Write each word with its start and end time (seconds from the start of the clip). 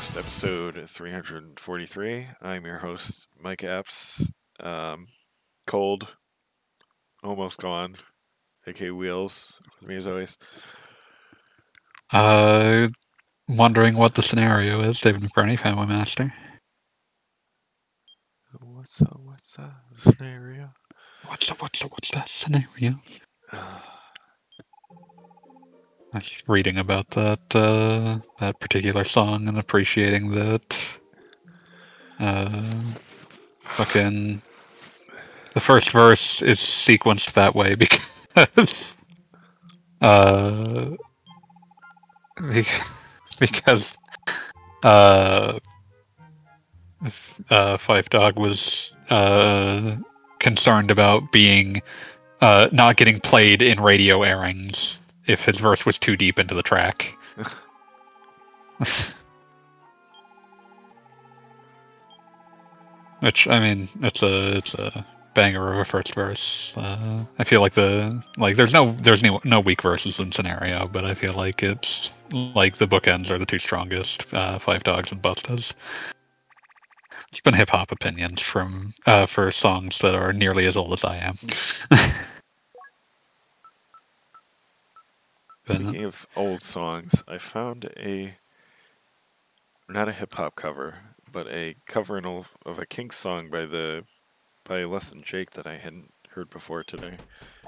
Digressed, 0.00 0.16
episode 0.16 0.88
343. 0.88 2.28
I'm 2.40 2.64
your 2.64 2.78
host, 2.78 3.28
Mike 3.38 3.58
Apps. 3.58 4.26
Um, 4.58 5.08
cold, 5.66 6.16
almost 7.22 7.58
gone, 7.58 7.96
aka 8.66 8.92
Wheels, 8.92 9.60
with 9.78 9.88
me 9.90 9.96
as 9.96 10.06
always. 10.06 10.38
Uh, 12.14 12.88
wondering 13.46 13.94
what 13.94 14.14
the 14.14 14.22
scenario 14.22 14.80
is, 14.80 14.98
David 15.00 15.20
McBurney, 15.20 15.58
Family 15.58 15.86
Master. 15.86 16.32
What's 18.58 19.02
up? 19.02 19.20
What's 19.22 19.58
up? 19.58 19.82
Scenario? 19.96 20.70
What's 21.26 21.50
up? 21.50 21.60
What's 21.60 21.84
up? 21.84 21.90
What's 21.90 22.10
that 22.12 22.30
scenario? 22.30 22.94
Uh, 23.52 23.80
Reading 26.48 26.78
about 26.78 27.08
that 27.10 27.38
uh, 27.54 28.18
that 28.40 28.58
particular 28.58 29.04
song 29.04 29.46
and 29.46 29.58
appreciating 29.58 30.32
that. 30.32 30.78
Uh, 32.18 32.82
fucking 33.60 34.42
the 35.54 35.60
first 35.60 35.92
verse 35.92 36.42
is 36.42 36.58
sequenced 36.58 37.32
that 37.32 37.54
way 37.54 37.74
because 38.34 38.74
uh 40.02 40.90
be- 42.52 42.66
because 43.40 43.96
uh 44.82 45.58
uh 47.50 47.76
Phife 47.76 48.08
Dawg 48.08 48.38
was 48.38 48.92
uh 49.10 49.96
concerned 50.38 50.90
about 50.90 51.32
being 51.32 51.82
uh 52.40 52.68
not 52.72 52.96
getting 52.96 53.20
played 53.20 53.62
in 53.62 53.80
radio 53.80 54.22
airings 54.22 54.99
if 55.30 55.44
his 55.44 55.58
verse 55.58 55.86
was 55.86 55.96
too 55.96 56.16
deep 56.16 56.38
into 56.38 56.54
the 56.54 56.62
track. 56.62 57.16
Which 63.20 63.46
I 63.48 63.60
mean, 63.60 63.88
it's 64.02 64.22
a 64.22 64.56
it's 64.56 64.74
a 64.74 65.06
banger 65.34 65.72
of 65.72 65.78
a 65.78 65.84
first 65.84 66.14
verse. 66.14 66.72
Uh, 66.76 67.24
I 67.38 67.44
feel 67.44 67.60
like 67.60 67.74
the 67.74 68.22
like 68.38 68.56
there's 68.56 68.72
no 68.72 68.92
there's 69.02 69.22
no 69.22 69.40
no 69.44 69.60
weak 69.60 69.82
verses 69.82 70.18
in 70.18 70.32
scenario, 70.32 70.88
but 70.88 71.04
I 71.04 71.14
feel 71.14 71.34
like 71.34 71.62
it's 71.62 72.12
like 72.32 72.78
the 72.78 72.88
bookends 72.88 73.30
are 73.30 73.38
the 73.38 73.46
two 73.46 73.58
strongest. 73.58 74.26
Uh, 74.32 74.58
Phife 74.58 74.82
Dawg's 74.82 75.12
and 75.12 75.22
Bustas. 75.22 75.72
It's 77.30 77.40
been 77.40 77.54
hip 77.54 77.70
hop 77.70 77.92
opinions 77.92 78.40
from 78.40 78.94
uh, 79.06 79.26
for 79.26 79.50
songs 79.50 79.98
that 79.98 80.14
are 80.14 80.32
nearly 80.32 80.66
as 80.66 80.76
old 80.76 80.94
as 80.94 81.04
I 81.04 81.18
am. 81.18 81.36
But- 85.72 85.80
Speaking 85.82 86.04
of 86.04 86.26
old 86.36 86.62
songs, 86.62 87.22
I 87.28 87.38
found 87.38 87.90
a 87.96 88.34
not 89.88 90.08
a 90.08 90.12
hip 90.12 90.34
hop 90.34 90.56
cover, 90.56 90.94
but 91.30 91.46
a 91.48 91.76
cover 91.86 92.18
in 92.18 92.24
of 92.26 92.52
of 92.66 92.78
a 92.78 92.86
Kinks 92.86 93.16
song 93.16 93.50
by 93.50 93.66
the 93.66 94.04
by 94.64 94.84
Less 94.84 95.10
Than 95.10 95.22
Jake 95.22 95.50
that 95.52 95.66
I 95.66 95.76
hadn't 95.76 96.12
heard 96.30 96.50
before 96.50 96.82
today. 96.84 97.16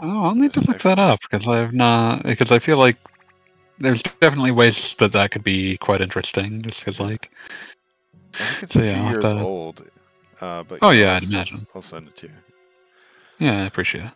Oh, 0.00 0.24
I'll 0.26 0.34
need 0.34 0.52
to 0.54 0.60
look 0.68 0.80
that 0.82 0.98
up 0.98 1.20
because 1.20 1.46
I've 1.48 1.72
not 1.72 2.22
because 2.24 2.50
I 2.52 2.58
feel 2.58 2.78
like 2.78 2.96
there's 3.78 4.02
definitely 4.02 4.52
ways 4.52 4.94
that 4.98 5.12
that 5.12 5.30
could 5.30 5.44
be 5.44 5.76
quite 5.78 6.00
interesting. 6.00 6.62
Just 6.62 6.80
because 6.84 7.00
like 7.00 7.30
I 8.34 8.38
think 8.44 8.62
it's 8.62 8.72
So, 8.72 8.80
a 8.80 8.92
few 8.92 9.02
I'll 9.02 9.10
years 9.10 9.24
to- 9.24 9.38
old. 9.40 9.88
Uh, 10.40 10.62
but 10.64 10.80
Oh, 10.82 10.90
yeah, 10.90 11.14
I'd 11.14 11.22
imagine. 11.22 11.58
I'll 11.72 11.80
send 11.80 12.08
it 12.08 12.16
to 12.16 12.26
you. 12.26 12.32
yeah, 13.38 13.62
I 13.62 13.66
appreciate 13.66 14.06
it. 14.06 14.12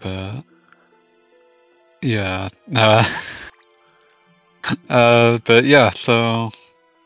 But 0.00 0.42
yeah, 2.04 2.48
uh, 2.76 3.04
uh, 4.88 5.38
but 5.44 5.64
yeah, 5.64 5.90
so 5.90 6.50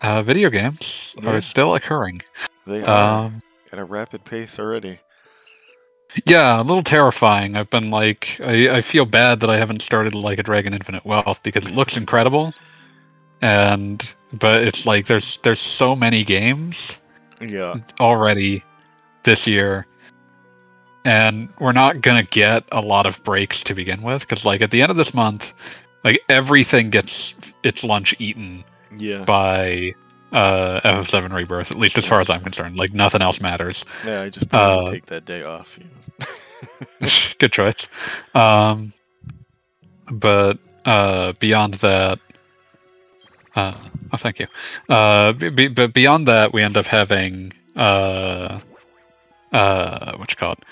uh, 0.03 0.23
video 0.23 0.51
games 0.51 1.15
Yeah. 1.21 1.27
are 1.27 1.41
still 1.41 1.75
occurring. 1.75 2.23
They 2.67 2.85
are 2.85 3.19
Um, 3.19 3.43
at 3.73 3.79
a 3.79 3.85
rapid 3.85 4.25
pace 4.25 4.59
already. 4.59 5.01
Yeah, 6.27 6.61
a 6.61 6.63
little 6.63 6.83
terrifying. 6.83 7.57
I've 7.57 7.71
been 7.71 7.91
like, 7.91 8.41
I, 8.45 8.79
I 8.79 8.83
feel 8.83 9.07
bad 9.07 9.41
that 9.41 9.51
I 9.51 9.59
haven't 9.59 9.83
started 9.83 10.15
like 10.15 10.39
a 10.39 10.43
Dragon 10.43 10.75
Infinite 10.75 11.05
Wealth 11.05 11.43
because 11.43 11.67
it 11.67 11.73
looks 11.73 11.97
incredible, 11.97 12.55
and 13.43 14.03
but 14.35 14.63
it's 14.65 14.87
like 14.87 15.07
there's 15.07 15.39
there's 15.45 15.61
so 15.61 15.97
many 15.97 16.25
games 16.25 16.97
Yeah, 17.41 17.77
already 18.01 18.65
this 19.25 19.47
year, 19.49 19.87
and 21.05 21.49
we're 21.59 21.73
not 21.73 22.01
gonna 22.01 22.23
get 22.23 22.65
a 22.73 22.81
lot 22.81 23.07
of 23.07 23.23
breaks 23.25 23.63
to 23.65 23.75
begin 23.75 24.03
with 24.03 24.27
because 24.27 24.45
like 24.45 24.61
at 24.61 24.71
the 24.71 24.83
end 24.83 24.91
of 24.91 24.97
this 24.97 25.15
month, 25.15 25.53
like 26.05 26.21
everything 26.29 26.91
gets 26.91 27.35
its 27.63 27.85
lunch 27.85 28.15
eaten 28.19 28.65
yeah, 28.99 29.25
by 29.25 29.93
uh 30.33 30.81
FF7 30.81 31.33
Rebirth. 31.33 31.71
At 31.71 31.79
least 31.79 31.99
as 31.99 32.05
far 32.07 32.21
as 32.21 32.31
I'm 32.31 32.43
concerned, 32.43 32.77
like 32.77 32.93
nothing 32.93 33.23
else 33.23 33.41
matters. 33.41 33.85
yeah. 34.05 34.23
I 34.23 34.31
just 34.31 34.53
uh, 34.53 34.91
take 34.91 35.07
that 35.07 35.25
day 35.25 35.43
off. 35.43 35.79
You 35.79 35.85
know? 35.85 37.09
Good 37.39 37.53
choice. 37.53 37.87
Um, 38.35 38.93
but 40.11 40.59
uh, 40.85 41.33
beyond 41.39 41.75
that, 41.75 42.19
uh, 43.57 43.75
oh, 44.13 44.17
thank 44.17 44.39
you. 44.39 44.47
Uh, 44.89 45.33
b- 45.33 45.51
b- 45.51 45.69
but 45.69 45.93
beyond 45.93 46.27
that, 46.29 46.53
we 46.53 46.63
end 46.63 46.77
up 46.77 46.87
having 46.87 47.53
uh, 47.77 48.61
uh, 49.53 50.17
what 50.17 50.31
you 50.31 50.37
call 50.37 50.53
it? 50.53 50.65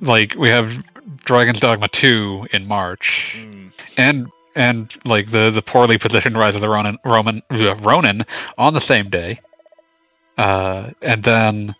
Like 0.00 0.34
we 0.38 0.48
have 0.48 0.82
Dragon's 1.24 1.60
Dogma 1.60 1.88
two 1.88 2.46
in 2.52 2.66
March, 2.66 3.34
Mm, 3.36 3.72
and 3.96 4.30
and 4.56 4.94
like 5.04 5.30
the 5.30 5.50
the 5.50 5.62
poorly 5.62 5.98
positioned 5.98 6.36
Rise 6.36 6.54
of 6.54 6.60
the 6.60 6.68
Ronin 6.70 6.98
Roman 7.04 7.42
uh, 7.50 7.74
Ronin 7.76 8.24
on 8.58 8.74
the 8.74 8.80
same 8.80 9.10
day. 9.10 9.40
Uh, 10.38 10.90
and 11.02 11.22
then 11.22 11.74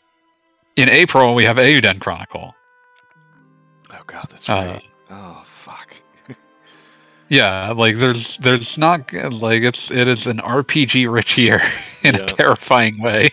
in 0.77 0.89
April 0.91 1.35
we 1.35 1.45
have 1.45 1.57
Eiyuden 1.57 1.99
Chronicle. 2.01 2.55
oh 3.91 4.03
god, 4.07 4.27
that's 4.31 4.49
Uh, 4.49 4.55
right. 4.75 4.85
Oh 5.11 5.43
fuck. 5.45 5.95
Yeah, 7.29 7.71
like 7.71 7.97
there's 7.97 8.37
there's 8.39 8.77
not 8.77 9.13
like 9.13 9.63
it's 9.63 9.91
it 9.91 10.09
is 10.09 10.27
an 10.27 10.39
RPG 10.39 11.11
rich 11.13 11.39
year 11.39 11.63
in 12.03 12.15
Yeah. 12.17 12.23
a 12.23 12.27
terrifying 12.27 13.01
way. 13.01 13.31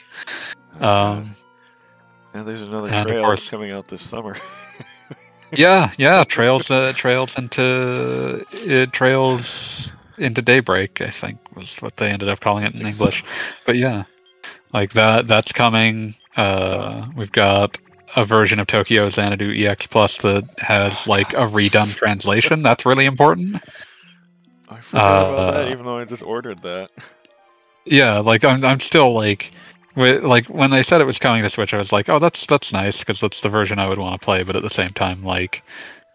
Oh. 0.79 0.87
Um, 0.87 1.35
and 2.37 2.47
there's 2.47 2.61
another 2.61 2.87
and 2.89 3.09
course- 3.09 3.49
coming 3.49 3.71
out 3.71 3.87
this 3.87 4.01
summer. 4.01 4.35
yeah, 5.51 5.91
yeah, 5.97 6.23
trails 6.23 6.69
uh, 6.71 6.93
trails 6.95 7.37
into 7.37 8.43
it 8.51 8.91
trails 8.93 9.91
into 10.17 10.41
daybreak. 10.41 11.01
I 11.01 11.09
think 11.09 11.39
was 11.55 11.75
what 11.81 11.97
they 11.97 12.09
ended 12.09 12.29
up 12.29 12.39
calling 12.39 12.63
it 12.63 12.73
in 12.75 12.81
think 12.81 12.93
so. 12.93 13.05
English. 13.05 13.23
But 13.65 13.77
yeah, 13.77 14.03
like 14.73 14.91
that 14.93 15.27
that's 15.27 15.51
coming. 15.51 16.15
Uh, 16.35 17.07
we've 17.15 17.31
got 17.31 17.77
a 18.15 18.25
version 18.25 18.59
of 18.59 18.67
Tokyo 18.67 19.09
Xanadu 19.09 19.53
EX 19.53 19.87
Plus 19.87 20.17
that 20.19 20.43
has 20.59 20.93
Oh, 21.07 21.11
like 21.11 21.33
a 21.33 21.47
redone 21.47 21.93
translation. 21.95 22.61
That's 22.63 22.85
really 22.85 23.05
important. 23.05 23.61
I 24.69 24.81
forgot 24.81 25.33
about 25.33 25.53
that, 25.53 25.67
Uh, 25.67 25.71
even 25.71 25.85
though 25.85 25.97
I 25.97 26.05
just 26.05 26.23
ordered 26.23 26.61
that. 26.63 26.91
yeah 27.85 28.19
like 28.19 28.43
i'm, 28.43 28.65
I'm 28.65 28.81
still 28.81 29.13
like 29.13 29.51
like 29.97 30.45
when 30.47 30.69
they 30.69 30.83
said 30.83 31.01
it 31.01 31.07
was 31.07 31.19
coming 31.19 31.43
to 31.43 31.49
switch 31.49 31.73
i 31.73 31.77
was 31.77 31.91
like 31.91 32.07
oh 32.07 32.19
that's 32.19 32.45
that's 32.45 32.71
nice 32.71 32.99
because 32.99 33.19
that's 33.19 33.41
the 33.41 33.49
version 33.49 33.79
i 33.79 33.87
would 33.87 33.97
want 33.97 34.19
to 34.19 34.23
play 34.23 34.43
but 34.43 34.55
at 34.55 34.63
the 34.63 34.69
same 34.69 34.91
time 34.91 35.23
like 35.23 35.63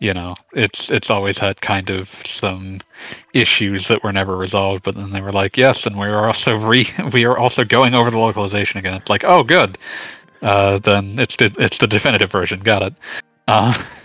you 0.02 0.12
know 0.12 0.34
it's 0.52 0.90
it's 0.90 1.10
always 1.10 1.38
had 1.38 1.60
kind 1.60 1.88
of 1.88 2.08
some 2.26 2.80
issues 3.34 3.86
that 3.86 4.02
were 4.02 4.12
never 4.12 4.36
resolved 4.36 4.82
but 4.82 4.96
then 4.96 5.12
they 5.12 5.20
were 5.20 5.32
like 5.32 5.56
yes 5.56 5.86
and 5.86 5.96
we 5.96 6.06
are 6.06 6.26
also 6.26 6.56
re 6.66 6.84
we 7.12 7.24
are 7.24 7.38
also 7.38 7.64
going 7.64 7.94
over 7.94 8.10
the 8.10 8.18
localization 8.18 8.78
again. 8.78 8.94
It's 8.94 9.08
like 9.08 9.22
oh 9.24 9.44
good. 9.44 9.78
Uh 10.42 10.78
then 10.78 11.18
it's 11.20 11.36
the 11.36 11.54
it's 11.58 11.78
the 11.78 11.86
definitive 11.86 12.32
version. 12.32 12.58
Got 12.60 12.82
it. 12.82 12.94
Uh 13.46 13.72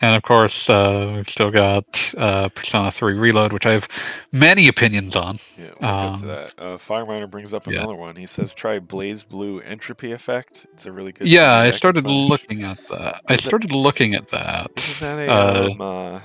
and 0.00 0.14
of 0.14 0.22
course, 0.22 0.68
uh, 0.68 1.12
we've 1.16 1.28
still 1.28 1.50
got 1.50 2.14
uh, 2.18 2.48
Persona 2.50 2.90
3 2.90 3.14
Reload, 3.14 3.52
which 3.52 3.64
I 3.66 3.72
have 3.72 3.88
many 4.32 4.68
opinions 4.68 5.16
on. 5.16 5.38
Yeah, 5.56 5.70
we'll 5.80 5.90
Um, 5.90 6.12
get 6.14 6.20
to 6.20 6.26
that. 6.26 6.54
Uh, 6.58 6.76
Fireminer 6.76 7.30
brings 7.30 7.54
up 7.54 7.66
yeah. 7.66 7.78
another 7.78 7.94
one. 7.94 8.16
He 8.16 8.26
says 8.26 8.54
try 8.54 8.78
BlazBlue 8.78 9.62
Entropy 9.64 10.12
Effect. 10.12 10.66
It's 10.74 10.84
a 10.86 10.92
really 10.92 11.12
good. 11.12 11.26
yeah, 11.28 11.54
I 11.58 11.70
started 11.70 12.02
slash. 12.02 12.28
looking 12.30 12.62
at 12.64 12.78
that. 12.88 13.22
I 13.28 13.34
Is 13.34 13.40
it- 13.40 13.44
started 13.44 13.72
looking 13.72 14.14
at 14.14 14.28
that. 14.28 14.70
Isn't 14.76 15.00
that 15.16 15.28
a 15.28 15.32
Uh, 15.32 15.68
um, 15.70 15.80
uh, 15.80 16.20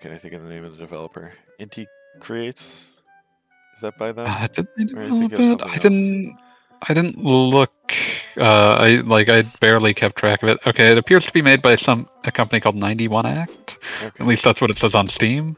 can't 0.00 0.14
I 0.14 0.18
think 0.18 0.34
of 0.34 0.42
the 0.42 0.48
name 0.48 0.64
of 0.64 0.72
the 0.72 0.78
developer? 0.78 1.32
Inti 1.60 1.86
creates. 2.20 2.90
Is 3.74 3.80
that 3.80 3.96
by 3.98 4.12
them? 4.12 4.26
Uh, 4.28 4.46
did 4.48 4.66
they 4.76 4.84
I 5.00 5.08
think 5.10 5.30
develop 5.30 5.62
of 5.62 5.68
it? 5.68 5.74
I 5.74 5.78
didn't. 5.78 6.36
I 6.88 6.94
didn't 6.94 7.18
look. 7.18 7.72
Uh, 8.36 8.76
I 8.80 8.96
like. 9.04 9.28
I 9.28 9.42
barely 9.60 9.94
kept 9.94 10.16
track 10.16 10.42
of 10.42 10.48
it. 10.48 10.58
Okay, 10.66 10.90
it 10.90 10.98
appears 10.98 11.24
to 11.26 11.32
be 11.32 11.42
made 11.42 11.62
by 11.62 11.76
some 11.76 12.08
a 12.24 12.32
company 12.32 12.60
called 12.60 12.76
Ninety 12.76 13.08
One 13.08 13.26
Act. 13.26 13.78
okay. 14.02 14.22
At 14.22 14.26
least 14.26 14.44
that's 14.44 14.60
what 14.60 14.70
it 14.70 14.76
says 14.76 14.94
on 14.94 15.08
Steam. 15.08 15.56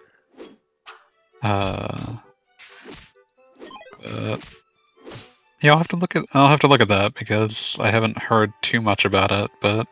Uh, 1.42 2.16
uh, 4.04 4.36
yeah, 5.62 5.72
I'll 5.72 5.78
have 5.78 5.88
to 5.88 5.96
look 5.96 6.14
at. 6.16 6.24
I'll 6.32 6.48
have 6.48 6.60
to 6.60 6.68
look 6.68 6.80
at 6.80 6.88
that 6.88 7.14
because 7.14 7.76
I 7.78 7.90
haven't 7.90 8.18
heard 8.18 8.52
too 8.62 8.80
much 8.80 9.04
about 9.04 9.32
it. 9.32 9.50
But 9.60 9.88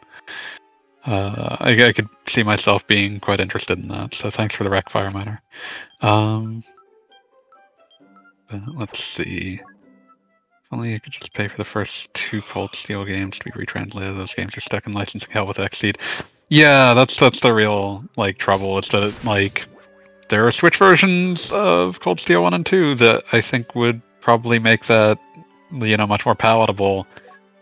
uh, 1.06 1.56
I, 1.60 1.86
I 1.86 1.92
could 1.92 2.08
see 2.28 2.42
myself 2.42 2.86
being 2.86 3.19
quite 3.19 3.40
interested 3.40 3.78
in 3.78 3.88
that. 3.88 4.14
So 4.14 4.31
thanks 4.31 4.54
for 4.54 4.64
the 4.64 4.70
rec 4.70 4.88
fire 4.88 5.10
miner. 5.10 5.42
Um, 6.00 6.62
let's 8.76 9.02
see. 9.02 9.60
If 10.64 10.72
only 10.72 10.94
I 10.94 10.99
could 10.99 11.12
just 11.12 11.32
pay 11.34 11.49
for 11.49 11.56
the 11.56 11.64
first 11.64 12.12
two 12.14 12.40
Cold 12.43 12.75
Steel 12.75 13.05
games 13.05 13.38
to 13.38 13.44
be 13.44 13.50
retranslated. 13.50 14.16
Those 14.16 14.34
games 14.34 14.56
are 14.56 14.61
stuck 14.61 14.87
in 14.87 14.93
licensing 14.93 15.31
hell 15.31 15.46
with 15.46 15.58
Xseed. 15.58 15.96
Yeah, 16.49 16.94
that's 16.94 17.16
that's 17.16 17.40
the 17.40 17.52
real 17.52 18.05
like 18.16 18.38
trouble. 18.38 18.78
It's 18.78 18.88
that 18.88 19.25
like 19.25 19.66
there 20.28 20.46
are 20.46 20.50
Switch 20.50 20.78
versions 20.78 21.52
of 21.52 22.00
Cold 22.00 22.20
Steel 22.20 22.43
One 22.43 22.55
and 22.55 22.64
Two 22.64 22.94
that 22.96 23.25
I 23.32 23.40
think 23.40 23.75
would 23.75 24.00
probably 24.20 24.58
make 24.58 24.87
that 24.87 25.19
you 25.70 25.96
know 25.96 26.06
much 26.06 26.25
more 26.25 26.34
palatable 26.34 27.06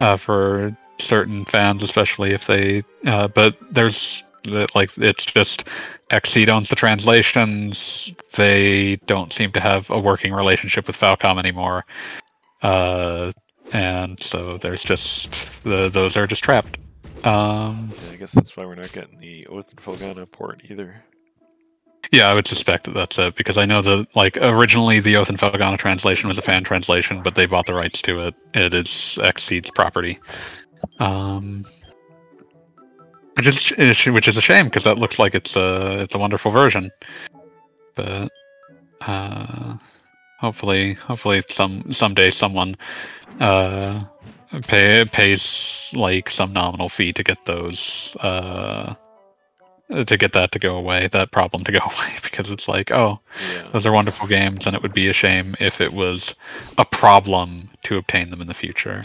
uh, 0.00 0.16
for 0.16 0.76
certain 0.98 1.44
fans, 1.44 1.82
especially 1.82 2.32
if 2.32 2.46
they. 2.46 2.82
Uh, 3.06 3.28
but 3.28 3.56
there's 3.70 4.22
like 4.74 4.96
it's 4.98 5.24
just 5.24 5.68
Xseed 6.10 6.48
owns 6.48 6.68
the 6.68 6.76
translations. 6.76 8.12
They 8.34 8.96
don't 9.06 9.32
seem 9.32 9.52
to 9.52 9.60
have 9.60 9.88
a 9.90 9.98
working 9.98 10.32
relationship 10.32 10.86
with 10.86 10.98
Falcom 10.98 11.38
anymore, 11.38 11.84
uh, 12.62 13.32
and 13.72 14.22
so 14.22 14.58
there's 14.58 14.82
just 14.82 15.62
the 15.64 15.88
those 15.88 16.16
are 16.16 16.26
just 16.26 16.44
trapped. 16.44 16.78
Um, 17.24 17.92
Yeah, 18.04 18.12
I 18.12 18.16
guess 18.16 18.32
that's 18.32 18.56
why 18.56 18.64
we're 18.66 18.74
not 18.74 18.92
getting 18.92 19.18
the 19.18 19.46
Oath 19.46 19.70
in 19.70 19.76
Felghana 19.76 20.30
port 20.30 20.62
either. 20.68 21.04
Yeah, 22.10 22.28
I 22.28 22.34
would 22.34 22.46
suspect 22.46 22.84
that 22.84 22.94
that's 22.94 23.18
it 23.18 23.36
because 23.36 23.56
I 23.56 23.64
know 23.64 23.80
that 23.80 24.06
like 24.14 24.36
originally 24.36 25.00
the 25.00 25.16
Oath 25.16 25.30
in 25.30 25.36
Felghana 25.36 25.78
translation 25.78 26.28
was 26.28 26.36
a 26.36 26.42
fan 26.42 26.64
translation, 26.64 27.22
but 27.22 27.34
they 27.34 27.46
bought 27.46 27.66
the 27.66 27.74
rights 27.74 28.02
to 28.02 28.26
it. 28.26 28.34
It 28.54 28.74
is 28.74 28.88
Xseed's 28.88 29.70
property, 29.70 30.18
um, 30.98 31.64
which 33.36 33.46
is 33.46 34.06
which 34.06 34.28
is 34.28 34.36
a 34.36 34.42
shame 34.42 34.66
because 34.66 34.84
that 34.84 34.98
looks 34.98 35.18
like 35.18 35.34
it's 35.34 35.56
a 35.56 36.00
it's 36.00 36.14
a 36.14 36.18
wonderful 36.18 36.50
version. 36.50 36.90
But 37.94 38.30
uh, 39.00 39.78
hopefully, 40.42 40.94
hopefully 40.94 41.42
some 41.48 41.90
someday 41.92 42.30
someone 42.30 42.76
uh, 43.40 44.04
pay, 44.66 45.04
pays 45.10 45.88
like 45.94 46.28
some 46.28 46.52
nominal 46.52 46.90
fee 46.90 47.12
to 47.14 47.22
get 47.22 47.38
those 47.46 48.14
uh, 48.20 48.94
to 49.88 50.16
get 50.16 50.32
that 50.32 50.52
to 50.52 50.58
go 50.58 50.76
away, 50.76 51.08
that 51.08 51.30
problem 51.30 51.64
to 51.64 51.72
go 51.72 51.78
away, 51.84 52.12
because 52.22 52.50
it's 52.50 52.68
like, 52.68 52.90
oh, 52.90 53.20
Yeah. 53.40 53.68
those 53.72 53.86
are 53.86 53.92
wonderful 53.92 54.26
games, 54.26 54.66
and 54.66 54.76
it 54.76 54.82
would 54.82 54.94
be 54.94 55.08
a 55.08 55.12
shame 55.12 55.54
if 55.60 55.80
it 55.80 55.92
was 55.92 56.34
a 56.76 56.84
problem 56.84 57.70
to 57.84 57.96
obtain 57.96 58.30
them 58.30 58.40
in 58.40 58.48
the 58.48 58.54
future. 58.54 59.02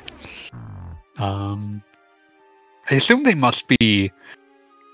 Um, 1.20 1.82
I 2.90 2.96
assume 2.96 3.24
they 3.24 3.36
must 3.36 3.68
be 3.80 4.12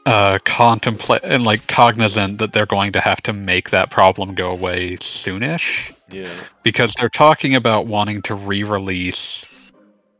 uh, 0.05 0.39
contemplate 0.45 1.21
and 1.23 1.43
like 1.43 1.67
cognizant 1.67 2.37
that 2.39 2.53
they're 2.53 2.65
going 2.65 2.91
to 2.91 2.99
have 2.99 3.21
to 3.23 3.33
make 3.33 3.69
that 3.69 3.89
problem 3.91 4.35
go 4.35 4.49
away 4.51 4.97
soonish 4.97 5.93
Yeah. 6.13 6.29
because 6.63 6.93
they're 6.97 7.09
talking 7.09 7.55
about 7.55 7.87
wanting 7.87 8.21
to 8.23 8.35
re-release 8.35 9.45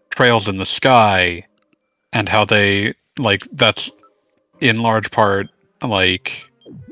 Trails 0.10 0.48
in 0.48 0.58
the 0.58 0.66
Sky 0.66 1.46
and 2.12 2.30
how 2.30 2.46
they 2.46 2.94
like 3.18 3.48
that's 3.54 3.92
in 4.62 4.82
large 4.82 5.12
part 5.12 5.50
like 5.82 6.46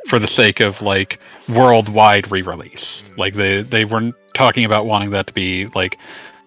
for 0.08 0.20
the 0.20 0.28
sake 0.28 0.60
of 0.60 0.82
like 0.82 1.20
worldwide 1.48 2.32
re-release. 2.32 3.04
Mm. 3.10 3.18
Like 3.18 3.34
they 3.36 3.62
they 3.62 3.86
were 3.86 4.12
talking 4.34 4.66
about 4.66 4.86
wanting 4.86 5.12
that 5.12 5.28
to 5.28 5.34
be 5.34 5.68
like 5.76 5.98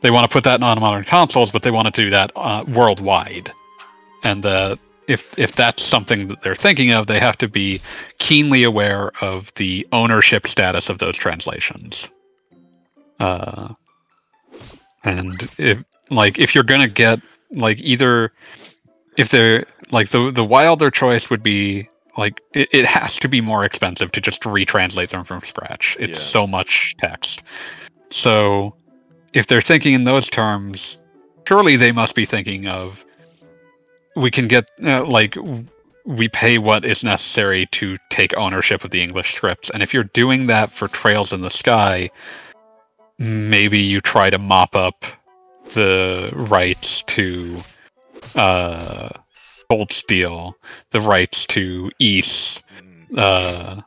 they 0.01 0.11
want 0.11 0.25
to 0.25 0.33
put 0.33 0.45
that 0.45 0.63
on 0.63 0.81
modern 0.81 1.05
consoles, 1.05 1.51
but 1.51 1.63
they 1.63 1.71
want 1.71 1.93
to 1.93 2.03
do 2.03 2.11
that 2.11 2.31
uh, 2.37 2.65
worldwide. 2.69 3.51
And 4.23 4.45
uh, 4.45 4.77
if 5.07 5.39
if 5.39 5.53
that's 5.53 5.83
something 5.83 6.29
that 6.29 6.43
they're 6.43 6.55
thinking 6.55 6.93
of, 6.93 7.07
they 7.07 7.21
have 7.21 7.39
to 7.39 7.49
be 7.49 7.81
keenly 8.19 8.65
aware 8.65 9.13
of 9.23 9.53
the 9.55 9.87
ownership 9.93 10.47
status 10.47 10.89
of 10.89 10.99
those 10.99 11.17
translations. 11.17 12.09
Uh, 13.21 13.75
and 15.05 15.49
if 15.59 15.79
like 16.11 16.39
if 16.39 16.55
you're 16.55 16.65
gonna 16.65 16.89
get 16.89 17.21
like 17.53 17.81
either 17.81 18.33
if 19.17 19.31
they're 19.31 19.67
like 19.91 20.11
the 20.11 20.31
the 20.31 20.45
wilder 20.45 20.91
choice 20.91 21.31
would 21.31 21.43
be 21.43 21.89
like 22.17 22.41
it, 22.53 22.69
it 22.73 22.87
has 22.87 23.19
to 23.19 23.29
be 23.29 23.41
more 23.41 23.65
expensive 23.65 24.13
to 24.13 24.21
just 24.21 24.43
retranslate 24.43 25.09
them 25.11 25.25
from 25.25 25.43
scratch. 25.43 25.97
It's 26.01 26.19
Yeah. 26.19 26.25
so 26.25 26.47
much 26.47 26.95
text. 26.99 27.43
So 28.11 28.75
if 29.33 29.47
they're 29.47 29.61
thinking 29.61 29.95
in 29.95 30.05
those 30.05 30.29
terms, 30.29 30.99
surely 31.47 31.77
they 31.77 31.93
must 31.93 32.15
be 32.15 32.25
thinking 32.25 32.67
of 32.67 33.05
we 34.17 34.31
can 34.31 34.47
get 34.49 34.71
uh, 34.85 35.05
like 35.05 35.37
we 36.07 36.29
pay 36.29 36.59
what 36.59 36.85
is 36.85 37.03
necessary 37.03 37.67
to 37.73 37.97
take 38.11 38.37
ownership 38.37 38.85
of 38.85 38.91
the 38.91 39.03
English 39.03 39.35
scripts. 39.35 39.71
And 39.71 39.83
if 39.83 39.95
you're 39.95 40.05
doing 40.05 40.47
that 40.49 40.71
for 40.71 40.87
Trails 40.89 41.33
in 41.33 41.41
the 41.41 41.51
Sky, 41.51 42.11
maybe 43.19 43.81
you 43.81 44.01
try 44.01 44.31
to 44.31 44.39
mop 44.39 44.75
up 44.77 45.05
the 45.75 46.31
rights 46.35 47.03
to 47.09 47.59
uh, 48.35 49.09
Cold 49.71 49.93
Steel, 49.93 50.57
the 50.91 51.01
rights 51.01 51.47
to 51.47 51.91
Ys, 51.99 52.61
Mm. 53.11 53.19
uh, 53.19 53.81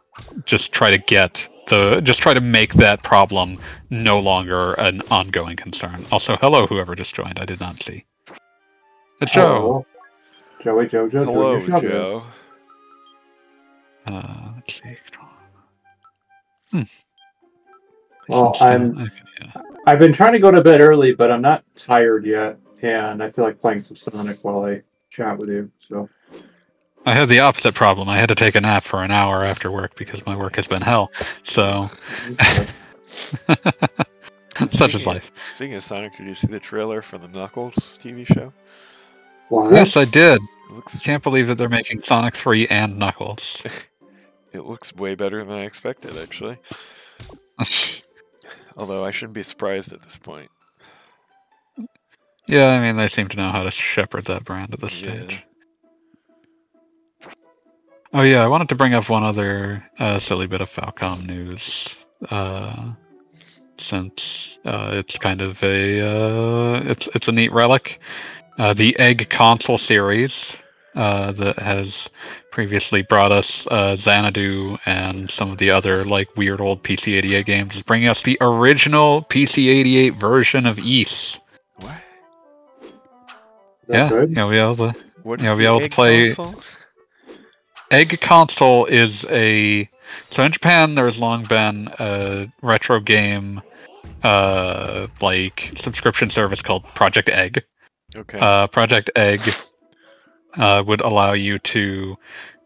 just 0.46 0.72
try 0.72 0.90
to 0.90 0.98
get 0.98 1.48
the 1.68 2.00
just 2.02 2.22
try 2.22 2.34
to 2.34 2.40
make 2.42 2.74
that 2.76 3.04
problem 3.04 3.58
no 3.90 4.20
longer 4.20 4.74
an 4.76 5.02
ongoing 5.12 5.56
concern. 5.58 6.06
Also, 6.12 6.38
hello 6.38 6.66
whoever 6.68 6.96
just 6.96 7.14
joined. 7.14 7.38
I 7.40 7.46
did 7.46 7.60
not 7.60 7.82
see. 7.84 8.06
It's 9.22 9.32
Joe. 9.34 9.84
Oh, 9.84 9.86
Joey 10.64 10.88
Joe, 10.88 11.10
Hello, 11.10 11.60
Joe. 11.60 11.66
Shogo. 11.68 11.82
Joe. 11.82 12.24
Uh, 14.06 14.52
let's. 14.56 14.82
Hmm. 16.72 16.82
Well, 18.28 18.56
I'm- 18.60 18.98
okay, 18.98 19.12
yeah. 19.42 19.62
I've 19.86 20.00
been 20.00 20.14
trying 20.14 20.34
to 20.34 20.40
go 20.40 20.52
to 20.52 20.62
bed 20.62 20.82
early, 20.82 21.14
but 21.14 21.32
I'm 21.32 21.42
not 21.42 21.64
tired 21.76 22.26
yet, 22.26 22.58
and 22.82 23.24
I 23.24 23.30
feel 23.30 23.46
like 23.46 23.60
playing 23.62 23.80
some 23.80 23.96
Sonic 23.96 24.44
while 24.44 24.66
I 24.66 24.82
chat 25.10 25.38
with 25.38 25.50
you. 25.50 25.72
So 25.80 26.10
I 27.06 27.14
had 27.16 27.30
the 27.30 27.40
opposite 27.40 27.74
problem. 27.74 28.10
I 28.10 28.18
had 28.18 28.28
to 28.28 28.36
take 28.36 28.56
a 28.56 28.62
nap 28.62 28.84
for 28.84 29.02
an 29.04 29.12
hour 29.12 29.46
after 29.46 29.72
work 29.72 29.96
because 29.96 30.26
my 30.26 30.36
work 30.36 30.58
has 30.58 30.68
been 30.68 30.82
hell. 30.82 31.10
So, 31.44 31.90
such 32.38 32.66
is 34.60 34.72
Speaking- 34.72 35.06
life. 35.06 35.32
Speaking 35.52 35.76
of 35.76 35.84
Sonic, 35.84 36.18
did 36.18 36.28
you 36.28 36.36
see 36.36 36.48
the 36.48 36.60
trailer 36.60 37.02
for 37.02 37.18
the 37.18 37.28
Knuckles 37.30 37.76
TV 38.04 38.26
show? 38.26 38.52
what? 39.48 39.72
Yes, 39.72 39.96
I 39.96 40.04
did. 40.04 40.42
It 40.70 40.74
looks 40.74 41.00
Can't 41.00 41.24
believe 41.24 41.48
that 41.48 41.58
they're 41.58 41.70
making 41.70 42.02
Sonic 42.04 42.36
3 42.36 42.68
and 42.68 43.00
Knuckles. 43.00 43.62
it 44.52 44.66
looks 44.66 44.94
way 44.94 45.16
better 45.16 45.46
than 45.46 45.56
I 45.56 45.64
expected, 45.64 46.18
actually. 46.18 46.58
Although 48.78 49.04
I 49.04 49.12
shouldn't 49.12 49.34
be 49.34 49.44
surprised 49.44 49.92
at 49.92 50.04
this 50.04 50.18
point. 50.18 50.50
yeah, 52.48 52.70
I 52.70 52.80
mean, 52.80 52.96
they 52.96 53.08
seem 53.08 53.28
to 53.30 53.38
know 53.38 53.52
how 53.52 53.64
to 53.64 53.72
shepherd 53.72 54.26
that 54.26 54.46
brand 54.46 54.74
at 54.74 54.80
this 54.80 55.02
Yeah. 55.02 55.14
stage. 55.14 55.44
Oh 58.14 58.24
yeah, 58.24 58.42
I 58.44 58.48
wanted 58.48 58.70
to 58.70 58.76
bring 58.76 58.94
up 58.94 59.10
one 59.10 59.24
other 59.24 59.84
uh, 60.00 60.20
silly 60.20 60.48
bit 60.48 60.62
of 60.62 60.70
Falcom 60.70 61.26
news, 61.26 61.94
uh, 62.30 62.92
since 63.78 64.58
uh, 64.66 64.92
it's 64.94 65.18
kind 65.18 65.42
of 65.42 65.62
a 65.62 66.00
uh, 66.02 66.82
it's 66.86 67.10
it's 67.14 67.28
a 67.28 67.32
neat 67.32 67.52
relic. 67.52 68.00
Uh, 68.58 68.74
the 68.74 68.98
Egg 68.98 69.30
console 69.30 69.78
series 69.78 70.56
uh, 70.96 71.32
that 71.34 71.60
has 71.60 72.10
previously 72.62 73.04
brought 73.04 73.32
us 73.32 73.68
uh, 73.68 73.96
Xanadu 73.96 74.80
and 74.88 75.30
some 75.30 75.52
of 75.52 75.60
the 75.60 75.70
other 75.70 76.04
like 76.04 76.36
weird 76.36 76.60
old 76.60 76.82
PC88 76.82 77.46
games 77.46 77.76
is 77.76 77.84
bringing 77.84 78.08
us 78.08 78.24
the 78.24 78.36
original 78.42 79.22
PC88 79.30 80.14
version 80.16 80.66
of 80.66 80.80
Ys. 80.80 81.40
What? 81.76 81.92
Is 82.82 82.90
that 83.90 83.96
Yeah, 83.96 84.10
good? 84.10 84.30
yeah, 84.32 84.48
we 84.48 84.58
able 84.58 84.76
to 84.76 84.96
What 85.22 85.40
Yeah, 85.40 85.52
is 85.54 85.58
we 85.60 85.66
the 85.66 85.70
able 85.70 85.82
to 85.82 85.90
play- 85.90 86.34
console? 86.34 86.56
Egg 87.92 88.20
console 88.22 88.86
is 88.88 89.24
a 89.30 89.88
so 90.32 90.42
in 90.42 90.52
Japan 90.52 90.96
there's 90.96 91.20
long 91.20 91.46
been 91.46 91.90
a 92.00 92.52
retro 92.64 93.00
game 93.00 93.62
uh 94.24 95.06
like 95.22 95.74
subscription 95.78 96.32
service 96.32 96.64
called 96.64 96.86
Project 96.96 97.30
Egg. 97.30 97.64
Okay. 98.18 98.40
Uh 98.42 98.66
Project 98.66 99.12
Egg 99.16 99.42
uh 100.58 100.84
would 100.86 101.02
allow 101.02 101.34
you 101.34 101.58
to 101.60 102.18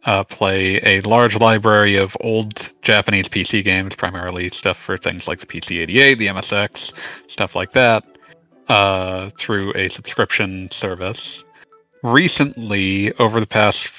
uh, 0.05 0.24
play 0.24 0.79
a 0.83 1.01
large 1.01 1.36
library 1.36 1.95
of 1.95 2.15
old 2.21 2.71
Japanese 2.81 3.27
PC 3.27 3.63
games, 3.63 3.95
primarily 3.95 4.50
stuff 4.50 4.77
for 4.77 4.98
things 4.98 5.27
like 5.27 5.39
the 5.39 5.45
PC88, 5.45 6.17
the 6.17 6.27
MSX, 6.27 6.93
stuff 7.27 7.55
like 7.55 7.71
that, 7.74 8.03
uh, 8.67 9.29
through 9.38 9.74
a 9.75 9.89
subscription 9.89 10.69
service. 10.71 11.43
Recently, 12.03 13.13
over 13.19 13.39
the 13.39 13.45
past 13.45 13.89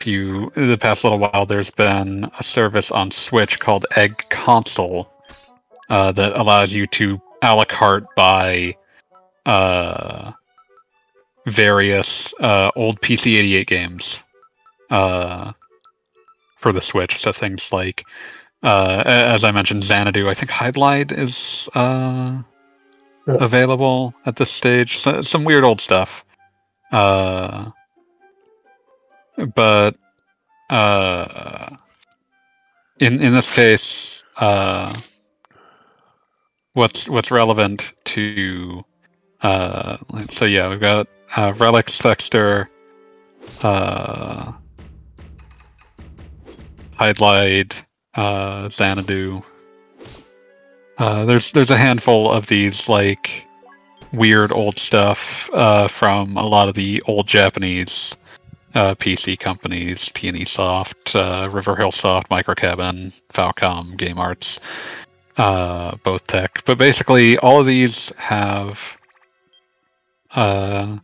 few, 0.00 0.50
the 0.56 0.78
past 0.78 1.04
little 1.04 1.18
while, 1.18 1.44
there's 1.44 1.70
been 1.70 2.30
a 2.38 2.42
service 2.42 2.90
on 2.90 3.10
Switch 3.10 3.58
called 3.58 3.84
Egg 3.96 4.16
Console 4.30 5.10
uh, 5.90 6.10
that 6.12 6.38
allows 6.40 6.72
you 6.72 6.86
to 6.86 7.20
a 7.42 7.54
la 7.54 7.64
carte 7.64 8.06
buy 8.16 8.74
uh, 9.44 10.32
various 11.50 12.32
uh, 12.40 12.70
old 12.76 13.00
PC88 13.00 13.66
games 13.66 14.20
uh, 14.90 15.52
for 16.56 16.72
the 16.72 16.80
Switch. 16.80 17.18
So 17.20 17.32
things 17.32 17.72
like, 17.72 18.04
uh, 18.62 19.02
as 19.06 19.44
I 19.44 19.50
mentioned, 19.52 19.84
Xanadu. 19.84 20.28
I 20.28 20.34
think 20.34 20.50
Hydlide 20.50 21.12
is 21.16 21.68
uh, 21.74 22.42
Yeah. 23.26 23.36
available 23.40 24.14
at 24.26 24.36
this 24.36 24.50
stage. 24.50 24.98
So, 24.98 25.22
some 25.22 25.44
weird 25.44 25.64
old 25.64 25.80
stuff. 25.80 26.24
Uh, 26.92 27.70
but 29.54 29.96
uh, 30.70 31.76
in 32.98 33.20
in 33.22 33.32
this 33.32 33.50
case, 33.54 34.22
uh, 34.36 34.94
what's 36.74 37.08
what's 37.08 37.30
relevant 37.30 37.92
to 38.04 38.84
uh, 39.42 39.96
so 40.30 40.44
yeah, 40.44 40.68
we've 40.68 40.80
got 40.80 41.08
uh, 41.36 41.52
Relics, 41.56 41.98
Dexter, 41.98 42.68
uh, 43.62 44.52
Hydlide, 46.98 47.74
uh, 48.14 48.68
Xanadu. 48.68 49.42
Uh, 50.98 51.24
there's 51.24 51.50
there's 51.52 51.70
a 51.70 51.78
handful 51.78 52.30
of 52.30 52.46
these 52.46 52.88
like 52.88 53.46
weird 54.12 54.52
old 54.52 54.78
stuff 54.78 55.48
uh, 55.54 55.88
from 55.88 56.36
a 56.36 56.46
lot 56.46 56.68
of 56.68 56.74
the 56.74 57.02
old 57.06 57.26
Japanese 57.26 58.14
uh, 58.74 58.94
PC 58.94 59.38
companies, 59.38 60.10
T&E 60.14 60.44
Soft, 60.44 61.16
uh, 61.16 61.48
River 61.50 61.74
Hill 61.76 61.92
Soft, 61.92 62.28
Microcabin, 62.28 63.12
Falcom, 63.32 63.96
Game 63.96 64.18
Arts, 64.18 64.60
uh, 65.38 65.92
Bothtec. 65.96 66.64
But 66.64 66.78
basically, 66.78 67.38
all 67.38 67.60
of 67.60 67.66
these 67.66 68.12
have 68.16 68.78
uh, 70.34 70.98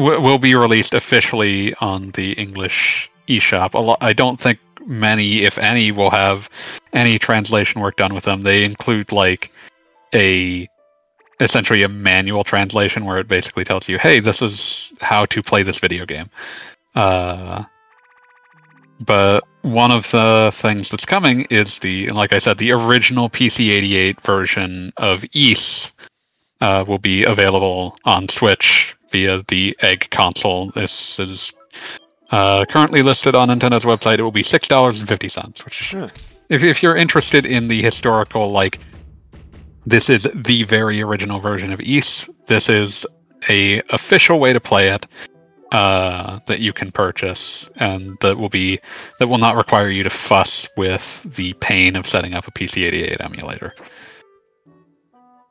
will 0.00 0.38
be 0.38 0.54
released 0.54 0.94
officially 0.94 1.74
on 1.80 2.10
the 2.12 2.32
English 2.32 3.10
eShop. 3.28 3.74
A 3.74 3.78
lot, 3.78 3.98
I 4.00 4.12
don't 4.12 4.40
think 4.40 4.58
many, 4.86 5.42
if 5.42 5.58
any, 5.58 5.92
will 5.92 6.10
have 6.10 6.48
any 6.92 7.18
translation 7.18 7.80
work 7.80 7.96
done 7.96 8.14
with 8.14 8.24
them. 8.24 8.42
They 8.42 8.64
include 8.64 9.12
like 9.12 9.52
a 10.14 10.68
essentially 11.38 11.82
a 11.82 11.88
manual 11.88 12.44
translation 12.44 13.04
where 13.04 13.18
it 13.18 13.28
basically 13.28 13.64
tells 13.64 13.88
you, 13.88 13.98
"Hey, 13.98 14.20
this 14.20 14.42
is 14.42 14.92
how 15.00 15.24
to 15.26 15.42
play 15.42 15.62
this 15.62 15.78
video 15.78 16.06
game." 16.06 16.26
Uh, 16.94 17.64
but 19.00 19.44
one 19.62 19.90
of 19.90 20.10
the 20.10 20.50
things 20.54 20.90
that's 20.90 21.06
coming 21.06 21.46
is 21.50 21.78
the, 21.78 22.08
like 22.08 22.32
I 22.32 22.38
said, 22.38 22.58
the 22.58 22.72
original 22.72 23.30
PC88 23.30 24.20
version 24.20 24.92
of 24.96 25.24
Ys 25.32 25.92
uh, 26.60 26.84
will 26.86 26.98
be 26.98 27.24
available 27.24 27.96
on 28.04 28.28
Switch 28.28 28.94
via 29.10 29.42
the 29.48 29.76
Egg 29.80 30.08
console. 30.10 30.70
This 30.70 31.18
is 31.18 31.52
uh, 32.30 32.64
currently 32.66 33.02
listed 33.02 33.34
on 33.34 33.48
Nintendo's 33.48 33.84
website. 33.84 34.18
It 34.18 34.22
will 34.22 34.30
be 34.30 34.42
six 34.42 34.68
dollars 34.68 35.00
and 35.00 35.08
fifty 35.08 35.28
cents. 35.28 35.64
Which, 35.64 35.92
Huh. 35.92 36.08
if 36.48 36.62
if 36.62 36.82
you're 36.82 36.96
interested 36.96 37.44
in 37.46 37.68
the 37.68 37.82
historical, 37.82 38.50
like, 38.50 38.78
this 39.86 40.08
is 40.08 40.26
the 40.34 40.64
very 40.64 41.00
original 41.02 41.40
version 41.40 41.72
of 41.72 41.80
Ys. 41.80 42.28
This 42.46 42.68
is 42.68 43.06
a 43.48 43.80
official 43.90 44.38
way 44.38 44.52
to 44.52 44.60
play 44.60 44.88
it 44.90 45.06
uh, 45.72 46.40
that 46.46 46.60
you 46.60 46.72
can 46.72 46.92
purchase, 46.92 47.68
and 47.76 48.16
that 48.20 48.36
will 48.36 48.48
be 48.48 48.80
that 49.18 49.28
will 49.28 49.38
not 49.38 49.56
require 49.56 49.88
you 49.88 50.02
to 50.02 50.10
fuss 50.10 50.68
with 50.76 51.24
the 51.36 51.52
pain 51.54 51.96
of 51.96 52.06
setting 52.06 52.34
up 52.34 52.46
a 52.46 52.50
PC88 52.50 53.24
emulator. 53.24 53.74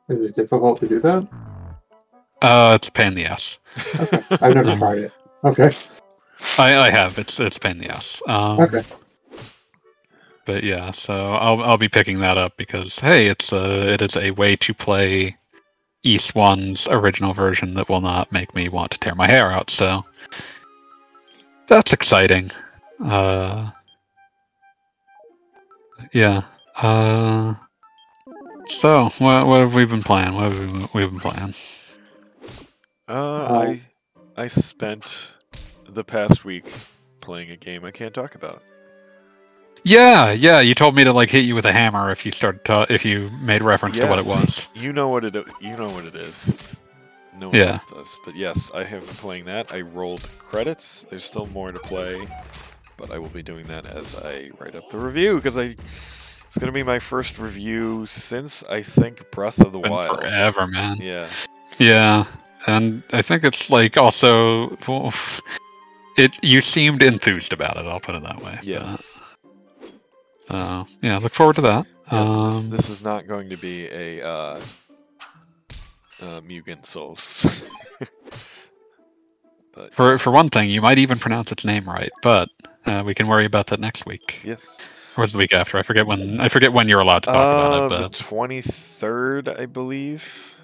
Is 0.08 0.22
it 0.22 0.34
difficult 0.34 0.80
to 0.80 0.88
do 0.88 1.00
that? 1.00 1.28
Uh, 2.42 2.74
it's 2.76 2.88
a 2.88 2.92
pain 2.92 3.08
in 3.08 3.14
the 3.14 3.26
ass. 3.26 3.58
Okay. 4.00 4.22
I've 4.40 4.54
never 4.54 4.72
Um, 4.72 4.78
tried 4.78 4.98
it. 4.98 5.12
Okay. 5.44 5.76
I, 6.58 6.76
I 6.78 6.90
have. 6.90 7.18
It's 7.18 7.40
it's 7.40 7.56
a 7.58 7.60
pain 7.60 7.72
in 7.72 7.78
the 7.78 7.90
ass. 7.90 8.22
Um, 8.28 8.58
Okay. 8.60 8.82
But 10.46 10.64
yeah, 10.64 10.90
so 10.92 11.32
I'll 11.34 11.62
I'll 11.62 11.78
be 11.78 11.88
picking 11.88 12.18
that 12.20 12.36
up 12.38 12.56
because 12.56 12.98
hey, 12.98 13.26
it's 13.28 13.52
a 13.52 13.92
it 13.94 14.02
is 14.02 14.16
a 14.16 14.32
way 14.32 14.56
to 14.56 14.74
play 14.74 15.36
Ys 16.04 16.34
One's 16.34 16.88
original 16.90 17.32
version 17.34 17.74
that 17.74 17.88
will 17.88 18.00
not 18.00 18.32
make 18.32 18.54
me 18.54 18.68
want 18.68 18.90
to 18.92 18.98
tear 18.98 19.14
my 19.14 19.28
hair 19.28 19.52
out. 19.52 19.70
So 19.70 20.04
that's 21.68 21.92
exciting. 21.92 22.50
Uh, 23.04 23.70
yeah. 26.12 26.42
Uh, 26.76 27.54
so 28.68 29.10
what 29.18 29.46
what 29.46 29.58
have 29.60 29.74
we 29.74 29.84
been 29.84 30.02
playing? 30.02 30.34
What 30.34 30.52
have 30.52 30.60
we, 30.60 30.88
we've 30.94 31.10
been 31.10 31.20
playing? 31.20 31.54
Uh, 33.10 33.44
Uh, 33.44 33.74
I 34.36 34.42
I 34.44 34.46
spent 34.48 35.32
the 35.88 36.04
past 36.04 36.44
week 36.44 36.64
playing 37.20 37.50
a 37.50 37.56
game 37.56 37.84
I 37.84 37.90
can't 37.90 38.14
talk 38.14 38.34
about. 38.34 38.62
Yeah, 39.82 40.32
yeah. 40.32 40.60
You 40.60 40.74
told 40.74 40.94
me 40.94 41.04
to 41.04 41.12
like 41.12 41.30
hit 41.30 41.44
you 41.44 41.54
with 41.54 41.64
a 41.64 41.72
hammer 41.72 42.10
if 42.10 42.24
you 42.26 42.32
started 42.32 42.64
to, 42.66 42.86
if 42.92 43.04
you 43.04 43.30
made 43.40 43.62
reference 43.62 43.98
to 43.98 44.06
what 44.06 44.18
it 44.18 44.26
was. 44.26 44.68
You 44.74 44.92
know 44.92 45.08
what 45.08 45.24
it 45.24 45.34
you 45.60 45.76
know 45.76 45.88
what 45.88 46.04
it 46.04 46.14
is. 46.14 46.62
No 47.36 47.48
one 47.48 47.56
Yeah. 47.56 47.70
else 47.70 47.86
does. 47.86 48.18
But 48.24 48.36
yes, 48.36 48.70
I 48.74 48.84
have 48.84 49.04
been 49.06 49.16
playing 49.16 49.46
that. 49.46 49.72
I 49.72 49.80
rolled 49.80 50.28
credits. 50.38 51.04
There's 51.08 51.24
still 51.24 51.46
more 51.46 51.72
to 51.72 51.78
play, 51.78 52.22
but 52.98 53.10
I 53.10 53.18
will 53.18 53.28
be 53.30 53.42
doing 53.42 53.64
that 53.68 53.86
as 53.86 54.14
I 54.14 54.50
write 54.58 54.74
up 54.76 54.90
the 54.90 54.98
review 54.98 55.36
because 55.36 55.56
I 55.56 55.74
it's 56.46 56.58
gonna 56.58 56.72
be 56.72 56.82
my 56.82 56.98
first 56.98 57.38
review 57.38 58.04
since 58.06 58.62
I 58.64 58.82
think 58.82 59.30
Breath 59.30 59.60
of 59.60 59.72
the 59.72 59.78
Wild. 59.78 60.20
forever, 60.20 60.66
man. 60.66 60.98
Yeah. 61.00 61.30
Yeah, 61.78 62.26
and 62.66 63.02
I 63.12 63.22
think 63.22 63.44
it's 63.44 63.70
like 63.70 63.96
also 63.96 64.76
it. 66.16 66.32
You 66.42 66.60
seemed 66.60 67.02
enthused 67.02 67.52
about 67.52 67.76
it. 67.76 67.86
I'll 67.86 68.00
put 68.00 68.14
it 68.14 68.22
that 68.22 68.42
way. 68.42 68.58
Yeah. 68.62 68.96
but- 68.96 69.04
So 70.48 70.86
yeah, 71.02 71.18
look 71.18 71.32
forward 71.32 71.56
to 71.56 71.62
that. 71.62 71.86
Yeah, 72.10 72.20
um, 72.20 72.52
this, 72.52 72.68
this 72.68 72.90
is 72.90 73.02
not 73.04 73.28
going 73.28 73.48
to 73.50 73.56
be 73.56 73.86
a 73.86 74.20
uh, 74.26 74.60
uh, 76.20 76.40
Mugen 76.40 76.84
Souls. 76.84 77.62
but 79.74 79.94
for 79.94 80.18
for 80.18 80.30
one 80.32 80.48
thing, 80.48 80.68
you 80.70 80.80
might 80.82 80.98
even 80.98 81.18
pronounce 81.18 81.52
its 81.52 81.64
name 81.64 81.88
right, 81.88 82.10
but 82.22 82.48
uh, 82.86 83.02
we 83.06 83.14
can 83.14 83.28
worry 83.28 83.44
about 83.44 83.68
that 83.68 83.78
next 83.80 84.06
week. 84.06 84.40
yes, 84.44 84.76
Or 85.16 85.20
was 85.22 85.32
the 85.32 85.38
week 85.38 85.52
after? 85.52 85.78
I 85.78 85.82
forget 85.82 86.06
when. 86.06 86.40
I 86.40 86.48
forget 86.48 86.72
when 86.72 86.88
you're 86.88 87.00
allowed 87.00 87.22
to 87.24 87.30
talk 87.32 87.36
uh, 87.36 87.84
about 87.84 88.02
the 88.12 88.18
twenty 88.18 88.60
third, 88.62 89.48
I 89.48 89.66
believe. 89.66 90.56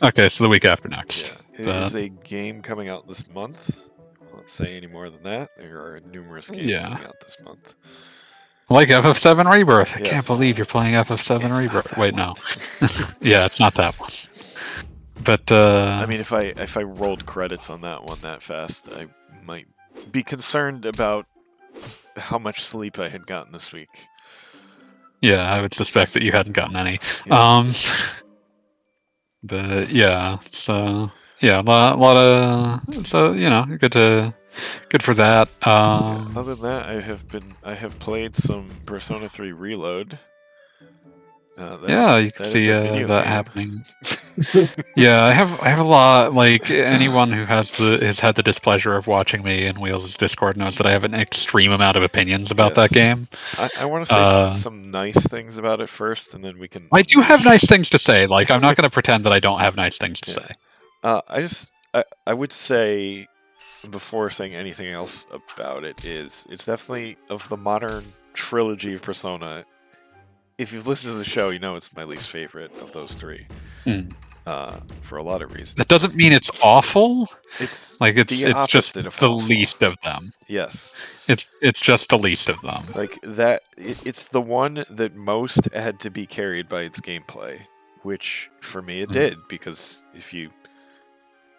But 0.00 0.18
okay, 0.18 0.28
so 0.28 0.44
the 0.44 0.50
week 0.50 0.64
after 0.64 0.88
next. 0.88 1.32
Yeah, 1.58 1.60
it 1.60 1.64
but- 1.66 1.82
is 1.84 1.94
a 1.94 2.08
game 2.08 2.62
coming 2.62 2.88
out 2.88 3.06
this 3.08 3.28
month. 3.28 3.88
I 4.20 4.34
won't 4.34 4.48
say 4.48 4.76
any 4.76 4.86
more 4.86 5.08
than 5.10 5.22
that. 5.24 5.50
There 5.58 5.78
are 5.80 6.00
numerous 6.10 6.50
games 6.50 6.66
Yeah. 6.70 6.88
coming 6.88 7.04
out 7.06 7.20
this 7.20 7.36
month. 7.42 7.74
Like 8.68 8.88
FF7 8.88 9.46
Rebirth. 9.50 9.94
I 9.96 10.00
Yes. 10.00 10.10
can't 10.10 10.26
believe 10.26 10.58
you're 10.58 10.64
playing 10.66 10.94
FF7 10.96 11.50
It's 11.50 11.60
Rebirth. 11.60 11.84
that 11.90 11.98
Wait, 11.98 12.14
one. 12.14 12.34
no. 12.80 12.86
yeah, 13.20 13.44
it's 13.46 13.60
not 13.60 13.74
that 13.76 13.94
one. 13.94 14.10
But 15.22 15.50
uh, 15.52 16.00
I 16.02 16.06
mean, 16.06 16.20
if 16.20 16.32
I 16.32 16.52
if 16.56 16.76
I 16.76 16.82
rolled 16.82 17.24
credits 17.26 17.70
on 17.70 17.80
that 17.82 18.04
one 18.04 18.18
that 18.22 18.42
fast, 18.42 18.88
I 18.92 19.06
might 19.44 19.66
be 20.12 20.22
concerned 20.22 20.84
about 20.84 21.26
how 22.16 22.38
much 22.38 22.62
sleep 22.64 22.98
I 22.98 23.08
had 23.08 23.26
gotten 23.26 23.52
this 23.52 23.72
week. 23.72 23.88
Yeah, 25.22 25.50
I 25.50 25.60
would 25.62 25.72
suspect 25.72 26.12
that 26.14 26.22
you 26.22 26.32
hadn't 26.32 26.52
gotten 26.52 26.76
any. 26.76 26.98
Yeah. 27.24 27.56
Um, 27.56 27.72
but 29.46 29.90
yeah, 29.90 30.38
so 30.52 31.10
yeah, 31.40 31.60
a 31.60 31.62
lot, 31.62 31.98
lot 31.98 32.16
of 32.16 33.06
so 33.06 33.32
you 33.32 33.48
know, 33.50 33.64
good 33.78 33.92
to 33.92 34.34
good 34.88 35.02
for 35.02 35.14
that. 35.14 35.48
Yeah, 35.66 35.72
Um, 35.72 36.36
Other 36.36 36.54
than 36.54 36.64
that, 36.64 36.86
I 36.86 37.00
have 37.00 37.28
been 37.28 37.54
I 37.64 37.74
have 37.74 37.98
played 37.98 38.34
some 38.34 38.66
Persona 38.86 39.28
3 39.28 39.52
Reload. 39.52 40.18
Uh, 41.58 41.76
that 41.78 41.88
yeah, 41.88 42.16
is- 42.16 42.24
you 42.26 42.32
can 42.32 42.44
see 42.44 42.70
uh, 42.70 42.82
that 42.82 43.24
game. 43.24 43.32
happening. 43.32 43.84
yeah, 44.96 45.24
I 45.24 45.32
have 45.32 45.58
I 45.60 45.68
have 45.70 45.78
a 45.78 45.82
lot. 45.88 46.34
Like 46.34 46.70
anyone 46.70 47.32
who 47.32 47.44
has 47.46 47.70
the 47.70 47.98
has 48.02 48.20
had 48.20 48.34
the 48.34 48.42
displeasure 48.42 48.94
of 48.94 49.06
watching 49.06 49.42
me 49.42 49.64
in 49.64 49.80
Wheels' 49.80 50.14
Discord 50.16 50.58
knows 50.58 50.76
that 50.76 50.86
I 50.86 50.90
have 50.90 51.04
an 51.04 51.14
extreme 51.14 51.72
amount 51.72 51.96
of 51.96 52.02
opinions 52.02 52.50
about 52.50 52.74
that 52.74 52.90
game. 52.90 53.28
I, 53.56 53.70
I 53.78 53.84
want 53.86 54.06
to 54.06 54.12
say 54.12 54.20
Uh, 54.20 54.52
some 54.52 54.90
nice 54.90 55.16
things 55.28 55.56
about 55.56 55.80
it 55.80 55.88
first, 55.88 56.34
and 56.34 56.44
then 56.44 56.58
we 56.58 56.68
can. 56.68 56.88
I 56.92 57.00
do 57.02 57.20
have 57.22 57.42
nice 57.52 57.64
things 57.66 57.88
to 57.90 57.98
say. 57.98 58.26
Like 58.26 58.50
I'm 58.50 58.60
not 58.60 58.76
going 58.76 58.84
to 58.84 58.90
pretend 58.92 59.24
that 59.24 59.32
I 59.32 59.40
don't 59.40 59.60
have 59.60 59.76
nice 59.76 59.96
things 59.96 60.20
to 60.22 60.30
Yeah. 60.32 60.36
say. 60.46 60.54
Uh, 61.02 61.20
I 61.28 61.40
just 61.40 61.72
I, 61.94 62.04
I 62.26 62.34
would 62.34 62.52
say 62.52 63.26
before 63.90 64.28
saying 64.28 64.54
anything 64.54 64.88
else 64.92 65.26
about 65.54 65.84
it 65.84 66.04
is 66.04 66.46
it's 66.50 66.66
definitely 66.66 67.16
of 67.30 67.48
the 67.48 67.56
modern 67.56 68.04
trilogy 68.34 68.94
of 68.94 69.00
Persona. 69.02 69.64
If 70.58 70.72
you've 70.72 70.86
listened 70.86 71.12
to 71.12 71.18
the 71.18 71.24
show, 71.24 71.50
you 71.50 71.58
know 71.58 71.76
it's 71.76 71.94
my 71.94 72.04
least 72.04 72.30
favorite 72.30 72.72
of 72.78 72.92
those 72.92 73.14
three. 73.14 73.46
Hmm. 73.84 74.08
Uh, 74.46 74.78
for 75.02 75.18
a 75.18 75.22
lot 75.24 75.42
of 75.42 75.52
reasons. 75.54 75.74
That 75.74 75.88
doesn't 75.88 76.14
mean 76.14 76.32
it's 76.32 76.50
awful. 76.62 77.28
It's 77.58 78.00
Like 78.00 78.16
it's 78.16 78.30
the 78.30 78.44
it's 78.44 78.66
just 78.68 78.96
of 78.96 79.02
the 79.02 79.08
awful. 79.26 79.38
least 79.38 79.82
of 79.82 79.96
them. 80.04 80.32
Yes, 80.46 80.94
It's 81.26 81.50
it's 81.60 81.82
just 81.82 82.08
the 82.10 82.16
least 82.18 82.48
of 82.48 82.60
them. 82.60 82.86
like 82.94 83.18
that. 83.24 83.64
It, 83.76 83.98
it's 84.06 84.26
the 84.26 84.40
one 84.40 84.84
that 84.88 85.16
most 85.16 85.64
had 85.74 85.98
to 86.00 86.10
be 86.10 86.26
carried 86.26 86.68
by 86.68 86.82
its 86.82 87.00
gameplay, 87.00 87.58
which 88.04 88.48
for 88.60 88.80
me 88.82 89.00
it 89.00 89.08
Mhm. 89.08 89.12
did 89.14 89.38
because 89.48 90.04
if 90.14 90.32
you 90.32 90.50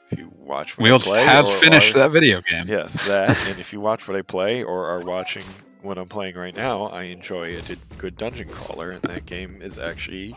if 0.09 0.17
you 0.17 0.31
watch 0.37 0.77
what 0.77 0.85
I 0.85 0.89
Wheels 0.93 1.03
play 1.03 1.25
has 1.25 1.45
or 1.49 1.57
finished 1.57 1.93
are- 1.93 1.99
that 1.99 2.11
video 2.11 2.41
game. 2.49 2.69
Yes, 2.69 3.05
that. 3.05 3.37
and 3.49 3.59
if 3.59 3.73
you 3.73 3.81
watch 3.81 4.07
what 4.07 4.15
I 4.15 4.21
play 4.21 4.63
or 4.63 4.85
are 4.87 5.01
watching 5.01 5.43
what 5.87 5.97
I'm 5.97 6.07
playing 6.09 6.35
right 6.35 6.55
now, 6.55 6.83
I 6.87 7.03
enjoy 7.03 7.57
a 7.57 7.61
good 7.97 8.17
dungeon 8.17 8.49
crawler, 8.49 8.91
and 8.91 9.01
that 9.03 9.25
game 9.25 9.61
is 9.61 9.79
actually 9.79 10.35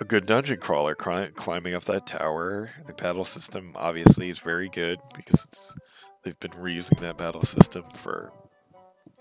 a 0.00 0.04
good 0.04 0.26
dungeon 0.26 0.58
crawler. 0.58 0.94
Climbing 0.94 1.74
up 1.74 1.84
that 1.84 2.06
tower, 2.06 2.70
the 2.86 2.92
battle 2.92 3.24
system 3.24 3.72
obviously 3.76 4.28
is 4.28 4.38
very 4.38 4.68
good 4.68 4.98
because 5.14 5.44
it's 5.44 5.76
they've 6.22 6.38
been 6.40 6.50
reusing 6.52 7.00
that 7.00 7.16
battle 7.16 7.44
system 7.44 7.84
for 7.94 8.32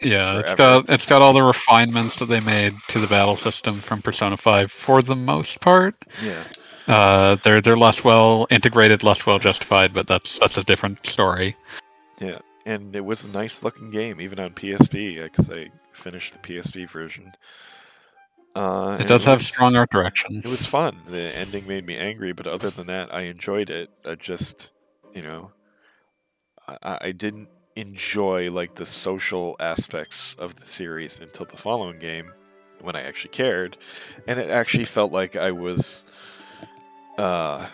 Yeah, 0.02 0.40
it's 0.40 0.54
forever. 0.54 0.84
got 0.84 0.90
it's 0.90 1.06
got 1.06 1.22
all 1.22 1.34
the 1.34 1.44
refinements 1.44 2.18
that 2.18 2.26
they 2.26 2.40
made 2.42 2.76
to 2.90 3.00
the 3.00 3.08
battle 3.08 3.38
system 3.38 3.80
from 3.80 4.02
Persona 4.02 4.38
5 4.38 4.72
for 4.72 5.02
the 5.02 5.16
most 5.16 5.60
part. 5.62 5.96
yeah. 6.22 6.44
Uh, 6.88 7.36
they're 7.44 7.60
they're 7.60 7.78
less 7.78 8.04
well 8.06 8.48
integrated, 8.50 9.04
less 9.04 9.26
well 9.26 9.40
justified, 9.40 9.94
but 9.94 10.08
that's 10.08 10.40
that's 10.40 10.58
a 10.58 10.64
different 10.64 11.06
story. 11.06 11.54
Yeah, 12.22 12.40
and 12.68 12.96
it 12.96 13.06
was 13.06 13.24
a 13.26 13.32
nice 13.32 13.64
looking 13.64 13.90
game, 13.90 14.20
even 14.22 14.40
on 14.40 14.52
PSP, 14.54 15.22
because 15.24 15.50
I 15.50 15.70
finished 15.94 16.34
the 16.34 16.40
PSP 16.40 16.90
version. 16.90 17.32
Uh, 18.56 18.98
It 19.00 19.08
does 19.08 19.24
have 19.26 19.40
was- 19.40 19.48
strong 19.48 19.76
art 19.76 19.90
direction. 19.92 20.42
It 20.44 20.50
was 20.50 20.66
fun. 20.66 21.02
The 21.08 21.36
ending 21.36 21.68
made 21.68 21.86
me 21.86 21.96
angry, 21.98 22.34
but 22.34 22.48
other 22.48 22.70
than 22.70 22.88
that, 22.88 23.14
I 23.14 23.22
enjoyed 23.22 23.70
it. 23.70 23.90
I 24.06 24.16
just, 24.16 24.72
you 25.14 25.22
know, 25.22 25.52
I- 26.68 26.78
I, 26.84 26.98
I 27.02 27.12
didn't 27.12 27.50
enjoy 27.76 28.50
like 28.52 28.76
the 28.76 28.86
social 28.86 29.56
aspects 29.60 30.36
of 30.36 30.56
the 30.56 30.66
series 30.66 31.20
until 31.22 31.46
the 31.46 31.58
following 31.58 32.00
game, 32.00 32.32
when 32.82 32.96
I 32.96 33.02
actually 33.02 33.30
cared, 33.32 33.78
and 34.28 34.40
it 34.40 34.50
actually 34.50 34.86
felt 34.86 35.12
like 35.12 35.36
I 35.36 35.52
was 35.52 36.06
uh, 37.18 37.68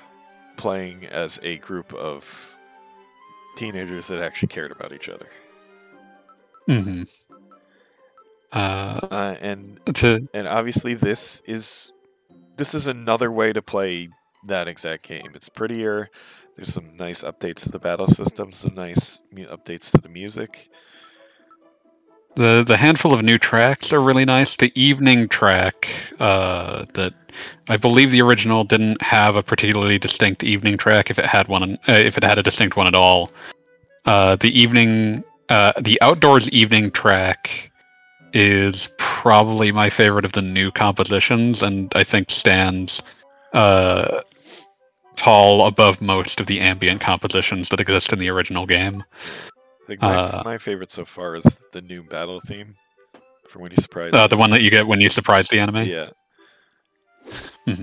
playing 0.58 1.06
as 1.08 1.40
a 1.44 1.58
group 1.58 1.94
of 1.94 2.53
teenagers 3.56 4.08
that 4.08 4.22
actually 4.22 4.50
cared 4.50 4.72
about 4.72 4.94
each 4.94 5.10
other. 5.10 5.28
Mm-hmm. 6.68 7.04
Uh, 8.52 9.00
Uh, 9.12 9.36
and 9.42 9.80
to 9.96 10.28
and 10.34 10.48
obviously 10.48 10.94
this 10.94 11.42
is 11.46 11.92
this 12.56 12.76
is 12.76 12.88
another 12.88 13.32
way 13.32 13.52
to 13.52 13.62
play 13.62 14.10
that 14.46 14.68
exact 14.68 15.04
game. 15.04 15.32
It's 15.34 15.50
prettier. 15.50 16.10
There's 16.56 16.72
some 16.72 16.96
nice 16.96 17.24
updates 17.24 17.64
to 17.64 17.70
the 17.70 17.80
battle 17.80 18.08
system, 18.08 18.54
some 18.54 18.76
nice 18.76 19.24
updates 19.34 19.90
to 19.92 20.02
the 20.02 20.10
music. 20.10 20.70
The 22.36 22.64
the 22.66 22.78
handful 22.78 23.14
of 23.14 23.24
new 23.24 23.38
tracks 23.38 23.94
are 23.94 24.02
really 24.02 24.26
nice. 24.26 24.56
The 24.56 24.72
evening 24.80 25.28
track 25.28 25.90
uh, 26.20 26.86
that 26.94 27.14
I 27.70 27.78
believe 27.78 28.12
the 28.12 28.22
original 28.22 28.64
didn't 28.64 29.02
have 29.02 29.36
a 29.36 29.44
particularly 29.44 29.98
distinct 29.98 30.44
evening 30.44 30.78
track. 30.78 31.10
If 31.10 31.20
it 31.20 31.26
had 31.26 31.48
one, 31.48 31.78
uh, 31.88 31.94
if 31.94 32.18
it 32.18 32.24
had 32.24 32.40
a 32.40 32.44
distinct 32.44 32.76
one 32.76 32.88
at 32.88 32.96
all, 32.96 33.32
uh, 34.06 34.36
the 34.36 34.60
evening, 34.60 35.24
uh, 35.50 35.72
the 35.80 36.00
outdoors 36.02 36.50
evening 36.50 36.92
track 36.92 37.72
is 38.34 38.90
probably 38.98 39.72
my 39.72 39.90
favorite 39.90 40.26
of 40.26 40.32
the 40.32 40.42
new 40.42 40.72
compositions, 40.72 41.62
and 41.62 41.92
I 41.96 42.04
think 42.04 42.32
stands 42.32 43.02
uh, 43.54 44.22
tall 45.16 45.68
above 45.68 46.02
most 46.02 46.40
of 46.40 46.48
the 46.48 46.60
ambient 46.60 47.00
compositions 47.00 47.70
that 47.70 47.80
exist 47.80 48.12
in 48.12 48.20
the 48.20 48.30
original 48.30 48.66
game. 48.66 49.04
I 49.84 49.88
think 49.88 50.02
my, 50.02 50.16
Uh, 50.16 50.42
my 50.46 50.58
favorite 50.58 50.92
so 50.92 51.06
far 51.06 51.36
is 51.36 51.68
the 51.74 51.82
new 51.82 52.04
battle 52.04 52.40
theme 52.40 52.76
for 53.50 53.60
when 53.60 53.72
you 53.72 53.78
surprise. 53.82 54.14
Uh, 54.14 54.28
the 54.28 54.38
one 54.38 54.52
that 54.52 54.62
you 54.62 54.70
get 54.70 54.88
when 54.88 55.02
you 55.02 55.10
surprise 55.10 55.48
the 55.50 55.60
enemy. 55.60 55.90
Yeah, 55.92 56.10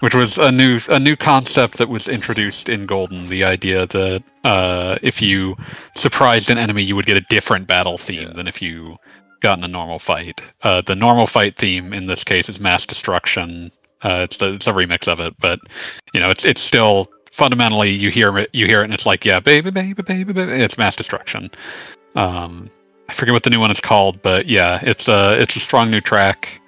which 0.00 0.14
was 0.14 0.38
a 0.38 0.50
new 0.50 0.78
a 0.88 0.98
new 0.98 1.16
concept 1.16 1.78
that 1.78 1.88
was 1.88 2.08
introduced 2.08 2.68
in 2.68 2.86
Golden. 2.86 3.26
The 3.26 3.44
idea 3.44 3.86
that 3.86 4.22
uh, 4.44 4.98
if 5.02 5.22
you 5.22 5.56
surprised 5.96 6.50
an 6.50 6.58
enemy, 6.58 6.82
you 6.82 6.96
would 6.96 7.06
get 7.06 7.16
a 7.16 7.24
different 7.30 7.66
battle 7.68 7.96
theme 7.98 8.22
Yeah. 8.28 8.32
than 8.34 8.48
if 8.48 8.60
you 8.60 8.96
got 9.40 9.58
in 9.58 9.64
a 9.64 9.68
normal 9.68 9.98
fight. 9.98 10.40
Uh, 10.62 10.80
the 10.80 10.94
normal 10.96 11.26
fight 11.26 11.56
theme 11.56 11.92
in 11.92 12.06
this 12.06 12.24
case 12.24 12.48
is 12.48 12.58
mass 12.58 12.86
destruction. 12.86 13.70
Uh, 14.02 14.22
it's 14.24 14.36
the, 14.36 14.52
it's 14.54 14.66
a 14.66 14.72
remix 14.72 15.06
of 15.08 15.20
it, 15.20 15.34
but 15.40 15.58
you 16.12 16.20
know 16.20 16.26
it's 16.28 16.44
it's 16.44 16.60
still 16.60 17.08
fundamentally 17.34 17.90
you 17.90 18.10
hear 18.10 18.38
it 18.38 18.48
you 18.52 18.64
hear 18.66 18.82
it 18.82 18.84
and 18.84 18.94
it's 18.94 19.06
like 19.06 19.24
yeah 19.24 19.40
baby 19.40 19.70
baby 19.70 20.02
baby 20.02 20.32
baby 20.32 20.52
it's 20.52 20.78
mass 20.78 20.94
destruction. 20.94 21.50
Um, 22.14 22.70
I 23.08 23.12
forget 23.12 23.32
what 23.32 23.42
the 23.42 23.50
new 23.50 23.58
one 23.58 23.72
is 23.72 23.80
called, 23.80 24.22
but 24.22 24.46
yeah, 24.46 24.78
it's 24.82 25.08
a 25.08 25.38
it's 25.40 25.56
a 25.56 25.60
strong 25.60 25.90
new 25.90 26.00
track. 26.00 26.60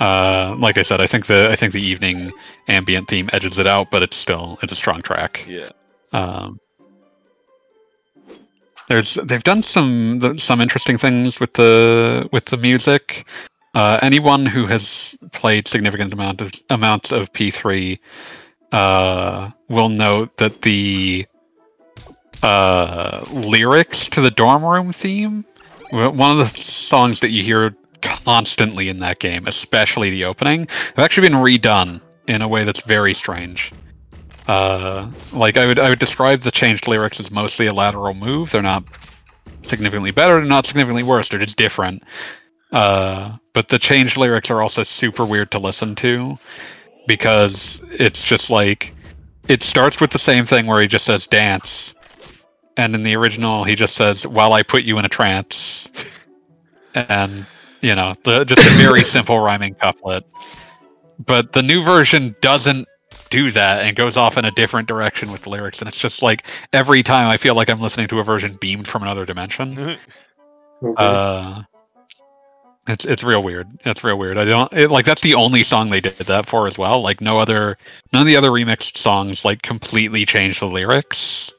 Uh, 0.00 0.56
like 0.58 0.78
I 0.78 0.82
said, 0.82 1.00
I 1.00 1.06
think 1.06 1.26
the 1.26 1.50
I 1.50 1.56
think 1.56 1.72
the 1.74 1.82
evening 1.82 2.32
ambient 2.68 3.08
theme 3.08 3.28
edges 3.32 3.58
it 3.58 3.66
out, 3.66 3.90
but 3.90 4.02
it's 4.02 4.16
still 4.16 4.58
it's 4.62 4.72
a 4.72 4.76
strong 4.76 5.02
track. 5.02 5.44
yeah. 5.46 5.70
Um, 6.12 6.58
there's 8.88 9.14
they've 9.24 9.44
done 9.44 9.62
some 9.62 10.38
some 10.38 10.62
interesting 10.62 10.96
things 10.96 11.38
with 11.38 11.52
the 11.52 12.28
with 12.32 12.46
the 12.46 12.56
music. 12.56 13.26
Uh, 13.74 13.98
anyone 14.00 14.46
who 14.46 14.66
has 14.66 15.14
played 15.32 15.68
significant 15.68 16.14
amount 16.14 16.40
of 16.40 16.52
amounts 16.70 17.12
of 17.12 17.30
P3 17.34 17.98
uh, 18.72 19.50
will 19.68 19.88
note 19.88 20.36
that 20.36 20.62
the 20.62 21.26
uh, 22.42 23.24
lyrics 23.30 24.08
to 24.08 24.20
the 24.20 24.30
dorm 24.30 24.64
room 24.64 24.92
theme, 24.92 25.44
one 25.90 26.38
of 26.38 26.38
the 26.38 26.60
songs 26.60 27.20
that 27.20 27.30
you 27.30 27.42
hear 27.42 27.74
constantly 28.02 28.88
in 28.88 29.00
that 29.00 29.18
game, 29.18 29.46
especially 29.46 30.10
the 30.10 30.24
opening, 30.24 30.66
have 30.68 30.98
actually 30.98 31.28
been 31.28 31.38
redone 31.38 32.00
in 32.28 32.42
a 32.42 32.48
way 32.48 32.64
that's 32.64 32.82
very 32.82 33.14
strange. 33.14 33.72
Uh, 34.46 35.10
like 35.32 35.56
I 35.56 35.66
would, 35.66 35.78
I 35.78 35.90
would 35.90 35.98
describe 35.98 36.40
the 36.40 36.50
changed 36.50 36.88
lyrics 36.88 37.20
as 37.20 37.30
mostly 37.30 37.66
a 37.66 37.74
lateral 37.74 38.14
move. 38.14 38.50
They're 38.50 38.62
not 38.62 38.84
significantly 39.62 40.10
better. 40.10 40.34
They're 40.34 40.44
not 40.44 40.66
significantly 40.66 41.02
worse. 41.02 41.28
They're 41.28 41.38
just 41.38 41.56
different. 41.56 42.02
Uh, 42.72 43.36
but 43.52 43.68
the 43.68 43.78
changed 43.78 44.16
lyrics 44.16 44.50
are 44.50 44.62
also 44.62 44.82
super 44.82 45.24
weird 45.24 45.50
to 45.50 45.58
listen 45.58 45.94
to 45.96 46.38
because 47.08 47.80
it's 47.90 48.22
just 48.22 48.50
like 48.50 48.94
it 49.48 49.64
starts 49.64 50.00
with 50.00 50.10
the 50.10 50.18
same 50.18 50.44
thing 50.44 50.66
where 50.66 50.80
he 50.80 50.86
just 50.86 51.04
says 51.04 51.26
dance, 51.26 51.94
and 52.76 52.94
in 52.94 53.02
the 53.02 53.16
original 53.16 53.64
he 53.64 53.74
just 53.74 53.96
says 53.96 54.24
"while 54.24 54.52
I 54.52 54.62
put 54.62 54.84
you 54.84 54.98
in 54.98 55.04
a 55.04 55.08
trance," 55.08 55.88
and 56.94 57.44
you 57.80 57.94
know, 57.94 58.14
the, 58.24 58.44
just 58.44 58.60
a 58.60 58.82
very 58.82 59.02
simple 59.16 59.40
rhyming 59.40 59.74
couplet. 59.74 60.24
But 61.24 61.52
the 61.52 61.62
new 61.62 61.82
version 61.82 62.36
doesn't 62.40 62.86
do 63.30 63.50
that 63.50 63.84
and 63.84 63.96
goes 63.96 64.16
off 64.16 64.36
in 64.36 64.44
a 64.44 64.50
different 64.52 64.86
direction 64.86 65.32
with 65.32 65.42
the 65.42 65.50
lyrics, 65.50 65.80
and 65.80 65.88
it's 65.88 65.98
just 65.98 66.22
like 66.22 66.44
every 66.72 67.02
time 67.02 67.26
I 67.26 67.36
feel 67.36 67.54
like 67.54 67.68
I'm 67.68 67.80
listening 67.80 68.08
to 68.08 68.20
a 68.20 68.22
version 68.22 68.56
beamed 68.60 68.86
from 68.86 69.02
another 69.02 69.24
dimension. 69.24 69.78
Okay. 69.78 69.98
Uh, 70.96 71.64
it's 72.88 73.04
it's 73.04 73.22
real 73.22 73.42
weird. 73.42 73.68
It's 73.84 74.02
real 74.02 74.18
weird. 74.18 74.38
I 74.38 74.44
don't 74.44 74.72
it, 74.72 74.90
like 74.90 75.04
that's 75.04 75.20
the 75.20 75.34
only 75.34 75.62
song 75.62 75.90
they 75.90 76.00
did 76.00 76.14
that 76.14 76.46
for 76.46 76.66
as 76.66 76.78
well. 76.78 77.02
Like 77.02 77.20
no 77.20 77.38
other, 77.38 77.76
none 78.12 78.22
of 78.22 78.26
the 78.26 78.36
other 78.36 78.50
remixed 78.50 78.96
songs 78.96 79.44
like 79.44 79.62
completely 79.62 80.24
change 80.24 80.60
the 80.60 80.66
lyrics. 80.66 81.52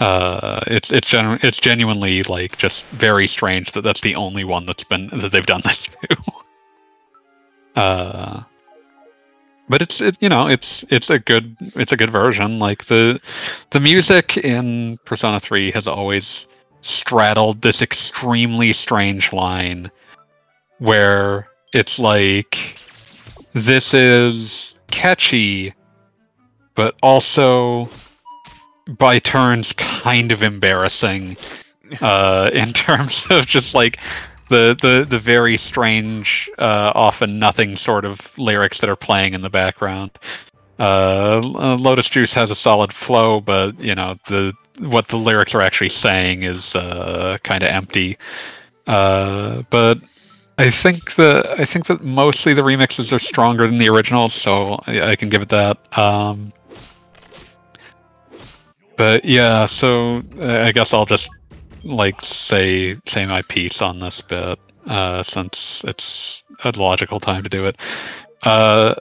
Uh, 0.00 0.60
it's 0.66 0.92
it's 0.92 1.08
genu- 1.08 1.38
it's 1.42 1.58
genuinely 1.58 2.22
like 2.24 2.58
just 2.58 2.84
very 2.86 3.26
strange 3.26 3.72
that 3.72 3.82
that's 3.82 4.00
the 4.00 4.14
only 4.16 4.44
one 4.44 4.66
that's 4.66 4.84
been 4.84 5.08
that 5.14 5.32
they've 5.32 5.46
done 5.46 5.62
that 5.64 5.76
to. 5.76 6.32
Uh, 7.76 8.40
but 9.68 9.82
it's 9.82 10.00
it 10.00 10.16
you 10.20 10.28
know 10.28 10.46
it's 10.46 10.84
it's 10.90 11.10
a 11.10 11.18
good 11.18 11.56
it's 11.74 11.90
a 11.90 11.96
good 11.96 12.10
version. 12.10 12.60
Like 12.60 12.84
the 12.84 13.20
the 13.70 13.80
music 13.80 14.36
in 14.36 14.96
Persona 15.04 15.40
Three 15.40 15.72
has 15.72 15.88
always 15.88 16.46
straddled 16.82 17.62
this 17.62 17.82
extremely 17.82 18.72
strange 18.72 19.32
line 19.32 19.90
where 20.84 21.48
it's 21.72 21.98
like 21.98 22.78
this 23.54 23.94
is 23.94 24.74
catchy 24.90 25.72
but 26.74 26.94
also 27.02 27.88
by 28.98 29.18
turns 29.18 29.72
kind 29.72 30.30
of 30.30 30.42
embarrassing 30.42 31.36
uh 32.02 32.50
in 32.52 32.70
terms 32.74 33.24
of 33.30 33.46
just 33.46 33.74
like 33.74 33.98
the 34.50 34.76
the 34.82 35.06
the 35.08 35.18
very 35.18 35.56
strange 35.56 36.50
uh 36.58 36.92
often 36.94 37.38
nothing 37.38 37.76
sort 37.76 38.04
of 38.04 38.20
lyrics 38.36 38.78
that 38.78 38.90
are 38.90 38.96
playing 38.96 39.32
in 39.32 39.40
the 39.40 39.48
background. 39.48 40.10
Uh 40.78 41.40
lotus 41.78 42.10
juice 42.10 42.34
has 42.34 42.50
a 42.50 42.54
solid 42.54 42.92
flow 42.92 43.40
but 43.40 43.78
you 43.80 43.94
know 43.94 44.16
the 44.28 44.52
what 44.80 45.08
the 45.08 45.16
lyrics 45.16 45.54
are 45.54 45.62
actually 45.62 45.88
saying 45.88 46.42
is 46.42 46.76
uh 46.76 47.38
kind 47.42 47.62
of 47.62 47.70
empty. 47.70 48.18
Uh 48.86 49.62
but 49.70 49.98
I 50.56 50.70
think 50.70 51.16
that 51.16 51.58
I 51.58 51.64
think 51.64 51.86
that 51.86 52.02
mostly 52.02 52.54
the 52.54 52.62
remixes 52.62 53.12
are 53.12 53.18
stronger 53.18 53.66
than 53.66 53.78
the 53.78 53.88
originals, 53.88 54.34
so 54.34 54.80
I, 54.86 55.10
I 55.10 55.16
can 55.16 55.28
give 55.28 55.42
it 55.42 55.48
that. 55.48 55.78
Um, 55.98 56.52
but 58.96 59.24
yeah, 59.24 59.66
so 59.66 60.22
I 60.40 60.70
guess 60.72 60.92
I'll 60.92 61.06
just 61.06 61.28
like 61.82 62.20
say 62.20 62.96
say 63.06 63.26
my 63.26 63.42
piece 63.42 63.82
on 63.82 63.98
this 63.98 64.20
bit 64.20 64.58
uh, 64.86 65.22
since 65.22 65.82
it's 65.84 66.44
a 66.62 66.70
logical 66.76 67.18
time 67.18 67.42
to 67.42 67.48
do 67.48 67.66
it. 67.66 67.76
Uh, 68.44 68.94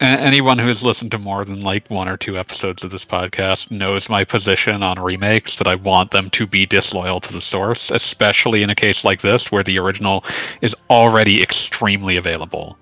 anyone 0.00 0.58
who 0.58 0.68
has 0.68 0.82
listened 0.82 1.10
to 1.10 1.18
more 1.18 1.44
than 1.44 1.60
like 1.62 1.88
one 1.90 2.08
or 2.08 2.16
two 2.16 2.38
episodes 2.38 2.84
of 2.84 2.90
this 2.90 3.04
podcast 3.04 3.70
knows 3.70 4.08
my 4.08 4.24
position 4.24 4.82
on 4.82 4.98
remakes 4.98 5.56
that 5.56 5.66
I 5.66 5.74
want 5.74 6.10
them 6.12 6.30
to 6.30 6.46
be 6.46 6.66
disloyal 6.66 7.20
to 7.20 7.32
the 7.32 7.40
source, 7.40 7.90
especially 7.90 8.62
in 8.62 8.70
a 8.70 8.74
case 8.74 9.04
like 9.04 9.20
this 9.20 9.50
where 9.50 9.64
the 9.64 9.78
original 9.78 10.24
is 10.60 10.74
already 10.90 11.42
extremely 11.42 12.16
available. 12.16 12.78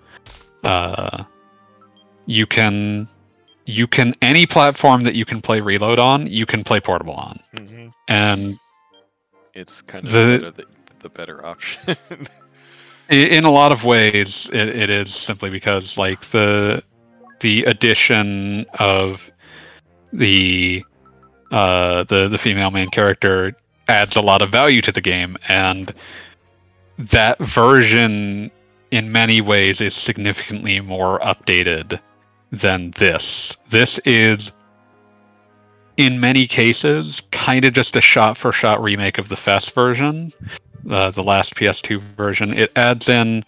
Uh, 0.62 1.24
you 2.26 2.46
can 2.46 3.09
you 3.64 3.87
can 3.87 4.14
any 4.22 4.46
platform 4.46 5.02
that 5.05 5.14
you 5.14 5.24
can 5.24 5.40
play 5.40 5.61
reload 5.61 5.98
on, 5.98 6.26
you 6.26 6.44
can 6.46 6.62
play 6.62 6.81
portable 6.81 7.14
on. 7.14 7.38
hmm 7.57 7.88
And 8.09 8.57
It's 9.55 9.81
kind 9.83 10.05
of 10.07 10.12
The- 10.12 10.38
the, 10.38 10.50
the, 10.50 10.64
the 11.00 11.09
better 11.09 11.44
option. 11.46 11.96
in 13.09 13.44
a 13.44 13.50
lot 13.50 13.72
of 13.72 13.85
ways 13.85 14.50
it, 14.52 14.68
it 14.68 14.90
is 14.90 15.14
simply 15.14 15.48
because 15.48 15.96
like 15.96 16.20
the 16.31 16.83
the 17.40 17.64
addition 17.64 18.66
of 18.79 19.31
the 20.12 20.83
uh 21.51 22.05
the 22.05 22.29
the 22.29 22.38
female 22.38 22.70
main 22.70 22.88
character 22.90 23.55
adds 23.88 24.16
a 24.16 24.20
lot 24.20 24.42
of 24.42 24.51
value 24.51 24.81
to 24.81 24.90
the 24.90 25.01
game 25.01 25.37
and 25.49 25.94
that 26.99 27.38
version 27.38 28.51
in 28.90 29.12
many 29.12 29.40
ways 29.40 29.81
is 29.81 29.94
significantly 29.94 30.81
more 30.81 31.18
updated 31.20 32.01
than 32.51 32.90
this 32.92 33.57
this 33.70 33.99
is 34.05 34.51
in 35.96 36.18
many 36.18 36.46
cases 36.46 37.22
kind 37.33 37.64
of 37.64 37.72
just 37.72 37.96
a 37.96 38.01
shot 38.01 38.37
for 38.37 38.53
shot 38.53 38.83
remake 38.83 39.18
of 39.18 39.29
the 39.29 39.37
FES 39.37 39.68
version 39.70 40.33
uh, 40.90 41.11
the 41.11 41.22
last 41.22 41.55
PS2 41.55 42.01
version. 42.16 42.53
It 42.53 42.72
adds 42.77 43.09
in 43.09 43.44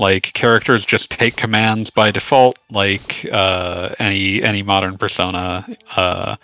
like 0.00 0.32
characters 0.32 0.86
just 0.86 1.10
take 1.10 1.36
commands 1.36 1.90
by 1.90 2.10
default, 2.10 2.58
like 2.70 3.28
uh, 3.30 3.94
any 3.98 4.42
any 4.42 4.62
modern 4.62 4.96
Persona. 4.96 5.66
Uh, 5.94 6.36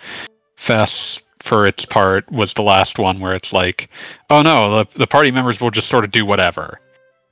FES, 0.56 1.22
for 1.40 1.66
its 1.66 1.84
part, 1.86 2.30
was 2.30 2.52
the 2.52 2.62
last 2.62 2.98
one 2.98 3.18
where 3.18 3.34
it's 3.34 3.52
like, 3.52 3.88
oh 4.30 4.42
no, 4.42 4.76
the 4.76 4.98
the 4.98 5.06
party 5.06 5.30
members 5.30 5.60
will 5.60 5.70
just 5.70 5.88
sort 5.88 6.04
of 6.04 6.10
do 6.10 6.26
whatever. 6.26 6.80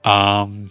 Um, 0.04 0.70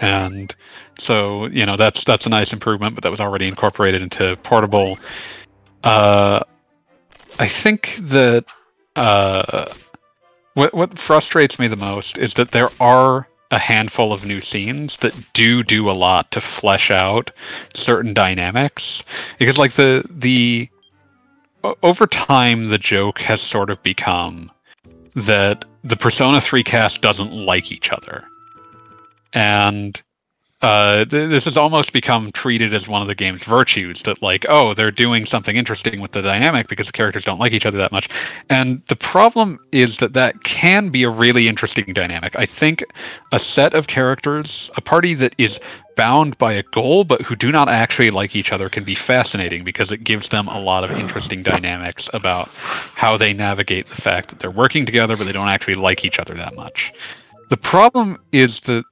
and 0.00 0.54
so 0.98 1.46
you 1.46 1.66
know 1.66 1.76
that's 1.76 2.04
that's 2.04 2.24
a 2.24 2.30
nice 2.30 2.52
improvement, 2.52 2.94
but 2.94 3.02
that 3.02 3.10
was 3.10 3.20
already 3.20 3.48
incorporated 3.48 4.00
into 4.00 4.36
portable. 4.44 4.96
Uh, 5.82 6.40
I 7.40 7.48
think 7.48 7.96
that 8.00 8.44
uh, 8.94 9.66
what 10.54 10.72
what 10.72 10.96
frustrates 10.96 11.58
me 11.58 11.66
the 11.66 11.76
most 11.76 12.16
is 12.16 12.34
that 12.34 12.52
there 12.52 12.70
are 12.78 13.26
a 13.50 13.58
handful 13.58 14.12
of 14.12 14.24
new 14.24 14.40
scenes 14.40 14.96
that 14.98 15.14
do 15.32 15.62
do 15.62 15.88
a 15.90 15.92
lot 15.92 16.30
to 16.32 16.40
flesh 16.40 16.90
out 16.90 17.30
certain 17.74 18.12
dynamics. 18.12 19.02
Because 19.38 19.58
like 19.58 19.72
the 19.72 20.04
the 20.10 20.68
over 21.82 22.06
time 22.06 22.68
the 22.68 22.78
joke 22.78 23.20
has 23.20 23.40
sort 23.40 23.70
of 23.70 23.82
become 23.82 24.50
that 25.14 25.64
the 25.82 25.96
persona 25.96 26.40
3 26.40 26.62
cast 26.62 27.00
doesn't 27.00 27.32
like 27.32 27.72
each 27.72 27.90
other. 27.90 28.24
And 29.32 30.00
uh, 30.62 31.04
th- 31.04 31.28
this 31.28 31.44
has 31.44 31.58
almost 31.58 31.92
become 31.92 32.32
treated 32.32 32.72
as 32.72 32.88
one 32.88 33.02
of 33.02 33.08
the 33.08 33.14
game's 33.14 33.44
virtues 33.44 34.02
that 34.02 34.22
like 34.22 34.46
oh 34.48 34.72
they're 34.72 34.90
doing 34.90 35.26
something 35.26 35.54
interesting 35.54 36.00
with 36.00 36.12
the 36.12 36.22
dynamic 36.22 36.66
because 36.66 36.86
the 36.86 36.92
characters 36.92 37.24
don't 37.24 37.38
like 37.38 37.52
each 37.52 37.66
other 37.66 37.76
that 37.76 37.92
much. 37.92 38.08
And 38.48 38.82
the 38.88 38.96
problem 38.96 39.58
is 39.72 39.98
that 39.98 40.14
that 40.14 40.42
can 40.44 40.88
be 40.88 41.02
a 41.02 41.10
really 41.10 41.46
interesting 41.46 41.92
dynamic. 41.92 42.34
I 42.36 42.46
think 42.46 42.84
a 43.32 43.38
set 43.38 43.74
of 43.74 43.86
characters 43.86 44.70
a 44.76 44.80
party 44.80 45.12
that 45.14 45.34
is 45.36 45.60
bound 45.94 46.38
by 46.38 46.54
a 46.54 46.62
goal 46.62 47.04
but 47.04 47.20
who 47.20 47.36
do 47.36 47.52
not 47.52 47.68
actually 47.68 48.10
like 48.10 48.34
each 48.34 48.50
other 48.50 48.70
can 48.70 48.84
be 48.84 48.94
fascinating 48.94 49.62
because 49.62 49.92
it 49.92 50.04
gives 50.04 50.30
them 50.30 50.48
a 50.48 50.60
lot 50.60 50.84
of 50.84 50.90
interesting 50.92 51.42
dynamics 51.42 52.08
about 52.14 52.48
how 52.94 53.16
they 53.16 53.34
navigate 53.34 53.86
the 53.86 53.94
fact 53.94 54.30
that 54.30 54.38
they're 54.38 54.50
working 54.50 54.86
together 54.86 55.16
but 55.18 55.24
they 55.24 55.32
don't 55.32 55.48
actually 55.48 55.74
like 55.74 56.02
each 56.02 56.18
other 56.18 56.32
that 56.32 56.54
much. 56.54 56.94
The 57.50 57.56
problem 57.58 58.18
is 58.32 58.60
that 58.60 58.84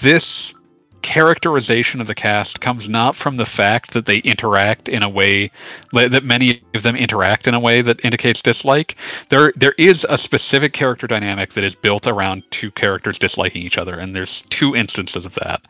this 0.00 0.54
characterization 1.02 2.00
of 2.00 2.06
the 2.06 2.14
cast 2.14 2.60
comes 2.60 2.88
not 2.88 3.16
from 3.16 3.36
the 3.36 3.46
fact 3.46 3.92
that 3.92 4.06
they 4.06 4.18
interact 4.18 4.88
in 4.88 5.02
a 5.02 5.08
way 5.08 5.50
that 5.92 6.24
many 6.24 6.62
of 6.74 6.82
them 6.82 6.96
interact 6.96 7.46
in 7.46 7.54
a 7.54 7.60
way 7.60 7.82
that 7.82 8.04
indicates 8.04 8.42
dislike. 8.42 8.96
There 9.28 9.52
there 9.56 9.74
is 9.78 10.06
a 10.08 10.18
specific 10.18 10.72
character 10.72 11.06
dynamic 11.06 11.52
that 11.54 11.64
is 11.64 11.74
built 11.74 12.06
around 12.06 12.42
two 12.50 12.70
characters 12.70 13.18
disliking 13.18 13.62
each 13.62 13.78
other 13.78 13.98
and 13.98 14.14
there's 14.14 14.42
two 14.50 14.74
instances 14.74 15.24
of 15.24 15.34
that. 15.34 15.62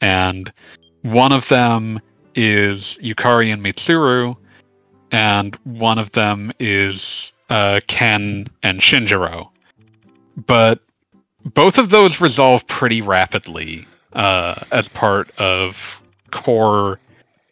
And 0.00 0.52
one 1.02 1.32
of 1.32 1.48
them 1.48 2.00
is 2.34 2.98
Yukari 3.02 3.52
and 3.52 3.62
Mitsuru 3.62 4.36
and 5.12 5.54
one 5.64 5.98
of 5.98 6.10
them 6.12 6.52
is 6.58 7.32
uh, 7.50 7.80
Ken 7.86 8.46
and 8.62 8.80
Shinjiro. 8.80 9.48
But 10.46 10.80
both 11.54 11.76
of 11.76 11.90
those 11.90 12.20
resolve 12.20 12.66
pretty 12.66 13.02
rapidly 13.02 13.86
uh, 14.14 14.54
as 14.70 14.88
part 14.88 15.30
of 15.38 16.02
core 16.30 16.98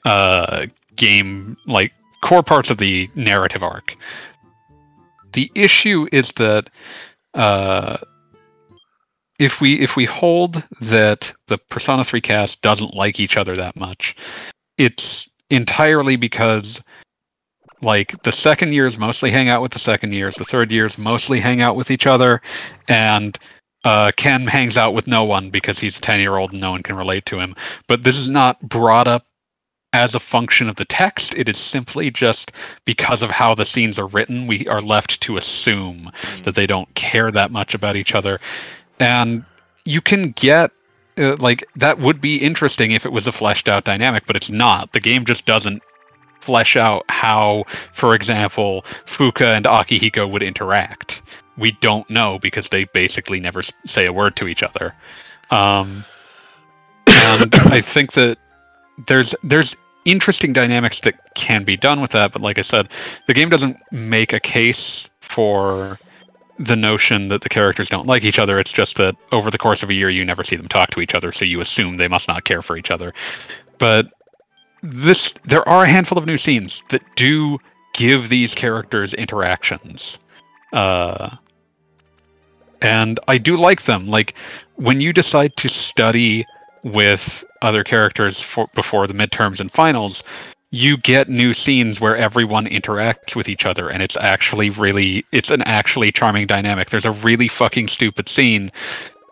uh, 0.05 0.66
game, 0.96 1.57
like 1.66 1.92
core 2.23 2.42
parts 2.42 2.70
of 2.70 2.79
the 2.79 3.09
narrative 3.14 3.62
arc. 3.62 3.96
The 5.33 5.51
issue 5.55 6.09
is 6.12 6.33
that 6.33 6.70
uh, 7.35 7.99
if 9.38 9.61
we 9.61 9.81
if 9.81 9.96
we 9.96 10.05
hold 10.05 10.62
that 10.81 11.33
the 11.46 11.59
Persona 11.59 12.05
3 12.05 12.20
cast 12.20 12.61
doesn't 12.62 12.94
like 12.94 13.20
each 13.20 13.37
other 13.37 13.57
that 13.57 13.77
much, 13.77 14.16
it's 14.77 15.29
entirely 15.51 16.16
because 16.16 16.81
like 17.83 18.23
the 18.23 18.33
second 18.33 18.73
years 18.73 18.99
mostly 18.99 19.31
hang 19.31 19.49
out 19.49 19.62
with 19.62 19.73
the 19.73 19.79
second 19.79 20.12
years, 20.12 20.35
the 20.35 20.44
third 20.44 20.70
years 20.70 20.99
mostly 20.99 21.40
hang 21.40 21.62
out 21.62 21.77
with 21.77 21.90
each 21.90 22.07
other, 22.07 22.42
and 22.88 23.38
uh, 23.84 24.10
Ken 24.16 24.46
hangs 24.46 24.76
out 24.76 24.94
with 24.94 25.06
no 25.06 25.24
one 25.24 25.50
because 25.50 25.78
he's 25.78 25.96
a 25.96 26.00
10 26.00 26.20
year 26.20 26.36
old 26.36 26.52
and 26.52 26.60
no 26.60 26.72
one 26.72 26.82
can 26.82 26.96
relate 26.96 27.26
to 27.26 27.38
him. 27.38 27.54
But 27.86 28.04
this 28.04 28.16
is 28.16 28.28
not 28.28 28.60
brought 28.60 29.08
up 29.08 29.26
as 29.92 30.14
a 30.14 30.20
function 30.20 30.68
of 30.68 30.76
the 30.76 30.84
text. 30.84 31.34
It 31.34 31.48
is 31.48 31.58
simply 31.58 32.10
just 32.10 32.52
because 32.84 33.22
of 33.22 33.30
how 33.30 33.54
the 33.54 33.64
scenes 33.64 33.98
are 33.98 34.06
written, 34.06 34.46
we 34.46 34.66
are 34.68 34.80
left 34.80 35.20
to 35.22 35.36
assume 35.36 36.10
that 36.44 36.54
they 36.54 36.66
don't 36.66 36.92
care 36.94 37.30
that 37.30 37.50
much 37.50 37.74
about 37.74 37.96
each 37.96 38.14
other. 38.14 38.40
And 38.98 39.44
you 39.84 40.00
can 40.00 40.32
get. 40.32 40.70
Uh, 41.18 41.36
like 41.40 41.64
that 41.74 41.98
would 41.98 42.20
be 42.20 42.36
interesting 42.36 42.92
if 42.92 43.04
it 43.04 43.10
was 43.10 43.26
a 43.26 43.32
fleshed 43.32 43.68
out 43.68 43.82
dynamic, 43.82 44.24
but 44.26 44.36
it's 44.36 44.48
not. 44.48 44.92
The 44.92 45.00
game 45.00 45.24
just 45.24 45.44
doesn't 45.44 45.82
flesh 46.40 46.76
out 46.76 47.04
how, 47.08 47.64
for 47.92 48.14
example, 48.14 48.84
Fuka 49.06 49.56
and 49.56 49.66
Akihiko 49.66 50.30
would 50.30 50.42
interact 50.42 51.22
we 51.56 51.72
don't 51.80 52.08
know 52.08 52.38
because 52.38 52.68
they 52.68 52.84
basically 52.84 53.40
never 53.40 53.62
say 53.86 54.06
a 54.06 54.12
word 54.12 54.36
to 54.36 54.48
each 54.48 54.62
other. 54.62 54.94
Um, 55.50 56.04
and 57.06 57.54
I 57.54 57.80
think 57.80 58.12
that 58.12 58.38
there's 59.06 59.34
there's 59.42 59.76
interesting 60.04 60.52
dynamics 60.52 61.00
that 61.00 61.34
can 61.34 61.64
be 61.64 61.76
done 61.76 62.00
with 62.00 62.10
that, 62.12 62.32
but 62.32 62.42
like 62.42 62.58
I 62.58 62.62
said, 62.62 62.88
the 63.26 63.34
game 63.34 63.48
doesn't 63.48 63.78
make 63.92 64.32
a 64.32 64.40
case 64.40 65.08
for 65.20 65.98
the 66.58 66.76
notion 66.76 67.28
that 67.28 67.40
the 67.40 67.48
characters 67.48 67.88
don't 67.88 68.06
like 68.06 68.22
each 68.22 68.38
other. 68.38 68.58
It's 68.58 68.72
just 68.72 68.96
that 68.96 69.16
over 69.32 69.50
the 69.50 69.58
course 69.58 69.82
of 69.82 69.88
a 69.88 69.94
year, 69.94 70.10
you 70.10 70.24
never 70.24 70.44
see 70.44 70.56
them 70.56 70.68
talk 70.68 70.90
to 70.90 71.00
each 71.00 71.14
other, 71.14 71.32
so 71.32 71.44
you 71.44 71.60
assume 71.60 71.96
they 71.96 72.08
must 72.08 72.28
not 72.28 72.44
care 72.44 72.62
for 72.62 72.76
each 72.76 72.90
other. 72.90 73.14
But 73.78 74.08
this, 74.82 75.32
there 75.44 75.66
are 75.68 75.84
a 75.84 75.88
handful 75.88 76.18
of 76.18 76.26
new 76.26 76.38
scenes 76.38 76.82
that 76.90 77.02
do 77.16 77.58
give 77.94 78.28
these 78.28 78.54
characters 78.54 79.14
interactions. 79.14 80.18
Uh, 80.72 81.37
and 82.83 83.20
I 83.28 83.38
do 83.38 83.56
like 83.56 83.85
them. 83.85 84.06
Like 84.06 84.35
when 84.76 85.00
you 85.00 85.12
decide 85.12 85.56
to 85.56 85.68
study 85.68 86.46
with 86.83 87.44
other 87.62 87.85
characters 87.85 88.40
for, 88.40 88.66
before 88.74 89.06
the 89.06 89.14
midterms 89.14 89.61
and 89.61 89.70
finals, 89.70 90.24
you 90.70 90.96
get 90.96 91.28
new 91.28 91.52
scenes 91.52 92.00
where 92.00 92.16
everyone 92.16 92.66
interacts 92.66 93.35
with 93.35 93.48
each 93.48 93.66
other, 93.66 93.88
and 93.88 94.02
it's 94.02 94.16
actually 94.16 94.70
really, 94.70 95.24
it's 95.33 95.50
an 95.50 95.62
actually 95.62 96.12
charming 96.12 96.46
dynamic. 96.46 96.90
There's 96.90 97.04
a 97.04 97.11
really 97.11 97.48
fucking 97.48 97.88
stupid 97.88 98.28
scene 98.28 98.70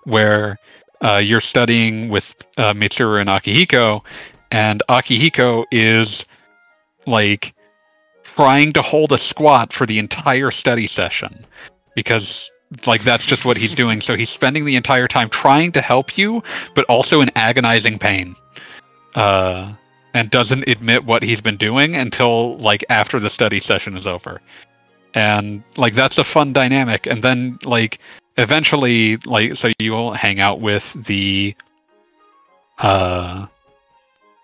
where 0.05 0.59
uh, 1.01 1.20
you're 1.22 1.40
studying 1.40 2.09
with 2.09 2.35
uh, 2.57 2.72
Mitsuru 2.72 3.20
and 3.20 3.31
Akihiko, 3.31 4.05
and 4.51 4.83
Akihiko 4.88 5.64
is 5.70 6.24
like 7.07 7.55
trying 8.38 8.72
to 8.72 8.81
hold 8.81 9.11
a 9.11 9.18
squat 9.18 9.72
for 9.72 9.85
the 9.85 9.98
entire 9.98 10.53
study 10.53 10.87
session 10.87 11.44
because 11.96 12.48
like 12.87 13.03
that's 13.03 13.27
just 13.27 13.44
what 13.44 13.57
he's 13.57 13.74
doing. 13.74 14.01
So 14.01 14.14
he's 14.14 14.31
spending 14.31 14.64
the 14.64 14.77
entire 14.77 15.09
time 15.09 15.29
trying 15.29 15.72
to 15.72 15.81
help 15.81 16.16
you 16.16 16.44
but 16.77 16.85
also 16.85 17.20
in 17.20 17.33
agonizing 17.35 17.98
pain 17.98 18.37
uh 19.16 19.74
and 20.14 20.31
doesn't 20.31 20.68
admit 20.68 21.05
what 21.05 21.24
he's 21.24 21.40
been 21.40 21.57
doing 21.57 21.96
until 21.96 22.57
like 22.59 22.85
after 22.90 23.18
the 23.18 23.29
study 23.29 23.59
session 23.59 23.96
is 23.96 24.07
over. 24.07 24.40
And 25.14 25.64
like 25.77 25.94
that's 25.94 26.18
a 26.18 26.24
fun 26.24 26.53
dynamic. 26.53 27.09
And 27.09 27.24
then 27.24 27.59
like 27.64 27.98
eventually 28.37 29.16
like 29.27 29.57
so 29.57 29.68
you'll 29.81 30.12
hang 30.12 30.38
out 30.38 30.61
with 30.61 30.92
the 31.07 31.57
uh 32.79 33.48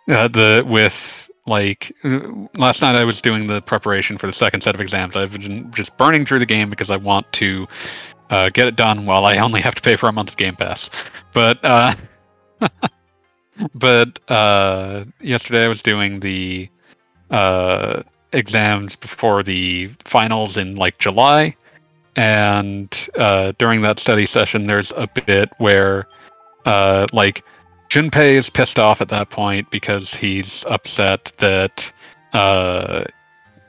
uh, 0.09 0.29
the 0.29 0.65
with 0.67 1.31
like 1.47 1.95
uh, 2.05 2.21
last 2.57 2.81
night 2.81 2.97
I 2.97 3.05
was 3.05 3.21
doing 3.21 3.47
the 3.47 3.61
preparation 3.63 4.19
for 4.19 4.27
the 4.27 4.33
second 4.33 4.63
set 4.63 4.75
of 4.75 4.81
exams. 4.81 5.17
I've 5.17 5.33
been 5.33 5.71
just 5.73 5.97
burning 5.97 6.25
through 6.25 6.39
the 6.39 6.47
game 6.47 6.71
because 6.71 6.91
I 6.91 6.97
want 6.97 7.31
to 7.35 7.67
uh, 8.31 8.49
get 8.53 8.67
it 8.67 8.77
done 8.77 9.07
while 9.07 9.27
I 9.27 9.37
only 9.39 9.61
have 9.61 9.75
to 9.75 9.83
pay 9.83 9.97
for 9.97 10.09
a 10.09 10.13
month 10.13 10.31
of 10.31 10.37
Game 10.37 10.57
Pass. 10.57 10.91
But 11.33 11.59
uh, 11.65 11.95
but 13.75 14.19
uh, 14.31 15.05
yesterday 15.21 15.65
I 15.65 15.69
was 15.69 15.83
doing 15.83 16.21
the 16.21 16.69
uh, 17.31 18.03
exams 18.33 18.97
before 18.97 19.43
the 19.43 19.91
finals 20.05 20.57
in 20.57 20.77
like 20.77 20.99
July, 20.99 21.55
and 22.17 23.09
uh, 23.17 23.53
during 23.59 23.83
that 23.83 23.99
study 23.99 24.25
session, 24.25 24.67
there's 24.67 24.93
a 24.93 25.09
bit 25.27 25.51
where 25.59 26.07
like 27.13 27.45
Junpei 27.95 28.33
is 28.33 28.51
pissed 28.51 28.81
off 28.81 29.01
at 29.01 29.09
that 29.11 29.31
point 29.31 29.71
because 29.71 30.13
he's 30.13 30.65
upset 30.69 31.31
that 31.39 31.93
uh, 32.33 33.05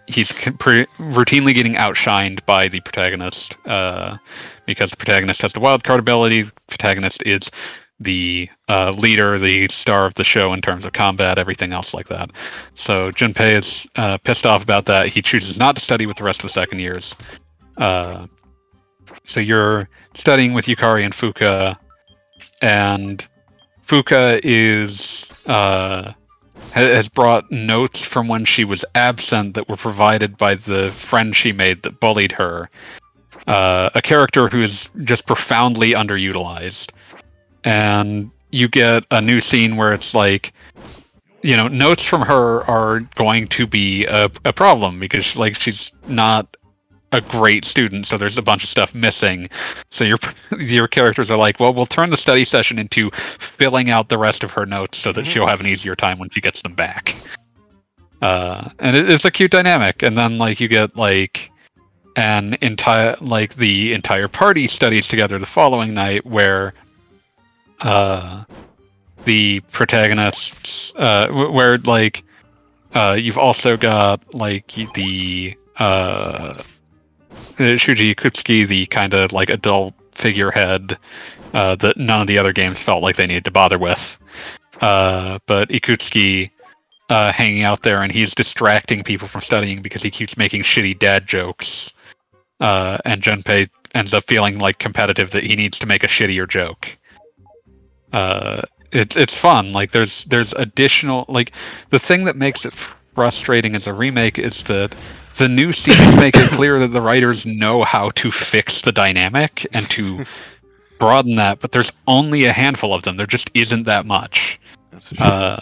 he's 0.08 0.32
pre- 0.32 0.88
routinely 0.98 1.54
getting 1.54 1.76
outshined 1.76 2.44
by 2.48 2.68
the 2.68 2.80
protagonist 2.80 3.56
uh, 3.68 4.18
because 4.66 4.90
the 4.90 4.98
protagonist 4.98 5.44
has 5.44 5.54
the 5.54 5.60
wild 5.60 5.84
card 5.84 6.00
ability. 6.00 6.42
The 6.42 6.52
protagonist 6.68 7.22
is 7.24 7.52
the 8.00 8.50
uh, 8.68 8.94
leader, 8.98 9.38
the 9.38 9.68
star 9.68 10.08
of 10.08 10.16
the 10.16 10.24
show 10.24 10.54
in 10.54 10.62
terms 10.64 10.86
of 10.86 10.94
combat, 10.94 11.38
everything 11.38 11.72
else 11.72 11.94
like 11.94 12.08
that. 12.08 12.32
So 12.74 13.12
Junpei 13.12 13.60
is 13.60 13.86
uh, 13.96 14.18
pissed 14.18 14.48
off 14.48 14.64
about 14.64 14.88
that. 14.88 15.08
He 15.08 15.22
chooses 15.22 15.60
not 15.60 15.76
to 15.76 15.84
study 15.84 16.08
with 16.08 16.18
the 16.18 16.24
rest 16.24 16.44
of 16.44 16.50
the 16.50 16.54
second 16.54 16.80
years. 16.80 17.14
Uh, 17.78 18.26
so 19.24 19.40
you're 19.40 19.88
studying 20.16 20.54
with 20.54 20.66
Yukari 20.66 21.06
and 21.06 21.14
Fuka, 21.14 21.78
and 22.64 23.28
Fuka 23.88 24.40
is 24.44 25.28
uh, 25.46 26.14
has 26.72 27.08
brought 27.08 27.50
notes 27.52 28.04
from 28.04 28.28
when 28.28 28.46
she 28.46 28.64
was 28.64 28.84
absent 28.96 29.54
that 29.56 29.70
were 29.70 29.78
provided 29.78 30.38
by 30.38 30.56
the 30.56 30.92
friend 30.92 31.36
she 31.36 31.52
made 31.52 31.84
that 31.84 32.00
bullied 32.00 32.32
her. 32.32 32.70
Uh, 33.48 33.90
a 33.94 34.02
character 34.02 34.48
who 34.48 34.60
is 34.60 34.90
just 35.04 35.28
profoundly 35.28 35.92
underutilized 35.92 36.92
and 37.64 38.32
you 38.52 38.68
get 38.68 39.04
a 39.12 39.22
new 39.22 39.40
scene 39.42 39.76
where 39.76 39.94
it's 39.94 40.16
like 40.16 40.54
you 41.42 41.56
know 41.56 41.68
notes 41.68 42.04
from 42.04 42.22
her 42.22 42.64
are 42.64 43.02
going 43.16 43.48
to 43.48 43.68
be 43.68 44.06
a, 44.06 44.30
a 44.46 44.54
problem 44.54 45.00
because 45.00 45.36
like 45.36 45.56
she's 45.56 45.92
not 46.08 46.58
a 47.16 47.22
great 47.22 47.66
student 47.66 48.06
so 48.06 48.18
there's 48.18 48.38
a 48.38 48.42
bunch 48.42 48.64
of 48.64 48.70
stuff 48.70 48.94
missing. 48.94 49.50
So 49.92 50.04
your 50.04 50.20
your 50.60 50.88
characters 50.88 51.32
are 51.32 51.38
like 51.38 51.60
well 51.60 51.74
we'll 51.74 51.86
turn 51.86 52.10
the 52.10 52.18
study 52.18 52.46
session 52.46 52.80
into 52.80 53.12
filling 53.12 53.90
out 53.90 54.10
the 54.10 54.18
rest 54.18 54.44
of 54.44 54.52
her 54.52 54.66
notes 54.66 54.98
so 54.98 55.12
that 55.12 55.22
mm-hmm. 55.22 55.32
she'll 55.32 55.48
have 55.48 55.60
an 55.60 55.68
easier 55.68 55.96
time 55.96 56.20
when 56.20 56.30
she 56.30 56.42
gets 56.42 56.62
them 56.62 56.74
back. 56.74 57.16
Uh, 58.22 58.70
and 58.80 58.96
it, 58.96 59.10
it's 59.10 59.26
a 59.26 59.32
cute 59.32 59.52
dynamic. 59.52 60.02
And 60.04 60.18
then 60.18 60.38
like 60.38 60.60
you 60.60 60.68
get 60.68 60.96
like 60.96 61.52
an 62.16 62.58
entire 62.62 63.16
like 63.20 63.56
the 63.56 63.94
entire 63.94 64.28
party 64.28 64.68
studies 64.68 65.08
together 65.08 65.38
the 65.38 65.46
following 65.46 65.94
night 65.94 66.26
where 66.26 66.74
uh, 67.82 68.44
the 69.26 69.60
protagonists, 69.72 70.94
uh, 70.96 71.28
where 71.30 71.78
like 71.80 72.24
uh, 72.94 73.18
you've 73.20 73.38
also 73.38 73.76
got 73.76 74.34
like 74.34 74.74
the 74.94 75.56
uh, 75.78 76.62
Shuji 77.58 78.16
Ikutsuki, 78.16 78.68
the 78.68 78.86
kind 78.88 79.14
of 79.14 79.32
like 79.32 79.50
adult 79.50 79.94
figurehead 80.12 80.98
uh, 81.54 81.76
that 81.78 81.98
none 81.98 82.22
of 82.22 82.28
the 82.28 82.38
other 82.38 82.54
games 82.54 82.78
felt 82.78 83.04
like 83.04 83.16
they 83.16 83.28
needed 83.28 83.46
to 83.46 83.52
bother 83.52 83.80
with. 83.80 84.18
Uh, 84.82 85.40
but 85.46 85.70
Ikutsuki 85.70 86.52
uh, 87.10 87.32
hanging 87.32 87.64
out 87.64 87.84
there 87.84 88.02
and 88.02 88.12
he's 88.12 88.34
distracting 88.34 89.04
people 89.04 89.28
from 89.28 89.42
studying 89.42 89.82
because 89.82 90.02
he 90.02 90.12
keeps 90.12 90.38
making 90.38 90.64
shitty 90.64 90.98
dad 91.00 91.28
jokes. 91.28 91.92
Uh, 92.60 92.98
and 93.06 93.22
Junpei 93.22 93.70
ends 93.94 94.14
up 94.14 94.26
feeling 94.26 94.60
like 94.60 94.80
competitive 94.80 95.32
that 95.32 95.44
he 95.44 95.56
needs 95.56 95.80
to 95.80 95.86
make 95.86 96.04
a 96.04 96.08
shittier 96.08 96.48
joke 96.48 96.98
uh, 98.16 98.62
it's 98.92 99.18
it's 99.18 99.34
fun. 99.38 99.74
Like 99.74 99.92
there's 99.92 100.24
there's 100.26 100.54
additional 100.54 101.26
like 101.28 101.52
the 101.90 102.00
thing 102.00 102.24
that 102.26 102.38
makes 102.38 102.66
it 102.66 102.74
frustrating 103.14 103.76
as 103.76 103.88
a 103.88 103.94
remake 103.94 104.40
is 104.40 104.64
that 104.64 104.96
the 105.38 105.50
new 105.50 105.72
scenes 105.72 106.16
make 106.18 106.36
it 106.36 106.50
clear 106.52 106.80
that 106.80 106.90
the 106.90 107.02
writers 107.02 107.46
know 107.46 107.84
how 107.84 108.10
to 108.12 108.32
fix 108.32 108.82
the 108.82 108.92
dynamic 108.92 109.68
and 109.74 109.90
to 109.92 110.26
broaden 111.00 111.36
that, 111.36 111.60
but 111.60 111.72
there's 111.72 111.92
only 112.08 112.46
a 112.46 112.54
handful 112.54 112.94
of 112.94 113.04
them. 113.04 113.18
There 113.18 113.26
just 113.26 113.52
isn't 113.54 113.84
that 113.84 114.06
much. 114.06 114.60
Uh, 115.20 115.60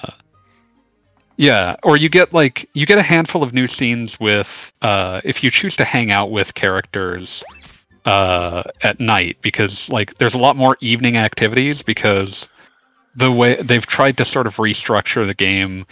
yeah, 1.38 1.76
or 1.84 1.98
you 1.98 2.10
get 2.10 2.34
like 2.34 2.70
you 2.74 2.86
get 2.86 3.00
a 3.00 3.04
handful 3.04 3.42
of 3.42 3.54
new 3.54 3.68
scenes 3.68 4.20
with 4.20 4.72
uh, 4.82 5.22
if 5.24 5.44
you 5.44 5.50
choose 5.50 5.76
to 5.78 5.86
hang 5.86 6.12
out 6.12 6.32
with 6.32 6.54
characters 6.54 7.44
uh, 8.06 8.64
at 8.82 9.00
night 9.00 9.38
because 9.42 9.90
like 9.90 10.16
there's 10.18 10.36
a 10.36 10.38
lot 10.38 10.56
more 10.56 10.78
evening 10.82 11.18
activities 11.18 11.82
because 11.82 12.48
the 13.16 13.32
way 13.32 13.56
they've 13.56 13.86
tried 13.86 14.18
to 14.18 14.26
sort 14.26 14.46
of 14.46 14.56
restructure 14.58 15.26
the 15.26 15.34
game 15.34 15.86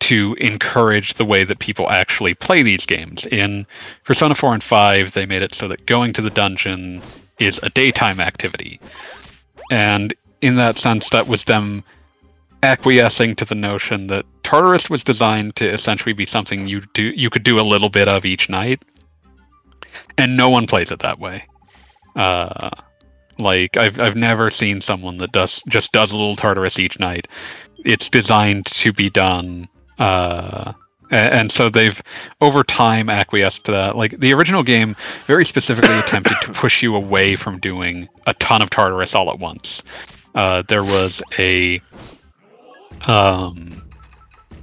to 0.00 0.34
encourage 0.40 1.14
the 1.14 1.24
way 1.24 1.44
that 1.44 1.58
people 1.58 1.88
actually 1.90 2.34
play 2.34 2.62
these 2.62 2.86
games. 2.86 3.26
In 3.26 3.66
Persona 4.04 4.34
4 4.34 4.54
and 4.54 4.62
5, 4.62 5.12
they 5.12 5.26
made 5.26 5.42
it 5.42 5.54
so 5.54 5.68
that 5.68 5.86
going 5.86 6.12
to 6.14 6.22
the 6.22 6.30
dungeon 6.30 7.02
is 7.38 7.60
a 7.62 7.70
daytime 7.70 8.20
activity. 8.20 8.80
And 9.70 10.14
in 10.40 10.56
that 10.56 10.78
sense, 10.78 11.08
that 11.10 11.28
was 11.28 11.44
them 11.44 11.84
acquiescing 12.62 13.34
to 13.36 13.44
the 13.44 13.54
notion 13.54 14.06
that 14.08 14.26
Tartarus 14.42 14.90
was 14.90 15.02
designed 15.02 15.56
to 15.56 15.68
essentially 15.68 16.12
be 16.12 16.26
something 16.26 16.66
you 16.66 16.82
do 16.92 17.04
you 17.16 17.30
could 17.30 17.42
do 17.42 17.58
a 17.58 17.62
little 17.62 17.88
bit 17.88 18.08
of 18.08 18.24
each 18.24 18.48
night. 18.50 18.82
And 20.18 20.36
no 20.36 20.50
one 20.50 20.66
plays 20.66 20.90
it 20.90 21.00
that 21.00 21.18
way. 21.18 21.44
Uh, 22.16 22.70
like 23.38 23.76
I've 23.76 23.98
I've 23.98 24.16
never 24.16 24.50
seen 24.50 24.80
someone 24.80 25.18
that 25.18 25.32
does 25.32 25.62
just 25.68 25.92
does 25.92 26.12
a 26.12 26.16
little 26.16 26.36
Tartarus 26.36 26.78
each 26.78 26.98
night. 26.98 27.28
It's 27.84 28.08
designed 28.08 28.66
to 28.66 28.92
be 28.92 29.08
done. 29.08 29.68
Uh, 30.00 30.72
and 31.10 31.50
so 31.50 31.68
they've 31.68 32.00
over 32.40 32.62
time 32.62 33.08
acquiesced 33.08 33.64
to 33.64 33.72
that. 33.72 33.96
Like 33.96 34.18
the 34.20 34.32
original 34.32 34.62
game 34.62 34.96
very 35.26 35.44
specifically 35.44 35.98
attempted 35.98 36.36
to 36.42 36.52
push 36.52 36.82
you 36.82 36.96
away 36.96 37.36
from 37.36 37.58
doing 37.60 38.08
a 38.26 38.34
ton 38.34 38.62
of 38.62 38.70
Tartarus 38.70 39.14
all 39.14 39.30
at 39.30 39.38
once. 39.38 39.82
Uh, 40.34 40.62
there 40.68 40.84
was 40.84 41.22
a 41.38 41.80
um, 43.06 43.82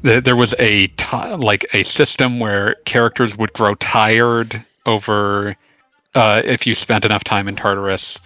there 0.02 0.36
was 0.36 0.54
a 0.60 0.88
t- 0.88 1.34
like 1.36 1.65
a 1.73 1.84
system 1.84 2.39
where 2.39 2.76
characters 2.86 3.38
would 3.38 3.52
grow 3.54 3.76
tired 3.76 4.63
over 4.86 5.56
uh, 6.15 6.41
if 6.45 6.65
you 6.65 6.73
spent 6.73 7.04
enough 7.04 7.23
time 7.23 7.47
in 7.47 7.56
Tartarus, 7.56 8.17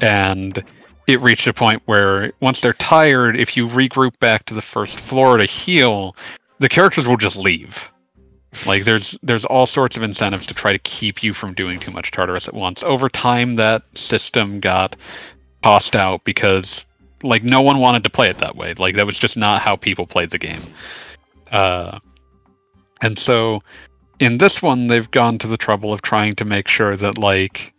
and 0.00 0.64
it 1.06 1.20
reached 1.20 1.46
a 1.46 1.52
point 1.52 1.80
where 1.86 2.32
once 2.40 2.60
they're 2.60 2.72
tired, 2.74 3.38
if 3.38 3.56
you 3.56 3.68
regroup 3.68 4.18
back 4.18 4.44
to 4.46 4.54
the 4.54 4.62
first 4.62 4.98
floor 4.98 5.38
to 5.38 5.46
heal, 5.46 6.16
the 6.58 6.68
characters 6.68 7.06
will 7.06 7.16
just 7.16 7.36
leave. 7.36 7.90
Like 8.66 8.84
there's 8.84 9.16
there's 9.22 9.44
all 9.44 9.66
sorts 9.66 9.96
of 9.96 10.02
incentives 10.02 10.46
to 10.46 10.54
try 10.54 10.72
to 10.72 10.78
keep 10.78 11.22
you 11.22 11.32
from 11.32 11.54
doing 11.54 11.78
too 11.78 11.90
much 11.90 12.10
Tartarus 12.10 12.48
at 12.48 12.54
once. 12.54 12.82
Over 12.82 13.08
time, 13.08 13.56
that 13.56 13.82
system 13.94 14.58
got 14.58 14.96
tossed 15.62 15.94
out 15.94 16.24
because 16.24 16.84
like 17.22 17.42
no 17.42 17.60
one 17.60 17.78
wanted 17.78 18.04
to 18.04 18.10
play 18.10 18.28
it 18.28 18.38
that 18.38 18.56
way. 18.56 18.74
Like 18.74 18.94
that 18.96 19.06
was 19.06 19.18
just 19.18 19.36
not 19.36 19.60
how 19.60 19.76
people 19.76 20.06
played 20.06 20.30
the 20.30 20.38
game. 20.38 20.62
Uh, 21.52 21.98
and 23.00 23.18
so 23.18 23.62
in 24.18 24.38
this 24.38 24.62
one 24.62 24.86
they've 24.86 25.10
gone 25.10 25.38
to 25.38 25.46
the 25.46 25.56
trouble 25.56 25.92
of 25.92 26.02
trying 26.02 26.34
to 26.36 26.44
make 26.44 26.68
sure 26.68 26.96
that 26.96 27.18
like 27.18 27.72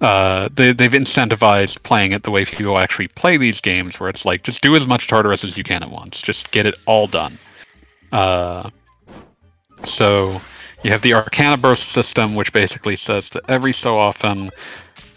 uh, 0.00 0.48
they, 0.52 0.72
they've 0.72 0.92
incentivized 0.92 1.82
playing 1.84 2.12
it 2.12 2.24
the 2.24 2.30
way 2.30 2.44
people 2.44 2.76
actually 2.78 3.08
play 3.08 3.36
these 3.36 3.60
games 3.60 4.00
where 4.00 4.08
it's 4.08 4.24
like 4.24 4.42
just 4.42 4.60
do 4.60 4.74
as 4.74 4.86
much 4.86 5.06
tartarus 5.06 5.44
as 5.44 5.56
you 5.56 5.64
can 5.64 5.82
at 5.82 5.90
once 5.90 6.20
just 6.20 6.50
get 6.50 6.66
it 6.66 6.74
all 6.86 7.06
done 7.06 7.38
uh, 8.12 8.68
so 9.84 10.40
you 10.82 10.90
have 10.90 11.02
the 11.02 11.14
arcana 11.14 11.56
burst 11.56 11.90
system 11.90 12.34
which 12.34 12.52
basically 12.52 12.96
says 12.96 13.28
that 13.30 13.42
every 13.48 13.72
so 13.72 13.98
often 13.98 14.50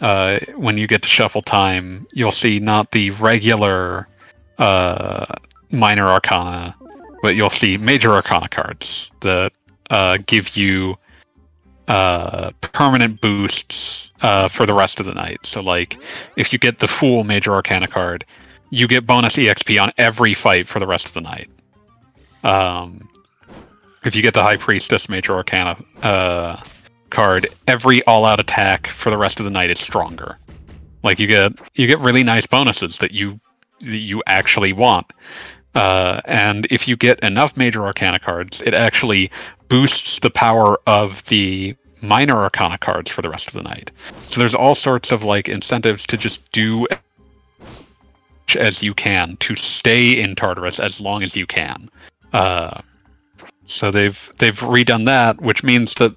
uh, 0.00 0.38
when 0.56 0.76
you 0.76 0.86
get 0.86 1.02
to 1.02 1.08
shuffle 1.08 1.42
time 1.42 2.06
you'll 2.12 2.32
see 2.32 2.58
not 2.58 2.90
the 2.90 3.10
regular 3.12 4.08
uh, 4.58 5.26
minor 5.70 6.06
arcana 6.06 6.74
but 7.22 7.34
you'll 7.34 7.50
see 7.50 7.76
major 7.76 8.12
arcana 8.12 8.48
cards 8.48 9.10
that 9.20 9.52
uh, 9.90 10.18
give 10.26 10.56
you 10.56 10.96
uh, 11.88 12.50
permanent 12.60 13.20
boosts 13.20 14.10
uh, 14.22 14.48
for 14.48 14.66
the 14.66 14.74
rest 14.74 15.00
of 15.00 15.06
the 15.06 15.14
night. 15.14 15.38
So, 15.44 15.60
like, 15.60 15.98
if 16.36 16.52
you 16.52 16.58
get 16.58 16.78
the 16.78 16.88
Fool 16.88 17.24
Major 17.24 17.52
Arcana 17.52 17.86
card, 17.86 18.24
you 18.70 18.88
get 18.88 19.06
bonus 19.06 19.36
EXP 19.36 19.80
on 19.80 19.92
every 19.96 20.34
fight 20.34 20.66
for 20.66 20.80
the 20.80 20.86
rest 20.86 21.06
of 21.06 21.14
the 21.14 21.20
night. 21.20 21.48
Um, 22.44 23.08
if 24.04 24.14
you 24.14 24.22
get 24.22 24.34
the 24.34 24.42
High 24.42 24.56
Priestess 24.56 25.08
Major 25.08 25.34
Arcana 25.34 25.76
uh, 26.02 26.62
card, 27.10 27.48
every 27.66 28.02
all-out 28.04 28.40
attack 28.40 28.86
for 28.88 29.10
the 29.10 29.18
rest 29.18 29.40
of 29.40 29.44
the 29.44 29.50
night 29.50 29.70
is 29.70 29.80
stronger. 29.80 30.38
Like 31.02 31.18
you 31.18 31.26
get 31.26 31.52
you 31.74 31.86
get 31.86 32.00
really 32.00 32.24
nice 32.24 32.46
bonuses 32.46 32.98
that 32.98 33.12
you 33.12 33.38
that 33.80 33.98
you 33.98 34.22
actually 34.26 34.72
want. 34.72 35.12
Uh, 35.74 36.20
and 36.24 36.66
if 36.70 36.88
you 36.88 36.96
get 36.96 37.20
enough 37.20 37.56
major 37.56 37.84
arcana 37.84 38.18
cards, 38.18 38.62
it 38.62 38.74
actually 38.74 39.30
boosts 39.68 40.18
the 40.20 40.30
power 40.30 40.80
of 40.86 41.22
the 41.26 41.76
minor 42.00 42.36
arcana 42.36 42.78
cards 42.78 43.10
for 43.10 43.22
the 43.22 43.28
rest 43.28 43.48
of 43.48 43.54
the 43.54 43.62
night. 43.62 43.90
So 44.30 44.40
there's 44.40 44.54
all 44.54 44.74
sorts 44.74 45.12
of 45.12 45.22
like 45.22 45.48
incentives 45.48 46.06
to 46.06 46.16
just 46.16 46.50
do 46.52 46.86
as 48.58 48.82
you 48.82 48.94
can 48.94 49.36
to 49.38 49.56
stay 49.56 50.12
in 50.20 50.34
Tartarus 50.34 50.78
as 50.78 51.00
long 51.00 51.22
as 51.22 51.36
you 51.36 51.46
can. 51.46 51.90
Uh, 52.36 52.82
so 53.64 53.90
they've 53.90 54.30
they've 54.38 54.58
redone 54.58 55.06
that, 55.06 55.40
which 55.40 55.62
means 55.62 55.94
that 55.94 56.14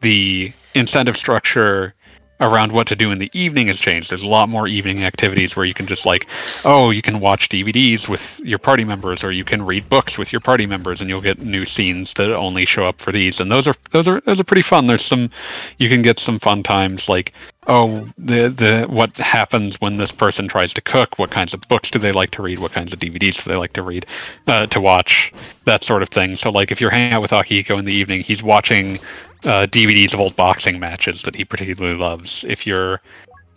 the 0.00 0.52
incentive 0.74 1.16
structure 1.16 1.94
around 2.40 2.72
what 2.72 2.86
to 2.88 2.96
do 2.96 3.10
in 3.10 3.18
the 3.18 3.30
evening 3.32 3.68
has 3.68 3.78
changed. 3.78 4.10
There's 4.10 4.22
a 4.22 4.26
lot 4.26 4.48
more 4.48 4.68
evening 4.68 5.04
activities 5.04 5.56
where 5.56 5.64
you 5.64 5.74
can 5.74 5.86
just 5.86 6.04
like, 6.04 6.26
oh, 6.64 6.90
you 6.90 7.02
can 7.02 7.20
watch 7.20 7.48
DVDs 7.48 8.08
with 8.08 8.40
your 8.40 8.58
party 8.58 8.84
members, 8.84 9.24
or 9.24 9.32
you 9.32 9.44
can 9.44 9.64
read 9.64 9.88
books 9.88 10.18
with 10.18 10.32
your 10.32 10.40
party 10.40 10.66
members, 10.66 11.00
and 11.00 11.08
you'll 11.08 11.20
get 11.20 11.40
new 11.40 11.64
scenes 11.64 12.12
that 12.14 12.30
only 12.32 12.66
show 12.66 12.86
up 12.86 13.00
for 13.00 13.12
these. 13.12 13.40
And 13.40 13.50
those 13.50 13.66
are 13.66 13.74
those 13.90 14.08
are 14.08 14.20
those 14.22 14.40
are 14.40 14.44
pretty 14.44 14.62
fun. 14.62 14.86
There's 14.86 15.04
some, 15.04 15.30
you 15.78 15.88
can 15.88 16.02
get 16.02 16.18
some 16.18 16.38
fun 16.38 16.62
times 16.62 17.08
like, 17.08 17.32
oh, 17.66 18.06
the 18.18 18.48
the 18.48 18.86
what 18.88 19.16
happens 19.16 19.80
when 19.80 19.96
this 19.96 20.12
person 20.12 20.48
tries 20.48 20.72
to 20.74 20.80
cook? 20.80 21.18
What 21.18 21.30
kinds 21.30 21.54
of 21.54 21.60
books 21.68 21.90
do 21.90 21.98
they 21.98 22.12
like 22.12 22.30
to 22.32 22.42
read? 22.42 22.58
What 22.58 22.72
kinds 22.72 22.92
of 22.92 22.98
DVDs 22.98 23.42
do 23.42 23.50
they 23.50 23.56
like 23.56 23.72
to 23.74 23.82
read, 23.82 24.06
uh, 24.46 24.66
to 24.66 24.80
watch? 24.80 25.32
That 25.64 25.82
sort 25.82 26.02
of 26.02 26.08
thing. 26.08 26.36
So 26.36 26.50
like, 26.50 26.70
if 26.70 26.80
you're 26.80 26.90
hanging 26.90 27.12
out 27.12 27.22
with 27.22 27.32
Akihiko 27.32 27.78
in 27.78 27.84
the 27.84 27.92
evening, 27.92 28.20
he's 28.20 28.42
watching 28.42 28.98
uh, 29.44 29.66
DVDs 29.66 30.14
of 30.14 30.20
old 30.20 30.36
boxing 30.36 30.78
matches 30.78 31.22
that 31.22 31.34
he 31.34 31.44
particularly 31.44 31.96
loves. 31.96 32.44
If 32.48 32.66
you're 32.66 33.00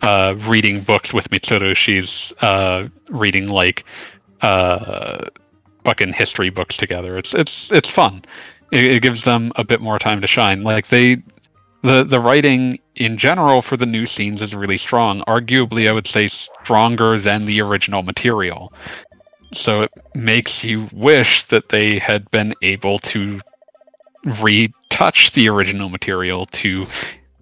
uh, 0.02 0.34
reading 0.46 0.80
books 0.80 1.12
with 1.12 1.30
Mitsuru, 1.30 1.74
she's 1.74 2.32
uh, 2.40 2.88
reading 3.08 3.48
like 3.48 3.84
uh, 4.42 5.26
fucking 5.84 6.12
history 6.12 6.50
books 6.50 6.76
together. 6.76 7.18
It's 7.18 7.34
it's 7.34 7.70
it's 7.72 7.88
fun. 7.88 8.24
It, 8.72 8.84
it, 8.86 9.02
gives 9.02 9.22
them 9.24 9.52
a 9.56 9.64
bit 9.64 9.80
more 9.80 9.98
time 9.98 10.20
to 10.20 10.26
shine. 10.26 10.62
Like 10.62 10.88
they, 10.88 11.16
the 11.82 12.04
the 12.04 12.20
writing 12.20 12.78
in 12.96 13.16
general 13.16 13.62
for 13.62 13.76
the 13.76 13.86
new 13.86 14.06
scenes 14.06 14.42
is 14.42 14.54
really 14.54 14.78
strong. 14.78 15.22
Arguably, 15.26 15.88
I 15.88 15.92
would 15.92 16.06
say 16.06 16.28
stronger 16.28 17.18
than 17.18 17.46
the 17.46 17.60
original 17.60 18.02
material. 18.02 18.72
So 19.52 19.82
it 19.82 19.90
makes 20.14 20.62
you 20.62 20.88
wish 20.92 21.44
that 21.48 21.70
they 21.70 21.98
had 21.98 22.30
been 22.30 22.54
able 22.62 23.00
to 23.00 23.40
retouch 24.24 25.32
the 25.32 25.48
original 25.48 25.88
material 25.88 26.46
to 26.46 26.86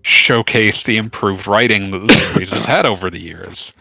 showcase 0.02 0.84
the 0.84 0.96
improved 0.96 1.46
writing 1.46 1.90
that 1.90 2.06
the 2.06 2.16
series 2.16 2.50
has 2.50 2.64
had 2.64 2.86
over 2.86 3.10
the 3.10 3.20
years. 3.20 3.72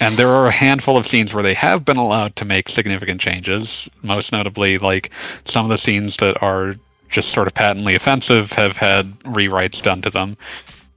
And 0.00 0.16
there 0.16 0.28
are 0.28 0.46
a 0.46 0.52
handful 0.52 0.98
of 0.98 1.06
scenes 1.06 1.32
where 1.32 1.42
they 1.42 1.54
have 1.54 1.84
been 1.84 1.96
allowed 1.96 2.34
to 2.36 2.44
make 2.44 2.68
significant 2.68 3.20
changes. 3.20 3.88
Most 4.02 4.32
notably, 4.32 4.78
like 4.78 5.10
some 5.44 5.64
of 5.64 5.70
the 5.70 5.78
scenes 5.78 6.16
that 6.16 6.42
are 6.42 6.74
just 7.08 7.30
sort 7.30 7.46
of 7.46 7.54
patently 7.54 7.94
offensive 7.94 8.50
have 8.52 8.76
had 8.76 9.18
rewrites 9.20 9.80
done 9.80 10.02
to 10.02 10.10
them. 10.10 10.36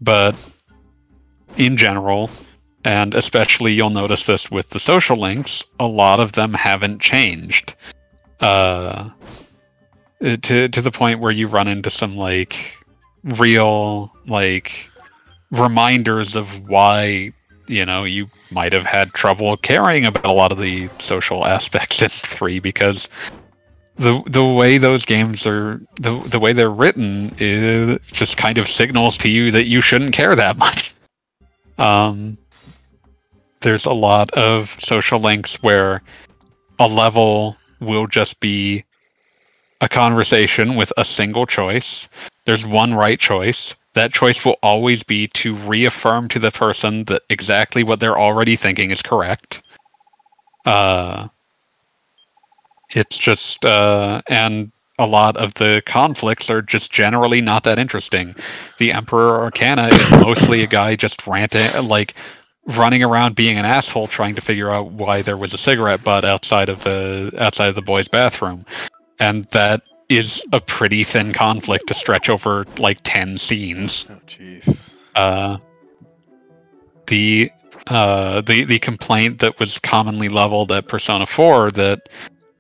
But 0.02 0.36
in 1.58 1.78
general, 1.78 2.30
and 2.84 3.14
especially 3.14 3.74
you'll 3.74 3.92
notice 3.92 4.24
this 4.24 4.50
with 4.50 4.70
the 4.70 4.80
social 4.80 5.18
links, 5.18 5.64
a 5.80 5.86
lot 5.86 6.20
of 6.20 6.32
them 6.32 6.54
haven't 6.54 7.00
changed. 7.00 7.76
Uh, 8.40 9.10
to 10.22 10.68
to 10.68 10.82
the 10.82 10.92
point 10.92 11.20
where 11.20 11.32
you 11.32 11.48
run 11.48 11.68
into 11.68 11.90
some 11.90 12.16
like 12.16 12.78
real 13.24 14.12
like 14.26 14.90
reminders 15.52 16.36
of 16.36 16.68
why 16.70 17.32
you 17.68 17.86
know 17.86 18.04
you 18.04 18.28
might 18.52 18.74
have 18.74 18.86
had 18.86 19.14
trouble 19.14 19.56
caring 19.58 20.06
about 20.06 20.26
a 20.26 20.32
lot 20.32 20.52
of 20.52 20.58
the 20.58 20.90
social 21.00 21.46
aspects 21.46 22.02
in 22.02 22.10
three 22.10 22.60
because 22.60 23.10
the 23.98 24.22
the 24.28 24.46
way 24.46 24.78
those 24.78 25.06
games 25.06 25.46
are 25.46 25.82
the 26.00 26.20
the 26.28 26.40
way 26.40 26.54
they're 26.54 26.70
written 26.70 27.32
is 27.40 28.00
just 28.08 28.38
kind 28.38 28.58
of 28.58 28.68
signals 28.68 29.18
to 29.18 29.30
you 29.30 29.52
that 29.52 29.66
you 29.66 29.82
shouldn't 29.82 30.14
care 30.14 30.36
that 30.36 30.58
much. 30.58 30.94
Um, 31.78 32.38
there's 33.62 33.86
a 33.86 33.94
lot 33.94 34.32
of 34.32 34.76
social 34.80 35.20
links 35.20 35.62
where 35.62 36.02
a 36.80 36.88
level 36.88 37.56
will 37.80 38.08
just 38.08 38.40
be 38.40 38.84
a 39.82 39.90
conversation 39.90 40.76
with 40.76 40.92
a 40.98 41.06
single 41.06 41.46
choice. 41.46 42.08
There's 42.46 42.66
one 42.66 42.94
right 42.94 43.20
choice. 43.20 43.76
That 43.94 44.14
choice 44.14 44.44
will 44.46 44.58
always 44.64 45.04
be 45.04 45.28
to 45.30 45.56
reaffirm 45.56 46.28
to 46.30 46.40
the 46.40 46.52
person 46.52 47.04
that 47.06 47.24
exactly 47.30 47.84
what 47.84 48.00
they're 48.00 48.18
already 48.18 48.56
thinking 48.56 48.92
is 48.92 49.02
correct. 49.02 49.64
Uh, 50.66 51.28
it's 52.96 53.18
just, 53.18 53.64
uh, 53.66 54.22
and 54.28 54.72
a 55.00 55.06
lot 55.06 55.38
of 55.38 55.54
the 55.56 55.82
conflicts 55.86 56.50
are 56.50 56.62
just 56.62 56.92
generally 56.92 57.42
not 57.42 57.64
that 57.64 57.80
interesting. 57.80 58.36
The 58.80 58.92
Emperor 58.92 59.42
Arcana 59.42 59.90
is 59.90 60.12
mostly 60.12 60.64
a 60.64 60.68
guy 60.68 60.96
just 60.96 61.28
ranting, 61.28 61.88
like 61.88 62.16
running 62.76 63.04
around 63.04 63.36
being 63.36 63.58
an 63.58 63.66
asshole, 63.66 64.08
trying 64.08 64.36
to 64.36 64.42
figure 64.42 64.72
out 64.72 64.92
why 64.92 65.22
there 65.22 65.38
was 65.38 65.54
a 65.54 65.58
cigarette 65.58 66.04
butt 66.04 66.26
outside 66.26 66.70
of 66.70 66.84
the 66.84 67.32
outside 67.38 67.70
of 67.70 67.76
the 67.76 67.82
boys' 67.82 68.08
bathroom 68.08 68.66
and 69.20 69.46
that 69.52 69.82
is 70.10 70.44
a 70.54 70.62
pretty 70.62 71.04
thin 71.04 71.34
conflict 71.34 71.88
to 71.88 71.94
stretch 71.94 72.30
over 72.30 72.66
like 72.78 73.00
10 73.04 73.38
scenes. 73.38 74.06
Oh 74.10 74.20
jeez. 74.26 74.94
Uh 75.16 75.58
the 77.08 77.52
uh 77.88 78.42
the 78.42 78.64
the 78.66 78.80
complaint 78.80 79.40
that 79.40 79.60
was 79.60 79.80
commonly 79.80 80.30
leveled 80.30 80.72
at 80.72 80.88
Persona 80.88 81.26
4 81.26 81.72
that 81.72 82.10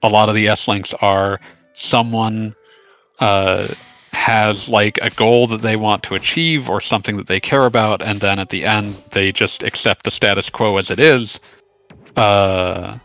a 0.03 0.09
lot 0.09 0.29
of 0.29 0.35
the 0.35 0.47
S 0.47 0.67
links 0.67 0.93
are 1.01 1.39
someone 1.73 2.55
uh 3.19 3.67
has 4.13 4.67
like 4.67 4.97
a 5.01 5.09
goal 5.11 5.47
that 5.47 5.61
they 5.61 5.75
want 5.75 6.03
to 6.03 6.15
achieve 6.15 6.69
or 6.69 6.81
something 6.81 7.17
that 7.17 7.27
they 7.27 7.39
care 7.39 7.65
about 7.65 8.01
and 8.01 8.19
then 8.19 8.39
at 8.39 8.49
the 8.49 8.65
end 8.65 8.95
they 9.11 9.31
just 9.31 9.63
accept 9.63 10.03
the 10.03 10.11
status 10.11 10.49
quo 10.49 10.77
as 10.77 10.89
it 10.89 10.99
is 10.99 11.39
uh 12.15 12.97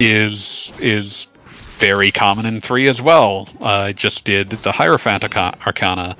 is 0.00 0.72
is 0.80 1.26
very 1.78 2.10
common 2.10 2.46
in 2.46 2.60
three 2.60 2.88
as 2.88 3.02
well. 3.02 3.48
I 3.60 3.92
just 3.92 4.24
did 4.24 4.50
the 4.50 4.72
Hierophant 4.72 5.24
Arcana 5.24 6.16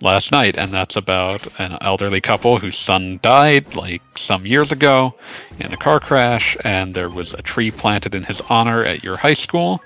last 0.00 0.32
night, 0.32 0.56
and 0.56 0.72
that's 0.72 0.96
about 0.96 1.46
an 1.58 1.78
elderly 1.80 2.20
couple 2.20 2.58
whose 2.58 2.76
son 2.76 3.18
died 3.22 3.74
like 3.74 4.02
some 4.16 4.44
years 4.44 4.72
ago 4.72 5.14
in 5.60 5.72
a 5.72 5.76
car 5.76 6.00
crash, 6.00 6.56
and 6.64 6.94
there 6.94 7.08
was 7.08 7.34
a 7.34 7.42
tree 7.42 7.70
planted 7.70 8.14
in 8.14 8.24
his 8.24 8.40
honor 8.48 8.84
at 8.84 9.02
your 9.02 9.16
high 9.16 9.34
school. 9.34 9.80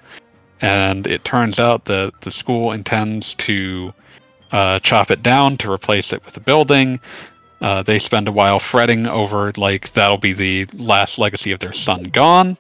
And 0.63 1.07
it 1.07 1.25
turns 1.25 1.59
out 1.59 1.85
that 1.87 2.13
the 2.21 2.31
school 2.31 2.73
intends 2.73 3.35
to 3.35 3.95
uh, 4.53 4.79
chop 4.81 5.11
it 5.11 5.23
down 5.23 5.57
to 5.59 5.71
replace 5.71 6.13
it 6.13 6.25
with 6.25 6.37
a 6.37 6.41
building. 6.41 7.01
Uh, 7.61 7.83
they 7.83 7.99
spend 7.99 8.27
a 8.27 8.33
while 8.33 8.59
fretting 8.59 9.07
over 9.07 9.53
like 9.57 9.93
that'll 9.93 10.19
be 10.19 10.33
the 10.33 10.67
last 10.75 11.19
legacy 11.19 11.53
of 11.53 11.61
their 11.61 11.73
son 11.73 12.05
gone 12.05 12.57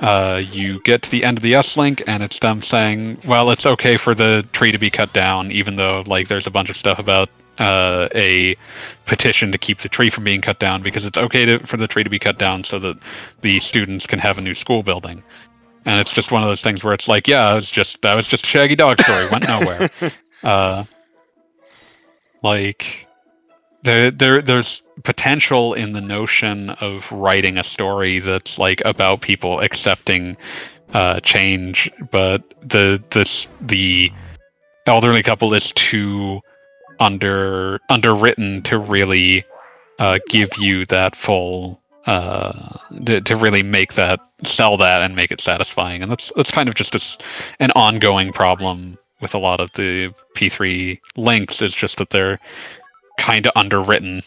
uh, 0.00 0.42
you 0.50 0.80
get 0.80 1.02
to 1.02 1.10
the 1.10 1.24
end 1.24 1.36
of 1.36 1.42
the 1.42 1.54
S 1.54 1.76
link, 1.76 2.02
and 2.06 2.22
it's 2.22 2.38
them 2.38 2.62
saying, 2.62 3.18
"Well, 3.26 3.50
it's 3.50 3.66
okay 3.66 3.96
for 3.96 4.14
the 4.14 4.46
tree 4.52 4.72
to 4.72 4.78
be 4.78 4.90
cut 4.90 5.12
down, 5.12 5.52
even 5.52 5.76
though 5.76 6.02
like 6.06 6.28
there's 6.28 6.46
a 6.46 6.50
bunch 6.50 6.70
of 6.70 6.76
stuff 6.76 6.98
about 6.98 7.28
uh, 7.58 8.08
a 8.14 8.56
petition 9.04 9.52
to 9.52 9.58
keep 9.58 9.78
the 9.78 9.88
tree 9.88 10.08
from 10.08 10.24
being 10.24 10.40
cut 10.40 10.58
down 10.58 10.82
because 10.82 11.04
it's 11.04 11.18
okay 11.18 11.44
to, 11.44 11.58
for 11.66 11.76
the 11.76 11.86
tree 11.86 12.02
to 12.02 12.08
be 12.08 12.18
cut 12.18 12.38
down 12.38 12.64
so 12.64 12.78
that 12.78 12.96
the 13.42 13.60
students 13.60 14.06
can 14.06 14.18
have 14.18 14.38
a 14.38 14.40
new 14.40 14.54
school 14.54 14.82
building." 14.82 15.22
And 15.86 15.98
it's 16.00 16.12
just 16.12 16.30
one 16.30 16.42
of 16.42 16.48
those 16.48 16.62
things 16.62 16.82
where 16.82 16.94
it's 16.94 17.08
like, 17.08 17.28
"Yeah, 17.28 17.56
it's 17.56 17.70
just 17.70 18.00
that 18.00 18.14
was 18.14 18.26
just 18.26 18.44
a 18.44 18.48
Shaggy 18.48 18.76
Dog 18.76 19.00
story, 19.00 19.28
went 19.30 19.46
nowhere." 19.46 19.90
uh, 20.42 20.84
like 22.42 23.06
there 23.82 24.10
there 24.10 24.40
there's 24.40 24.82
potential 25.04 25.74
in 25.74 25.92
the 25.92 26.00
notion 26.00 26.70
of 26.70 27.10
writing 27.12 27.58
a 27.58 27.64
story 27.64 28.18
that's 28.18 28.58
like 28.58 28.82
about 28.84 29.20
people 29.20 29.60
accepting 29.60 30.36
uh, 30.92 31.20
change, 31.20 31.90
but 32.10 32.42
the 32.62 33.02
this 33.10 33.46
the 33.60 34.10
elderly 34.86 35.22
couple 35.22 35.54
is 35.54 35.72
too 35.72 36.40
under 36.98 37.80
underwritten 37.88 38.62
to 38.62 38.78
really 38.78 39.44
uh, 39.98 40.18
give 40.28 40.50
you 40.58 40.84
that 40.86 41.14
full 41.14 41.80
uh, 42.06 42.78
to, 43.06 43.20
to 43.20 43.36
really 43.36 43.62
make 43.62 43.94
that 43.94 44.20
sell 44.42 44.76
that 44.76 45.02
and 45.02 45.14
make 45.14 45.30
it 45.30 45.40
satisfying, 45.40 46.02
and 46.02 46.10
that's 46.10 46.32
that's 46.36 46.50
kind 46.50 46.68
of 46.68 46.74
just 46.74 46.94
a, 46.94 47.24
an 47.62 47.70
ongoing 47.76 48.32
problem 48.32 48.98
with 49.20 49.34
a 49.34 49.38
lot 49.38 49.60
of 49.60 49.72
the 49.74 50.12
P3 50.34 50.98
links 51.16 51.60
is 51.60 51.74
just 51.74 51.98
that 51.98 52.10
they're 52.10 52.38
kind 53.18 53.46
of 53.46 53.52
underwritten. 53.54 54.22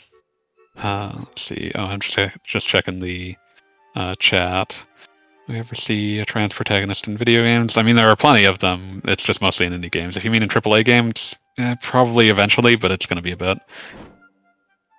Uh, 0.78 1.14
let's 1.20 1.42
see. 1.44 1.72
Oh, 1.76 1.84
I'm 1.86 2.00
just 2.00 2.18
just 2.44 2.68
checking 2.68 3.00
the 3.00 3.36
uh, 3.96 4.16
chat. 4.20 4.84
We 5.48 5.60
ever 5.60 5.76
see 5.76 6.20
a 6.20 6.26
trans 6.26 6.54
protagonist 6.54 7.08
in 7.08 7.18
video 7.18 7.44
games? 7.44 7.76
I 7.78 7.82
mean, 7.84 7.96
there 7.98 8.08
are 8.08 8.16
plenty 8.16 8.46
of 8.46 8.60
them. 8.60 9.02
It's 9.06 9.24
just 9.24 9.42
mostly 9.42 9.66
in 9.66 9.74
indie 9.74 9.92
games. 9.92 10.16
If 10.16 10.24
you 10.24 10.32
mean 10.32 10.42
in 10.42 10.48
AAA 10.50 10.86
games, 10.86 11.36
eh, 11.58 11.76
probably 11.82 12.30
eventually, 12.30 12.76
but 12.78 12.92
it's 12.92 13.06
going 13.06 13.18
to 13.18 13.22
be 13.22 13.34
a 13.34 13.38
bit. 13.38 13.58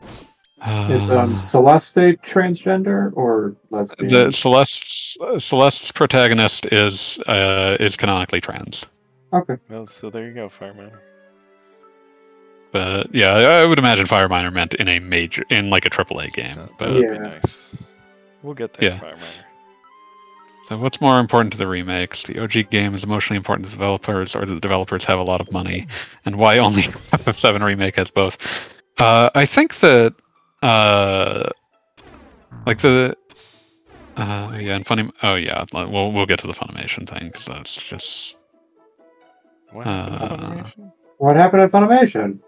Is 0.02 1.08
Uh, 1.10 1.18
um, 1.20 1.38
Celeste 1.38 2.16
transgender 2.22 3.10
or 3.14 3.54
lesbian? 3.70 4.10
the 4.10 4.32
Celeste's 4.32 5.16
Celeste's 5.38 5.92
protagonist 5.92 6.66
is 6.66 7.18
uh, 7.26 7.76
is 7.80 7.96
canonically 7.96 8.40
trans. 8.40 8.84
Okay. 9.32 9.56
Well, 9.68 9.84
so 9.86 10.08
there 10.10 10.26
you 10.26 10.32
go, 10.34 10.48
Fireminer. 10.48 10.98
But 12.74 13.14
yeah, 13.14 13.30
I 13.30 13.62
I 13.62 13.64
would 13.66 13.78
imagine 13.78 14.04
Fire 14.06 14.28
Miner 14.28 14.50
meant 14.50 14.74
in 14.74 14.88
a 14.88 14.98
major, 14.98 15.44
in 15.48 15.70
like 15.70 15.86
a 15.86 15.90
AAA 15.90 16.32
game. 16.32 16.56
That 16.56 16.70
But 16.76 16.90
would 16.90 17.02
Yeah. 17.04 17.12
be 17.12 17.18
nice. 17.20 17.84
We'll 18.42 18.54
get 18.54 18.74
there, 18.74 18.90
Yeah. 18.90 18.98
Fireminer. 18.98 19.44
so 20.68 20.78
what's 20.78 21.00
more 21.00 21.20
important 21.20 21.52
to 21.52 21.58
the 21.58 21.68
remakes? 21.68 22.24
The 22.24 22.40
OG 22.42 22.64
game 22.70 22.96
is 22.96 23.04
emotionally 23.04 23.36
important 23.36 23.66
to 23.66 23.70
the 23.70 23.76
developers, 23.76 24.34
or 24.34 24.44
the 24.44 24.58
developers 24.58 25.04
have 25.04 25.20
a 25.20 25.22
lot 25.22 25.40
of 25.40 25.52
money, 25.52 25.86
and 26.26 26.34
why 26.34 26.58
only 26.58 26.82
the 27.22 27.32
Seven 27.36 27.62
remake 27.62 27.94
has 27.94 28.10
both? 28.10 28.36
Uh, 28.98 29.30
I 29.36 29.46
think 29.46 29.76
that, 29.78 30.12
uh, 30.62 31.48
like 32.66 32.80
the, 32.80 33.16
uh, 34.16 34.50
yeah, 34.60 34.74
and 34.74 34.84
funny. 34.84 35.08
Oh 35.22 35.36
yeah, 35.36 35.64
we'll 35.72 36.10
we'll 36.10 36.26
get 36.26 36.40
to 36.40 36.48
the 36.48 36.52
Funimation 36.54 37.08
thing 37.08 37.28
because 37.28 37.44
that's 37.44 37.72
just. 37.76 38.34
What 39.70 39.86
happened 39.86 40.18
to 40.18 40.82
Uh, 40.82 40.86
What 41.18 41.36
happened 41.36 41.62
at 41.62 41.70
Funimation? 41.70 42.40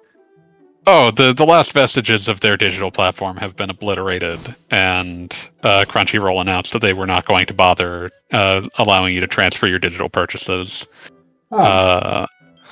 Oh, 0.89 1.11
the 1.11 1.33
the 1.33 1.45
last 1.45 1.73
vestiges 1.73 2.29
of 2.29 2.41
their 2.41 2.57
digital 2.57 2.93
platform 2.93 3.37
have 3.39 3.57
been 3.57 3.71
obliterated, 3.71 4.39
and 4.71 5.33
uh, 5.65 5.85
Crunchyroll 5.89 6.41
announced 6.41 6.73
that 6.73 6.79
they 6.81 6.93
were 6.93 7.07
not 7.09 7.27
going 7.27 7.47
to 7.47 7.55
bother 7.55 8.11
uh, 8.33 8.67
allowing 8.79 9.13
you 9.15 9.21
to 9.21 9.27
transfer 9.27 9.69
your 9.69 9.81
digital 9.81 10.09
purchases. 10.09 10.87
Oh, 11.51 11.59
Uh, 11.59 12.27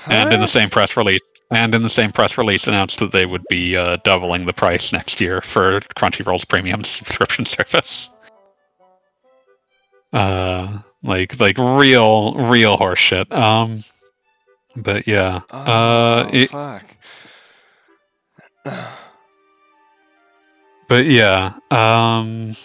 and 0.06 0.32
in 0.32 0.40
the 0.40 0.46
same 0.46 0.70
press 0.70 0.96
release, 0.96 1.20
and 1.50 1.74
in 1.74 1.82
the 1.82 1.90
same 1.90 2.12
press 2.12 2.38
release, 2.38 2.68
announced 2.68 2.98
that 3.00 3.10
they 3.10 3.26
would 3.26 3.42
be 3.48 3.76
uh, 3.76 3.96
doubling 4.04 4.46
the 4.46 4.52
price 4.52 4.92
next 4.92 5.20
year 5.20 5.40
for 5.40 5.80
Crunchyroll's 5.98 6.44
premium 6.44 6.84
subscription 6.98 7.44
service. 7.44 8.10
Uh, 10.12 10.78
like 11.02 11.40
like 11.40 11.58
real 11.58 12.34
real 12.34 12.76
horseshit. 12.78 13.32
Um, 13.32 13.82
but 14.76 15.08
yeah, 15.08 15.40
Oh, 15.50 15.58
uh, 15.58 16.30
it, 16.32 16.50
fuck. 16.50 16.84
but 20.88 21.04
yeah 21.04 21.54
um 21.70 22.56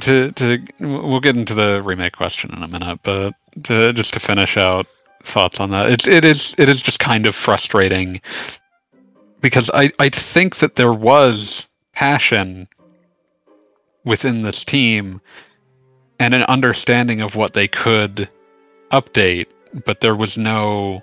to 0.00 0.32
to 0.32 0.58
we'll 0.80 1.20
get 1.20 1.36
into 1.36 1.54
the 1.54 1.82
remake 1.82 2.14
question 2.14 2.52
in 2.54 2.62
a 2.62 2.68
minute 2.68 2.98
but 3.02 3.34
to 3.64 3.92
just 3.92 4.12
to 4.14 4.20
finish 4.20 4.56
out 4.56 4.86
thoughts 5.22 5.60
on 5.60 5.70
that 5.70 5.90
it's 5.90 6.08
it 6.08 6.24
is 6.24 6.54
it 6.58 6.68
is 6.68 6.82
just 6.82 6.98
kind 6.98 7.26
of 7.26 7.34
frustrating 7.34 8.20
because 9.40 9.70
i 9.74 9.90
i 9.98 10.08
think 10.08 10.56
that 10.56 10.76
there 10.76 10.92
was 10.92 11.66
passion 11.92 12.66
within 14.04 14.42
this 14.42 14.64
team 14.64 15.20
and 16.18 16.34
an 16.34 16.42
understanding 16.44 17.20
of 17.20 17.36
what 17.36 17.52
they 17.52 17.68
could 17.68 18.28
update 18.90 19.46
but 19.84 20.00
there 20.00 20.16
was 20.16 20.36
no 20.36 21.02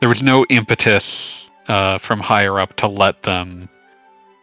there 0.00 0.08
was 0.08 0.22
no 0.22 0.44
impetus 0.48 1.49
uh, 1.68 1.98
from 1.98 2.20
higher 2.20 2.58
up 2.58 2.74
to 2.76 2.88
let 2.88 3.22
them 3.22 3.68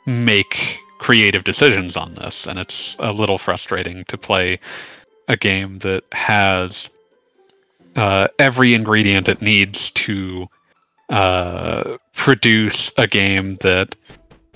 make 0.05 0.79
creative 0.99 1.43
decisions 1.43 1.95
on 1.95 2.13
this. 2.15 2.45
And 2.45 2.57
it's 2.57 2.95
a 2.99 3.11
little 3.11 3.37
frustrating 3.37 4.03
to 4.05 4.17
play 4.17 4.59
a 5.27 5.37
game 5.37 5.79
that 5.79 6.03
has 6.11 6.89
uh, 7.95 8.27
every 8.39 8.73
ingredient 8.73 9.27
it 9.27 9.41
needs 9.41 9.89
to 9.91 10.47
uh, 11.09 11.97
produce 12.13 12.91
a 12.97 13.07
game 13.07 13.55
that 13.55 13.95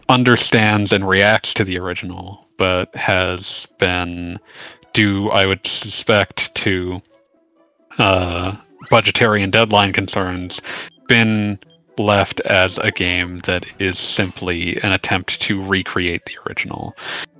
understands 0.09 0.91
and 0.91 1.07
reacts 1.07 1.53
to 1.53 1.63
the 1.63 1.79
original 1.79 2.45
but 2.57 2.93
has 2.93 3.65
been 3.79 4.37
due 4.91 5.29
i 5.29 5.45
would 5.45 5.65
suspect 5.65 6.53
to 6.53 7.01
uh, 7.97 8.53
budgetary 8.89 9.41
and 9.41 9.53
deadline 9.53 9.93
concerns 9.93 10.59
been 11.07 11.57
left 12.03 12.39
as 12.41 12.77
a 12.77 12.91
game 12.91 13.39
that 13.39 13.65
is 13.79 13.97
simply 13.97 14.81
an 14.81 14.91
attempt 14.91 15.41
to 15.41 15.63
recreate 15.63 16.25
the 16.25 16.35
original. 16.47 16.95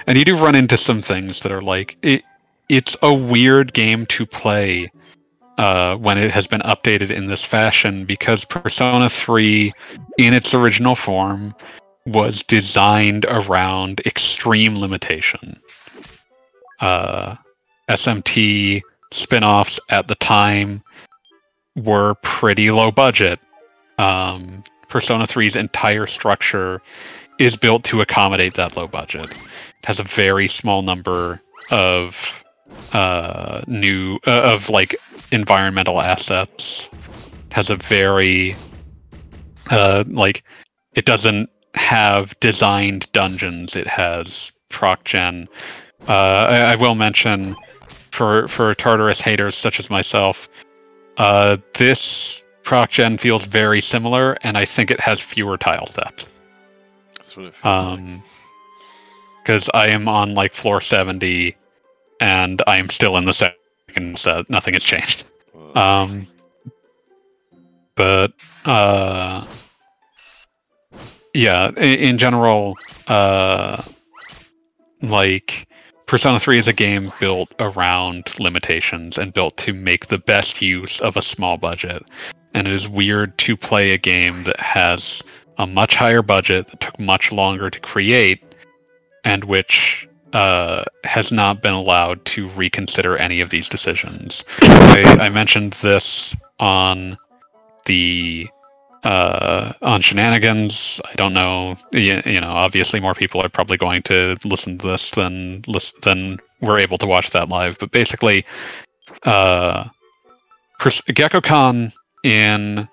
And 0.08 0.18
you 0.18 0.26
do 0.26 0.38
run 0.38 0.56
into 0.56 0.78
some 0.78 1.02
things 1.02 1.40
that 1.42 1.52
are 1.52 1.62
like 1.62 1.98
it 2.02 2.24
it's 2.70 2.96
a 3.02 3.14
weird 3.14 3.74
game 3.74 4.06
to 4.06 4.26
play 4.26 4.90
uh, 5.58 5.96
when 5.98 6.18
it 6.18 6.32
has 6.32 6.48
been 6.48 6.62
updated 6.62 7.12
in 7.12 7.28
this 7.28 7.44
fashion 7.44 8.06
because 8.06 8.46
Persona 8.46 9.10
3 9.10 9.74
in 10.18 10.34
its 10.34 10.54
original 10.54 10.96
form 10.96 11.54
was 12.06 12.42
designed 12.44 13.26
around 13.28 14.00
extreme 14.06 14.78
limitation. 14.78 15.60
Uh, 16.80 17.36
SMT 17.90 18.82
spin-offs 19.12 19.80
at 19.90 20.08
the 20.08 20.16
time 20.16 20.82
were 21.76 22.16
pretty 22.24 22.72
low 22.72 22.90
budget 22.90 23.40
um, 24.02 24.64
Persona 24.90 25.26
3's 25.26 25.56
entire 25.56 26.08
structure 26.08 26.82
is 27.40 27.56
built 27.56 27.84
to 27.86 28.02
accommodate 28.02 28.56
that 28.56 28.76
low 28.76 28.88
budget. 28.88 29.32
It 29.32 29.86
has 29.86 30.00
a 30.00 30.04
very 30.04 30.48
small 30.48 30.82
number 30.82 31.42
of 31.70 32.44
uh, 32.94 33.62
new 33.68 34.20
uh, 34.28 34.42
of 34.44 34.70
like 34.70 34.96
environmental 35.32 36.02
assets. 36.02 36.90
It 36.92 37.54
has 37.54 37.70
a 37.70 37.76
very 37.76 38.56
uh, 39.70 40.04
like 40.08 40.44
it 40.94 41.06
doesn't 41.06 41.50
have 41.76 42.38
designed 42.40 43.12
dungeons. 43.14 43.76
It 43.76 43.88
has 43.88 44.52
proc 44.70 45.04
gen. 45.04 45.48
Uh, 46.08 46.48
I, 46.50 46.58
I 46.74 46.76
will 46.76 46.96
mention 46.96 47.56
for 48.12 48.48
for 48.48 48.74
Tartarus 48.76 49.22
haters 49.22 49.56
such 49.56 49.80
as 49.80 49.90
myself, 49.90 50.50
uh, 51.18 51.58
this 51.76 52.41
proc 52.64 52.92
gen 52.92 53.18
feels 53.18 53.46
very 53.46 53.82
similar, 53.82 54.38
and 54.42 54.58
I 54.58 54.66
think 54.66 54.92
it 54.92 55.00
has 55.00 55.20
fewer 55.20 55.58
tile 55.58 55.88
steps. 55.88 56.26
That's 57.18 57.38
what 57.38 57.46
it 57.48 57.54
feels 57.54 57.64
like. 57.64 57.88
Um, 58.00 58.24
because 59.44 59.70
I 59.74 59.88
am 59.88 60.08
on 60.08 60.36
like 60.36 60.54
floor 60.54 60.82
seventy, 60.82 61.56
and 62.20 62.62
I 62.68 62.78
am 62.78 62.90
still 62.90 63.18
in 63.18 63.26
the 63.26 63.34
second 63.34 64.20
set. 64.20 64.50
Nothing 64.50 64.76
has 64.76 64.84
changed. 64.84 65.24
Um, 65.76 66.28
but 67.96 68.34
uh, 68.66 69.46
yeah, 71.34 71.70
in, 71.70 72.00
in 72.00 72.18
general, 72.18 72.78
uh, 73.08 73.82
like 75.02 75.68
Persona 76.08 76.40
3 76.40 76.60
is 76.60 76.68
a 76.68 76.74
game 76.74 77.12
built 77.20 77.54
around 77.60 78.38
limitations 78.40 79.18
and 79.18 79.34
built 79.34 79.56
to 79.58 79.74
make 79.74 80.08
the 80.08 80.18
best 80.18 80.62
use 80.62 81.00
of 81.00 81.16
a 81.16 81.22
small 81.22 81.58
budget. 81.58 82.04
And 82.54 82.68
it 82.68 82.74
is 82.74 82.88
weird 82.88 83.38
to 83.40 83.56
play 83.56 83.92
a 83.92 83.98
game 83.98 84.44
that 84.44 84.60
has 84.60 85.22
a 85.58 85.68
much 85.68 85.96
higher 85.96 86.22
budget 86.22 86.68
that 86.68 86.80
took 86.80 87.00
much 87.00 87.32
longer 87.32 87.70
to 87.70 87.80
create 87.80 88.44
and 89.24 89.44
which 89.44 90.08
uh, 90.34 90.84
has 91.04 91.32
not 91.32 91.62
been 91.62 91.74
allowed 91.74 92.24
to 92.26 92.48
reconsider 92.50 93.18
any 93.18 93.42
of 93.42 93.50
these 93.50 93.68
decisions. 93.70 94.44
I, 94.62 95.18
I 95.22 95.30
mentioned 95.30 95.74
this 95.74 96.36
on 96.60 97.18
the 97.86 98.50
uh, 99.04 99.74
on 99.82 100.02
shenanigans. 100.02 101.02
I 101.06 101.14
don't 101.16 101.34
know. 101.34 101.76
You, 101.92 102.22
you 102.26 102.40
know, 102.40 102.52
obviously, 102.52 103.00
more 103.00 103.16
people 103.16 103.42
are 103.42 103.50
probably 103.50 103.78
going 103.78 104.04
to 104.04 104.38
listen 104.46 104.78
to 104.80 104.88
this 104.88 105.12
than 105.12 105.64
than 106.04 106.40
we're 106.62 106.80
able 106.80 106.98
to 107.00 107.08
watch 107.08 107.32
that 107.32 107.50
live. 107.50 107.78
But 107.80 107.92
basically, 107.92 108.46
uh, 109.24 109.86
Gekkoukan 110.80 111.92
in 112.24 112.88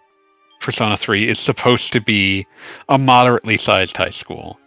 Persona 0.61 0.97
3 0.97 1.29
is 1.29 1.39
supposed 1.39 1.93
to 1.93 2.01
be 2.01 2.47
a 2.89 2.99
moderately 2.99 3.57
sized 3.57 3.97
high 3.97 4.11
school, 4.11 4.59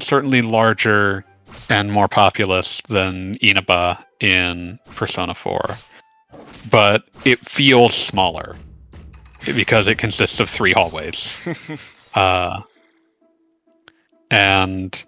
certainly 0.00 0.42
larger 0.42 1.24
and 1.68 1.92
more 1.92 2.08
populous 2.08 2.80
than 2.88 3.36
Inaba 3.42 4.04
in 4.20 4.78
Persona 4.94 5.34
4, 5.34 5.60
but 6.70 7.04
it 7.24 7.40
feels 7.40 7.94
smaller 7.94 8.54
because 9.54 9.86
it 9.88 9.98
consists 9.98 10.40
of 10.40 10.48
three 10.48 10.72
hallways. 10.72 11.28
Uh, 12.14 12.60
and 14.30 15.02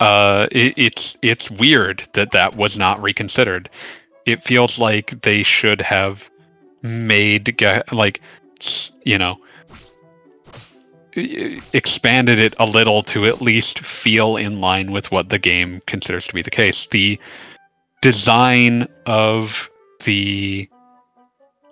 uh, 0.00 0.48
it, 0.50 0.76
it's 0.76 1.16
it's 1.22 1.48
weird 1.52 2.02
that 2.14 2.32
that 2.32 2.56
was 2.56 2.76
not 2.76 3.00
reconsidered. 3.00 3.70
It 4.26 4.42
feels 4.42 4.76
like 4.76 5.22
they 5.22 5.44
should 5.44 5.80
have 5.80 6.28
made 6.82 7.60
like 7.92 8.20
you 9.04 9.18
know 9.18 9.38
expanded 11.14 12.38
it 12.38 12.54
a 12.58 12.66
little 12.66 13.02
to 13.02 13.26
at 13.26 13.42
least 13.42 13.80
feel 13.80 14.36
in 14.36 14.60
line 14.60 14.92
with 14.92 15.10
what 15.10 15.28
the 15.28 15.38
game 15.38 15.82
considers 15.86 16.26
to 16.26 16.34
be 16.34 16.42
the 16.42 16.50
case. 16.50 16.86
The 16.90 17.18
design 18.00 18.88
of 19.06 19.70
the 20.04 20.68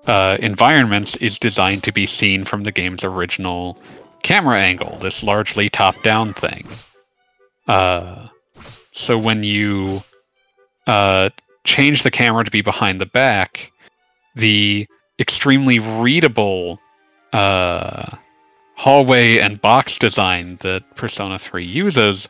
uh, 0.06 0.36
environments 0.40 1.16
is 1.16 1.38
designed 1.38 1.82
to 1.84 1.92
be 1.92 2.06
seen 2.06 2.44
from 2.44 2.64
the 2.64 2.72
game's 2.72 3.04
original 3.04 3.78
camera 4.22 4.58
angle, 4.58 4.98
this 4.98 5.22
largely 5.22 5.70
top-down 5.70 6.34
thing. 6.34 6.66
Uh, 7.66 8.28
so 8.92 9.16
when 9.16 9.42
you 9.42 10.02
uh, 10.86 11.30
change 11.64 12.02
the 12.02 12.10
camera 12.10 12.44
to 12.44 12.50
be 12.50 12.60
behind 12.60 13.00
the 13.00 13.06
back, 13.06 13.72
the 14.34 14.86
extremely 15.20 15.78
readable 15.78 16.80
uh, 17.32 18.16
hallway 18.74 19.38
and 19.38 19.60
box 19.60 19.98
design 19.98 20.56
that 20.62 20.82
Persona 20.96 21.38
3 21.38 21.64
uses 21.64 22.28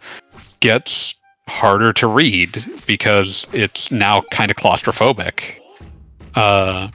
gets 0.58 1.14
harder 1.48 1.92
to 1.92 2.06
read 2.06 2.64
because 2.86 3.46
it's 3.52 3.90
now 3.90 4.20
kind 4.30 4.50
of 4.50 4.56
claustrophobic. 4.56 5.60
Uh, 6.34 6.88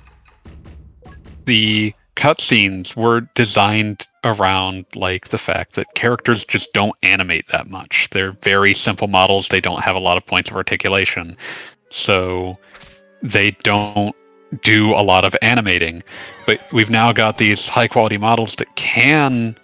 the 1.45 1.93
cutscenes 2.15 2.95
were 2.95 3.21
designed 3.33 4.07
around 4.23 4.85
like 4.95 5.29
the 5.29 5.37
fact 5.37 5.73
that 5.73 5.85
characters 5.95 6.43
just 6.43 6.73
don't 6.73 6.95
animate 7.03 7.47
that 7.47 7.69
much. 7.69 8.09
They're 8.11 8.31
very 8.43 8.73
simple 8.73 9.07
models. 9.07 9.49
They 9.49 9.61
don't 9.61 9.81
have 9.81 9.95
a 9.95 9.99
lot 9.99 10.17
of 10.17 10.25
points 10.25 10.49
of 10.49 10.55
articulation. 10.55 11.37
So 11.89 12.57
they 13.21 13.51
don't 13.63 14.15
do 14.61 14.93
a 14.93 15.03
lot 15.03 15.25
of 15.25 15.35
animating. 15.41 16.03
But 16.45 16.61
we've 16.71 16.89
now 16.89 17.11
got 17.11 17.37
these 17.37 17.67
high 17.67 17.87
quality 17.87 18.17
models 18.17 18.55
that 18.55 18.75
can 18.75 19.57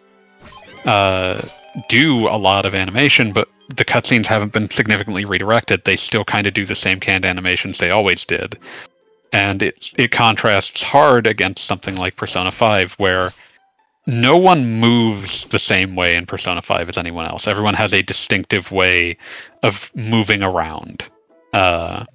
uh, 0.85 1.41
do 1.89 2.27
a 2.27 2.37
lot 2.37 2.65
of 2.65 2.75
animation, 2.75 3.31
but 3.31 3.47
the 3.75 3.85
cutscenes 3.85 4.25
haven't 4.25 4.53
been 4.53 4.69
significantly 4.69 5.25
redirected. 5.25 5.83
They 5.85 5.95
still 5.95 6.25
kind 6.25 6.47
of 6.47 6.53
do 6.53 6.65
the 6.65 6.75
same 6.75 6.99
canned 6.99 7.25
animations 7.25 7.77
they 7.77 7.91
always 7.91 8.25
did. 8.25 8.57
And 9.33 9.63
it 9.63 9.91
it 9.97 10.11
contrasts 10.11 10.83
hard 10.83 11.25
against 11.25 11.65
something 11.65 11.95
like 11.95 12.17
Persona 12.17 12.51
5 12.51 12.93
where 12.93 13.31
no 14.07 14.35
one 14.35 14.79
moves 14.79 15.45
the 15.45 15.59
same 15.59 15.95
way 15.95 16.15
in 16.15 16.25
Persona 16.25 16.61
5 16.61 16.89
as 16.89 16.97
anyone 16.97 17.27
else. 17.27 17.47
Everyone 17.47 17.75
has 17.75 17.93
a 17.93 18.01
distinctive 18.01 18.71
way 18.71 19.17
of 19.63 19.91
moving 19.95 20.43
around. 20.43 21.05
Uh, 21.53 22.05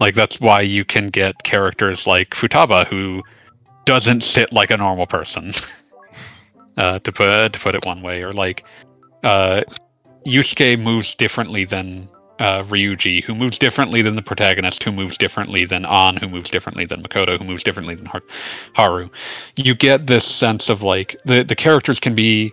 like 0.00 0.14
that's 0.14 0.40
why 0.40 0.60
you 0.60 0.84
can 0.84 1.08
get 1.08 1.42
characters 1.42 2.06
like 2.06 2.30
Futaba 2.30 2.86
who 2.86 3.22
doesn't 3.84 4.22
sit 4.22 4.52
like 4.52 4.70
a 4.70 4.76
normal 4.76 5.06
person. 5.06 5.52
uh, 6.78 6.98
to 7.00 7.12
put 7.12 7.52
to 7.52 7.60
put 7.60 7.74
it 7.74 7.84
one 7.84 8.02
way, 8.02 8.22
or 8.22 8.32
like 8.32 8.64
uh, 9.24 9.62
Yusuke 10.26 10.80
moves 10.80 11.14
differently 11.14 11.64
than 11.64 12.08
uh, 12.38 12.62
Ryuji, 12.62 13.22
who 13.22 13.34
moves 13.34 13.58
differently 13.58 14.00
than 14.00 14.14
the 14.14 14.22
protagonist, 14.22 14.82
who 14.82 14.92
moves 14.92 15.16
differently 15.16 15.64
than 15.64 15.84
An, 15.84 16.16
who 16.16 16.28
moves 16.28 16.50
differently 16.50 16.86
than 16.86 17.02
Makoto, 17.02 17.36
who 17.36 17.44
moves 17.44 17.64
differently 17.64 17.96
than 17.96 18.06
Har- 18.06 18.22
Haru. 18.74 19.10
You 19.56 19.74
get 19.74 20.06
this 20.06 20.24
sense 20.24 20.68
of 20.68 20.82
like 20.82 21.16
the 21.24 21.42
the 21.42 21.56
characters 21.56 22.00
can 22.00 22.14
be 22.14 22.52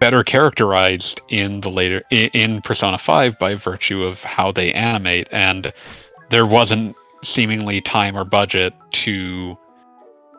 better 0.00 0.22
characterized 0.22 1.20
in 1.28 1.60
the 1.60 1.70
later 1.70 2.02
in, 2.10 2.28
in 2.28 2.62
Persona 2.62 2.98
5 2.98 3.38
by 3.38 3.54
virtue 3.54 4.04
of 4.04 4.22
how 4.22 4.52
they 4.52 4.72
animate 4.72 5.26
and 5.32 5.72
there 6.30 6.46
wasn't 6.46 6.96
seemingly 7.22 7.80
time 7.80 8.16
or 8.16 8.24
budget 8.24 8.74
to 8.92 9.56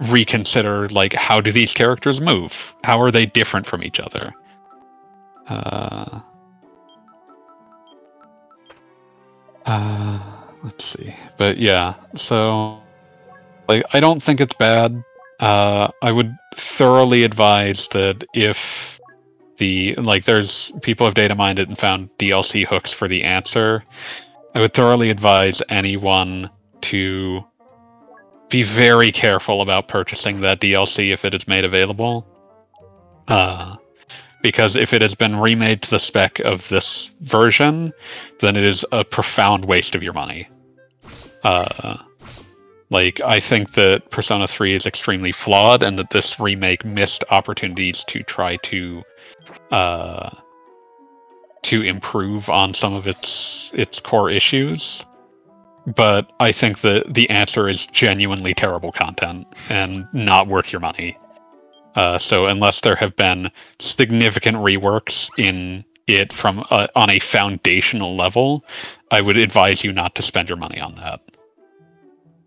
reconsider 0.09 0.87
like 0.89 1.13
how 1.13 1.41
do 1.41 1.51
these 1.51 1.73
characters 1.73 2.21
move? 2.21 2.75
How 2.83 3.01
are 3.01 3.11
they 3.11 3.25
different 3.25 3.65
from 3.65 3.83
each 3.83 3.99
other? 3.99 4.33
Uh, 5.47 6.19
uh 9.65 10.19
let's 10.63 10.85
see. 10.85 11.15
But 11.37 11.57
yeah 11.57 11.95
so 12.15 12.79
like 13.67 13.83
i 13.93 13.99
don't 13.99 14.21
think 14.21 14.39
it's 14.39 14.55
bad. 14.55 15.03
Uh 15.39 15.89
i 16.01 16.11
would 16.11 16.35
thoroughly 16.55 17.23
advise 17.23 17.87
that 17.89 18.23
if 18.33 18.99
the 19.57 19.95
like 19.95 20.25
there's 20.25 20.71
people 20.81 21.05
have 21.05 21.15
data 21.15 21.35
mined 21.35 21.59
it 21.59 21.67
and 21.67 21.77
found 21.77 22.09
dlc 22.17 22.65
hooks 22.67 22.91
for 22.91 23.07
the 23.07 23.23
answer 23.23 23.83
i 24.57 24.59
would 24.59 24.73
thoroughly 24.73 25.11
advise 25.11 25.61
anyone 25.69 26.49
to 26.81 27.43
be 28.49 28.63
very 28.63 29.11
careful 29.11 29.61
about 29.61 29.87
purchasing 29.87 30.41
that 30.41 30.59
DLC 30.59 31.13
if 31.13 31.23
it 31.25 31.35
is 31.35 31.47
made 31.47 31.63
available. 31.63 32.25
Uh, 33.27 33.75
because 34.41 34.75
if 34.75 34.93
it 34.93 35.01
has 35.03 35.13
been 35.13 35.35
remade 35.35 35.83
to 35.83 35.91
the 35.91 35.99
spec 35.99 36.39
of 36.39 36.67
this 36.69 37.11
version, 37.21 37.93
then 38.39 38.57
it 38.57 38.63
is 38.63 38.83
a 38.91 39.05
profound 39.05 39.63
waste 39.65 39.93
of 39.93 40.01
your 40.01 40.13
money. 40.13 40.49
Uh, 41.43 41.97
like, 42.89 43.21
I 43.21 43.39
think 43.39 43.73
that 43.73 44.09
Persona 44.09 44.47
3 44.47 44.73
is 44.73 44.87
extremely 44.87 45.31
flawed 45.31 45.83
and 45.83 45.99
that 45.99 46.09
this 46.09 46.39
remake 46.39 46.83
missed 46.83 47.23
opportunities 47.29 48.03
to 48.05 48.23
try 48.23 48.55
to 48.57 49.03
uh, 49.71 50.31
to 51.67 51.81
improve 51.81 52.49
on 52.49 52.73
some 52.73 52.93
of 52.93 53.07
its 53.07 53.71
its 53.73 53.99
core 53.99 54.29
issues 54.29 55.03
but 55.95 56.33
I 56.41 56.51
think 56.51 56.81
that 56.81 57.13
the 57.13 57.29
answer 57.29 57.69
is 57.69 57.85
genuinely 57.85 58.53
terrible 58.53 58.91
content 58.91 59.47
and 59.69 60.05
not 60.13 60.47
worth 60.47 60.71
your 60.71 60.81
money. 60.81 61.17
Uh, 61.95 62.17
so 62.17 62.45
unless 62.45 62.81
there 62.81 62.95
have 62.97 63.15
been 63.15 63.49
significant 63.79 64.57
reworks 64.57 65.29
in 65.37 65.85
it 66.05 66.33
from 66.33 66.59
a, 66.71 66.89
on 66.95 67.09
a 67.09 67.19
foundational 67.19 68.17
level, 68.17 68.65
I 69.11 69.21
would 69.21 69.37
advise 69.37 69.83
you 69.83 69.93
not 69.93 70.13
to 70.15 70.21
spend 70.21 70.49
your 70.49 70.57
money 70.57 70.79
on 70.79 70.95
that. 70.95 71.21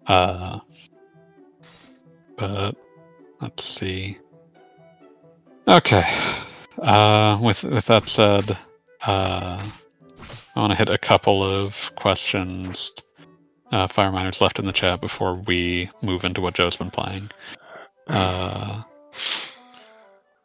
Uh, 0.07 0.61
but 2.37 2.77
let's 3.41 3.65
see. 3.65 4.19
Okay. 5.67 6.05
Uh, 6.79 7.39
with 7.43 7.65
with 7.65 7.87
that 7.87 8.09
said, 8.09 8.57
uh, 9.07 9.63
I 10.55 10.61
want 10.61 10.73
to 10.73 10.77
hit 10.77 10.89
a 10.89 10.99
couple 10.99 11.43
of 11.43 11.91
questions 11.97 12.93
uh, 13.73 13.87
Fire 13.87 14.11
Miners 14.11 14.41
left 14.41 14.59
in 14.59 14.67
the 14.67 14.73
chat 14.73 15.01
before 15.01 15.35
we 15.47 15.91
move 16.03 16.25
into 16.25 16.41
what 16.41 16.55
Joe's 16.55 16.77
been 16.77 16.91
playing. 16.91 17.31
Uh, 18.09 18.83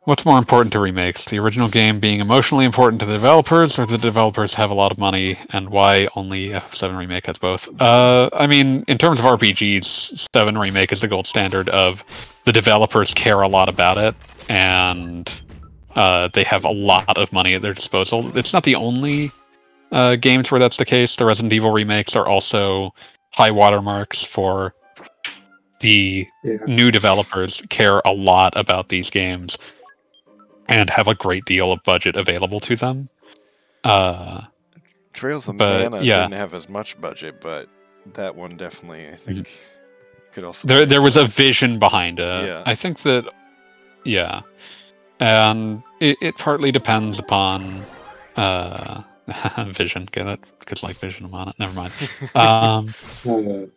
what's 0.02 0.26
more 0.26 0.38
important 0.38 0.72
to 0.74 0.80
remakes? 0.80 1.26
The 1.26 1.40
original 1.40 1.68
game 1.68 2.00
being 2.00 2.20
emotionally 2.20 2.66
important 2.66 3.00
to 3.00 3.06
the 3.08 3.14
developers, 3.14 3.80
or 3.80 3.86
the 3.86 3.98
developers 3.98 4.54
have 4.54 4.70
a 4.70 4.76
lot 4.76 4.92
of 4.92 4.98
money, 4.98 5.40
and 5.50 5.70
why 5.70 6.08
only 6.16 6.50
F7 6.50 6.98
Remake 6.98 7.26
has 7.26 7.38
both? 7.38 7.70
Uh, 7.82 8.30
I 8.34 8.46
mean, 8.46 8.84
in 8.88 8.98
terms 8.98 9.20
of 9.20 9.26
RPGs, 9.26 10.28
7 10.36 10.58
Remake 10.58 10.94
is 10.94 11.02
the 11.02 11.08
gold 11.08 11.26
standard 11.26 11.70
of 11.70 12.04
the 12.44 12.52
developers 12.52 13.14
care 13.14 13.42
a 13.42 13.48
lot 13.48 13.70
about 13.70 13.98
it, 13.98 14.16
and 14.50 15.42
uh, 15.96 16.30
they 16.34 16.44
have 16.44 16.66
a 16.66 16.72
lot 16.72 17.18
of 17.18 17.32
money 17.32 17.54
at 17.54 17.62
their 17.62 17.74
disposal. 17.74 18.36
It's 18.38 18.54
not 18.54 18.64
the 18.64 18.76
only 18.76 19.32
uh, 19.92 20.16
games 20.16 20.52
where 20.52 20.60
that's 20.60 20.78
the 20.78 20.86
case. 20.86 21.16
The 21.16 21.26
Resident 21.26 21.54
Evil 21.54 21.72
remakes 21.72 22.16
are 22.16 22.28
also 22.28 22.94
high 23.32 23.52
watermarks 23.52 24.24
for 24.24 24.74
the 25.82 26.28
yeah. 26.44 26.58
new 26.68 26.92
developers 26.92 27.62
care 27.70 28.02
a 28.06 28.12
lot 28.12 28.56
about 28.56 28.90
these 28.90 29.10
games 29.10 29.58
and 30.68 30.90
have 30.90 31.08
a 31.08 31.16
great 31.16 31.46
deal 31.46 31.72
of 31.72 31.84
budget 31.84 32.16
available 32.16 32.60
to 32.62 32.76
them. 32.76 33.10
Uh, 33.84 34.42
Trials 35.14 35.48
of 35.48 35.58
but, 35.58 35.92
Mana 35.92 36.04
yeah. 36.04 36.24
didn't 36.24 36.40
have 36.40 36.54
as 36.54 36.68
much 36.68 37.00
budget, 37.00 37.40
but 37.40 37.70
that 38.14 38.36
one 38.36 38.58
definitely, 38.58 39.08
I 39.08 39.16
think, 39.16 39.48
mm-hmm. 39.48 40.34
could 40.34 40.44
also. 40.44 40.68
There, 40.68 40.86
there 40.86 41.02
was 41.02 41.16
a 41.16 41.26
vision 41.26 41.80
behind 41.80 42.20
it. 42.20 42.48
Yeah. 42.48 42.64
I 42.66 42.76
think 42.76 43.02
that, 43.04 43.32
yeah, 44.04 44.42
and 45.20 45.82
it, 46.00 46.18
it 46.22 46.38
partly 46.38 46.72
depends 46.72 47.20
upon 47.20 47.84
uh, 48.36 49.04
Vision. 49.68 50.08
Get 50.12 50.28
it? 50.28 50.40
Because 50.60 50.84
like 50.84 50.98
Vision 50.98 51.30
on 51.34 51.50
it. 51.50 51.56
Never 51.60 51.74
mind. 51.74 51.94
Um, 52.36 52.94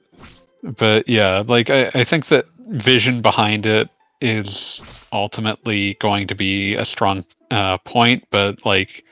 but 0.79 1.09
yeah, 1.09 1.43
like 1.47 1.71
I, 1.71 1.91
I 1.95 2.05
think 2.05 2.27
that 2.27 2.47
Vision 2.69 3.23
behind 3.23 3.67
it 3.67 3.89
is 4.21 4.81
ultimately 5.13 5.95
going 5.95 6.27
to 6.27 6.35
be 6.35 6.75
a 6.75 6.85
strong 6.85 7.25
uh, 7.51 7.79
point, 7.79 8.25
but 8.31 8.65
like 8.67 9.05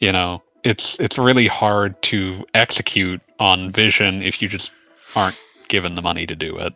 you 0.00 0.12
know, 0.12 0.42
it's 0.64 0.96
it's 1.00 1.18
really 1.18 1.46
hard 1.46 2.00
to 2.02 2.44
execute 2.54 3.20
on 3.38 3.72
Vision 3.72 4.22
if 4.22 4.42
you 4.42 4.48
just 4.48 4.70
aren't 5.16 5.40
given 5.68 5.94
the 5.94 6.02
money 6.02 6.26
to 6.26 6.36
do 6.36 6.56
it. 6.58 6.74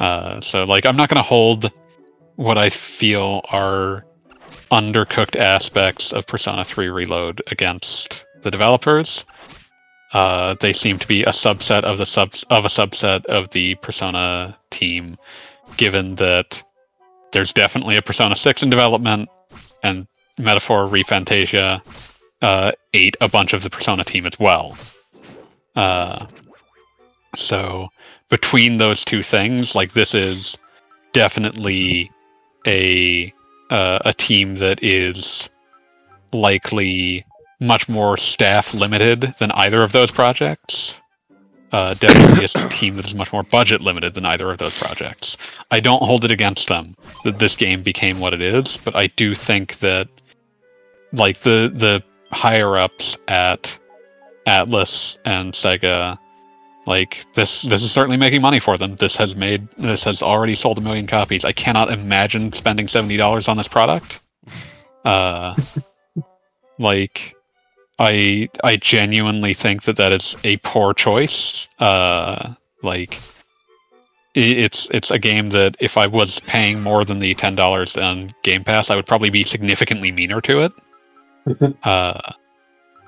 Uh, 0.00 0.40
so 0.40 0.64
like, 0.64 0.86
I'm 0.86 0.96
not 0.96 1.08
going 1.08 1.16
to 1.16 1.28
hold 1.28 1.70
what 2.36 2.58
I 2.58 2.70
feel 2.70 3.42
are 3.50 4.04
undercooked 4.70 5.36
aspects 5.36 6.12
of 6.12 6.26
Persona 6.26 6.64
3 6.64 6.88
Reload 6.88 7.42
against 7.50 8.26
the 8.42 8.50
developers. 8.50 9.24
Uh, 10.12 10.54
they 10.60 10.72
seem 10.72 10.98
to 10.98 11.08
be 11.08 11.22
a 11.24 11.30
subset 11.30 11.82
of 11.82 11.98
the 11.98 12.06
sub 12.06 12.34
of 12.50 12.64
a 12.64 12.68
subset 12.68 13.24
of 13.26 13.50
the 13.50 13.74
Persona 13.76 14.56
team, 14.70 15.16
given 15.76 16.14
that 16.16 16.62
there's 17.32 17.52
definitely 17.52 17.96
a 17.96 18.02
Persona 18.02 18.36
6 18.36 18.62
in 18.62 18.70
development, 18.70 19.28
and 19.82 20.06
Metaphor 20.38 20.86
ReFantazia 20.86 21.82
uh, 22.42 22.70
ate 22.92 23.16
a 23.20 23.28
bunch 23.28 23.52
of 23.52 23.62
the 23.62 23.70
Persona 23.70 24.04
team 24.04 24.26
as 24.26 24.38
well. 24.38 24.76
Uh, 25.74 26.26
so 27.34 27.88
between 28.28 28.76
those 28.76 29.04
two 29.04 29.22
things, 29.22 29.74
like 29.74 29.92
this 29.92 30.14
is 30.14 30.56
definitely 31.12 32.10
a 32.66 33.32
uh, 33.70 33.98
a 34.04 34.12
team 34.12 34.56
that 34.56 34.82
is 34.82 35.48
likely 36.32 37.24
much 37.60 37.88
more 37.88 38.16
staff 38.16 38.74
limited 38.74 39.34
than 39.38 39.50
either 39.52 39.82
of 39.82 39.92
those 39.92 40.10
projects. 40.10 40.94
Uh, 41.72 41.94
definitely 41.94 42.44
a 42.44 42.68
team 42.68 42.94
that 42.94 43.04
is 43.06 43.14
much 43.14 43.32
more 43.32 43.42
budget 43.42 43.80
limited 43.80 44.14
than 44.14 44.24
either 44.24 44.50
of 44.50 44.58
those 44.58 44.78
projects. 44.78 45.36
I 45.70 45.80
don't 45.80 46.02
hold 46.02 46.24
it 46.24 46.30
against 46.30 46.68
them 46.68 46.94
that 47.24 47.38
this 47.38 47.56
game 47.56 47.82
became 47.82 48.20
what 48.20 48.32
it 48.32 48.40
is, 48.40 48.76
but 48.84 48.94
I 48.94 49.08
do 49.08 49.34
think 49.34 49.78
that 49.80 50.08
like 51.12 51.40
the 51.40 51.72
the 51.74 52.02
higher 52.30 52.78
ups 52.78 53.16
at 53.28 53.76
Atlus 54.46 55.16
and 55.24 55.52
Sega 55.52 56.18
like 56.86 57.24
this 57.34 57.62
this 57.62 57.82
is 57.82 57.90
certainly 57.90 58.16
making 58.16 58.42
money 58.42 58.60
for 58.60 58.76
them. 58.76 58.96
This 58.96 59.16
has 59.16 59.34
made 59.34 59.68
this 59.72 60.04
has 60.04 60.22
already 60.22 60.54
sold 60.54 60.78
a 60.78 60.80
million 60.80 61.06
copies. 61.06 61.44
I 61.44 61.52
cannot 61.52 61.90
imagine 61.90 62.52
spending 62.52 62.88
seventy 62.88 63.16
dollars 63.16 63.48
on 63.48 63.56
this 63.56 63.68
product. 63.68 64.20
Uh 65.04 65.54
like 66.78 67.36
I 67.98 68.48
I 68.64 68.76
genuinely 68.76 69.52
think 69.52 69.82
that 69.82 69.96
that 69.98 70.12
is 70.12 70.34
a 70.44 70.56
poor 70.58 70.94
choice. 70.94 71.68
Uh 71.78 72.54
like 72.82 73.18
it's 74.34 74.88
it's 74.90 75.10
a 75.10 75.18
game 75.18 75.50
that 75.50 75.76
if 75.78 75.96
I 75.96 76.06
was 76.06 76.40
paying 76.40 76.82
more 76.82 77.04
than 77.04 77.20
the 77.20 77.34
ten 77.34 77.54
dollars 77.54 77.96
on 77.96 78.34
Game 78.42 78.64
Pass, 78.64 78.90
I 78.90 78.96
would 78.96 79.06
probably 79.06 79.30
be 79.30 79.44
significantly 79.44 80.10
meaner 80.10 80.40
to 80.40 80.60
it. 80.60 80.72
uh, 81.84 82.32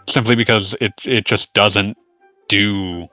simply 0.08 0.36
because 0.36 0.74
it 0.80 0.92
it 1.04 1.24
just 1.24 1.52
doesn't 1.52 1.96
do 2.48 3.08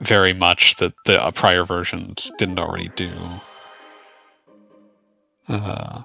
very 0.00 0.32
much 0.32 0.76
that 0.76 0.92
the 1.06 1.22
uh, 1.22 1.30
prior 1.30 1.64
versions 1.64 2.30
didn't 2.38 2.58
already 2.58 2.90
do. 2.96 3.12
Uh, 5.48 6.02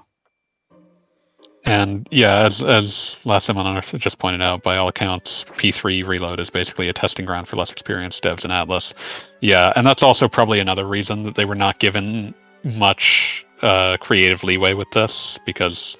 and 1.64 2.06
yeah, 2.10 2.44
as 2.44 2.62
as 2.62 3.16
last 3.24 3.46
time 3.46 3.56
on 3.56 3.76
Earth 3.76 3.94
just 3.96 4.18
pointed 4.18 4.42
out, 4.42 4.62
by 4.62 4.76
all 4.76 4.88
accounts, 4.88 5.44
P3 5.56 6.06
Reload 6.06 6.38
is 6.38 6.50
basically 6.50 6.88
a 6.88 6.92
testing 6.92 7.24
ground 7.24 7.48
for 7.48 7.56
less 7.56 7.70
experienced 7.70 8.22
devs 8.22 8.44
in 8.44 8.50
Atlus. 8.50 8.92
Yeah, 9.40 9.72
and 9.74 9.86
that's 9.86 10.02
also 10.02 10.28
probably 10.28 10.60
another 10.60 10.86
reason 10.86 11.22
that 11.22 11.36
they 11.36 11.44
were 11.44 11.54
not 11.54 11.78
given 11.78 12.34
much 12.64 13.46
uh, 13.62 13.96
creative 13.98 14.42
leeway 14.42 14.74
with 14.74 14.90
this, 14.90 15.38
because 15.46 15.96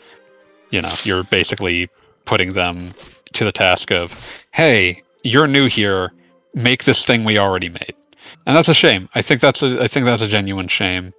you 0.70 0.82
know 0.82 0.92
you're 1.04 1.24
basically 1.24 1.88
putting 2.26 2.50
them 2.50 2.92
to 3.32 3.44
the 3.44 3.52
task 3.52 3.90
of, 3.90 4.26
hey, 4.52 5.02
you're 5.22 5.46
new 5.46 5.66
here 5.66 6.12
make 6.54 6.84
this 6.84 7.04
thing 7.04 7.24
we 7.24 7.38
already 7.38 7.68
made, 7.68 7.94
and 8.46 8.56
that's 8.56 8.68
a 8.68 8.74
shame. 8.74 9.08
I 9.14 9.22
think 9.22 9.40
that's 9.40 9.62
a 9.62 9.82
I 9.82 9.88
think 9.88 10.06
that's 10.06 10.22
a 10.22 10.28
genuine 10.28 10.68
shame, 10.68 11.12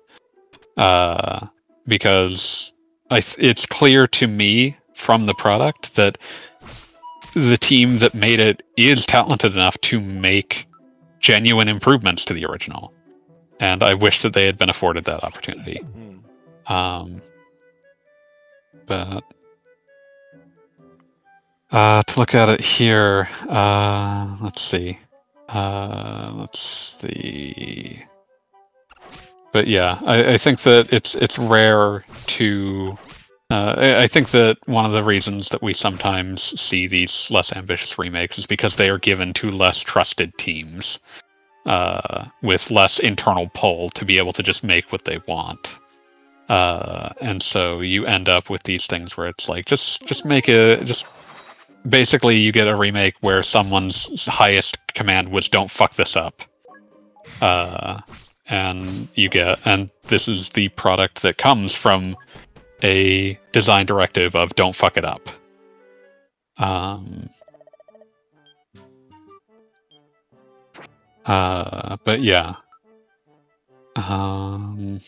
uh, 0.77 1.47
because 1.87 2.71
I 3.11 3.21
th- 3.21 3.37
it's 3.37 3.65
clear 3.65 4.07
to 4.07 4.27
me 4.27 4.77
from 4.95 5.23
the 5.23 5.33
product 5.33 5.95
that 5.95 6.17
the 7.33 7.57
team 7.57 7.99
that 7.99 8.13
made 8.13 8.39
it 8.39 8.63
is 8.77 9.05
talented 9.05 9.53
enough 9.53 9.77
to 9.81 9.99
make 9.99 10.65
genuine 11.19 11.67
improvements 11.67 12.23
to 12.25 12.33
the 12.33 12.45
original, 12.45 12.93
and 13.59 13.83
I 13.83 13.93
wish 13.93 14.21
that 14.21 14.33
they 14.33 14.45
had 14.45 14.57
been 14.57 14.69
afforded 14.69 15.05
that 15.05 15.23
opportunity. 15.23 15.77
Hmm. 15.77 16.73
Um, 16.73 17.21
but 18.85 19.23
uh, 21.71 22.03
to 22.03 22.19
look 22.19 22.33
at 22.35 22.49
it 22.49 22.61
here, 22.61 23.27
uh, 23.49 24.37
let's 24.41 24.61
see. 24.61 24.99
Uh, 25.49 26.31
let's 26.35 26.95
see. 27.01 28.03
But 29.53 29.67
yeah, 29.67 29.99
I, 30.05 30.33
I 30.33 30.37
think 30.37 30.61
that 30.61 30.91
it's 30.91 31.15
it's 31.15 31.39
rare 31.39 32.03
to. 32.27 32.97
Uh, 33.51 33.75
I 33.77 34.03
I 34.03 34.07
think 34.07 34.31
that 34.31 34.57
one 34.65 34.85
of 34.85 34.91
the 34.91 35.03
reasons 35.03 35.49
that 35.49 35.61
we 35.61 35.73
sometimes 35.73 36.59
see 36.59 36.87
these 36.87 37.27
less 37.29 37.53
ambitious 37.53 37.97
remakes 37.97 38.37
is 38.37 38.45
because 38.45 38.75
they 38.75 38.89
are 38.89 38.97
given 38.97 39.33
to 39.35 39.51
less 39.51 39.79
trusted 39.79 40.37
teams, 40.37 40.99
uh, 41.65 42.25
with 42.41 42.69
less 42.69 42.99
internal 42.99 43.49
pull 43.53 43.89
to 43.91 44.03
be 44.05 44.17
able 44.17 44.33
to 44.33 44.43
just 44.43 44.63
make 44.63 44.91
what 44.91 45.05
they 45.05 45.19
want. 45.27 45.75
Uh, 46.49 47.09
and 47.21 47.41
so 47.41 47.81
you 47.81 48.05
end 48.05 48.29
up 48.29 48.49
with 48.49 48.61
these 48.63 48.85
things 48.85 49.17
where 49.17 49.27
it's 49.27 49.49
like 49.49 49.65
just 49.65 50.05
just 50.05 50.25
make 50.25 50.47
a 50.47 50.83
just 50.83 51.05
basically 51.87 52.37
you 52.37 52.51
get 52.51 52.67
a 52.67 52.75
remake 52.75 53.15
where 53.21 53.43
someone's 53.43 54.25
highest 54.25 54.77
command 54.93 55.29
was 55.29 55.49
don't 55.49 55.69
fuck 55.69 55.95
this 55.95 56.15
up. 56.15 56.41
Uh, 57.41 57.99
and 58.47 59.07
you 59.15 59.29
get 59.29 59.59
and 59.65 59.91
this 60.03 60.27
is 60.27 60.49
the 60.49 60.69
product 60.69 61.21
that 61.21 61.37
comes 61.37 61.73
from 61.73 62.15
a 62.83 63.39
design 63.51 63.85
directive 63.85 64.35
of 64.35 64.53
don't 64.55 64.75
fuck 64.75 64.97
it 64.97 65.05
up. 65.05 65.29
Um 66.57 67.29
uh 71.25 71.97
but 72.03 72.21
yeah. 72.21 72.55
Um 73.95 74.99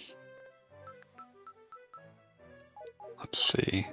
let's 3.19 3.53
see 3.53 3.85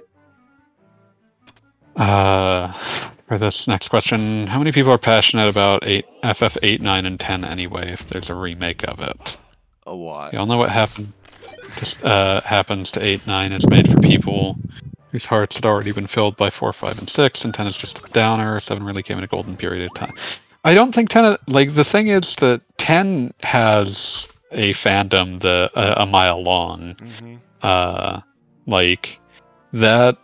uh, 1.95 2.71
for 3.27 3.37
this 3.37 3.67
next 3.67 3.89
question, 3.89 4.47
how 4.47 4.57
many 4.59 4.71
people 4.71 4.91
are 4.91 4.97
passionate 4.97 5.47
about 5.47 5.83
eight 5.85 6.05
FF 6.23 6.57
eight, 6.63 6.81
nine, 6.81 7.05
and 7.05 7.19
ten 7.19 7.43
anyway? 7.45 7.91
If 7.91 8.07
there's 8.07 8.29
a 8.29 8.35
remake 8.35 8.83
of 8.87 8.99
it, 8.99 9.37
A 9.85 9.93
lot. 9.93 10.33
y'all 10.33 10.45
know 10.45 10.57
what 10.57 10.71
happened. 10.71 11.13
To, 11.77 12.07
uh, 12.07 12.41
happens 12.41 12.91
to 12.91 13.03
eight, 13.03 13.25
nine 13.27 13.51
is 13.51 13.67
made 13.69 13.89
for 13.89 13.99
people 13.99 14.57
whose 15.11 15.25
hearts 15.25 15.55
had 15.55 15.65
already 15.65 15.91
been 15.91 16.07
filled 16.07 16.37
by 16.37 16.49
four, 16.49 16.71
five, 16.73 16.97
and 16.99 17.09
six, 17.09 17.43
and 17.43 17.53
ten 17.53 17.67
is 17.67 17.77
just 17.77 17.99
a 17.99 18.03
downer. 18.13 18.59
Seven 18.59 18.83
really 18.83 19.03
came 19.03 19.17
in 19.17 19.23
a 19.23 19.27
golden 19.27 19.57
period 19.57 19.85
of 19.85 19.93
time. 19.93 20.13
I 20.63 20.73
don't 20.73 20.93
think 20.93 21.09
ten. 21.09 21.37
Like 21.47 21.73
the 21.75 21.83
thing 21.83 22.07
is 22.07 22.35
that 22.35 22.61
ten 22.77 23.33
has 23.41 24.27
a 24.51 24.73
fandom 24.73 25.39
that 25.41 25.71
a, 25.75 26.03
a 26.03 26.05
mile 26.05 26.41
long 26.43 26.95
hmm 26.99 27.35
uh 27.61 28.21
like 28.67 29.19
that 29.73 30.17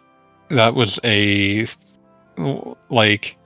that 0.51 0.75
was 0.75 0.99
a 1.03 1.67
like 2.89 3.37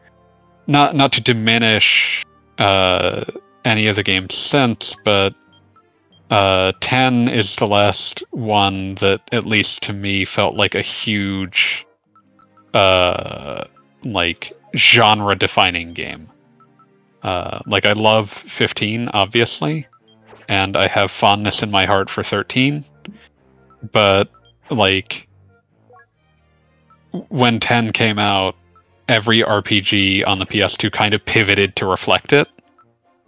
not 0.67 0.95
not 0.95 1.13
to 1.13 1.21
diminish 1.21 2.23
uh 2.59 3.23
any 3.63 3.87
of 3.87 3.95
the 3.95 4.03
games 4.03 4.35
since 4.35 4.95
but 5.03 5.33
uh 6.31 6.71
10 6.79 7.27
is 7.27 7.55
the 7.57 7.67
last 7.67 8.23
one 8.31 8.95
that 8.95 9.21
at 9.31 9.45
least 9.45 9.83
to 9.83 9.93
me 9.93 10.25
felt 10.25 10.55
like 10.55 10.73
a 10.75 10.81
huge 10.81 11.85
uh 12.73 13.65
like 14.03 14.53
genre 14.75 15.35
defining 15.35 15.93
game. 15.93 16.29
Uh 17.23 17.59
like 17.65 17.85
i 17.85 17.93
love 17.93 18.29
15 18.29 19.09
obviously 19.09 19.87
and 20.47 20.77
i 20.77 20.87
have 20.87 21.11
fondness 21.11 21.63
in 21.63 21.71
my 21.71 21.85
heart 21.85 22.09
for 22.09 22.23
13 22.23 22.85
but 23.91 24.29
like 24.69 25.24
when 27.29 27.59
10 27.59 27.93
came 27.93 28.19
out 28.19 28.55
every 29.07 29.41
rpg 29.41 30.25
on 30.27 30.39
the 30.39 30.45
ps2 30.45 30.91
kind 30.91 31.13
of 31.13 31.23
pivoted 31.25 31.75
to 31.75 31.85
reflect 31.85 32.33
it. 32.33 32.47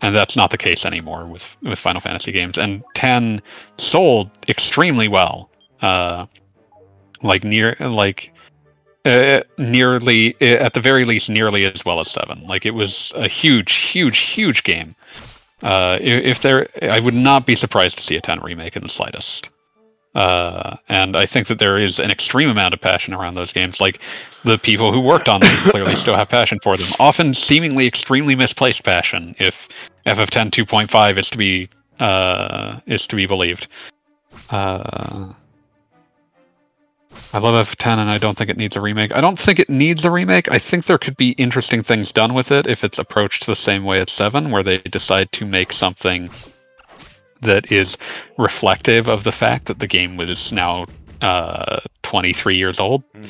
And 0.02 0.16
that's 0.16 0.36
not 0.36 0.52
the 0.52 0.58
case 0.58 0.86
anymore 0.86 1.26
with 1.26 1.58
with 1.64 1.80
final 1.80 2.02
fantasy 2.02 2.32
games. 2.32 2.58
And 2.58 2.84
10 2.94 3.42
sold 3.78 4.30
extremely 4.48 5.08
well. 5.08 5.50
Uh 5.82 6.26
like 7.24 7.44
near 7.44 7.76
like 7.80 8.32
uh, 9.06 9.42
nearly 9.58 10.40
at 10.42 10.74
the 10.74 10.82
very 10.82 11.06
least 11.06 11.30
nearly 11.30 11.66
as 11.66 11.84
well 11.86 12.00
as 12.00 12.12
7 12.12 12.44
like 12.46 12.66
it 12.66 12.72
was 12.72 13.12
a 13.16 13.28
huge 13.28 13.74
huge 13.74 14.20
huge 14.20 14.64
game. 14.64 14.96
Uh 15.64 15.98
if 16.02 16.42
there 16.42 16.68
i 16.84 17.00
would 17.00 17.16
not 17.16 17.46
be 17.46 17.56
surprised 17.56 17.98
to 17.98 18.04
see 18.04 18.16
a 18.16 18.22
10 18.22 18.40
remake 18.42 18.76
in 18.76 18.84
the 18.84 18.90
slightest 18.90 19.50
uh, 20.16 20.78
and 20.90 21.16
I 21.16 21.26
think 21.26 21.48
that 21.48 21.60
there 21.60 21.78
is 21.78 22.00
an 22.00 22.10
extreme 22.10 22.50
amount 22.50 22.74
of 22.74 22.82
passion 22.82 23.14
around 23.14 23.36
those 23.36 23.54
games. 23.54 23.80
Like 23.80 24.00
the 24.44 24.58
people 24.58 24.92
who 24.92 25.02
worked 25.02 25.28
on 25.28 25.42
them 25.42 25.56
clearly 25.70 25.96
still 25.96 26.16
have 26.16 26.30
passion 26.30 26.60
for 26.64 26.76
them, 26.78 26.88
often 27.00 27.34
seemingly 27.34 27.88
extremely 27.88 28.36
misplaced 28.36 28.84
passion. 28.84 29.36
If 29.40 29.70
FF10 30.08 30.52
2.5 30.52 31.18
is 31.18 31.30
to 31.30 31.38
be 31.38 31.70
uh, 32.00 32.80
is 32.86 33.08
to 33.08 33.16
be 33.16 33.26
believed. 33.26 33.68
Uh, 34.50 35.34
I 37.34 37.40
love 37.40 37.68
FF10, 37.68 37.98
and 37.98 38.10
I 38.10 38.18
don't 38.18 38.38
think 38.38 38.50
it 38.50 38.58
needs 38.58 38.76
a 38.76 38.82
remake. 38.82 39.12
I 39.14 39.22
don't 39.22 39.38
think 39.38 39.60
it 39.60 39.70
needs 39.70 40.06
a 40.06 40.12
remake. 40.12 40.50
I 40.52 40.60
think 40.60 40.86
there 40.86 40.98
could 40.98 41.18
be 41.18 41.32
interesting 41.32 41.84
things 41.84 42.12
done 42.12 42.34
with 42.34 42.52
it 42.52 42.68
if 42.68 42.84
it's 42.84 43.00
approached 43.00 43.46
the 43.46 43.56
same 43.56 43.84
way 43.84 44.00
as 44.00 44.12
Seven, 44.12 44.52
where 44.52 44.64
they 44.64 44.78
decide 44.80 45.32
to 45.34 45.46
make 45.46 45.74
something 45.74 46.30
that 47.42 47.72
is 47.72 47.98
reflective 48.38 49.08
of 49.08 49.24
the 49.24 49.32
fact 49.32 49.66
that 49.66 49.80
the 49.80 49.88
game 49.88 50.18
was 50.18 50.52
now 50.52 50.86
uh, 51.22 51.80
23 52.04 52.56
years 52.56 52.80
old. 52.80 53.04
Mm. 53.14 53.28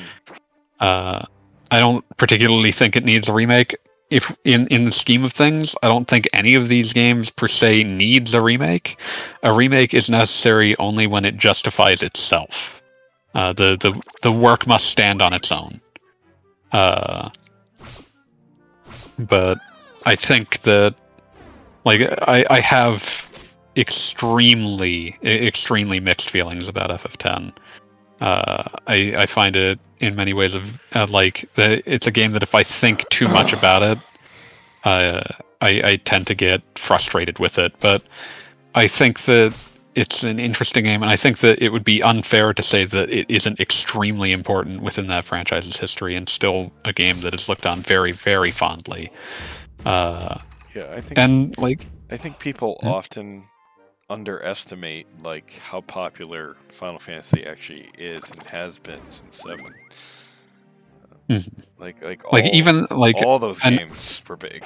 Uh, 0.80 1.26
I 1.72 1.80
don't 1.80 2.06
particularly 2.18 2.72
think 2.72 2.96
it 2.96 3.04
needs 3.04 3.28
a 3.28 3.34
remake. 3.34 3.76
If 4.10 4.36
in 4.46 4.68
in 4.68 4.86
the 4.86 4.92
scheme 4.94 5.26
of 5.26 5.34
things, 5.34 5.76
I 5.84 5.90
don't 5.90 6.08
think 6.08 6.28
any 6.32 6.56
of 6.56 6.70
these 6.70 6.94
games 6.94 7.30
per 7.30 7.48
se 7.48 7.84
needs 7.84 8.34
a 8.34 8.42
remake. 8.42 9.02
A 9.44 9.52
remake 9.52 9.94
is 9.94 10.10
necessary 10.10 10.78
only 10.78 11.08
when 11.08 11.26
it 11.26 11.36
justifies 11.36 12.02
itself. 12.02 12.82
Uh, 13.36 13.52
the 13.52 13.78
the 13.82 14.02
the 14.24 14.32
work 14.32 14.66
must 14.66 14.86
stand 14.86 15.22
on 15.22 15.34
its 15.34 15.52
own. 15.52 15.82
Uh, 16.72 17.30
but 19.20 19.60
I 20.06 20.16
think 20.16 20.62
that 20.62 20.96
like 21.84 22.02
I, 22.28 22.46
I 22.50 22.60
have 22.62 23.27
extremely 23.78 25.16
extremely 25.24 26.00
mixed 26.00 26.30
feelings 26.30 26.68
about 26.68 26.90
FF10. 26.90 27.54
Uh, 28.20 28.64
I 28.88 29.14
I 29.18 29.26
find 29.28 29.56
it 29.56 29.80
in 30.00 30.16
many 30.16 30.34
ways 30.34 30.54
of 30.54 30.80
uh, 30.96 31.08
like 31.08 31.48
the, 31.56 31.82
it's 31.92 32.08
a 32.08 32.12
game 32.12 32.32
that 32.32 32.44
if 32.44 32.56
I 32.56 32.64
think 32.64 33.08
too 33.10 33.28
much 33.28 33.54
about 33.60 33.84
it, 33.84 34.00
uh, 34.84 35.24
I 35.62 35.82
I 35.92 35.96
tend 35.98 36.28
to 36.28 36.36
get 36.36 36.62
frustrated 36.76 37.40
with 37.40 37.58
it. 37.58 37.74
But 37.80 38.02
I 38.76 38.88
think 38.88 39.26
that 39.26 39.54
it's 39.96 40.24
an 40.24 40.40
interesting 40.40 40.84
game, 40.84 41.02
and 41.02 41.12
I 41.12 41.16
think 41.16 41.40
that 41.40 41.62
it 41.62 41.70
would 41.70 41.84
be 41.84 42.04
unfair 42.04 42.54
to 42.54 42.64
say 42.64 42.86
that 42.86 43.10
it 43.10 43.26
isn't 43.30 43.60
extremely 43.60 44.32
important 44.32 44.84
within 44.84 45.08
that 45.08 45.26
franchise's 45.26 45.78
history, 45.78 46.16
and 46.16 46.28
still 46.30 46.72
a 46.86 46.94
game 46.94 47.22
that 47.22 47.34
is 47.34 47.50
looked 47.50 47.66
on 47.66 47.82
very 47.82 48.12
very 48.12 48.52
fondly. 48.52 49.12
Uh, 49.86 50.38
Yeah, 50.76 50.92
I 50.92 51.02
think 51.02 51.18
and 51.18 51.58
like 51.58 51.80
I 52.12 52.18
think 52.18 52.40
people 52.40 52.80
Yeah. 52.84 52.90
often 52.90 53.44
underestimate 54.10 55.06
like 55.24 55.52
how 55.54 55.82
popular 55.82 56.56
Final 56.72 57.00
Fantasy 57.00 57.46
actually 57.46 57.90
is 57.98 58.30
and 58.32 58.44
has 58.44 58.80
been 58.80 59.02
since 59.10 59.42
seven. 59.42 59.74
Mhm. 61.30 61.52
Like 61.78 62.02
like 62.02 62.32
like 62.32 62.46
even 62.54 62.88
like 62.90 63.16
all 63.26 63.38
those 63.40 63.60
and- 63.64 63.78
games 63.78 64.22
were 64.28 64.38
big. 64.38 64.66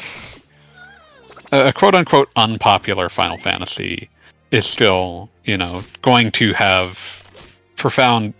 a 1.51 1.67
a 1.69 1.73
quote 1.73 1.95
unquote 1.95 2.29
unpopular 2.35 3.09
Final 3.09 3.37
Fantasy 3.37 4.09
is 4.51 4.65
still, 4.65 5.29
you 5.45 5.57
know, 5.57 5.81
going 6.01 6.31
to 6.33 6.53
have 6.53 6.99
profound 7.77 8.33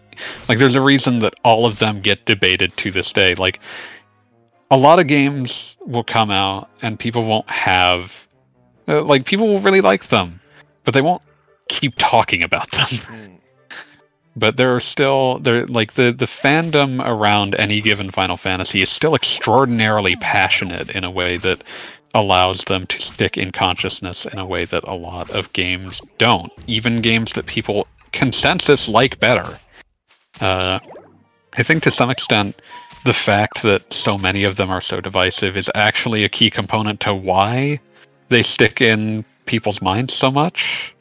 like 0.47 0.59
there's 0.59 0.75
a 0.75 0.81
reason 0.81 1.17
that 1.19 1.33
all 1.43 1.65
of 1.65 1.79
them 1.79 1.99
get 1.99 2.25
debated 2.25 2.75
to 2.77 2.91
this 2.91 3.11
day. 3.11 3.33
Like 3.35 3.59
a 4.69 4.77
lot 4.77 4.99
of 4.99 5.07
games 5.07 5.75
will 5.79 6.03
come 6.03 6.29
out 6.29 6.69
and 6.83 6.99
people 6.99 7.25
won't 7.25 7.49
have 7.49 8.27
uh, 8.87 9.01
like 9.01 9.25
people 9.25 9.47
will 9.47 9.59
really 9.61 9.81
like 9.81 10.09
them, 10.09 10.39
but 10.83 10.93
they 10.93 11.01
won't 11.01 11.21
keep 11.69 11.95
talking 11.97 12.43
about 12.43 12.69
them. 12.71 12.87
Mm. 13.11 13.37
but 14.37 14.55
there 14.55 14.73
are 14.73 14.79
still 14.79 15.39
there 15.39 15.67
like 15.67 15.93
the 15.93 16.13
the 16.13 16.25
fandom 16.25 17.01
around 17.05 17.53
any 17.55 17.81
given 17.81 18.09
Final 18.11 18.37
Fantasy 18.37 18.81
is 18.81 18.89
still 18.89 19.13
extraordinarily 19.13 20.15
passionate 20.15 20.89
in 20.95 21.03
a 21.03 21.11
way 21.11 21.35
that 21.37 21.63
allows 22.13 22.63
them 22.65 22.85
to 22.87 23.01
stick 23.01 23.37
in 23.37 23.51
consciousness 23.51 24.25
in 24.25 24.39
a 24.39 24.45
way 24.45 24.65
that 24.65 24.83
a 24.85 24.93
lot 24.93 25.29
of 25.31 25.51
games 25.53 26.01
don't. 26.17 26.51
Even 26.67 27.01
games 27.01 27.33
that 27.33 27.45
people 27.45 27.87
consensus 28.11 28.87
like 28.87 29.19
better. 29.19 29.59
Uh, 30.39 30.79
I 31.53 31.63
think 31.63 31.83
to 31.83 31.91
some 31.91 32.09
extent, 32.09 32.61
the 33.05 33.13
fact 33.13 33.63
that 33.63 33.91
so 33.91 34.17
many 34.17 34.43
of 34.43 34.57
them 34.57 34.69
are 34.69 34.81
so 34.81 35.01
divisive 35.01 35.57
is 35.57 35.69
actually 35.75 36.23
a 36.23 36.29
key 36.29 36.49
component 36.49 36.99
to 37.01 37.13
why 37.13 37.79
they 38.29 38.41
stick 38.43 38.81
in 38.81 39.25
people's 39.45 39.81
minds 39.81 40.13
so 40.13 40.31
much. 40.31 40.93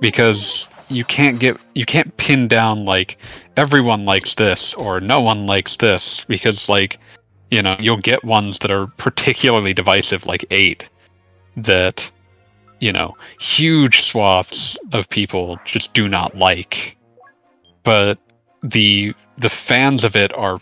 Because 0.00 0.66
you 0.88 1.04
can't 1.04 1.38
get 1.38 1.56
you 1.74 1.86
can't 1.86 2.16
pin 2.16 2.48
down 2.48 2.84
like 2.84 3.18
everyone 3.56 4.04
likes 4.04 4.34
this 4.34 4.74
or 4.74 5.00
no 5.00 5.20
one 5.20 5.46
likes 5.46 5.76
this 5.76 6.24
because 6.24 6.68
like 6.68 6.98
you 7.50 7.62
know 7.62 7.76
you'll 7.78 7.96
get 7.96 8.22
ones 8.24 8.58
that 8.58 8.70
are 8.70 8.86
particularly 8.98 9.72
divisive 9.72 10.26
like 10.26 10.44
8 10.50 10.88
that 11.56 12.10
you 12.80 12.92
know 12.92 13.16
huge 13.40 14.02
swaths 14.02 14.76
of 14.92 15.08
people 15.08 15.58
just 15.64 15.94
do 15.94 16.08
not 16.08 16.36
like 16.36 16.96
but 17.82 18.18
the 18.62 19.14
the 19.38 19.48
fans 19.48 20.04
of 20.04 20.16
it 20.16 20.32
are 20.36 20.58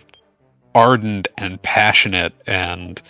ardent 0.74 1.28
and 1.36 1.60
passionate 1.62 2.32
and 2.46 3.02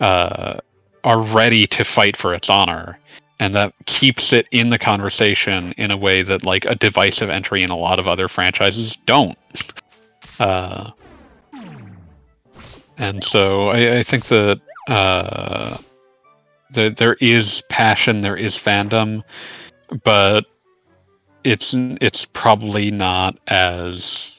uh, 0.00 0.58
are 1.04 1.20
ready 1.20 1.66
to 1.66 1.84
fight 1.84 2.16
for 2.16 2.32
its 2.32 2.48
honor 2.48 2.98
and 3.40 3.54
that 3.54 3.74
keeps 3.86 4.32
it 4.32 4.48
in 4.52 4.70
the 4.70 4.78
conversation 4.78 5.72
in 5.72 5.90
a 5.90 5.96
way 5.96 6.22
that 6.22 6.44
like 6.44 6.64
a 6.64 6.74
divisive 6.74 7.30
entry 7.30 7.62
in 7.62 7.70
a 7.70 7.76
lot 7.76 7.98
of 7.98 8.06
other 8.06 8.28
franchises 8.28 8.96
don't. 9.06 9.38
Uh, 10.40 10.90
and 12.98 13.22
so 13.22 13.68
I, 13.68 13.98
I 13.98 14.02
think 14.02 14.24
that 14.24 14.60
uh, 14.88 15.78
there 16.70 17.16
is 17.20 17.62
passion 17.68 18.20
there 18.20 18.36
is 18.36 18.56
fandom 18.56 19.22
but 20.02 20.46
it's 21.44 21.72
it's 22.00 22.24
probably 22.24 22.90
not 22.90 23.38
as 23.48 24.32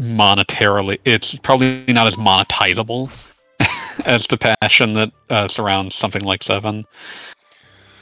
monetarily 0.00 0.98
it's 1.04 1.34
probably 1.36 1.84
not 1.88 2.06
as 2.06 2.16
monetizable 2.16 3.10
as 4.06 4.26
the 4.28 4.38
passion 4.38 4.94
that 4.94 5.12
uh, 5.28 5.48
surrounds 5.48 5.94
something 5.94 6.22
like 6.22 6.42
seven 6.42 6.84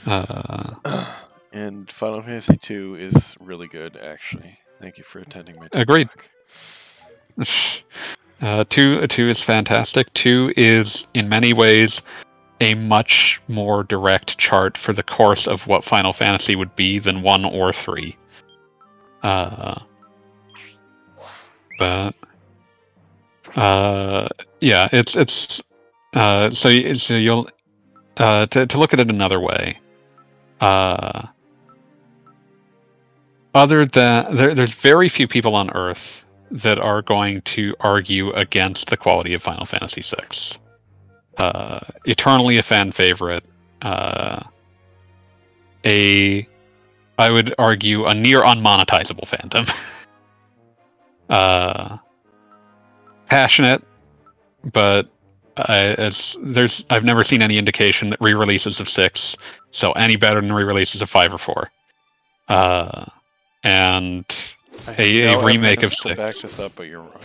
uh, 0.06 1.14
and 1.52 1.90
Final 1.90 2.22
Fantasy 2.22 2.56
two 2.56 2.96
is 2.98 3.36
really 3.40 3.68
good 3.68 3.96
actually. 3.96 4.58
Thank 4.80 4.98
you 4.98 5.04
for 5.04 5.18
attending 5.18 5.56
my 5.56 5.68
TED 5.68 5.82
Agreed. 5.82 6.08
Uh, 8.40 8.64
two, 8.70 9.06
two 9.06 9.26
is 9.26 9.40
fantastic. 9.40 10.12
Two 10.14 10.52
is, 10.56 11.06
in 11.12 11.28
many 11.28 11.52
ways, 11.52 12.00
a 12.60 12.74
much 12.74 13.40
more 13.48 13.84
direct 13.84 14.38
chart 14.38 14.78
for 14.78 14.92
the 14.92 15.02
course 15.02 15.46
of 15.46 15.66
what 15.66 15.84
Final 15.84 16.12
Fantasy 16.12 16.56
would 16.56 16.74
be 16.74 16.98
than 16.98 17.22
one 17.22 17.44
or 17.44 17.72
three. 17.72 18.16
Uh, 19.22 19.78
but 21.78 22.14
uh, 23.56 24.28
yeah, 24.60 24.88
it's 24.92 25.16
it's 25.16 25.62
uh, 26.14 26.50
so 26.50 26.94
so 26.94 27.14
you'll 27.14 27.48
uh, 28.16 28.46
to 28.46 28.66
to 28.66 28.78
look 28.78 28.94
at 28.94 29.00
it 29.00 29.10
another 29.10 29.40
way. 29.40 29.78
Uh, 30.60 31.26
other 33.54 33.84
than 33.84 34.34
there, 34.34 34.54
there's 34.54 34.74
very 34.74 35.08
few 35.08 35.26
people 35.26 35.54
on 35.54 35.70
Earth 35.70 36.24
that 36.50 36.78
are 36.78 37.02
going 37.02 37.40
to 37.42 37.74
argue 37.80 38.30
against 38.32 38.90
the 38.90 38.96
quality 38.96 39.34
of 39.34 39.42
Final 39.42 39.66
Fantasy 39.66 40.02
VI. 40.02 40.58
Uh, 41.36 41.80
eternally 42.04 42.58
a 42.58 42.62
fan 42.62 42.92
favorite. 42.92 43.44
Uh, 43.82 44.42
a, 45.84 46.46
I 47.18 47.30
would 47.30 47.54
argue, 47.58 48.06
a 48.06 48.14
near 48.14 48.40
unmonetizable 48.40 49.26
fandom. 49.26 49.72
uh, 51.30 51.96
passionate, 53.26 53.82
but 54.72 55.08
I, 55.56 55.94
it's 55.98 56.36
there's 56.42 56.84
I've 56.90 57.04
never 57.04 57.22
seen 57.22 57.42
any 57.42 57.58
indication 57.58 58.10
that 58.10 58.20
re-releases 58.20 58.80
of 58.80 58.88
six 58.88 59.36
sell 59.72 59.92
any 59.96 60.16
better 60.16 60.40
than 60.40 60.52
re-release 60.52 60.94
is 60.94 61.02
a 61.02 61.06
five 61.06 61.32
or 61.32 61.38
four. 61.38 61.70
Uh, 62.48 63.04
and 63.64 64.54
A- 64.98 65.22
a 65.34 65.44
remake 65.44 65.82
of 65.82 65.92
six. 65.92 66.16
back 66.16 66.36
this 66.36 66.58
up, 66.58 66.72
but 66.76 66.84
you're 66.84 67.00
wrong. 67.00 67.20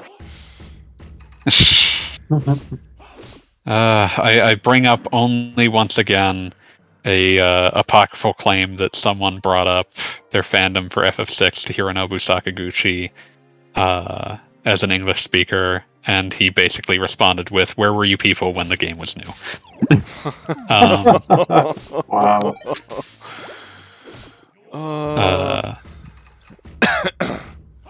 Uh, 3.68 4.08
I, 4.18 4.42
I 4.44 4.56
bring 4.56 4.86
up 4.86 5.08
only 5.12 5.68
once 5.68 5.98
again 5.98 6.54
a 7.04 7.40
uh, 7.40 7.72
apocryphal 7.74 8.34
claim 8.36 8.76
that 8.76 8.96
someone 8.96 9.40
brought 9.40 9.68
up 9.68 9.88
their 10.30 10.44
fandom 10.44 10.92
for 10.92 11.04
FF6 11.04 11.66
to 11.66 11.74
Hironobu 11.74 12.20
Sakaguchi 12.20 13.10
uh, 13.74 14.38
as 14.66 14.84
an 14.84 14.92
English 14.92 15.24
speaker, 15.24 15.84
and 16.08 16.34
he 16.34 16.50
basically 16.50 17.00
responded 17.00 17.50
with, 17.50 17.78
"Where 17.78 17.94
were 17.94 18.06
you 18.06 18.18
people 18.18 18.54
when 18.54 18.70
the 18.70 18.78
game 18.78 18.98
was 18.98 19.16
new?" 19.16 19.32
um, 20.70 21.20
Wow. 22.08 22.56
Uh, 24.72 24.78
uh, 24.78 25.76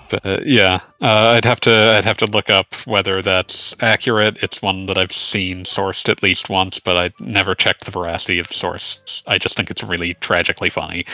but 0.10 0.46
yeah, 0.46 0.82
uh, 1.02 1.34
I'd 1.36 1.46
have 1.46 1.60
to 1.62 1.96
I'd 1.98 2.06
have 2.06 2.18
to 2.18 2.28
look 2.28 2.50
up 2.50 2.74
whether 2.86 3.22
that's 3.22 3.76
accurate. 3.80 4.38
It's 4.44 4.62
one 4.62 4.86
that 4.86 4.98
I've 4.98 5.14
seen 5.14 5.64
sourced 5.64 6.10
at 6.10 6.22
least 6.22 6.50
once, 6.50 6.80
but 6.80 6.98
I 6.98 7.12
never 7.20 7.56
checked 7.56 7.86
the 7.86 7.92
veracity 7.92 8.40
of 8.40 8.48
the 8.48 8.54
source. 8.54 9.24
I 9.28 9.38
just 9.38 9.56
think 9.56 9.72
it's 9.72 9.84
really 9.84 10.14
tragically 10.16 10.70
funny. 10.70 11.06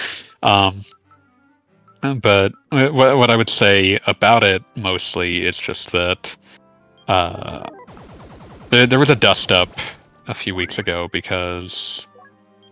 Um, 0.44 0.82
but 2.02 2.54
what, 2.72 3.18
what 3.18 3.30
I 3.30 3.36
would 3.36 3.50
say 3.50 4.00
about 4.08 4.44
it 4.44 4.64
mostly 4.76 5.46
is 5.46 5.58
just 5.58 5.92
that 5.92 6.36
uh, 7.12 7.70
there, 8.70 8.88
there 8.88 9.00
was 9.00 9.10
a 9.10 9.18
dust 9.18 9.52
up 9.52 9.70
a 10.28 10.34
few 10.34 10.56
weeks 10.56 10.80
ago 10.80 11.10
because 11.12 12.08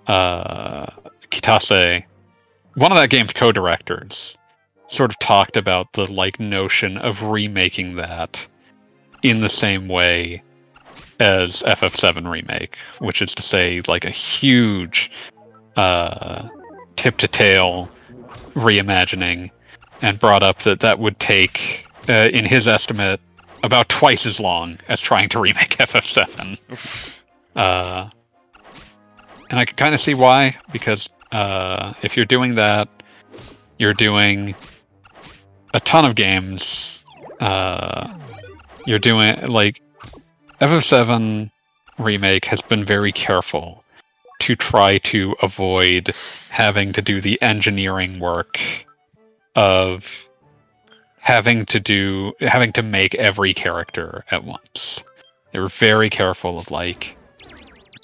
uh, 0.07 0.85
Kitase, 1.29 2.05
one 2.75 2.91
of 2.93 2.97
that 2.97 3.09
game's 3.09 3.33
co-directors, 3.33 4.37
sort 4.87 5.11
of 5.11 5.19
talked 5.19 5.57
about 5.57 5.91
the 5.91 6.09
like 6.09 6.39
notion 6.39 6.97
of 6.97 7.21
remaking 7.23 7.97
that 7.97 8.47
in 9.23 9.41
the 9.41 9.49
same 9.49 9.89
way 9.89 10.41
as 11.19 11.61
FF7 11.63 12.31
remake, 12.31 12.77
which 12.99 13.21
is 13.21 13.35
to 13.35 13.41
say 13.41 13.81
like 13.89 14.05
a 14.05 14.09
huge 14.09 15.11
uh, 15.75 16.47
tip 16.95 17.17
to 17.17 17.27
tail 17.27 17.89
reimagining 18.53 19.51
and 20.01 20.17
brought 20.17 20.43
up 20.43 20.59
that 20.59 20.79
that 20.79 20.97
would 20.97 21.19
take 21.19 21.85
uh, 22.07 22.29
in 22.31 22.45
his 22.45 22.69
estimate 22.69 23.19
about 23.63 23.89
twice 23.89 24.25
as 24.25 24.39
long 24.39 24.77
as 24.87 25.01
trying 25.01 25.29
to 25.29 25.39
remake 25.39 25.69
FF7 25.79 27.19
uh, 27.55 28.09
and 29.49 29.59
I 29.59 29.65
can 29.65 29.75
kind 29.75 29.93
of 29.93 30.01
see 30.01 30.13
why 30.13 30.55
because 30.71 31.09
uh, 31.31 31.93
if 32.01 32.15
you're 32.15 32.25
doing 32.25 32.55
that, 32.55 32.87
you're 33.77 33.93
doing 33.93 34.55
a 35.73 35.79
ton 35.79 36.05
of 36.05 36.15
games. 36.15 37.03
Uh, 37.39 38.13
you're 38.85 38.99
doing 38.99 39.39
like 39.47 39.81
FF7 40.61 41.51
remake 41.97 42.45
has 42.45 42.61
been 42.61 42.83
very 42.83 43.11
careful 43.11 43.83
to 44.39 44.55
try 44.55 44.97
to 44.99 45.35
avoid 45.41 46.13
having 46.49 46.93
to 46.93 47.01
do 47.01 47.21
the 47.21 47.41
engineering 47.41 48.19
work 48.19 48.59
of 49.55 50.28
having 51.19 51.65
to 51.67 51.79
do 51.79 52.33
having 52.41 52.71
to 52.73 52.83
make 52.83 53.15
every 53.15 53.53
character 53.53 54.23
at 54.31 54.43
once. 54.43 55.03
They 55.51 55.59
were 55.59 55.69
very 55.69 56.09
careful 56.09 56.57
of 56.57 56.71
like 56.71 57.17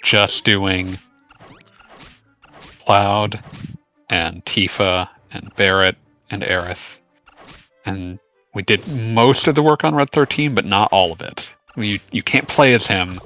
just 0.04 0.44
doing 0.44 0.98
Cloud 2.86 3.44
and 4.10 4.44
Tifa 4.46 5.10
and 5.32 5.54
Barret 5.56 5.98
and 6.30 6.44
Aerith. 6.44 7.00
And 7.86 8.20
we 8.54 8.64
did 8.64 8.88
most 8.88 9.48
of 9.48 9.56
the 9.56 9.64
work 9.64 9.84
on 9.84 9.96
Red 9.96 10.10
13, 10.12 10.56
but 10.56 10.66
not 10.66 10.92
all 10.92 11.12
of 11.12 11.22
it. 11.22 11.50
i 11.76 11.82
You 11.82 12.00
you 12.12 12.24
can't 12.24 12.48
play 12.48 12.74
as 12.74 12.88
him, 12.88 13.20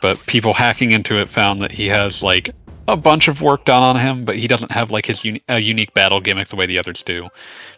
but 0.00 0.24
people 0.26 0.52
hacking 0.52 0.92
into 0.92 1.18
it 1.18 1.28
found 1.28 1.62
that 1.62 1.72
he 1.72 1.86
has 1.86 2.22
like 2.22 2.50
a 2.86 2.96
bunch 2.96 3.28
of 3.28 3.42
work 3.42 3.64
done 3.64 3.82
on 3.82 3.96
him, 3.96 4.24
but 4.24 4.36
he 4.36 4.48
doesn't 4.48 4.70
have 4.72 4.90
like 4.90 5.06
his 5.06 5.24
a 5.48 5.58
unique 5.58 5.92
battle 5.94 6.20
gimmick 6.20 6.48
the 6.48 6.56
way 6.56 6.66
the 6.66 6.78
others 6.78 7.02
do, 7.02 7.28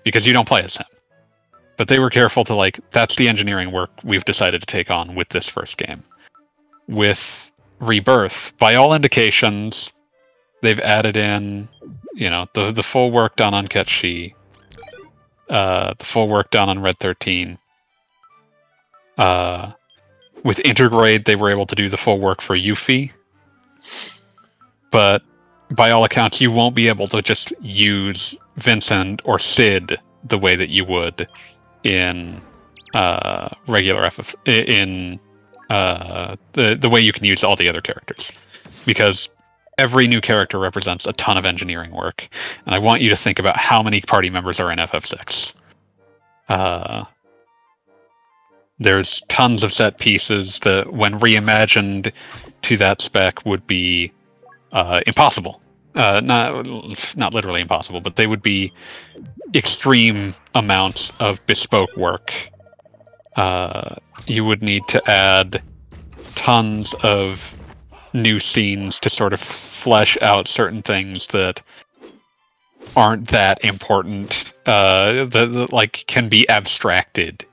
because 0.05 0.27
you 0.27 0.33
don't 0.33 0.49
play 0.49 0.63
as 0.63 0.77
him. 0.77 0.87
But 1.81 1.89
they 1.89 1.99
were 1.99 2.11
careful 2.11 2.45
to 2.45 2.55
like 2.55 2.79
that's 2.91 3.17
the 3.17 3.27
engineering 3.27 3.73
work 3.73 3.89
we've 4.05 4.27
decided 4.27 4.61
to 4.61 4.67
take 4.67 4.91
on 4.91 5.15
with 5.15 5.31
this 5.31 5.49
first 5.49 5.79
game. 5.79 6.05
With 6.89 7.51
Rebirth, 7.79 8.53
by 8.59 8.75
all 8.75 8.93
indications, 8.93 9.91
they've 10.61 10.79
added 10.81 11.17
in, 11.17 11.71
you 12.13 12.29
know, 12.29 12.45
the 12.53 12.71
the 12.71 12.83
full 12.83 13.11
work 13.11 13.37
done 13.37 13.55
on 13.55 13.67
Cait 13.67 13.89
Sith, 13.89 14.33
uh, 15.49 15.95
the 15.97 16.05
full 16.05 16.29
work 16.29 16.51
done 16.51 16.69
on 16.69 16.81
Red 16.81 16.99
Thirteen. 16.99 17.57
Uh, 19.17 19.73
with 20.45 20.59
Intergrade, 20.59 21.25
they 21.25 21.35
were 21.35 21.49
able 21.49 21.65
to 21.65 21.75
do 21.75 21.89
the 21.89 21.97
full 21.97 22.21
work 22.21 22.43
for 22.43 22.55
Yuffie, 22.55 23.11
but 24.91 25.23
by 25.71 25.93
all 25.93 26.05
accounts, 26.05 26.43
you 26.43 26.53
won't 26.53 26.75
be 26.75 26.89
able 26.89 27.07
to 27.07 27.23
just 27.23 27.55
use 27.63 28.35
Vincent 28.57 29.23
or 29.25 29.39
Cid 29.39 29.99
the 30.25 30.37
way 30.37 30.57
that 30.57 30.69
you 30.69 30.85
would 30.85 31.27
in 31.85 32.41
uh, 32.95 33.49
regular 33.67 34.09
FF 34.11 34.35
in 34.47 35.19
uh, 35.69 36.37
the 36.53 36.77
the 36.81 36.89
way 36.89 37.01
you 37.01 37.13
can 37.13 37.25
use 37.25 37.45
all 37.45 37.57
the 37.57 37.69
other 37.69 37.81
characters, 37.81 38.31
because 38.87 39.29
every 39.79 40.07
new 40.07 40.21
character 40.21 40.59
represents 40.59 41.07
a 41.07 41.13
ton 41.15 41.37
of 41.37 41.45
engineering 41.45 41.93
work, 41.93 42.29
and 42.67 42.75
I 42.75 42.79
want 42.79 43.01
you 43.01 43.11
to 43.11 43.17
think 43.17 43.39
about 43.39 43.57
how 43.57 43.83
many 43.83 44.01
party 44.01 44.31
members 44.31 44.61
are 44.61 44.71
in 44.71 44.79
FF6. 44.79 45.53
Uh, 46.49 47.05
there's 48.81 49.23
tons 49.29 49.63
of 49.63 49.73
set 49.73 49.99
pieces 49.99 50.59
that, 50.61 50.93
when 50.93 51.21
reimagined 51.21 52.13
to 52.63 52.77
that 52.79 53.03
spec, 53.03 53.45
would 53.45 53.67
be 53.67 54.11
uh, 54.73 55.01
impossible. 55.07 55.63
Uh, 55.95 56.21
not 56.23 56.67
not 57.17 57.35
literally 57.35 57.61
impossible, 57.61 58.01
but 58.01 58.17
they 58.17 58.27
would 58.27 58.43
be 58.43 58.73
extreme 59.55 60.35
amounts 60.55 61.19
of 61.21 61.45
bespoke 61.47 61.95
work. 61.97 62.33
Uh, 63.37 63.97
you 64.27 64.45
would 64.45 64.63
need 64.63 64.87
to 64.87 65.11
add 65.11 65.63
tons 66.37 66.95
of 67.03 67.57
new 68.13 68.39
scenes 68.39 69.01
to 69.01 69.11
sort 69.11 69.33
of 69.33 69.41
flesh 69.41 70.17
out 70.23 70.47
certain 70.47 70.83
things 70.83 71.27
that 71.29 71.63
aren't 72.97 73.29
that 73.29 73.65
important. 73.65 74.53
Uh, 74.67 75.25
that, 75.25 75.51
that 75.53 75.73
like 75.73 76.05
can 76.07 76.29
be 76.29 76.49
abstracted 76.49 77.45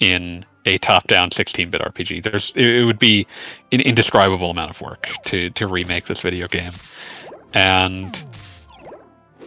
in 0.00 0.44
a 0.66 0.78
top-down 0.78 1.30
16-bit 1.30 1.80
RPG. 1.80 2.22
There's 2.22 2.52
it, 2.56 2.66
it 2.66 2.84
would 2.84 2.98
be 2.98 3.26
an 3.72 3.80
indescribable 3.80 4.50
amount 4.50 4.70
of 4.70 4.80
work 4.80 5.08
to 5.26 5.50
to 5.50 5.66
remake 5.66 6.06
this 6.06 6.20
video 6.20 6.48
game, 6.48 6.72
and 7.54 8.24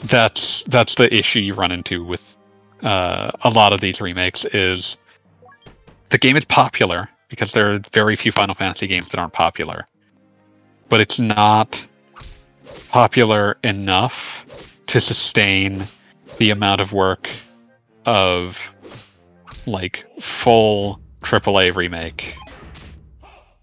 that's 0.06 0.64
that's 0.68 0.96
the 0.96 1.14
issue 1.14 1.40
you 1.40 1.54
run 1.54 1.72
into 1.72 2.04
with 2.04 2.36
uh, 2.82 3.32
a 3.42 3.50
lot 3.50 3.74
of 3.74 3.82
these 3.82 4.02
remakes. 4.02 4.46
Is 4.46 4.98
the 6.10 6.18
game 6.18 6.38
is 6.38 6.46
popular 6.46 7.10
because 7.30 7.52
there 7.52 7.72
are 7.74 7.80
very 7.94 8.16
few 8.16 8.32
Final 8.32 8.56
Fantasy 8.56 8.88
games 8.88 9.10
that 9.10 9.20
aren't 9.20 9.34
popular, 9.34 9.86
but 10.90 11.02
it's 11.02 11.20
not 11.20 11.86
popular 12.90 13.58
enough 13.64 14.46
to 14.88 15.02
sustain 15.02 15.84
the 16.38 16.50
amount 16.52 16.80
of 16.80 16.94
work 16.94 17.30
of 18.06 18.58
like 19.66 20.06
full 20.22 21.02
AAA 21.22 21.76
remake. 21.76 22.36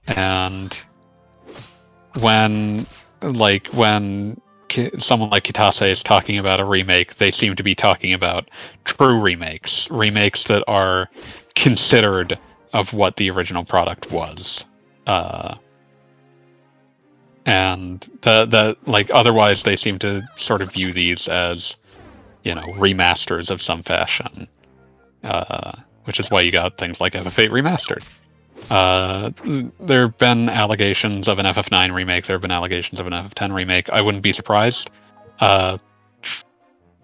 And 0.07 0.76
when 2.20 2.86
like 3.33 3.66
when 3.68 4.41
someone 4.99 5.31
like 5.31 5.45
Kitase 5.45 5.91
is 5.91 6.03
talking 6.03 6.39
about 6.39 6.61
a 6.61 6.64
remake, 6.64 7.16
they 7.16 7.31
seem 7.31 7.57
to 7.57 7.62
be 7.62 7.75
talking 7.75 8.12
about 8.12 8.51
true 8.85 9.20
remakes, 9.20 9.91
remakes 9.91 10.45
that 10.45 10.64
are 10.66 11.09
considered 11.55 12.39
of 12.72 12.93
what 12.93 13.16
the 13.16 13.31
original 13.31 13.64
product 13.64 14.11
was. 14.11 14.64
Uh, 15.07 15.55
and 17.47 18.11
the 18.22 18.47
the 18.47 18.77
like 18.91 19.11
otherwise 19.12 19.62
they 19.62 19.77
seem 19.77 19.99
to 19.99 20.27
sort 20.37 20.62
of 20.62 20.72
view 20.72 20.93
these 20.93 21.29
as 21.29 21.77
you 22.43 22.55
know 22.55 22.66
remasters 22.72 23.51
of 23.51 23.61
some 23.62 23.83
fashion. 23.83 24.49
Uh, 25.22 25.72
which 26.05 26.20
is 26.20 26.31
why 26.31 26.41
you 26.41 26.53
got 26.53 26.77
things 26.77 27.01
like 27.01 27.14
ff8 27.14 27.49
remastered 27.49 28.05
uh, 28.70 29.30
there 29.80 30.02
have 30.02 30.18
been 30.18 30.48
allegations 30.48 31.28
of 31.28 31.38
an 31.38 31.46
ff9 31.46 31.92
remake. 31.92 32.26
There 32.26 32.34
have 32.34 32.42
been 32.42 32.50
allegations 32.50 33.00
of 33.00 33.07
an 33.07 33.12
ff10 33.12 33.55
remake. 33.55 33.90
I 33.90 34.00
wouldn't 34.00 34.22
be 34.22 34.32
surprised. 34.32 34.90
Uh, 35.40 35.78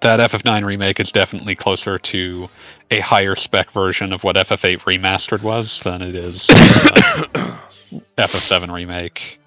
that 0.00 0.30
ff9 0.30 0.64
remake 0.64 1.00
is 1.00 1.12
definitely 1.12 1.54
closer 1.54 1.98
to 1.98 2.48
a 2.90 3.00
higher 3.00 3.36
spec 3.36 3.70
version 3.72 4.12
of 4.12 4.24
what 4.24 4.36
ff8 4.36 4.80
remastered 4.80 5.42
was 5.42 5.80
than 5.80 6.02
it 6.02 6.14
is 6.14 6.48
uh, 6.50 7.58
ff7 8.16 8.72
remake. 8.72 9.40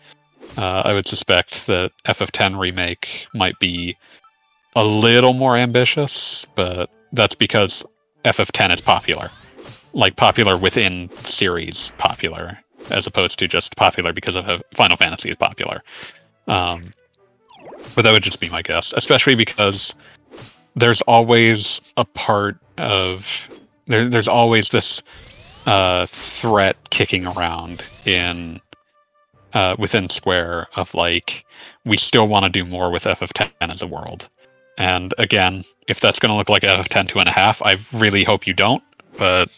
Uh, 0.57 0.83
I 0.85 0.93
would 0.93 1.07
suspect 1.07 1.65
that 1.67 1.91
FF10 2.05 2.59
remake 2.59 3.27
might 3.33 3.57
be 3.59 3.97
a 4.75 4.83
little 4.83 5.33
more 5.33 5.57
ambitious, 5.57 6.45
but 6.55 6.89
that's 7.11 7.35
because 7.35 7.83
FF10 8.25 8.75
is 8.75 8.81
popular, 8.81 9.29
like 9.93 10.15
popular 10.15 10.57
within 10.57 11.09
series 11.09 11.91
popular, 11.97 12.57
as 12.89 13.07
opposed 13.07 13.39
to 13.39 13.47
just 13.47 13.75
popular 13.75 14.13
because 14.13 14.35
of 14.35 14.61
Final 14.75 14.97
Fantasy 14.97 15.29
is 15.29 15.35
popular. 15.35 15.83
Um, 16.47 16.93
but 17.95 18.03
that 18.03 18.11
would 18.11 18.23
just 18.23 18.39
be 18.39 18.49
my 18.49 18.61
guess, 18.61 18.93
especially 18.95 19.35
because 19.35 19.93
there's 20.75 21.01
always 21.03 21.79
a 21.97 22.05
part 22.05 22.57
of 22.77 23.27
there, 23.87 24.09
there's 24.09 24.27
always 24.27 24.69
this 24.69 25.01
uh, 25.65 26.05
threat 26.07 26.77
kicking 26.89 27.25
around 27.27 27.83
in 28.05 28.59
uh, 29.53 29.75
within 29.77 30.09
Square 30.09 30.67
of 30.75 30.93
like 30.93 31.45
we 31.85 31.97
still 31.97 32.27
want 32.27 32.45
to 32.45 32.51
do 32.51 32.65
more 32.65 32.91
with 32.91 33.03
FF10 33.03 33.51
as 33.61 33.81
a 33.81 33.87
world. 33.87 34.27
And 34.77 35.13
again, 35.19 35.63
if 35.87 35.99
that's 35.99 36.17
going 36.17 36.31
to 36.31 36.35
look 36.35 36.49
like 36.49 36.63
FF10 36.63 37.09
two 37.09 37.19
and 37.19 37.29
a 37.29 37.31
half, 37.31 37.61
I 37.61 37.77
really 37.93 38.23
hope 38.23 38.47
you 38.47 38.53
don't. 38.53 38.83
But 39.17 39.49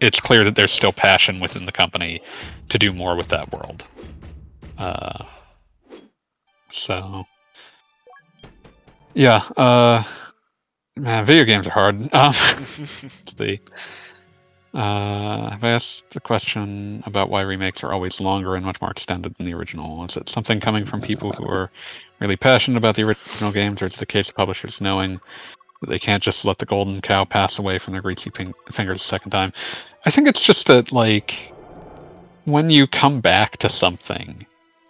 it's 0.00 0.20
clear 0.20 0.44
that 0.44 0.54
there's 0.54 0.72
still 0.72 0.92
passion 0.92 1.40
within 1.40 1.66
the 1.66 1.72
company 1.72 2.22
to 2.68 2.78
do 2.78 2.92
more 2.92 3.16
with 3.16 3.28
that 3.28 3.52
world. 3.52 3.84
Uh, 4.78 5.24
so, 6.70 7.24
yeah, 9.14 9.44
uh, 9.56 10.02
man, 10.96 11.24
video 11.24 11.44
games 11.44 11.66
are 11.66 11.70
hard. 11.70 12.08
Um, 12.12 12.34
the 13.36 13.60
uh, 14.72 15.50
have 15.50 15.64
I 15.64 15.70
asked 15.70 16.10
the 16.10 16.20
question 16.20 17.02
about 17.04 17.28
why 17.28 17.40
remakes 17.40 17.82
are 17.82 17.92
always 17.92 18.20
longer 18.20 18.54
and 18.54 18.64
much 18.64 18.80
more 18.80 18.90
extended 18.90 19.34
than 19.34 19.46
the 19.46 19.54
original? 19.54 20.04
Is 20.04 20.16
it 20.16 20.28
something 20.28 20.60
coming 20.60 20.84
from 20.84 21.00
people 21.00 21.32
who 21.32 21.44
are 21.48 21.70
really 22.20 22.36
passionate 22.36 22.78
about 22.78 22.94
the 22.94 23.02
original 23.02 23.50
games, 23.50 23.82
or 23.82 23.86
is 23.86 23.94
it 23.94 23.98
the 23.98 24.06
case 24.06 24.28
of 24.28 24.36
publishers 24.36 24.80
knowing 24.80 25.20
that 25.80 25.90
they 25.90 25.98
can't 25.98 26.22
just 26.22 26.44
let 26.44 26.58
the 26.58 26.66
golden 26.66 27.00
cow 27.00 27.24
pass 27.24 27.58
away 27.58 27.78
from 27.78 27.92
their 27.92 28.02
greasy 28.02 28.30
ping- 28.30 28.54
fingers 28.70 28.98
a 28.98 29.04
second 29.04 29.32
time? 29.32 29.52
I 30.04 30.10
think 30.10 30.28
it's 30.28 30.42
just 30.42 30.66
that, 30.66 30.92
like, 30.92 31.52
when 32.44 32.70
you 32.70 32.86
come 32.86 33.20
back 33.20 33.58
to 33.58 33.68
something 33.68 34.46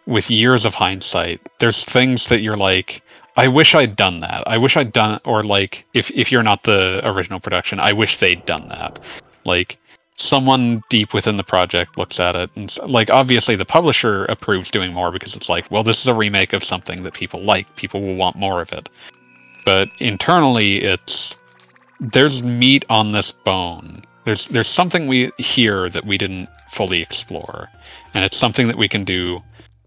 with 0.06 0.30
years 0.30 0.64
of 0.64 0.74
hindsight, 0.74 1.40
there's 1.58 1.84
things 1.84 2.26
that 2.26 2.40
you're 2.40 2.56
like, 2.56 3.02
I 3.36 3.48
wish 3.48 3.74
I'd 3.74 3.96
done 3.96 4.20
that. 4.20 4.42
I 4.46 4.58
wish 4.58 4.76
I'd 4.76 4.92
done, 4.92 5.20
or 5.24 5.42
like, 5.42 5.84
if 5.94 6.10
if 6.10 6.30
you're 6.30 6.42
not 6.42 6.64
the 6.64 7.00
original 7.04 7.40
production, 7.40 7.80
I 7.80 7.92
wish 7.92 8.18
they'd 8.18 8.44
done 8.44 8.68
that. 8.68 8.98
Like 9.44 9.78
someone 10.16 10.82
deep 10.90 11.14
within 11.14 11.36
the 11.36 11.44
project 11.44 11.96
looks 11.96 12.20
at 12.20 12.36
it 12.36 12.50
and 12.54 12.76
like 12.86 13.08
obviously 13.08 13.56
the 13.56 13.64
publisher 13.64 14.26
approves 14.26 14.70
doing 14.70 14.92
more 14.92 15.10
because 15.10 15.34
it's 15.34 15.48
like 15.48 15.70
well 15.70 15.82
this 15.82 15.98
is 15.98 16.06
a 16.06 16.12
remake 16.14 16.52
of 16.52 16.62
something 16.62 17.02
that 17.02 17.14
people 17.14 17.42
like. 17.42 17.74
People 17.76 18.02
will 18.02 18.16
want 18.16 18.36
more 18.36 18.60
of 18.60 18.70
it. 18.72 18.88
But 19.64 19.88
internally 19.98 20.82
it's 20.82 21.34
there's 22.00 22.42
meat 22.42 22.84
on 22.90 23.12
this 23.12 23.32
bone 23.32 24.02
there's 24.24 24.46
there's 24.46 24.68
something 24.68 25.06
we 25.06 25.30
hear 25.38 25.88
that 25.88 26.04
we 26.04 26.18
didn't 26.18 26.48
fully 26.70 27.00
explore 27.00 27.68
and 28.14 28.24
it's 28.24 28.36
something 28.36 28.68
that 28.68 28.78
we 28.78 28.88
can 28.88 29.04
do 29.04 29.40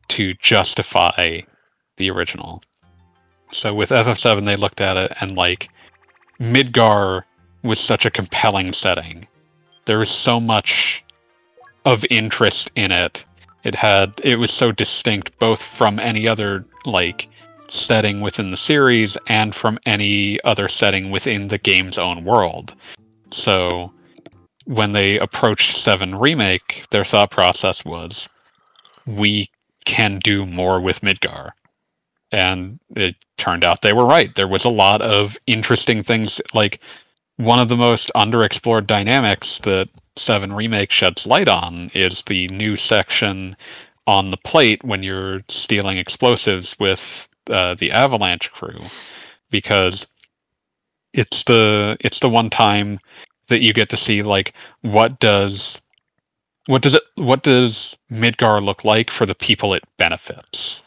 to 0.10 0.34
justify 0.34 1.40
the 1.98 2.10
original. 2.10 2.62
So 3.52 3.74
with 3.74 3.90
ff7 3.90 4.46
they 4.46 4.56
looked 4.56 4.82
at 4.82 4.98
it 4.98 5.14
and 5.20 5.36
like 5.36 5.70
midgar 6.40 7.24
was 7.64 7.80
such 7.80 8.06
a 8.06 8.12
compelling 8.12 8.74
setting. 8.74 9.28
There 9.86 10.00
was 10.00 10.10
so 10.10 10.40
much 10.40 11.04
of 11.86 12.06
interest 12.10 12.72
in 12.76 12.92
it. 12.92 13.26
It 13.64 13.76
had 13.76 14.20
it 14.24 14.38
was 14.38 14.52
so 14.52 14.72
distinct 14.72 15.38
both 15.40 15.62
from 15.62 16.00
any 16.00 16.28
other 16.28 16.66
like 16.86 17.28
setting 17.70 18.22
within 18.22 18.52
the 18.52 18.58
series 18.58 19.18
and 19.28 19.56
from 19.56 19.80
any 19.86 20.42
other 20.44 20.68
setting 20.68 21.12
within 21.12 21.48
the 21.48 21.58
game's 21.58 21.98
own 21.98 22.24
world. 22.24 22.76
So 23.32 23.92
when 24.66 24.92
they 24.92 25.20
approached 25.20 25.78
7 25.78 26.16
remake 26.16 26.86
their 26.92 27.06
thought 27.06 27.32
process 27.32 27.84
was 27.84 28.30
we 29.06 29.50
can 29.86 30.20
do 30.20 30.46
more 30.46 30.80
with 30.80 31.02
midgar. 31.02 31.52
And 32.32 32.80
it 32.96 33.16
turned 33.38 33.66
out 33.66 33.82
they 33.82 33.94
were 33.94 34.06
right. 34.06 34.34
There 34.36 34.48
was 34.48 34.66
a 34.66 34.70
lot 34.70 35.02
of 35.02 35.38
interesting 35.46 36.04
things 36.04 36.42
like 36.54 36.80
one 37.38 37.60
of 37.60 37.70
the 37.70 37.78
most 37.78 38.12
underexplored 38.16 38.88
dynamics 38.88 39.60
that 39.64 39.90
7 40.16 40.54
remake 40.54 40.92
sheds 40.92 41.26
light 41.26 41.48
on 41.48 41.92
is 41.94 42.24
the 42.28 42.48
new 42.50 42.76
section 42.76 43.56
on 44.08 44.32
the 44.32 44.38
plate 44.38 44.84
when 44.84 45.04
you're 45.04 45.42
stealing 45.48 45.98
explosives 45.98 46.76
with 46.80 47.28
uh, 47.50 47.76
the 47.76 47.92
avalanche 47.92 48.52
crew 48.52 48.80
because 49.50 50.06
it's 51.14 51.44
the 51.44 51.96
it's 52.00 52.20
the 52.20 52.30
one 52.30 52.50
time 52.50 53.00
that 53.54 53.62
you 53.62 53.72
get 53.72 53.90
to 53.90 53.98
see 53.98 54.24
like 54.24 54.54
what 54.82 55.20
does 55.20 55.80
what 56.66 56.82
does 56.82 56.96
it 56.96 57.04
what 57.16 57.44
does 57.44 57.96
midgar 58.12 58.64
look 58.66 58.84
like 58.84 59.12
for 59.12 59.28
the 59.28 59.36
people 59.36 59.76
it 59.76 59.84
benefits? 59.98 60.82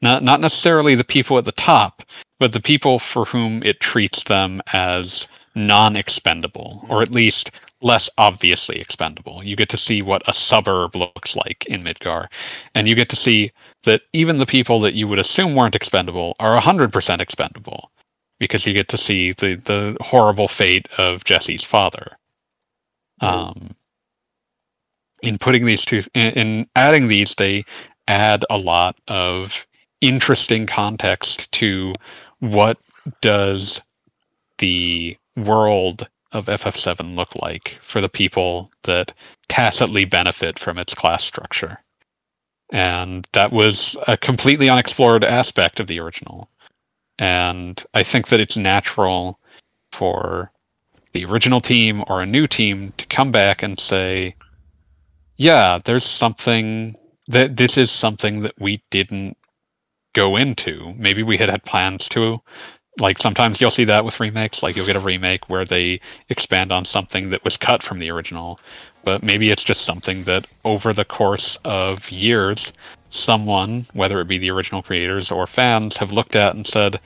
Not 0.00 0.22
not 0.22 0.40
necessarily 0.40 0.94
the 0.94 1.02
people 1.04 1.36
at 1.36 1.44
the 1.44 1.52
top 1.52 2.04
but 2.38 2.52
the 2.52 2.60
people 2.60 3.00
for 3.00 3.24
whom 3.24 3.60
it 3.64 3.80
treats 3.80 4.22
them 4.22 4.62
as 4.72 5.26
non-expendable 5.56 6.86
or 6.88 7.02
at 7.02 7.10
least 7.10 7.50
less 7.82 8.08
obviously 8.18 8.80
expendable. 8.80 9.42
You 9.44 9.56
get 9.56 9.68
to 9.70 9.76
see 9.76 10.00
what 10.00 10.22
a 10.28 10.32
suburb 10.32 10.94
looks 10.94 11.34
like 11.34 11.66
in 11.66 11.82
midgar. 11.82 12.28
And 12.74 12.88
you 12.88 12.94
get 12.94 13.08
to 13.10 13.16
see 13.16 13.50
that 13.82 14.02
even 14.12 14.38
the 14.38 14.46
people 14.46 14.80
that 14.80 14.94
you 14.94 15.08
would 15.08 15.18
assume 15.18 15.54
weren't 15.54 15.74
expendable 15.74 16.36
are 16.38 16.58
100% 16.58 17.20
expendable 17.20 17.90
because 18.38 18.66
you 18.66 18.72
get 18.74 18.88
to 18.88 18.98
see 18.98 19.32
the 19.32 19.56
the 19.64 19.96
horrible 20.00 20.48
fate 20.48 20.88
of 20.98 21.24
Jesse's 21.24 21.62
father 21.62 22.16
um 23.20 23.74
in 25.22 25.38
putting 25.38 25.64
these 25.64 25.84
two 25.84 26.02
in, 26.14 26.32
in 26.32 26.66
adding 26.76 27.08
these 27.08 27.34
they 27.36 27.64
add 28.08 28.44
a 28.50 28.58
lot 28.58 28.96
of 29.08 29.66
interesting 30.00 30.66
context 30.66 31.50
to 31.52 31.92
what 32.40 32.78
does 33.20 33.80
the 34.58 35.16
world 35.36 36.08
of 36.32 36.46
FF7 36.46 37.14
look 37.14 37.34
like 37.36 37.78
for 37.80 38.00
the 38.00 38.08
people 38.08 38.70
that 38.84 39.12
tacitly 39.48 40.04
benefit 40.04 40.58
from 40.58 40.78
its 40.78 40.94
class 40.94 41.24
structure. 41.24 41.78
And 42.72 43.26
that 43.32 43.52
was 43.52 43.96
a 44.08 44.16
completely 44.16 44.68
unexplored 44.68 45.24
aspect 45.24 45.78
of 45.78 45.86
the 45.86 46.00
original. 46.00 46.50
And 47.18 47.82
I 47.94 48.02
think 48.02 48.28
that 48.28 48.40
it's 48.40 48.56
natural 48.56 49.40
for 49.92 50.50
the 51.12 51.24
original 51.24 51.60
team 51.60 52.04
or 52.08 52.20
a 52.20 52.26
new 52.26 52.46
team 52.46 52.92
to 52.98 53.06
come 53.06 53.32
back 53.32 53.62
and 53.62 53.80
say, 53.80 54.34
yeah, 55.36 55.78
there's 55.84 56.04
something 56.04 56.96
that 57.28 57.56
this 57.56 57.76
is 57.76 57.90
something 57.90 58.40
that 58.40 58.54
we 58.58 58.82
didn't 58.90 59.36
go 60.14 60.36
into. 60.36 60.94
Maybe 60.96 61.22
we 61.22 61.36
had 61.36 61.48
had 61.48 61.64
plans 61.64 62.08
to. 62.10 62.40
Like 62.98 63.18
sometimes 63.18 63.60
you'll 63.60 63.70
see 63.70 63.84
that 63.84 64.04
with 64.04 64.20
remakes. 64.20 64.62
Like 64.62 64.76
you'll 64.76 64.86
get 64.86 64.96
a 64.96 65.00
remake 65.00 65.50
where 65.50 65.64
they 65.64 66.00
expand 66.30 66.72
on 66.72 66.84
something 66.84 67.30
that 67.30 67.44
was 67.44 67.56
cut 67.56 67.82
from 67.82 67.98
the 67.98 68.10
original, 68.10 68.58
but 69.04 69.22
maybe 69.22 69.50
it's 69.50 69.64
just 69.64 69.82
something 69.82 70.24
that 70.24 70.46
over 70.64 70.92
the 70.92 71.04
course 71.04 71.58
of 71.64 72.10
years, 72.10 72.72
someone, 73.10 73.86
whether 73.92 74.20
it 74.20 74.28
be 74.28 74.38
the 74.38 74.50
original 74.50 74.82
creators 74.82 75.30
or 75.30 75.46
fans, 75.46 75.96
have 75.96 76.12
looked 76.12 76.36
at 76.36 76.54
and 76.54 76.66
said, 76.66 77.00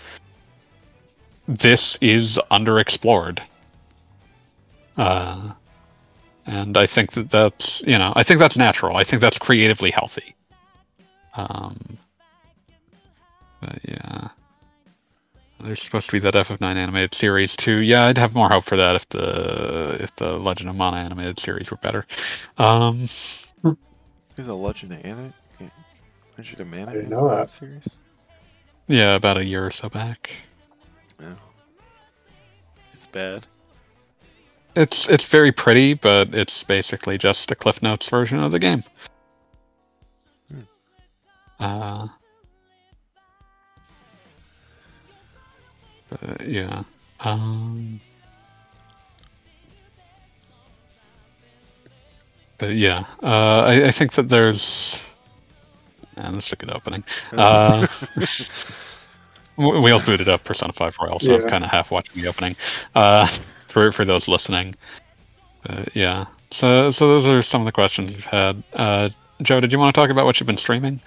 "This 1.46 1.96
is 2.01 2.38
underexplored." 2.51 3.40
Uh, 4.96 5.53
and 6.46 6.76
I 6.76 6.86
think 6.86 7.12
that 7.12 7.30
that's 7.30 7.82
you 7.86 7.98
know 7.98 8.12
I 8.16 8.22
think 8.22 8.38
that's 8.40 8.57
natural. 8.57 8.96
I 8.96 9.05
think 9.05 9.20
that's 9.22 9.38
creatively 9.38 9.90
healthy. 9.90 10.34
Um, 11.34 11.98
but 13.61 13.78
yeah, 13.84 14.28
there's 15.62 15.82
supposed 15.82 16.07
to 16.07 16.12
be 16.12 16.18
that 16.20 16.34
FF9 16.34 16.62
animated 16.62 17.14
series 17.14 17.57
too. 17.57 17.76
Yeah, 17.76 18.07
I'd 18.07 18.18
have 18.18 18.34
more 18.34 18.48
hope 18.48 18.64
for 18.64 18.76
that 18.76 18.96
if 18.96 19.09
the 19.11 19.98
if 20.01 20.14
the 20.16 20.38
Legend 20.38 20.70
of 20.70 20.76
Mana 20.76 20.98
animated 20.98 21.38
series 21.38 21.70
were 21.70 21.76
better. 21.78 22.07
Um, 22.59 23.09
There's 24.34 24.48
a 24.48 24.55
Legend 24.55 24.92
of 24.92 25.05
Mana. 25.05 25.34
Legend 26.41 26.61
of 26.61 26.68
Mana 26.68 26.91
I 26.91 26.95
didn't 26.95 27.11
know 27.11 27.28
that. 27.28 27.51
series. 27.51 27.97
yeah, 28.86 29.14
about 29.14 29.36
a 29.36 29.45
year 29.45 29.66
or 29.66 29.70
so 29.70 29.91
back. 29.91 30.30
No. 31.18 31.36
It's 32.95 33.07
bad. 33.09 33.47
It's 34.74 35.07
it's 35.11 35.26
very 35.26 35.53
pretty, 35.53 35.93
but 35.93 36.34
it's 36.34 36.62
basically 36.62 37.18
just 37.18 37.51
a 37.51 37.55
Cliff 37.55 37.82
Notes 37.82 38.09
version 38.09 38.38
of 38.38 38.53
the 38.53 38.59
game. 38.59 38.82
Hmm. 40.51 40.61
Uh, 41.59 42.09
but 46.09 46.49
yeah. 46.49 46.84
Um, 47.20 48.01
but 52.57 52.76
yeah, 52.76 53.05
uh, 53.22 53.26
I, 53.66 53.88
I 53.88 53.91
think 53.91 54.14
that 54.14 54.30
there's. 54.30 55.03
This 56.33 56.47
is 56.47 56.53
a 56.53 56.57
good 56.57 56.71
opening. 56.71 57.05
Uh, 57.33 57.87
w- 59.57 59.83
Wheels 59.83 60.05
booted 60.05 60.29
up 60.29 60.45
Persona 60.45 60.73
5 60.73 60.97
Royal, 61.01 61.21
so 61.21 61.35
I'm 61.35 61.49
kind 61.49 61.64
of 61.64 61.71
half 61.71 61.91
watching 61.91 62.23
the 62.23 62.29
opening. 62.29 62.57
Uh, 62.95 63.27
for 63.68 63.93
for 63.93 64.05
those 64.05 64.29
listening. 64.29 64.75
Uh, 65.68 65.85
yeah. 65.95 66.27
So 66.51 66.91
so 66.91 67.09
those 67.09 67.27
are 67.27 67.43
some 67.43 67.62
of 67.62 67.66
the 67.66 67.73
questions 67.73 68.11
we've 68.11 68.25
had. 68.25 68.62
Uh, 68.73 69.11
Joe, 69.43 69.61
did 69.61 69.73
you 69.73 69.79
want 69.79 69.95
to 69.95 69.99
talk 69.99 70.11
about 70.11 70.27
what 70.27 70.39
you've 70.39 70.47
been 70.47 70.57
streaming, 70.57 71.01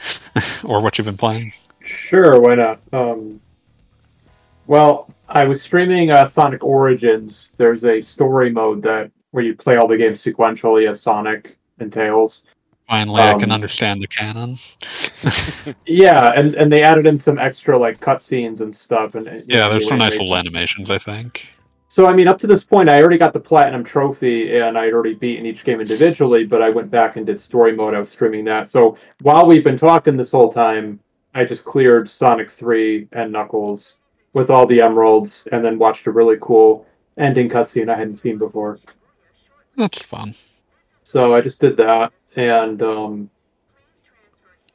or 0.63 0.81
what 0.81 0.97
you've 0.97 1.05
been 1.05 1.17
playing? 1.17 1.53
Sure, 1.81 2.39
why 2.39 2.55
not? 2.55 2.79
Um, 2.91 3.39
well, 4.67 5.13
I 5.27 5.45
was 5.45 5.61
streaming 5.61 6.09
uh, 6.09 6.25
Sonic 6.25 6.63
Origins. 6.63 7.53
There's 7.57 7.85
a 7.85 8.01
story 8.01 8.49
mode 8.49 8.81
that 8.83 9.11
where 9.31 9.43
you 9.43 9.55
play 9.55 9.75
all 9.75 9.87
the 9.87 9.97
games 9.97 10.23
sequentially 10.23 10.89
as 10.89 11.01
Sonic 11.01 11.57
and 11.79 11.91
Tails. 11.91 12.43
Finally, 12.89 13.21
I 13.21 13.33
can 13.33 13.45
Um, 13.45 13.51
understand 13.51 14.01
the 14.01 14.07
canon. 14.07 14.57
Yeah, 15.85 16.33
and 16.35 16.55
and 16.55 16.71
they 16.71 16.83
added 16.83 17.05
in 17.05 17.17
some 17.17 17.39
extra 17.39 17.77
like 17.77 17.99
cutscenes 17.99 18.61
and 18.61 18.73
stuff. 18.75 19.15
And 19.15 19.43
Yeah, 19.47 19.69
there's 19.69 19.87
some 19.87 19.97
nice 19.97 20.11
little 20.11 20.35
animations. 20.35 20.89
I 20.89 20.97
think. 20.97 21.47
So 21.87 22.07
I 22.07 22.13
mean, 22.13 22.27
up 22.27 22.39
to 22.39 22.47
this 22.47 22.63
point, 22.63 22.89
I 22.89 22.99
already 22.99 23.17
got 23.17 23.33
the 23.33 23.39
platinum 23.39 23.83
trophy, 23.83 24.57
and 24.57 24.77
I'd 24.77 24.93
already 24.93 25.13
beaten 25.13 25.45
each 25.45 25.63
game 25.63 25.79
individually. 25.79 26.45
But 26.45 26.61
I 26.61 26.69
went 26.69 26.89
back 26.91 27.15
and 27.15 27.25
did 27.25 27.39
story 27.39 27.73
mode. 27.75 27.93
I 27.93 27.99
was 27.99 28.09
streaming 28.09 28.43
that. 28.45 28.67
So 28.67 28.97
while 29.21 29.45
we've 29.45 29.63
been 29.63 29.77
talking 29.77 30.17
this 30.17 30.31
whole 30.31 30.51
time, 30.51 30.99
I 31.33 31.45
just 31.45 31.63
cleared 31.63 32.09
Sonic 32.09 32.51
Three 32.51 33.07
and 33.13 33.31
Knuckles 33.31 33.99
with 34.33 34.49
all 34.49 34.65
the 34.65 34.81
emeralds, 34.81 35.47
and 35.51 35.63
then 35.63 35.77
watched 35.79 36.07
a 36.07 36.11
really 36.11 36.37
cool 36.41 36.85
ending 37.17 37.47
cutscene 37.47 37.89
I 37.89 37.95
hadn't 37.95 38.15
seen 38.15 38.37
before. 38.37 38.79
That's 39.77 40.01
fun. 40.03 40.35
So 41.03 41.35
I 41.35 41.41
just 41.41 41.59
did 41.61 41.77
that, 41.77 42.11
and 42.35 42.81
um, 42.81 43.29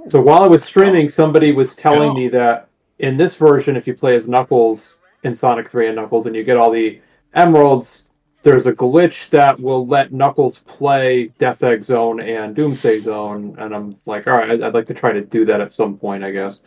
so 0.07 0.21
while 0.21 0.43
I 0.43 0.47
was 0.47 0.65
streaming, 0.65 1.09
somebody 1.09 1.53
was 1.53 1.75
telling 1.75 2.15
me 2.15 2.29
that 2.29 2.69
in 2.99 3.17
this 3.17 3.37
version, 3.37 3.77
if 3.77 3.87
you 3.87 3.95
play 3.95 4.17
as 4.17 4.29
Knuckles 4.29 4.99
in 5.23 5.35
Sonic 5.35 5.69
Three 5.69 5.87
and 5.87 5.97
Knuckles, 5.97 6.27
and 6.27 6.35
you 6.37 6.45
get 6.45 6.57
all 6.57 6.71
the 6.71 7.01
emeralds, 7.35 8.11
there's 8.43 8.67
a 8.67 8.73
glitch 8.73 9.31
that 9.31 9.59
will 9.59 9.87
let 9.87 10.13
Knuckles 10.13 10.61
play 10.61 11.29
Death 11.39 11.63
Egg 11.63 11.83
Zone 11.83 12.21
and 12.21 12.55
Doomsday 12.55 13.01
Zone, 13.01 13.57
and 13.59 13.75
I'm 13.75 13.97
like, 14.07 14.27
all 14.27 14.35
right, 14.35 14.51
I'd, 14.51 14.63
I'd 14.63 14.75
like 14.75 14.87
to 14.87 14.95
try 14.95 15.13
to 15.13 15.21
do 15.21 15.45
that 15.47 15.61
at 15.61 15.73
some 15.73 15.99
point, 15.99 16.25
I 16.25 16.31
guess. 16.31 16.61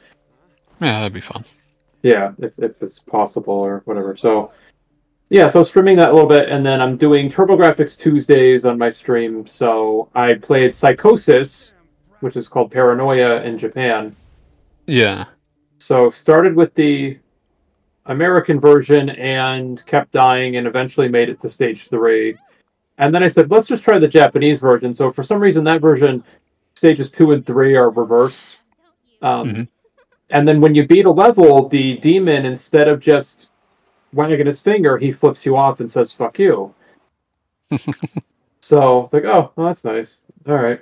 Yeah, 0.79 0.99
that'd 0.99 1.13
be 1.13 1.21
fun. 1.21 1.45
Yeah, 2.03 2.33
if, 2.39 2.57
if 2.57 2.81
it's 2.81 2.99
possible 2.99 3.53
or 3.53 3.81
whatever. 3.85 4.15
So 4.17 4.51
yeah, 5.31 5.47
so 5.49 5.63
streaming 5.63 5.95
that 5.95 6.09
a 6.09 6.13
little 6.13 6.27
bit, 6.27 6.49
and 6.49 6.65
then 6.65 6.81
I'm 6.81 6.97
doing 6.97 7.29
TurboGrafx 7.29 7.97
Tuesdays 7.97 8.65
on 8.65 8.77
my 8.77 8.89
stream. 8.89 9.47
So 9.47 10.09
I 10.13 10.33
played 10.33 10.75
Psychosis, 10.75 11.71
which 12.19 12.35
is 12.35 12.49
called 12.49 12.69
Paranoia 12.69 13.41
in 13.41 13.57
Japan. 13.57 14.13
Yeah. 14.87 15.23
So 15.77 16.09
started 16.09 16.53
with 16.53 16.73
the 16.73 17.17
American 18.07 18.59
version 18.59 19.11
and 19.11 19.81
kept 19.85 20.11
dying, 20.11 20.57
and 20.57 20.67
eventually 20.67 21.07
made 21.07 21.29
it 21.29 21.39
to 21.39 21.49
stage 21.49 21.87
three. 21.87 22.35
And 22.97 23.15
then 23.15 23.23
I 23.23 23.29
said, 23.29 23.49
let's 23.49 23.67
just 23.67 23.83
try 23.83 23.99
the 23.99 24.09
Japanese 24.09 24.59
version. 24.59 24.93
So 24.93 25.13
for 25.13 25.23
some 25.23 25.39
reason, 25.39 25.63
that 25.63 25.79
version, 25.79 26.25
stages 26.75 27.09
two 27.09 27.31
and 27.31 27.45
three 27.45 27.77
are 27.77 27.89
reversed. 27.89 28.57
Um, 29.21 29.47
Mhm. 29.47 29.67
And 30.29 30.45
then 30.45 30.59
when 30.59 30.75
you 30.75 30.85
beat 30.85 31.05
a 31.05 31.11
level, 31.11 31.69
the 31.69 31.97
demon, 31.99 32.45
instead 32.45 32.89
of 32.89 32.99
just 32.99 33.50
wagging 34.13 34.45
his 34.45 34.59
finger, 34.59 34.97
he 34.97 35.11
flips 35.11 35.45
you 35.45 35.55
off 35.55 35.79
and 35.79 35.91
says 35.91 36.11
"fuck 36.11 36.39
you." 36.39 36.73
so 38.59 39.01
it's 39.01 39.13
like, 39.13 39.25
oh, 39.25 39.51
well, 39.55 39.67
that's 39.67 39.85
nice. 39.85 40.17
All 40.47 40.55
right, 40.55 40.81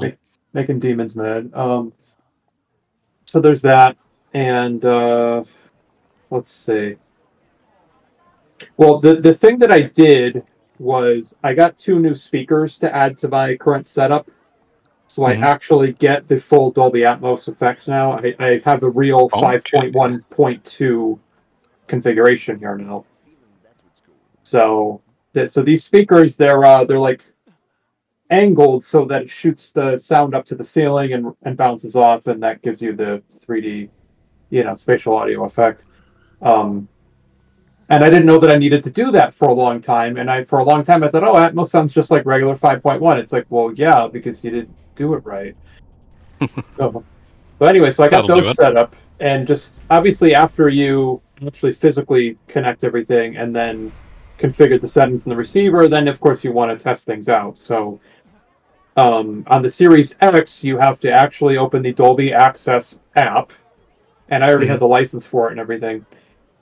Make, 0.00 0.16
making 0.52 0.80
demons 0.80 1.16
mad. 1.16 1.50
Um, 1.54 1.92
so 3.24 3.40
there's 3.40 3.62
that, 3.62 3.96
and 4.34 4.84
uh, 4.84 5.44
let's 6.30 6.52
see. 6.52 6.96
Well, 8.76 8.98
the 8.98 9.16
the 9.16 9.34
thing 9.34 9.58
that 9.58 9.72
I 9.72 9.82
did 9.82 10.44
was 10.78 11.36
I 11.42 11.54
got 11.54 11.76
two 11.76 11.98
new 11.98 12.14
speakers 12.14 12.78
to 12.78 12.94
add 12.94 13.16
to 13.18 13.28
my 13.28 13.56
current 13.56 13.86
setup. 13.86 14.30
So 15.08 15.22
mm-hmm. 15.22 15.42
I 15.42 15.46
actually 15.46 15.92
get 15.94 16.28
the 16.28 16.38
full 16.38 16.70
Dolby 16.70 17.00
Atmos 17.00 17.48
effects 17.48 17.88
now. 17.88 18.12
I, 18.12 18.34
I 18.38 18.60
have 18.64 18.80
the 18.80 18.90
real 18.90 19.30
5.1.2 19.30 21.18
configuration 21.88 22.58
here 22.58 22.76
now. 22.76 23.04
So 24.42 25.02
that 25.32 25.50
so 25.50 25.62
these 25.62 25.84
speakers 25.84 26.36
they're 26.36 26.64
uh, 26.64 26.84
they're 26.84 26.98
like 26.98 27.22
angled 28.30 28.84
so 28.84 29.04
that 29.06 29.22
it 29.22 29.30
shoots 29.30 29.70
the 29.72 29.98
sound 29.98 30.34
up 30.34 30.44
to 30.44 30.54
the 30.54 30.64
ceiling 30.64 31.12
and, 31.14 31.34
and 31.42 31.56
bounces 31.56 31.96
off 31.96 32.26
and 32.26 32.42
that 32.42 32.60
gives 32.60 32.82
you 32.82 32.94
the 32.94 33.22
3d 33.46 33.88
you 34.50 34.64
know 34.64 34.74
spatial 34.74 35.16
audio 35.16 35.44
effect. 35.44 35.86
Um, 36.42 36.88
and 37.90 38.04
i 38.04 38.10
didn't 38.10 38.26
know 38.26 38.38
that 38.38 38.54
i 38.54 38.58
needed 38.58 38.82
to 38.82 38.90
do 38.90 39.10
that 39.10 39.32
for 39.32 39.48
a 39.48 39.52
long 39.52 39.80
time 39.80 40.16
and 40.16 40.30
i 40.30 40.44
for 40.44 40.58
a 40.58 40.64
long 40.64 40.84
time 40.84 41.02
i 41.02 41.08
thought 41.08 41.24
oh 41.24 41.34
atmos 41.34 41.68
sounds 41.68 41.92
just 41.92 42.10
like 42.10 42.24
regular 42.26 42.54
5.1 42.54 43.16
it's 43.16 43.32
like 43.32 43.46
well 43.48 43.72
yeah 43.74 44.06
because 44.06 44.44
you 44.44 44.50
didn't 44.50 44.74
do 44.94 45.14
it 45.14 45.24
right. 45.24 45.56
So, 46.76 47.04
so 47.58 47.66
anyway 47.66 47.90
so 47.90 48.04
i 48.04 48.08
got 48.08 48.26
That'll 48.28 48.42
those 48.42 48.56
set 48.56 48.76
up 48.76 48.94
and 49.20 49.46
just 49.46 49.82
obviously 49.90 50.34
after 50.34 50.68
you 50.68 51.20
actually 51.46 51.72
physically 51.72 52.36
connect 52.46 52.84
everything 52.84 53.36
and 53.36 53.54
then 53.54 53.92
configure 54.38 54.80
the 54.80 54.88
settings 54.88 55.24
in 55.24 55.30
the 55.30 55.36
receiver 55.36 55.88
then 55.88 56.06
of 56.08 56.20
course 56.20 56.44
you 56.44 56.52
want 56.52 56.76
to 56.76 56.82
test 56.82 57.04
things 57.04 57.28
out 57.28 57.58
so 57.58 58.00
um, 58.98 59.44
on 59.46 59.62
the 59.62 59.70
Series 59.70 60.16
X, 60.20 60.64
you 60.64 60.76
have 60.76 60.98
to 61.00 61.12
actually 61.12 61.56
open 61.56 61.82
the 61.82 61.92
Dolby 61.92 62.32
Access 62.32 62.98
app, 63.14 63.52
and 64.28 64.44
I 64.44 64.50
already 64.50 64.66
had 64.66 64.80
the 64.80 64.88
license 64.88 65.24
for 65.24 65.46
it 65.46 65.52
and 65.52 65.60
everything. 65.60 66.04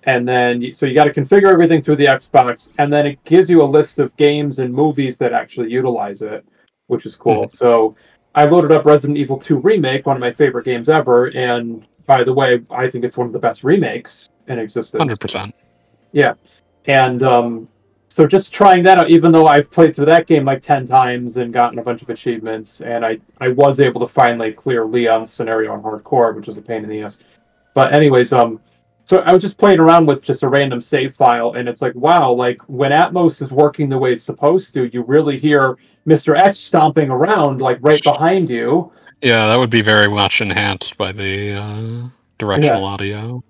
And 0.03 0.29
then, 0.29 0.75
so 0.75 0.85
you 0.85 0.95
got 0.95 1.05
to 1.05 1.15
configure 1.19 1.51
everything 1.51 1.81
through 1.81 1.97
the 1.97 2.05
Xbox, 2.05 2.73
and 2.77 2.93
then 2.93 3.07
it 3.07 3.25
gives 3.25 3.49
you 3.49 3.63
a 3.63 3.65
list 3.65 3.99
of 3.99 4.15
games 4.19 4.59
and 4.59 4.73
movies 4.73 5.17
that 5.17 5.33
actually 5.33 5.71
utilize 5.73 6.21
it, 6.21 6.45
which 6.89 7.07
is 7.07 7.17
cool. 7.17 7.49
So 7.49 7.97
I 8.35 8.45
loaded 8.45 8.71
up 8.71 8.85
Resident 8.85 9.17
Evil 9.17 9.39
2 9.39 9.59
Remake, 9.59 10.05
one 10.05 10.17
of 10.17 10.21
my 10.21 10.31
favorite 10.31 10.67
games 10.67 10.91
ever, 10.91 11.29
and 11.29 11.89
by 12.07 12.25
the 12.25 12.33
way, 12.33 12.63
I 12.71 12.89
think 12.89 13.05
it's 13.05 13.17
one 13.17 13.27
of 13.27 13.33
the 13.33 13.39
best 13.39 13.65
remakes 13.65 14.29
in 14.47 14.59
existence. 14.59 15.01
Hundred 15.01 15.21
percent. 15.21 15.55
Yeah, 16.13 16.35
and 16.87 17.23
um, 17.23 17.69
so 18.17 18.27
just 18.27 18.51
trying 18.51 18.83
that 18.85 18.97
out, 18.97 19.11
even 19.11 19.31
though 19.31 19.47
I've 19.47 19.71
played 19.71 19.95
through 19.95 20.07
that 20.07 20.27
game 20.27 20.47
like 20.47 20.63
10 20.63 20.87
times 20.87 21.37
and 21.37 21.53
gotten 21.53 21.79
a 21.79 21.83
bunch 21.83 22.01
of 22.01 22.09
achievements, 22.09 22.81
and 22.81 23.05
I, 23.05 23.19
I 23.43 23.49
was 23.49 23.79
able 23.79 24.01
to 24.01 24.07
finally 24.07 24.53
clear 24.53 24.87
Leon's 24.87 25.31
scenario 25.31 25.71
on 25.73 25.83
hardcore, 25.83 26.35
which 26.35 26.49
is 26.49 26.57
a 26.57 26.63
pain 26.63 26.83
in 26.83 26.89
the 26.89 27.03
ass. 27.03 27.19
But, 27.75 27.93
anyways, 27.93 28.33
um, 28.33 28.59
so 29.05 29.19
I 29.19 29.35
was 29.35 29.43
just 29.43 29.59
playing 29.59 29.81
around 29.81 30.07
with 30.07 30.23
just 30.23 30.45
a 30.45 30.49
random 30.49 30.81
save 30.81 31.15
file, 31.15 31.53
and 31.53 31.69
it's 31.69 31.83
like, 31.83 31.95
wow, 31.95 32.33
like 32.33 32.63
when 32.69 32.91
Atmos 32.91 33.43
is 33.43 33.53
working 33.53 33.91
the 33.91 33.99
way 33.99 34.15
it's 34.15 34.25
supposed 34.25 34.73
to, 34.73 34.87
you 34.87 35.03
really 35.03 35.39
hear 35.39 35.77
Mr. 36.07 36.39
X 36.39 36.59
stomping 36.59 37.11
around 37.11 37.61
like 37.61 37.77
right 37.83 38.03
behind 38.03 38.49
you. 38.49 38.91
Yeah, 39.23 39.47
that 39.49 39.59
would 39.59 39.71
be 39.71 39.83
very 39.83 40.09
much 40.09 40.41
enhanced 40.41 40.97
by 40.97 41.13
the 41.13 41.53
uh, 41.55 42.09
directional 42.39 42.85
audio. 42.85 43.43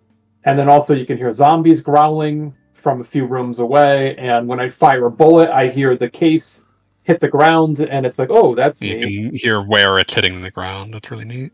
And 0.44 0.58
then 0.58 0.68
also 0.68 0.94
you 0.94 1.04
can 1.06 1.16
hear 1.18 1.32
zombies 1.32 1.80
growling 1.80 2.54
from 2.72 3.00
a 3.00 3.04
few 3.04 3.26
rooms 3.26 3.58
away. 3.58 4.16
And 4.16 4.46
when 4.46 4.60
I 4.60 4.68
fire 4.68 5.06
a 5.06 5.10
bullet, 5.10 5.50
I 5.50 5.68
hear 5.68 5.96
the 5.96 6.08
case 6.08 6.64
hit 7.02 7.20
the 7.20 7.28
ground, 7.28 7.80
and 7.80 8.04
it's 8.06 8.18
like, 8.18 8.30
oh, 8.30 8.54
that's 8.54 8.80
You 8.82 8.96
me. 8.98 9.28
can 9.30 9.34
hear 9.38 9.62
where 9.62 9.98
it's 9.98 10.12
hitting 10.14 10.40
the 10.42 10.50
ground. 10.50 10.94
That's 10.94 11.10
really 11.10 11.24
neat. 11.24 11.52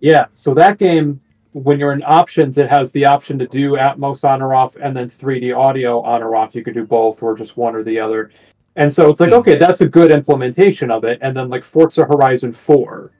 Yeah. 0.00 0.26
So 0.32 0.54
that 0.54 0.78
game, 0.78 1.20
when 1.52 1.78
you're 1.78 1.92
in 1.92 2.02
options, 2.06 2.56
it 2.58 2.68
has 2.70 2.90
the 2.92 3.04
option 3.04 3.38
to 3.38 3.46
do 3.46 3.72
Atmos 3.72 4.24
on 4.28 4.40
or 4.42 4.54
off, 4.54 4.76
and 4.76 4.96
then 4.96 5.08
3D 5.08 5.54
audio 5.56 6.00
on 6.02 6.22
or 6.22 6.36
off. 6.36 6.54
You 6.54 6.62
can 6.64 6.72
do 6.74 6.84
both, 6.86 7.22
or 7.22 7.34
just 7.36 7.56
one 7.56 7.74
or 7.74 7.82
the 7.82 7.98
other. 8.00 8.30
And 8.76 8.90
so 8.92 9.10
it's 9.10 9.20
like, 9.20 9.30
Hmm. 9.30 9.36
okay, 9.36 9.56
that's 9.56 9.80
a 9.80 9.88
good 9.88 10.10
implementation 10.10 10.90
of 10.90 11.04
it. 11.04 11.18
And 11.22 11.36
then 11.36 11.48
like 11.48 11.64
Forza 11.64 12.04
Horizon 12.04 12.52
4 12.52 13.10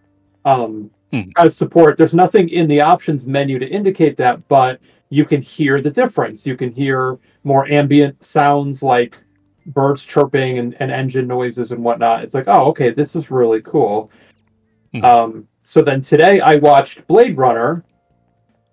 um, 0.49 0.90
Hmm. 1.11 1.22
has 1.38 1.57
support. 1.57 1.96
There's 1.96 2.12
nothing 2.12 2.51
in 2.51 2.68
the 2.68 2.82
options 2.82 3.26
menu 3.26 3.59
to 3.59 3.66
indicate 3.66 4.16
that, 4.18 4.46
but 4.49 4.78
you 5.09 5.24
can 5.24 5.40
hear 5.40 5.80
the 5.80 5.90
difference. 5.90 6.46
You 6.46 6.55
can 6.55 6.70
hear 6.70 7.18
more 7.44 7.66
ambient 7.70 8.22
sounds 8.22 8.82
like 8.82 9.16
birds 9.68 10.05
chirping 10.05 10.59
and, 10.59 10.76
and 10.80 10.90
engine 10.90 11.26
noises 11.26 11.72
and 11.72 11.82
whatnot. 11.82 12.24
It's 12.24 12.34
like, 12.34 12.44
oh, 12.46 12.66
okay, 12.66 12.90
this 12.90 13.16
is 13.16 13.30
really 13.30 13.62
cool. 13.62 14.11
Hmm. 14.92 15.05
Um, 15.05 15.49
so 15.62 15.80
then 15.80 16.03
today 16.03 16.40
I 16.40 16.57
watched 16.57 17.07
Blade 17.07 17.38
Runner 17.38 17.84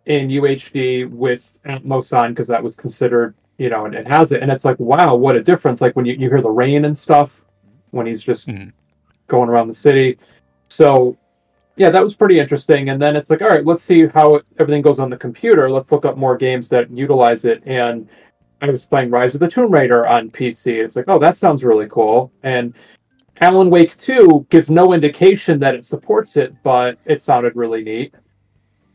in 0.06 0.28
UHD 0.28 1.10
with 1.10 1.58
Atmos 1.66 2.16
on 2.18 2.32
because 2.34 2.50
that 2.50 2.62
was 2.62 2.76
considered, 2.76 3.34
you 3.58 3.70
know, 3.70 3.86
and 3.86 3.96
it 3.96 4.08
has 4.08 4.34
it. 4.34 4.42
And 4.44 4.52
it's 4.52 4.66
like, 4.66 4.78
wow, 4.80 5.16
what 5.16 5.38
a 5.38 5.42
difference. 5.42 5.80
Like 5.80 5.96
when 5.96 6.06
you, 6.06 6.16
you 6.16 6.30
hear 6.30 6.42
the 6.42 6.50
rain 6.50 6.84
and 6.84 6.98
stuff 6.98 7.46
when 7.92 8.06
he's 8.06 8.22
just 8.22 8.48
Mhm. 8.50 8.74
going 9.28 9.48
around 9.50 9.70
the 9.70 9.74
city. 9.74 10.18
So 10.68 11.18
yeah, 11.78 11.90
that 11.90 12.04
was 12.04 12.16
pretty 12.16 12.40
interesting. 12.40 12.90
And 12.90 13.02
then 13.02 13.16
it's 13.16 13.30
like, 13.30 13.42
all 13.42 13.50
right, 13.50 13.66
let's 13.66 13.84
see 13.84 14.08
how 14.08 14.36
it, 14.36 14.46
everything 14.60 14.82
goes 14.82 15.00
on 15.00 15.10
the 15.10 15.18
computer. 15.18 15.70
Let's 15.70 15.92
look 15.92 16.06
up 16.06 16.18
more 16.18 16.38
games 16.38 16.70
that 16.70 16.90
utilize 16.90 17.46
it. 17.46 17.62
And 17.66 18.08
I 18.62 18.70
was 18.70 18.86
playing 18.86 19.12
Rise 19.12 19.36
of 19.36 19.42
the 19.42 19.48
Tomb 19.50 19.72
Raider 19.72 20.08
on 20.08 20.32
PC. 20.32 20.84
It's 20.84 20.96
like, 20.96 21.06
oh, 21.08 21.20
that 21.20 21.38
sounds 21.38 21.64
really 21.64 21.88
cool. 21.90 22.32
And 22.44 22.74
Alan 23.42 23.70
Wake 23.70 23.96
2 23.98 24.48
gives 24.50 24.70
no 24.70 24.94
indication 24.94 25.60
that 25.60 25.76
it 25.76 25.84
supports 25.84 26.38
it, 26.38 26.54
but 26.64 26.98
it 27.06 27.22
sounded 27.22 27.56
really 27.56 27.84
neat. 27.84 28.16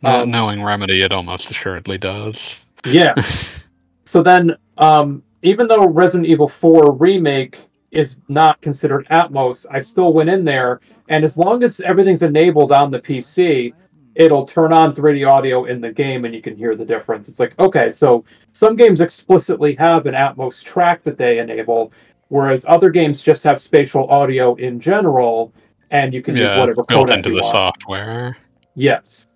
Not 0.02 0.22
Um, 0.22 0.30
knowing 0.30 0.62
Remedy, 0.62 1.02
it 1.02 1.12
almost 1.12 1.50
assuredly 1.50 1.98
does. 1.98 2.60
Yeah. 2.86 3.14
so 4.04 4.22
then, 4.22 4.56
um, 4.78 5.22
even 5.42 5.68
though 5.68 5.86
Resident 5.86 6.28
Evil 6.28 6.48
4 6.48 6.92
Remake 6.92 7.58
is 7.90 8.18
not 8.28 8.60
considered 8.62 9.06
Atmos, 9.08 9.66
I 9.70 9.80
still 9.80 10.12
went 10.14 10.30
in 10.30 10.44
there, 10.44 10.80
and 11.10 11.24
as 11.24 11.36
long 11.36 11.62
as 11.64 11.80
everything's 11.80 12.22
enabled 12.22 12.72
on 12.72 12.90
the 12.90 13.00
PC, 13.00 13.74
it'll 14.14 14.46
turn 14.46 14.72
on 14.72 14.94
3D 14.94 15.28
audio 15.28 15.64
in 15.64 15.80
the 15.80 15.90
game 15.90 16.24
and 16.24 16.32
you 16.34 16.40
can 16.40 16.56
hear 16.56 16.76
the 16.76 16.84
difference. 16.84 17.28
It's 17.28 17.40
like, 17.40 17.58
okay, 17.58 17.90
so 17.90 18.24
some 18.52 18.76
games 18.76 19.00
explicitly 19.00 19.74
have 19.74 20.06
an 20.06 20.14
Atmos 20.14 20.62
track 20.62 21.02
that 21.02 21.18
they 21.18 21.40
enable, 21.40 21.92
whereas 22.28 22.64
other 22.68 22.90
games 22.90 23.22
just 23.22 23.42
have 23.42 23.60
spatial 23.60 24.08
audio 24.08 24.54
in 24.54 24.78
general, 24.78 25.52
and 25.90 26.14
you 26.14 26.22
can 26.22 26.36
use 26.36 26.46
yeah, 26.46 26.60
whatever 26.60 26.84
built 26.84 27.10
into 27.10 27.30
the 27.30 27.40
want. 27.42 27.56
software. 27.56 28.36
Yes, 28.76 29.26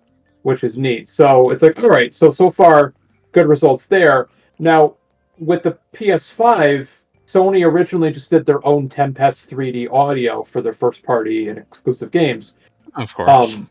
which 0.43 0.63
is 0.63 0.77
neat. 0.77 1.09
So 1.09 1.49
it's 1.49 1.61
like, 1.61 1.77
all 1.79 1.89
right, 1.89 2.13
so 2.13 2.29
so 2.29 2.49
far, 2.49 2.93
good 3.33 3.47
results 3.47 3.85
there. 3.85 4.29
Now, 4.59 4.95
with 5.37 5.63
the 5.63 5.77
PS5, 5.93 6.87
Sony 7.25 7.65
originally 7.65 8.11
just 8.11 8.29
did 8.29 8.45
their 8.45 8.65
own 8.65 8.87
Tempest 8.87 9.49
3D 9.49 9.91
audio 9.91 10.43
for 10.43 10.61
their 10.61 10.73
first 10.73 11.03
party 11.03 11.49
and 11.49 11.57
exclusive 11.57 12.11
games. 12.11 12.55
Of 12.95 13.13
course. 13.13 13.29
Um, 13.29 13.69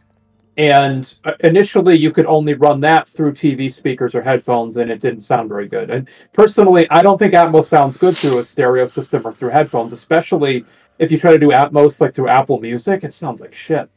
and 0.56 1.14
uh, 1.24 1.32
initially, 1.40 1.96
you 1.96 2.12
could 2.12 2.26
only 2.26 2.54
run 2.54 2.80
that 2.80 3.08
through 3.08 3.32
TV 3.32 3.72
speakers 3.72 4.14
or 4.14 4.22
headphones, 4.22 4.76
and 4.76 4.90
it 4.90 5.00
didn't 5.00 5.22
sound 5.22 5.48
very 5.48 5.66
good. 5.66 5.90
And 5.90 6.08
personally, 6.32 6.88
I 6.90 7.02
don't 7.02 7.18
think 7.18 7.34
Atmos 7.34 7.64
sounds 7.64 7.96
good 7.96 8.16
through 8.16 8.38
a 8.38 8.44
stereo 8.44 8.86
system 8.86 9.26
or 9.26 9.32
through 9.32 9.50
headphones, 9.50 9.92
especially 9.92 10.64
if 10.98 11.10
you 11.10 11.18
try 11.18 11.32
to 11.32 11.38
do 11.38 11.48
Atmos 11.48 12.00
like 12.00 12.14
through 12.14 12.28
Apple 12.28 12.60
Music. 12.60 13.02
It 13.02 13.12
sounds 13.12 13.40
like 13.40 13.54
shit. 13.54 13.90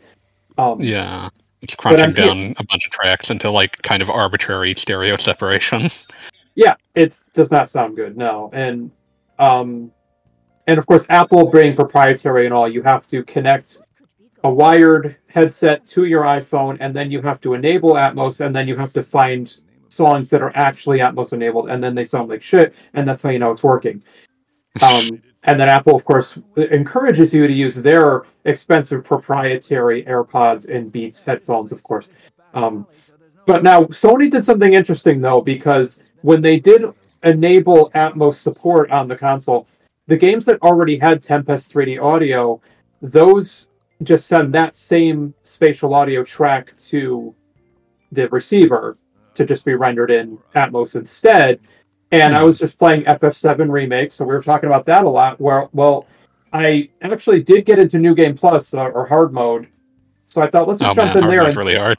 Um, 0.58 0.82
yeah. 0.82 1.30
It's 1.62 1.74
crunching 1.76 2.14
down 2.14 2.54
a 2.58 2.64
bunch 2.64 2.86
of 2.86 2.92
tracks 2.92 3.30
into 3.32 3.50
like 3.50 3.82
kind 3.82 4.02
of 4.02 4.10
arbitrary 4.10 4.76
stereo 4.76 5.18
separation. 5.18 5.90
yeah 6.54 6.76
it 6.96 7.16
does 7.34 7.50
not 7.50 7.68
sound 7.68 7.96
good 7.96 8.16
no 8.16 8.50
and 8.54 8.92
um 9.40 9.92
and 10.68 10.78
of 10.78 10.86
course 10.86 11.06
apple 11.10 11.50
being 11.50 11.76
proprietary 11.76 12.46
and 12.46 12.54
all 12.54 12.68
you 12.68 12.82
have 12.82 13.08
to 13.08 13.24
connect 13.24 13.80
a 14.44 14.50
wired 14.50 15.18
headset 15.28 15.86
to 15.86 16.06
your 16.06 16.24
iphone 16.24 16.78
and 16.80 16.96
then 16.96 17.10
you 17.10 17.22
have 17.22 17.42
to 17.42 17.54
enable 17.54 17.94
atmos 17.94 18.46
and 18.46 18.56
then 18.56 18.68
you 18.68 18.76
have 18.76 18.94
to 18.94 19.04
find 19.04 19.62
songs 19.90 20.30
that 20.30 20.42
are 20.42 20.52
actually 20.56 21.00
Atmos 21.00 21.34
enabled, 21.34 21.70
and 21.70 21.84
then 21.84 21.96
they 21.96 22.06
sound 22.06 22.30
like 22.30 22.42
shit, 22.42 22.74
and 22.94 23.08
that's 23.08 23.22
how 23.22 23.30
you 23.30 23.40
know 23.40 23.52
it's 23.52 23.64
working. 23.64 24.04
Um, 24.80 25.24
and 25.46 25.60
then 25.60 25.70
Apple, 25.70 25.96
of 25.96 26.06
course, 26.06 26.38
encourages 26.56 27.34
you 27.34 27.48
to 27.48 27.54
use 27.54 27.74
their 27.74 28.26
expensive 28.46 29.04
proprietary 29.04 30.04
AirPods 30.04 30.70
and 30.70 30.92
Beats 30.92 31.20
headphones, 31.20 31.72
of 31.72 31.82
course. 31.82 32.08
Um, 32.54 32.86
but 33.48 33.64
now 33.64 33.86
Sony 33.86 34.30
did 34.30 34.46
something 34.46 34.74
interesting 34.74 35.20
though, 35.20 35.42
because 35.42 36.00
when 36.22 36.44
they 36.44 36.60
did 36.60 36.86
enable 37.24 37.90
Atmos 37.92 38.36
support 38.36 38.90
on 38.92 39.08
the 39.08 39.16
console, 39.18 39.68
the 40.08 40.18
games 40.18 40.46
that 40.46 40.62
already 40.62 40.98
had 40.98 41.22
Tempest 41.22 41.74
3D 41.74 42.02
audio, 42.02 42.62
those 43.02 43.68
just 44.04 44.28
send 44.28 44.54
that 44.54 44.76
same 44.76 45.34
spatial 45.44 45.94
audio 45.94 46.24
track 46.24 46.74
to 46.78 47.34
the 48.12 48.28
receiver 48.30 48.98
to 49.34 49.46
just 49.46 49.66
be 49.66 49.74
rendered 49.74 50.12
in 50.12 50.38
Atmos 50.56 50.96
instead. 50.96 51.60
And 52.12 52.36
I 52.36 52.42
was 52.44 52.58
just 52.58 52.78
playing 52.78 53.04
FF7 53.04 53.70
remake, 53.70 54.14
so 54.14 54.24
we 54.24 54.34
were 54.34 54.42
talking 54.42 54.68
about 54.68 54.86
that 54.86 55.04
a 55.04 55.10
lot. 55.10 55.42
Where 55.42 55.68
well, 55.74 56.06
I 56.54 56.90
actually 57.02 57.44
did 57.44 57.66
get 57.66 57.80
into 57.80 58.00
New 58.00 58.16
Game 58.16 58.36
Plus 58.36 58.74
uh, 58.74 58.86
or 58.86 59.06
hard 59.06 59.34
mode, 59.34 59.68
so 60.28 60.42
I 60.42 60.48
thought 60.50 60.68
let's 60.70 60.80
just 60.80 60.92
Oh 60.92 60.96
jump 60.96 61.16
man, 61.16 61.24
in 61.26 61.30
there 61.30 61.44
and 61.44 61.58
really 61.58 61.76
hard. 61.76 61.98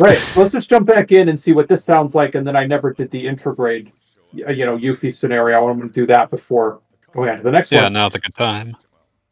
right. 0.00 0.18
Let's 0.36 0.52
just 0.52 0.68
jump 0.68 0.86
back 0.88 1.12
in 1.12 1.28
and 1.28 1.38
see 1.38 1.52
what 1.52 1.68
this 1.68 1.84
sounds 1.84 2.14
like. 2.16 2.34
And 2.34 2.44
then 2.46 2.56
I 2.56 2.66
never 2.66 2.92
did 2.92 3.10
the 3.12 3.24
intergrade, 3.24 3.86
y- 3.86 3.92
Uh, 4.46 4.50
you 4.50 4.66
know, 4.66 4.76
Yuffie 4.76 5.14
scenario. 5.14 5.68
I'm 5.68 5.78
going 5.78 5.88
to 5.90 6.00
do 6.00 6.06
that 6.06 6.30
before 6.30 6.80
going 7.12 7.30
on 7.30 7.38
to 7.38 7.42
the 7.42 7.50
next 7.50 7.70
Yeah, 7.70 7.84
one. 7.84 7.92
Yeah, 7.92 8.00
now's 8.00 8.14
a 8.14 8.18
good 8.18 8.34
time. 8.34 8.76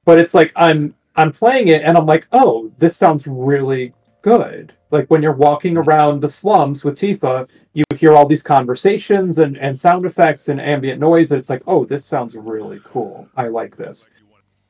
But 0.05 0.19
it's 0.19 0.35
like 0.35 0.53
I'm 0.57 0.95
I'm 1.17 1.33
playing 1.33 1.69
it 1.69 1.83
and 1.83 1.97
I'm 1.97 2.07
like, 2.07 2.27
oh, 2.33 2.73
this 2.79 2.97
sounds 2.97 3.27
really 3.27 3.93
good. 4.23 4.73
Like 4.91 5.11
when 5.11 5.23
you're 5.23 5.33
walking 5.33 5.75
mm-hmm. 5.75 5.89
around 5.89 6.21
the 6.21 6.29
slums 6.29 6.85
with 6.85 6.99
Tifa, 6.99 7.49
you 7.73 7.85
hear 7.97 8.13
all 8.13 8.27
these 8.27 8.43
conversations 8.43 9.39
and, 9.39 9.59
and 9.59 9.79
sound 9.79 10.07
effects 10.07 10.49
and 10.49 10.61
ambient 10.61 11.01
noise, 11.01 11.33
and 11.33 11.39
it's 11.39 11.51
like, 11.51 11.63
oh, 11.67 11.85
this 11.85 12.05
sounds 12.05 12.37
really 12.37 12.81
cool. 12.85 13.29
I 13.37 13.49
like 13.49 13.77
this. 13.77 14.07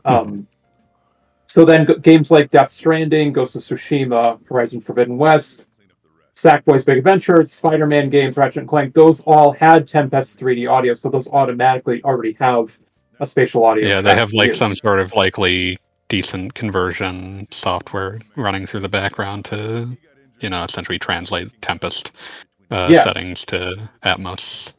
Mm-hmm. 0.05 0.31
Um, 0.31 0.47
so 1.47 1.65
then 1.65 1.87
g- 1.87 1.99
games 2.01 2.31
like 2.31 2.51
Death 2.51 2.71
Stranding, 2.71 3.33
Ghost 3.33 3.57
of 3.57 3.63
Tsushima, 3.63 4.45
Horizon 4.47 4.81
Forbidden 4.81 5.19
West, 5.19 5.67
Sackboy's 6.37 6.85
Big 6.85 6.99
Adventure, 6.99 7.47
Spider-Man 7.47 8.09
games, 8.11 8.37
Ratchet 8.37 8.61
and 8.61 8.69
Clank, 8.69 8.95
those 8.95 9.21
all 9.23 9.53
had 9.53 9.87
Tempest 9.87 10.39
3D 10.41 10.71
audio, 10.71 10.95
so 10.95 11.09
those 11.11 11.29
automatically 11.29 12.03
already 12.05 12.33
have 12.41 12.79
a 13.21 13.27
spatial 13.27 13.65
audio. 13.65 13.89
Yeah, 13.89 14.01
they 14.01 14.15
have 14.15 14.33
like 14.33 14.49
used. 14.49 14.59
some 14.59 14.75
sort 14.77 14.99
of 15.01 15.13
likely 15.13 15.79
decent 16.09 16.55
conversion 16.55 17.47
software 17.51 18.19
running 18.37 18.67
through 18.67 18.81
the 18.81 18.89
background 18.89 19.45
to, 19.47 19.97
you 20.41 20.49
know, 20.51 20.63
essentially 20.65 20.99
translate 20.99 21.51
Tempest 21.63 22.13
uh, 22.71 22.89
Yeah. 22.91 23.05
settings 23.05 23.45
to 23.47 23.89
Atmos. 24.05 24.73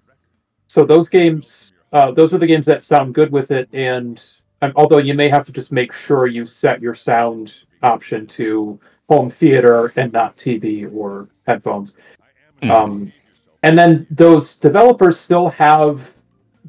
so 0.67 0.83
those 0.85 1.09
games 1.09 1.71
uh, 1.91 2.09
those 2.11 2.33
are 2.33 2.39
the 2.39 2.47
games 2.47 2.65
that 2.65 2.81
sound 2.81 3.13
good 3.13 3.31
with 3.31 3.51
it 3.51 3.69
and 3.71 4.23
um, 4.63 4.71
although 4.75 4.97
you 4.97 5.13
may 5.13 5.29
have 5.29 5.45
to 5.45 5.51
just 5.51 5.71
make 5.71 5.93
sure 5.93 6.25
you 6.25 6.43
set 6.45 6.81
your 6.81 6.95
sound 6.95 7.53
option 7.83 8.25
to 8.25 8.79
home 9.09 9.29
theater 9.29 9.93
and 9.95 10.11
not 10.11 10.35
tv 10.37 10.91
or 10.91 11.27
headphones 11.45 11.95
Mhm. 12.61 12.71
um, 12.71 13.11
and 13.63 13.77
then 13.77 14.07
those 14.09 14.55
developers 14.57 15.19
still 15.19 15.49
have 15.49 16.13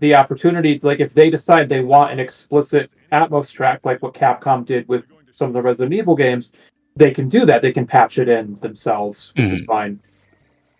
the 0.00 0.14
opportunity 0.14 0.78
like 0.82 1.00
if 1.00 1.14
they 1.14 1.30
decide 1.30 1.68
they 1.68 1.82
want 1.82 2.12
an 2.12 2.18
explicit 2.18 2.90
atmos 3.12 3.50
track 3.50 3.80
like 3.84 4.02
what 4.02 4.14
capcom 4.14 4.64
did 4.64 4.86
with 4.88 5.04
some 5.30 5.48
of 5.48 5.54
the 5.54 5.62
resident 5.62 5.94
evil 5.94 6.16
games 6.16 6.52
they 6.96 7.10
can 7.10 7.28
do 7.28 7.44
that 7.46 7.62
they 7.62 7.72
can 7.72 7.86
patch 7.86 8.18
it 8.18 8.28
in 8.28 8.54
themselves 8.56 9.32
which 9.36 9.46
is 9.46 9.62
fine 9.66 10.00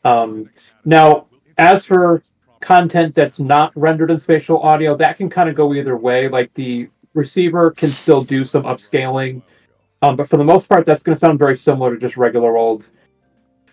um, 0.05 0.51
now 0.85 1.27
as 1.57 1.87
for 1.87 2.23
content 2.65 3.15
that's 3.15 3.39
not 3.39 3.73
rendered 3.77 4.11
in 4.11 4.19
spatial 4.19 4.59
audio, 4.61 4.97
that 4.97 5.19
can 5.19 5.29
kind 5.29 5.49
of 5.49 5.55
go 5.55 5.75
either 5.75 5.97
way. 5.97 6.29
Like 6.29 6.53
the 6.55 6.89
receiver 7.13 7.71
can 7.71 7.91
still 7.91 8.25
do 8.25 8.43
some 8.45 8.65
upscaling, 8.65 9.43
um, 10.03 10.17
but 10.17 10.29
for 10.29 10.39
the 10.39 10.45
most 10.45 10.69
part, 10.69 10.87
that's 10.87 11.03
going 11.03 11.15
to 11.15 11.19
sound 11.19 11.39
very 11.39 11.57
similar 11.57 11.95
to 11.95 12.01
just 12.01 12.17
regular 12.17 12.57
old 12.57 12.89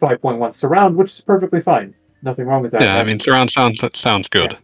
5.1 0.01 0.53
surround, 0.53 0.95
which 0.95 1.11
is 1.11 1.21
perfectly 1.21 1.61
fine. 1.61 1.93
Nothing 2.23 2.45
wrong 2.47 2.61
with 2.61 2.71
that. 2.71 2.81
Yeah, 2.81 2.97
I 2.97 3.03
mean, 3.03 3.19
surround 3.19 3.49
sound 3.51 3.77
that 3.81 3.95
sounds 3.95 4.27
good. 4.27 4.57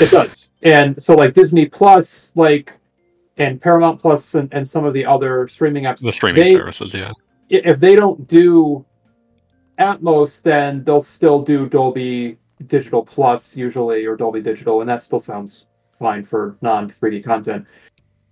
it 0.00 0.10
does. 0.10 0.50
And 0.62 1.00
so, 1.02 1.14
like 1.14 1.34
Disney 1.34 1.66
Plus, 1.66 2.32
like 2.36 2.78
and 3.38 3.60
Paramount 3.60 4.00
Plus, 4.00 4.34
and, 4.34 4.52
and 4.52 4.66
some 4.68 4.84
of 4.84 4.92
the 4.94 5.04
other 5.06 5.48
streaming 5.48 5.84
apps, 5.84 6.00
The 6.00 6.12
streaming 6.12 6.44
They- 6.44 6.54
services, 6.54 6.92
yeah. 6.94 7.12
if 7.48 7.80
they 7.80 7.94
don't 7.96 8.26
do 8.28 8.84
Atmos, 9.78 10.42
then 10.42 10.84
they'll 10.84 11.02
still 11.02 11.40
do 11.42 11.68
Dolby 11.68 12.38
Digital 12.66 13.02
Plus 13.04 13.56
usually, 13.56 14.04
or 14.04 14.16
Dolby 14.16 14.40
Digital, 14.42 14.80
and 14.80 14.88
that 14.88 15.02
still 15.02 15.20
sounds 15.20 15.66
fine 15.98 16.24
for 16.24 16.56
non 16.62 16.88
3D 16.88 17.24
content. 17.24 17.66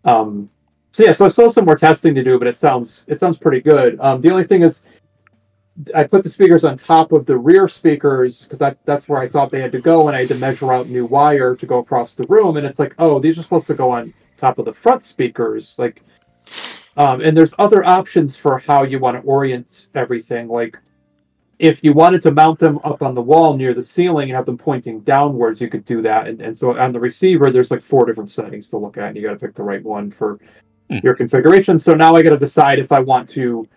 Um, 0.05 0.49
so 0.93 1.05
yeah, 1.05 1.13
so 1.13 1.25
I 1.27 1.29
still 1.29 1.45
have 1.47 1.53
some 1.53 1.65
more 1.65 1.77
testing 1.77 2.15
to 2.15 2.23
do, 2.23 2.39
but 2.39 2.47
it 2.49 2.57
sounds 2.57 3.05
it 3.09 3.21
sounds 3.21 3.39
pretty 3.39 3.61
good. 3.61 3.99
Um, 4.01 4.21
the 4.21 4.31
only 4.31 4.45
thing 4.45 4.63
is, 4.63 4.85
I 5.95 6.05
put 6.05 6.23
the 6.23 6.29
speakers 6.31 6.65
on 6.65 6.77
top 6.77 7.13
of 7.13 7.27
the 7.27 7.39
rear 7.39 7.69
speakers 7.69 8.45
because 8.45 8.59
that 8.59 8.79
that's 8.85 9.09
where 9.09 9.21
I 9.21 9.29
thought 9.29 9.51
they 9.51 9.61
had 9.61 9.73
to 9.73 9.81
go, 9.81 10.09
and 10.09 10.17
I 10.17 10.21
had 10.21 10.29
to 10.29 10.35
measure 10.37 10.73
out 10.73 10.89
new 10.89 11.07
wire 11.07 11.57
to 11.57 11.67
go 11.67 11.79
across 11.79 12.15
the 12.15 12.27
room, 12.29 12.57
and 12.57 12.67
it's 12.67 12.79
like, 12.79 12.95
oh, 12.99 13.19
these 13.21 13.39
are 13.39 13.43
supposed 13.43 13.67
to 13.69 13.75
go 13.75 13.91
on 13.91 14.13
top 14.37 14.59
of 14.59 14.65
the 14.65 14.73
front 14.73 15.05
speakers, 15.05 15.79
like. 15.79 16.03
Um, 16.97 17.21
and 17.21 17.37
there's 17.37 17.55
other 17.59 17.85
options 17.85 18.37
for 18.37 18.59
how 18.59 18.83
you 18.83 18.99
want 18.99 19.17
to 19.17 19.23
orient 19.23 19.89
everything. 19.95 20.49
Like, 20.49 20.77
if 21.59 21.85
you 21.85 21.93
wanted 21.93 22.23
to 22.23 22.33
mount 22.33 22.59
them 22.59 22.81
up 22.85 23.03
on 23.03 23.15
the 23.15 23.23
wall 23.23 23.57
near 23.57 23.73
the 23.73 23.83
ceiling 23.83 24.29
and 24.29 24.37
have 24.37 24.47
them 24.47 24.59
pointing 24.59 25.01
downwards, 25.01 25.61
you 25.61 25.69
could 25.69 25.85
do 25.85 26.03
that. 26.03 26.29
And, 26.29 26.41
and 26.41 26.57
so 26.57 26.77
on 26.79 26.93
the 26.93 27.01
receiver, 27.01 27.51
there's 27.51 27.71
like 27.71 27.83
four 27.83 28.05
different 28.07 28.31
settings 28.31 28.69
to 28.71 28.79
look 28.79 28.99
at, 28.99 29.09
and 29.09 29.17
you 29.17 29.23
got 29.23 29.33
to 29.33 29.39
pick 29.39 29.55
the 29.55 29.63
right 29.63 29.83
one 29.83 30.11
for 30.11 30.39
Hmm. 30.91 30.99
your 31.05 31.15
configuration. 31.15 31.79
So 31.79 31.95
now 31.95 32.17
I 32.17 32.23
got 32.23 32.31
to 32.31 32.37
decide 32.37 32.81
if 32.81 32.91
I 32.91 32.99
want 32.99 33.29
to 33.31 33.69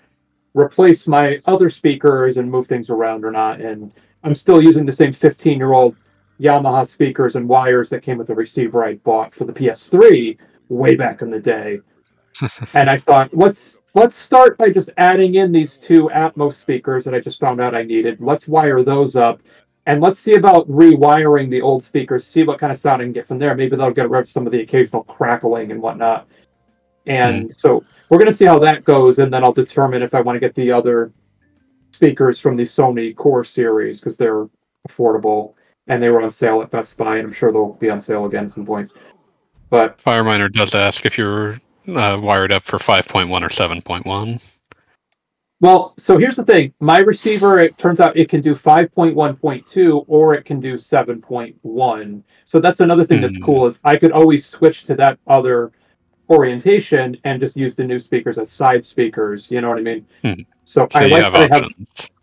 replace 0.54 1.08
my 1.08 1.42
other 1.46 1.70
speakers 1.70 2.38
and 2.38 2.50
move 2.50 2.68
things 2.68 2.90
around 2.90 3.26
or 3.26 3.32
not. 3.32 3.62
And 3.62 3.92
I'm 4.24 4.36
still 4.36 4.62
using 4.62 4.86
the 4.86 4.94
same 4.94 5.14
15 5.14 5.58
year 5.58 5.74
old 5.74 5.96
Yamaha 6.40 6.88
speakers 6.88 7.36
and 7.36 7.48
wires 7.48 7.90
that 7.90 8.04
came 8.04 8.18
with 8.18 8.28
the 8.28 8.36
receiver 8.36 8.84
I 8.84 8.96
bought 8.96 9.34
for 9.34 9.46
the 9.46 9.54
PS3 9.54 10.38
way 10.70 10.96
back 10.96 11.22
in 11.22 11.30
the 11.30 11.40
day. 11.40 11.80
and 12.74 12.90
I 12.90 12.98
thought, 12.98 13.36
let's 13.36 13.82
let's 13.94 14.16
start 14.16 14.58
by 14.58 14.72
just 14.72 14.90
adding 14.98 15.36
in 15.36 15.52
these 15.52 15.78
two 15.78 16.10
Atmos 16.14 16.54
speakers 16.54 17.06
that 17.06 17.14
I 17.14 17.20
just 17.20 17.40
found 17.40 17.62
out 17.62 17.76
I 17.76 17.84
needed. 17.84 18.20
Let's 18.20 18.48
wire 18.48 18.84
those 18.84 19.16
up, 19.16 19.40
and 19.86 20.02
let's 20.02 20.20
see 20.20 20.34
about 20.34 20.68
rewiring 20.68 21.50
the 21.52 21.62
old 21.62 21.84
speakers. 21.84 22.26
See 22.26 22.44
what 22.44 22.60
kind 22.60 22.72
of 22.72 22.80
sound 22.80 23.02
I 23.02 23.06
can 23.06 23.14
get 23.14 23.28
from 23.28 23.38
there. 23.38 23.54
Maybe 23.56 23.76
that'll 23.76 23.94
get 23.94 24.10
rid 24.10 24.22
of 24.22 24.30
some 24.30 24.48
of 24.48 24.52
the 24.52 24.62
occasional 24.62 25.04
crackling 25.04 25.72
and 25.72 25.82
whatnot. 25.82 26.28
And 27.06 27.54
so 27.54 27.84
we're 28.10 28.20
gonna 28.20 28.34
see 28.34 28.46
how 28.46 28.60
that 28.60 28.84
goes, 28.84 29.20
and 29.20 29.34
then 29.34 29.44
I'll 29.44 29.54
determine 29.54 30.02
if 30.02 30.14
I 30.14 30.22
want 30.22 30.36
to 30.36 30.40
get 30.40 30.56
the 30.56 30.72
other 30.72 31.12
speakers 31.92 32.40
from 32.40 32.56
the 32.56 32.64
Sony 32.64 33.16
Core 33.16 33.44
series 33.44 34.00
because 34.00 34.18
they're 34.18 34.48
affordable 34.90 35.54
and 35.88 36.02
they 36.02 36.10
were 36.10 36.22
on 36.22 36.32
sale 36.32 36.62
at 36.62 36.72
Best 36.72 36.98
Buy, 36.98 37.18
and 37.18 37.28
I'm 37.28 37.34
sure 37.34 37.52
they'll 37.52 37.74
be 37.74 37.90
on 37.90 38.00
sale 38.02 38.26
again 38.26 38.46
at 38.46 38.52
some 38.52 38.66
point. 38.66 38.90
But 39.70 39.98
Fireminer 39.98 40.52
does 40.52 40.74
ask 40.74 41.06
if 41.06 41.18
you're 41.18 41.60
uh, 41.90 42.18
wired 42.22 42.54
up 42.54 42.64
for 42.64 42.78
5.1 42.78 43.30
or 43.42 43.50
7.1. 43.50 44.58
Well, 45.60 45.94
so 45.98 46.18
here's 46.18 46.36
the 46.36 46.44
thing. 46.44 46.74
My 46.80 47.00
receiver, 47.00 47.60
it 47.60 47.78
turns 47.78 48.00
out 48.00 48.18
it 48.18 48.28
can 48.30 48.42
do 48.42 48.54
5.1.2 48.54 50.06
or 50.08 50.34
it 50.36 50.44
can 50.46 50.60
do 50.60 50.74
7.1. 50.76 52.24
So 52.44 52.60
that's 52.60 52.80
another 52.82 53.06
thing 53.06 53.22
that's 53.22 53.36
Hmm. 53.36 53.44
cool 53.44 53.66
is 53.66 53.82
I 53.84 53.96
could 53.98 54.12
always 54.12 54.46
switch 54.46 54.84
to 54.86 54.96
that 54.96 55.20
other 55.28 55.72
orientation 56.30 57.18
and 57.24 57.40
just 57.40 57.56
use 57.58 57.76
the 57.76 57.84
new 57.84 58.00
speakers 58.00 58.38
as 58.38 58.52
side 58.52 58.84
speakers. 58.86 59.50
You 59.52 59.62
know 59.62 59.70
what 59.70 59.78
I 59.78 59.82
mean? 59.82 60.06
Hmm. 60.22 60.34
So, 60.64 60.88
So 60.92 61.00
I 61.00 61.06
like 61.06 61.24
have 61.24 61.34
that 61.34 61.52
I 61.52 61.56
have. 61.56 61.72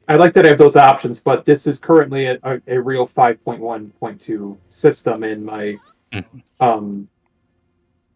I 0.08 0.16
like 0.16 0.32
that 0.32 0.44
I 0.44 0.48
have 0.48 0.58
those 0.58 0.74
options, 0.76 1.20
but 1.20 1.44
this 1.44 1.66
is 1.68 1.78
currently 1.78 2.26
a, 2.26 2.38
a, 2.42 2.60
a 2.66 2.80
real 2.80 3.06
5.1.2 3.06 4.56
system 4.68 5.22
in 5.24 5.44
my 5.44 5.76
Mhm. 6.12 6.42
um 6.58 7.08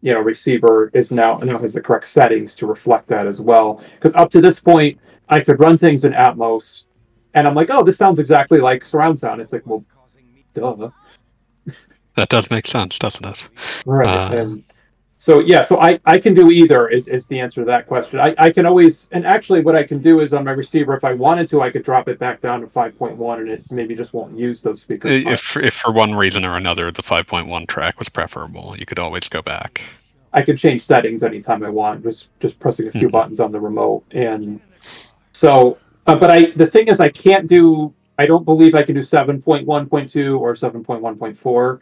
you 0.01 0.13
know 0.13 0.19
receiver 0.19 0.91
is 0.93 1.09
now 1.11 1.37
now 1.37 1.57
has 1.57 1.73
the 1.73 1.79
correct 1.81 2.05
settings 2.07 2.53
to 2.57 2.67
reflect 2.67 3.07
that 3.07 3.25
as 3.27 3.39
well. 3.39 3.81
Because 3.93 4.13
up 4.15 4.29
to 4.31 4.41
this 4.41 4.59
point, 4.59 4.99
I 5.29 5.39
could 5.39 5.59
run 5.61 5.77
things 5.77 6.03
in 6.03 6.11
Atmos, 6.11 6.83
and 7.35 7.47
I'm 7.47 7.55
like, 7.55 7.69
oh, 7.71 7.83
this 7.83 7.97
sounds 7.97 8.19
exactly 8.19 8.59
like 8.59 8.83
surround 8.83 9.17
sound. 9.17 9.39
It's 9.39 9.53
like, 9.53 9.65
well, 9.65 9.85
duh, 10.53 10.89
That 12.17 12.27
does 12.29 12.51
make 12.51 12.67
sense, 12.67 12.99
doesn't 12.99 13.25
it? 13.25 13.49
right? 13.85 14.07
Uh. 14.09 14.37
and 14.37 14.63
so 15.17 15.39
yeah, 15.39 15.61
so 15.61 15.79
I 15.79 15.99
I 16.05 16.17
can 16.19 16.33
do 16.33 16.51
either 16.51 16.87
is, 16.87 17.07
is 17.07 17.27
the 17.27 17.39
answer 17.39 17.61
to 17.61 17.65
that 17.65 17.87
question. 17.87 18.19
I 18.19 18.35
I 18.37 18.51
can 18.51 18.65
always 18.65 19.07
and 19.11 19.25
actually 19.25 19.61
what 19.61 19.75
I 19.75 19.83
can 19.83 19.99
do 19.99 20.19
is 20.19 20.33
on 20.33 20.43
my 20.43 20.51
receiver, 20.51 20.95
if 20.95 21.03
I 21.03 21.13
wanted 21.13 21.47
to, 21.49 21.61
I 21.61 21.69
could 21.69 21.83
drop 21.83 22.09
it 22.09 22.19
back 22.19 22.41
down 22.41 22.61
to 22.61 22.67
5.1, 22.67 23.39
and 23.39 23.49
it 23.49 23.63
maybe 23.71 23.95
just 23.95 24.13
won't 24.13 24.37
use 24.37 24.61
those 24.61 24.81
speakers. 24.81 25.23
If, 25.25 25.57
if 25.57 25.73
for 25.73 25.91
one 25.91 26.13
reason 26.13 26.43
or 26.43 26.57
another 26.57 26.91
the 26.91 27.03
5.1 27.03 27.67
track 27.67 27.97
was 27.97 28.09
preferable, 28.09 28.75
you 28.77 28.85
could 28.85 28.99
always 28.99 29.27
go 29.29 29.41
back. 29.41 29.81
I 30.33 30.41
can 30.41 30.57
change 30.57 30.81
settings 30.81 31.23
anytime 31.23 31.63
I 31.63 31.69
want, 31.69 32.03
just 32.03 32.27
just 32.41 32.59
pressing 32.59 32.87
a 32.87 32.91
few 32.91 33.07
Mhm. 33.07 33.11
buttons 33.11 33.39
on 33.39 33.51
the 33.51 33.59
remote. 33.59 34.03
And 34.11 34.59
so, 35.31 35.77
uh, 36.07 36.15
but 36.15 36.29
I 36.29 36.51
the 36.57 36.67
thing 36.67 36.89
is, 36.89 36.99
I 36.99 37.07
can't 37.07 37.47
do 37.47 37.93
I 38.17 38.25
don't 38.25 38.45
believe 38.45 38.75
I 38.75 38.83
can 38.83 38.95
do 38.95 39.01
7.1.2 39.01 40.39
or 40.39 40.55
7.1.4 40.55 41.79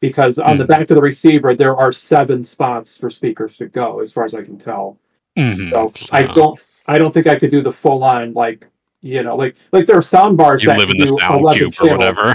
because 0.00 0.38
on 0.38 0.58
the 0.58 0.64
Mhm. 0.64 0.68
back 0.68 0.90
of 0.90 0.94
the 0.96 1.00
receiver 1.02 1.54
there 1.54 1.76
are 1.76 1.92
seven 1.92 2.42
spots 2.42 2.96
for 2.96 3.10
speakers 3.10 3.56
to 3.58 3.66
go, 3.66 4.00
as 4.00 4.12
far 4.12 4.24
as 4.24 4.34
I 4.34 4.42
can 4.42 4.58
tell. 4.58 4.98
Mhm. 5.36 5.70
So 5.70 5.92
I 6.12 6.24
don't 6.24 6.64
I 6.88 6.98
don't 6.98 7.12
think 7.12 7.26
I 7.26 7.36
could 7.38 7.50
do 7.50 7.62
the 7.62 7.72
full 7.72 8.04
on 8.04 8.32
like 8.34 8.66
you 9.02 9.22
know 9.22 9.36
like 9.36 9.56
like 9.72 9.86
there 9.86 9.96
are 9.96 10.02
sound 10.02 10.36
bars 10.36 10.62
You 10.62 10.68
that 10.70 10.78
live 10.78 10.90
in 10.90 11.00
the 11.00 11.06
do 11.06 11.16
sound 11.20 11.40
11 11.40 11.70
cube 11.72 11.74
or 11.90 11.96
whatever. 11.96 12.34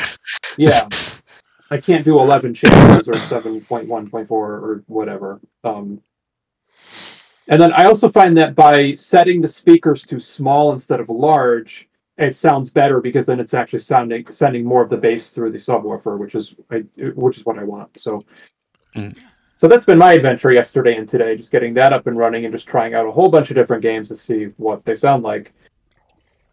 Yeah. 0.57 0.87
I 1.71 1.77
can't 1.77 2.03
do 2.03 2.19
11 2.19 2.53
channels 2.53 3.07
or 3.07 3.13
7.1.4 3.13 4.29
or 4.29 4.83
whatever. 4.87 5.39
Um, 5.63 6.01
and 7.47 7.61
then 7.61 7.71
I 7.71 7.85
also 7.85 8.09
find 8.09 8.35
that 8.37 8.55
by 8.55 8.93
setting 8.95 9.39
the 9.39 9.47
speakers 9.47 10.03
to 10.03 10.19
small 10.19 10.73
instead 10.73 10.99
of 10.99 11.07
large, 11.09 11.87
it 12.21 12.37
sounds 12.37 12.69
better 12.69 13.01
because 13.01 13.25
then 13.25 13.39
it's 13.39 13.53
actually 13.53 13.79
sounding 13.79 14.31
sending 14.31 14.63
more 14.65 14.81
of 14.81 14.89
the 14.89 14.97
bass 14.97 15.29
through 15.29 15.51
the 15.51 15.57
subwoofer, 15.57 16.17
which 16.17 16.35
is 16.35 16.53
I, 16.69 16.79
which 17.15 17.37
is 17.37 17.45
what 17.45 17.59
I 17.59 17.63
want. 17.63 17.99
So, 17.99 18.23
Mm. 18.95 19.17
so 19.55 19.67
that's 19.69 19.85
been 19.85 19.97
my 19.97 20.13
adventure 20.13 20.51
yesterday 20.51 20.97
and 20.97 21.07
today, 21.07 21.35
just 21.37 21.51
getting 21.51 21.73
that 21.75 21.93
up 21.93 22.07
and 22.07 22.17
running 22.17 22.43
and 22.43 22.53
just 22.53 22.67
trying 22.67 22.93
out 22.93 23.07
a 23.07 23.11
whole 23.11 23.29
bunch 23.29 23.49
of 23.49 23.55
different 23.55 23.81
games 23.81 24.09
to 24.09 24.17
see 24.17 24.45
what 24.57 24.83
they 24.83 24.95
sound 24.95 25.23
like. 25.23 25.53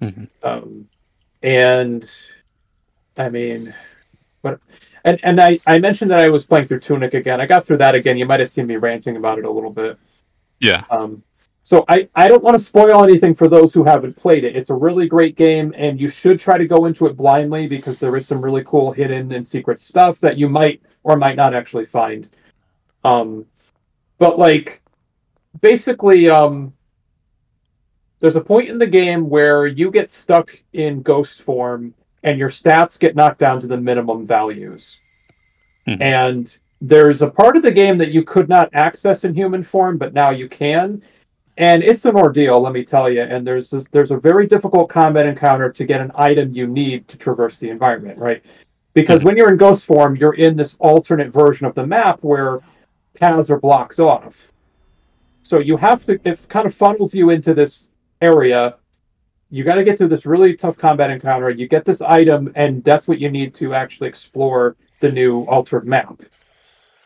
Mhm. 0.00 0.28
Um, 0.44 0.86
and 1.42 2.08
I 3.16 3.28
mean, 3.28 3.74
what 4.42 4.60
and 5.04 5.18
and 5.24 5.40
I 5.40 5.58
I 5.66 5.78
mentioned 5.80 6.10
that 6.12 6.20
I 6.20 6.28
was 6.28 6.46
playing 6.46 6.68
through 6.68 6.80
Tunic 6.80 7.14
again. 7.14 7.40
I 7.40 7.46
got 7.46 7.66
through 7.66 7.78
that 7.78 7.94
again. 7.96 8.16
You 8.16 8.26
might 8.26 8.40
have 8.40 8.50
seen 8.50 8.66
me 8.66 8.76
ranting 8.76 9.16
about 9.16 9.38
it 9.38 9.44
a 9.44 9.50
little 9.50 9.72
bit. 9.72 9.98
Yeah. 10.60 10.84
Um, 10.90 11.22
so 11.68 11.84
I 11.86 12.08
I 12.14 12.28
don't 12.28 12.42
want 12.42 12.56
to 12.56 12.64
spoil 12.64 13.04
anything 13.04 13.34
for 13.34 13.46
those 13.46 13.74
who 13.74 13.84
haven't 13.84 14.16
played 14.16 14.42
it. 14.42 14.56
It's 14.56 14.70
a 14.70 14.74
really 14.74 15.06
great 15.06 15.36
game, 15.36 15.74
and 15.76 16.00
you 16.00 16.08
should 16.08 16.40
try 16.40 16.56
to 16.56 16.66
go 16.66 16.86
into 16.86 17.04
it 17.04 17.14
blindly 17.14 17.68
because 17.68 17.98
there 17.98 18.16
is 18.16 18.26
some 18.26 18.42
really 18.42 18.64
cool 18.64 18.90
hidden 18.90 19.32
and 19.32 19.46
secret 19.46 19.78
stuff 19.78 20.18
that 20.20 20.38
you 20.38 20.48
might 20.48 20.80
or 21.02 21.18
might 21.18 21.36
not 21.36 21.52
actually 21.52 21.84
find. 21.84 22.30
Um, 23.04 23.44
but 24.16 24.38
like 24.38 24.80
basically, 25.60 26.30
um, 26.30 26.72
there's 28.20 28.36
a 28.36 28.40
point 28.40 28.70
in 28.70 28.78
the 28.78 28.86
game 28.86 29.28
where 29.28 29.66
you 29.66 29.90
get 29.90 30.08
stuck 30.08 30.50
in 30.72 31.02
ghost 31.02 31.42
form 31.42 31.92
and 32.22 32.38
your 32.38 32.48
stats 32.48 32.98
get 32.98 33.14
knocked 33.14 33.40
down 33.40 33.60
to 33.60 33.66
the 33.66 33.76
minimum 33.76 34.26
values. 34.26 34.96
Mhm. 35.86 36.00
And 36.00 36.58
there's 36.80 37.20
a 37.20 37.30
part 37.30 37.58
of 37.58 37.62
the 37.62 37.72
game 37.72 37.98
that 37.98 38.10
you 38.10 38.22
could 38.22 38.48
not 38.48 38.70
access 38.72 39.22
in 39.24 39.34
human 39.34 39.62
form, 39.62 39.98
but 39.98 40.14
now 40.14 40.30
you 40.30 40.48
can. 40.48 41.02
And 41.58 41.82
it's 41.82 42.04
an 42.04 42.14
ordeal, 42.14 42.60
let 42.60 42.72
me 42.72 42.84
tell 42.84 43.10
you. 43.10 43.22
And 43.22 43.46
there's 43.46 43.70
this, 43.70 43.84
there's 43.90 44.12
a 44.12 44.16
very 44.16 44.46
difficult 44.46 44.88
combat 44.88 45.26
encounter 45.26 45.70
to 45.70 45.84
get 45.84 46.00
an 46.00 46.12
item 46.14 46.52
you 46.52 46.68
need 46.68 47.08
to 47.08 47.18
traverse 47.18 47.58
the 47.58 47.68
environment, 47.68 48.18
right? 48.18 48.42
Because 48.94 49.20
Mhm. 49.20 49.24
when 49.24 49.36
you're 49.36 49.50
in 49.50 49.56
ghost 49.56 49.84
form, 49.84 50.16
you're 50.16 50.34
in 50.34 50.56
this 50.56 50.76
alternate 50.78 51.32
version 51.32 51.66
of 51.66 51.74
the 51.74 51.86
map 51.86 52.20
where 52.22 52.60
paths 53.14 53.50
are 53.50 53.58
blocked 53.58 53.98
off. 53.98 54.52
So 55.42 55.58
you 55.58 55.76
have 55.76 56.04
to 56.04 56.20
it 56.24 56.46
kind 56.48 56.64
of 56.64 56.74
funnels 56.74 57.14
you 57.14 57.30
into 57.30 57.52
this 57.54 57.88
area 58.22 58.76
you 59.50 59.64
got 59.64 59.76
to 59.76 59.84
get 59.84 59.96
through 59.96 60.08
this 60.08 60.26
really 60.26 60.54
tough 60.54 60.76
combat 60.76 61.10
encounter. 61.10 61.48
You 61.48 61.68
get 61.68 61.84
this 61.86 62.02
item, 62.02 62.52
and 62.54 62.84
that's 62.84 63.08
what 63.08 63.18
you 63.18 63.30
need 63.30 63.54
to 63.54 63.72
actually 63.72 64.08
explore 64.08 64.76
the 65.00 65.10
new 65.10 65.44
altered 65.44 65.86
map. 65.86 66.20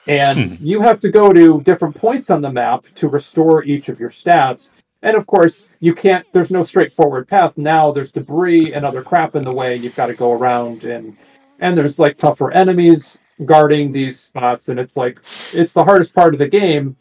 And 0.06 0.52
Hmm. 0.58 0.64
you 0.64 0.80
have 0.80 1.00
to 1.00 1.10
go 1.10 1.32
to 1.32 1.60
different 1.62 1.94
points 1.94 2.30
on 2.30 2.42
the 2.42 2.52
map 2.52 2.86
to 2.96 3.08
restore 3.08 3.64
each 3.64 3.88
of 3.88 4.00
your 4.00 4.10
stats. 4.10 4.70
And 5.02 5.16
of 5.16 5.26
course, 5.26 5.66
you 5.80 5.94
can't, 5.94 6.26
there's 6.32 6.50
no 6.50 6.62
straightforward 6.62 7.28
path. 7.28 7.56
Now 7.58 7.92
there's 7.92 8.12
debris 8.12 8.72
and 8.74 8.84
other 8.84 9.02
crap 9.02 9.36
in 9.36 9.42
the 9.42 9.52
way. 9.52 9.76
You've 9.76 9.96
got 9.96 10.06
to 10.06 10.14
go 10.14 10.32
around, 10.32 10.84
and 10.84 11.16
and 11.60 11.76
there's 11.78 11.98
like 11.98 12.16
tougher 12.18 12.50
enemies 12.52 13.18
guarding 13.44 13.92
these 13.92 14.18
spots. 14.20 14.68
And 14.68 14.78
it's 14.80 14.96
like, 14.96 15.20
it's 15.52 15.72
the 15.72 15.84
hardest 15.84 16.14
part 16.14 16.34
of 16.34 16.38
the 16.38 16.48
game. 16.48 16.96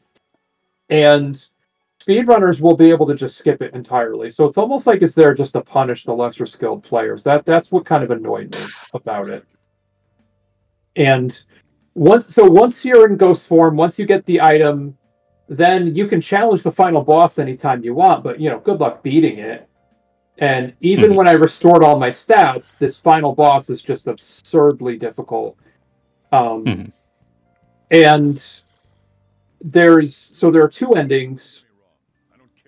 And 0.89 1.35
speedrunners 2.01 2.61
will 2.61 2.75
be 2.75 2.89
able 2.91 3.07
to 3.07 3.15
just 3.15 3.37
skip 3.37 3.61
it 3.61 3.73
entirely. 3.73 4.29
So 4.29 4.45
it's 4.45 4.57
almost 4.57 4.87
like 4.87 5.01
it's 5.01 5.15
there 5.15 5.33
just 5.33 5.53
to 5.53 5.61
punish 5.61 6.03
the 6.03 6.13
lesser 6.13 6.45
skilled 6.45 6.83
players. 6.83 7.23
That 7.23 7.45
that's 7.45 7.71
what 7.71 7.85
kind 7.85 8.03
of 8.03 8.11
annoyed 8.11 8.51
me 8.55 8.61
about 8.93 9.29
it. 9.29 9.45
And 10.95 11.39
once 11.93 12.33
so 12.33 12.45
once 12.49 12.85
you're 12.85 13.07
in 13.09 13.17
ghost 13.17 13.47
form, 13.47 13.75
once 13.75 13.99
you 13.99 14.05
get 14.05 14.25
the 14.25 14.41
item, 14.41 14.97
then 15.47 15.93
you 15.95 16.07
can 16.07 16.21
challenge 16.21 16.63
the 16.63 16.71
final 16.71 17.03
boss 17.03 17.37
anytime 17.39 17.83
you 17.83 17.93
want, 17.93 18.23
but 18.23 18.39
you 18.39 18.49
know, 18.49 18.59
good 18.59 18.79
luck 18.79 19.03
beating 19.03 19.37
it. 19.39 19.67
And 20.37 20.73
even 20.81 21.11
Mhm. 21.11 21.15
when 21.15 21.27
I 21.27 21.33
restored 21.33 21.83
all 21.83 21.99
my 21.99 22.09
stats, 22.09 22.77
this 22.77 22.97
final 22.99 23.35
boss 23.35 23.69
is 23.69 23.81
just 23.81 24.07
absurdly 24.07 24.97
difficult. 24.97 25.57
Um 26.31 26.65
Mhm. 26.65 26.93
and 27.91 28.61
there's 29.63 30.15
so 30.15 30.49
there 30.49 30.63
are 30.63 30.69
two 30.69 30.93
endings 30.93 31.65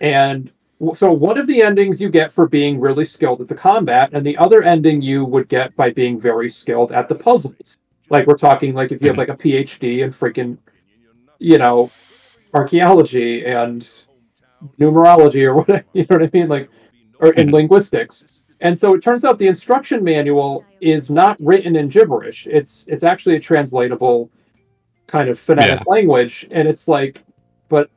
and 0.01 0.51
so 0.95 1.13
one 1.13 1.37
of 1.37 1.47
the 1.47 1.61
endings 1.61 2.01
you 2.01 2.09
get 2.09 2.29
for 2.29 2.45
being 2.45 2.77
really 2.79 3.05
skilled 3.05 3.39
at 3.39 3.47
the 3.47 3.55
combat, 3.55 4.09
and 4.11 4.25
the 4.25 4.35
other 4.37 4.61
ending 4.61 5.01
you 5.01 5.23
would 5.23 5.47
get 5.47 5.73
by 5.77 5.89
being 5.91 6.19
very 6.19 6.49
skilled 6.49 6.91
at 6.91 7.07
the 7.07 7.15
puzzles. 7.15 7.77
Like 8.13 8.27
we're 8.27 8.37
talking 8.37 8.75
like 8.75 8.91
if 8.91 9.01
you 9.01 9.07
have 9.07 9.17
like 9.17 9.29
a 9.29 9.35
PhD 9.35 10.03
in 10.03 10.11
freaking, 10.11 10.59
you 11.39 11.57
know, 11.57 11.91
archaeology 12.53 13.43
and 13.43 13.81
numerology 14.79 15.43
or 15.47 15.55
what 15.63 15.83
you 15.93 16.05
know 16.09 16.17
what 16.17 16.23
I 16.23 16.29
mean, 16.31 16.47
like 16.47 16.69
or 17.19 17.31
in 17.33 17.47
Mhm. 17.49 17.53
linguistics. 17.53 18.27
And 18.59 18.77
so 18.77 18.93
it 18.93 19.01
turns 19.01 19.25
out 19.25 19.39
the 19.39 19.47
instruction 19.47 20.03
manual 20.03 20.67
is 20.79 21.09
not 21.09 21.37
written 21.41 21.75
in 21.75 21.89
gibberish. 21.89 22.45
It's 22.47 22.87
it's 22.87 23.03
actually 23.03 23.35
a 23.35 23.39
translatable 23.39 24.29
kind 25.07 25.27
of 25.27 25.39
phonetic 25.39 25.79
Yeah. 25.79 25.91
language, 25.91 26.47
and 26.51 26.67
it's 26.67 26.87
like, 26.87 27.23
but 27.67 27.89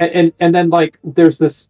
and, 0.00 0.10
and 0.10 0.32
and 0.40 0.54
then 0.54 0.70
like 0.70 0.98
there's 1.04 1.38
this 1.38 1.68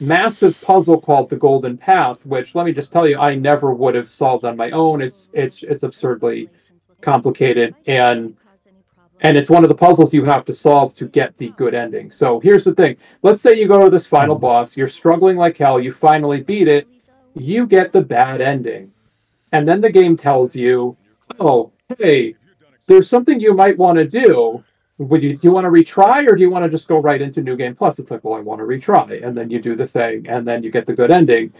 massive 0.00 0.58
puzzle 0.62 1.00
called 1.00 1.30
the 1.30 1.36
golden 1.36 1.76
path 1.78 2.26
which 2.26 2.56
let 2.56 2.66
me 2.66 2.72
just 2.72 2.92
tell 2.92 3.06
you 3.06 3.16
i 3.20 3.36
never 3.36 3.72
would 3.72 3.94
have 3.94 4.08
solved 4.08 4.44
on 4.44 4.56
my 4.56 4.68
own 4.72 5.00
it's 5.00 5.30
it's 5.32 5.62
it's 5.62 5.84
absurdly 5.84 6.48
complicated 7.02 7.74
and 7.86 8.36
and 9.20 9.36
it's 9.36 9.50
one 9.50 9.62
of 9.62 9.68
the 9.68 9.74
puzzles 9.74 10.12
you 10.12 10.24
have 10.24 10.44
to 10.46 10.52
solve 10.52 10.92
to 10.94 11.06
get 11.06 11.36
the 11.38 11.50
good 11.50 11.74
ending. 11.74 12.10
So 12.10 12.40
here's 12.40 12.64
the 12.64 12.74
thing. 12.74 12.96
Let's 13.22 13.40
say 13.40 13.56
you 13.56 13.68
go 13.68 13.84
to 13.84 13.90
this 13.90 14.06
final 14.06 14.38
boss 14.38 14.76
you're 14.76 14.88
struggling 14.88 15.36
like 15.36 15.56
hell 15.58 15.80
you 15.80 15.92
finally 15.92 16.42
beat 16.42 16.68
it 16.68 16.88
you 17.34 17.66
get 17.66 17.92
the 17.92 18.02
bad 18.02 18.40
ending. 18.40 18.92
And 19.52 19.68
then 19.68 19.80
the 19.80 19.90
game 19.90 20.16
tells 20.16 20.56
you 20.56 20.96
oh 21.40 21.72
hey 21.98 22.34
there's 22.86 23.08
something 23.08 23.38
you 23.38 23.54
might 23.54 23.78
want 23.78 23.98
to 23.98 24.06
do. 24.06 24.64
Would 24.98 25.22
you 25.22 25.36
do 25.36 25.48
you 25.48 25.52
want 25.52 25.64
to 25.64 25.70
retry 25.70 26.26
or 26.26 26.36
do 26.36 26.42
you 26.42 26.50
want 26.50 26.64
to 26.64 26.68
just 26.68 26.88
go 26.88 26.98
right 26.98 27.20
into 27.20 27.42
new 27.42 27.56
game 27.56 27.74
plus? 27.74 27.98
It's 27.98 28.10
like 28.10 28.24
well 28.24 28.34
i 28.34 28.40
want 28.40 28.60
to 28.60 28.64
retry. 28.64 29.24
And 29.26 29.36
then 29.36 29.50
you 29.50 29.60
do 29.60 29.76
the 29.76 29.86
thing 29.86 30.26
and 30.28 30.46
then 30.46 30.62
you 30.62 30.70
get 30.70 30.86
the 30.86 30.94
good 30.94 31.10
ending. 31.10 31.52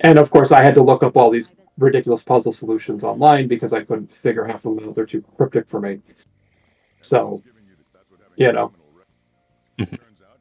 And 0.00 0.18
of 0.18 0.30
course 0.30 0.52
i 0.52 0.62
had 0.62 0.74
to 0.74 0.82
look 0.82 1.02
up 1.02 1.16
all 1.16 1.30
these 1.30 1.52
ridiculous 1.78 2.22
puzzle 2.22 2.52
solutions 2.52 3.04
online 3.04 3.48
because 3.48 3.72
i 3.72 3.82
couldn't 3.82 4.10
figure 4.10 4.44
half 4.44 4.64
of 4.64 4.76
them 4.76 4.88
out. 4.88 4.94
They're 4.94 5.06
too 5.06 5.22
cryptic 5.36 5.68
for 5.68 5.80
me. 5.80 6.00
So 7.00 7.42
you 8.36 8.52
know. 8.52 8.72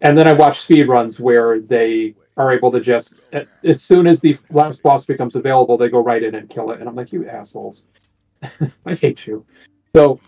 And 0.02 0.16
then 0.16 0.28
i 0.28 0.34
watch 0.34 0.60
speed 0.60 0.88
runs 0.88 1.20
where 1.20 1.60
they 1.60 2.16
are 2.38 2.52
able 2.52 2.70
to 2.70 2.82
just 2.82 3.24
as 3.64 3.82
soon 3.82 4.06
as 4.06 4.22
the 4.22 4.38
last 4.52 4.84
boss 4.84 5.06
becomes 5.06 5.36
available 5.36 5.78
they 5.78 5.90
go 5.90 6.04
right 6.04 6.22
in 6.22 6.36
and 6.36 6.50
kill 6.50 6.72
it. 6.72 6.80
And 6.80 6.88
i'm 6.88 6.96
like 6.96 7.12
you 7.12 7.28
assholes. 7.28 7.84
I 8.86 8.94
hate 8.94 9.26
you. 9.26 9.46
So 9.96 10.20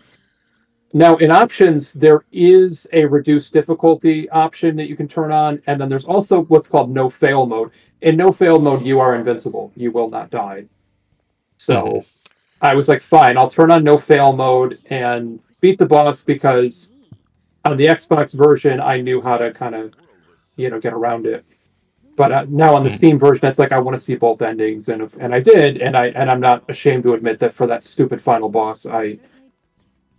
now 0.94 1.16
in 1.18 1.30
options 1.30 1.92
there 1.92 2.24
is 2.32 2.88
a 2.92 3.04
reduced 3.04 3.52
difficulty 3.52 4.28
option 4.30 4.74
that 4.76 4.88
you 4.88 4.96
can 4.96 5.06
turn 5.06 5.30
on. 5.30 5.62
And 5.66 5.80
then 5.80 5.88
there's 5.88 6.06
also 6.06 6.44
what's 6.44 6.66
called 6.66 6.90
no 6.90 7.08
fail 7.08 7.46
mode. 7.46 7.70
In 8.00 8.16
no 8.16 8.32
fail 8.32 8.58
mode 8.58 8.82
you 8.82 8.98
are 9.00 9.14
invincible. 9.14 9.70
You 9.76 9.92
will 9.92 10.08
not 10.08 10.30
die 10.30 10.64
so 11.58 11.74
Mhm. 11.84 12.28
i 12.62 12.74
was 12.74 12.88
like 12.88 13.02
fine 13.02 13.36
i'll 13.36 13.48
turn 13.48 13.70
on 13.70 13.84
no 13.84 13.98
fail 13.98 14.32
mode 14.32 14.78
and 14.90 15.40
beat 15.60 15.78
the 15.78 15.86
boss 15.86 16.24
because 16.24 16.92
on 17.64 17.76
the 17.76 17.86
xbox 17.86 18.34
version 18.36 18.80
i 18.80 19.00
knew 19.00 19.20
how 19.20 19.36
to 19.36 19.52
kind 19.52 19.74
of 19.74 19.92
you 20.56 20.70
know 20.70 20.80
get 20.80 20.92
around 20.92 21.26
it 21.26 21.44
but 22.16 22.32
uh, 22.32 22.46
now 22.48 22.74
on 22.74 22.82
the 22.82 22.88
Mhm. 22.90 22.96
steam 22.96 23.18
version 23.18 23.46
it's 23.46 23.58
like 23.58 23.72
i 23.72 23.78
want 23.78 23.96
to 23.96 24.02
see 24.02 24.14
both 24.14 24.40
endings 24.42 24.88
and 24.88 25.02
if, 25.02 25.14
and 25.18 25.34
i 25.34 25.40
did 25.40 25.78
and 25.78 25.96
i 25.96 26.06
and 26.08 26.30
i'm 26.30 26.40
not 26.40 26.64
ashamed 26.68 27.02
to 27.02 27.14
admit 27.14 27.38
that 27.40 27.52
for 27.52 27.66
that 27.66 27.84
stupid 27.84 28.20
final 28.20 28.48
boss 28.48 28.86
i 28.86 29.18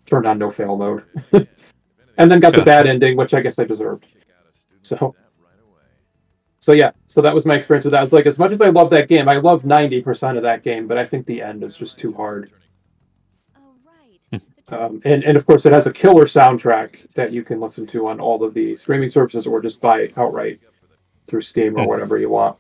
turned 0.06 0.26
on 0.26 0.38
no 0.38 0.50
fail 0.50 0.76
mode 0.78 1.04
and 2.18 2.30
then 2.32 2.40
got 2.40 2.54
the 2.54 2.62
bad 2.64 2.86
ending 2.88 3.16
which 3.18 3.34
i 3.34 3.42
guess 3.42 3.60
i 3.60 3.64
deserved 3.64 4.08
so 4.82 5.16
so 6.60 6.74
yeah 6.74 6.92
so 7.08 7.22
that 7.22 7.34
was 7.34 7.46
my 7.46 7.56
experience 7.56 7.86
with 7.86 7.92
that 7.92 8.04
it's 8.04 8.14
like 8.14 8.26
as 8.26 8.38
much 8.40 8.52
as 8.52 8.62
i 8.62 8.70
love 8.70 8.90
that 8.90 9.08
game 9.08 9.28
i 9.30 9.38
love 9.38 9.64
90% 9.64 10.38
of 10.38 10.44
that 10.44 10.64
game 10.64 10.88
but 10.88 10.98
i 10.98 11.06
think 11.06 11.26
the 11.26 11.42
end 11.42 11.64
is 11.64 11.78
just 11.78 11.98
too 11.98 12.14
hard 12.14 12.52
um, 14.70 15.02
and, 15.06 15.24
and 15.24 15.36
of 15.38 15.46
course 15.46 15.66
it 15.66 15.74
has 15.74 15.88
a 15.88 15.94
killer 15.94 16.26
soundtrack 16.26 17.12
that 17.14 17.32
you 17.32 17.44
can 17.44 17.60
listen 17.60 17.88
to 17.88 18.08
on 18.08 18.20
all 18.20 18.44
of 18.44 18.54
the 18.54 18.76
streaming 18.76 19.10
services 19.10 19.48
or 19.48 19.62
just 19.62 19.82
buy 19.82 20.12
outright 20.18 20.60
through 21.28 21.42
steam 21.42 21.76
or 21.78 21.84
Hmm. 21.84 21.90
whatever 21.90 22.18
you 22.18 22.30
want 22.30 22.58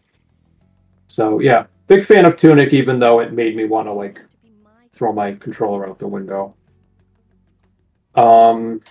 so 1.07 1.39
yeah 1.39 1.65
big 1.87 2.05
fan 2.05 2.23
of 2.25 2.35
Tunic, 2.37 2.71
even 2.71 2.99
though 2.99 3.19
it 3.19 3.33
made 3.33 3.55
me 3.55 3.65
want 3.65 3.87
to 3.87 3.91
like 3.91 4.21
throw 4.93 5.11
my 5.11 5.33
controller 5.33 5.87
out 5.89 5.97
the 5.99 6.07
window. 6.07 6.55
Um, 8.15 8.81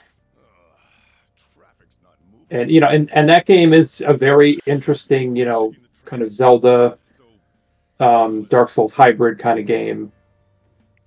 and 2.51 2.71
you 2.71 2.81
know, 2.81 2.89
and 2.89 3.13
and 3.13 3.29
that 3.29 3.47
game 3.47 3.73
is 3.73 4.03
a 4.07 4.15
very 4.15 4.59
interesting, 4.67 5.37
you 5.37 5.45
know, 5.45 5.75
kind 6.05 6.23
of 6.23 6.31
Zelda, 6.31 6.99
um, 8.01 8.45
Dark 8.45 8.71
Souls 8.71 8.93
hybrid 8.93 9.39
kind 9.39 9.59
of 9.59 9.67
game. 9.67 10.13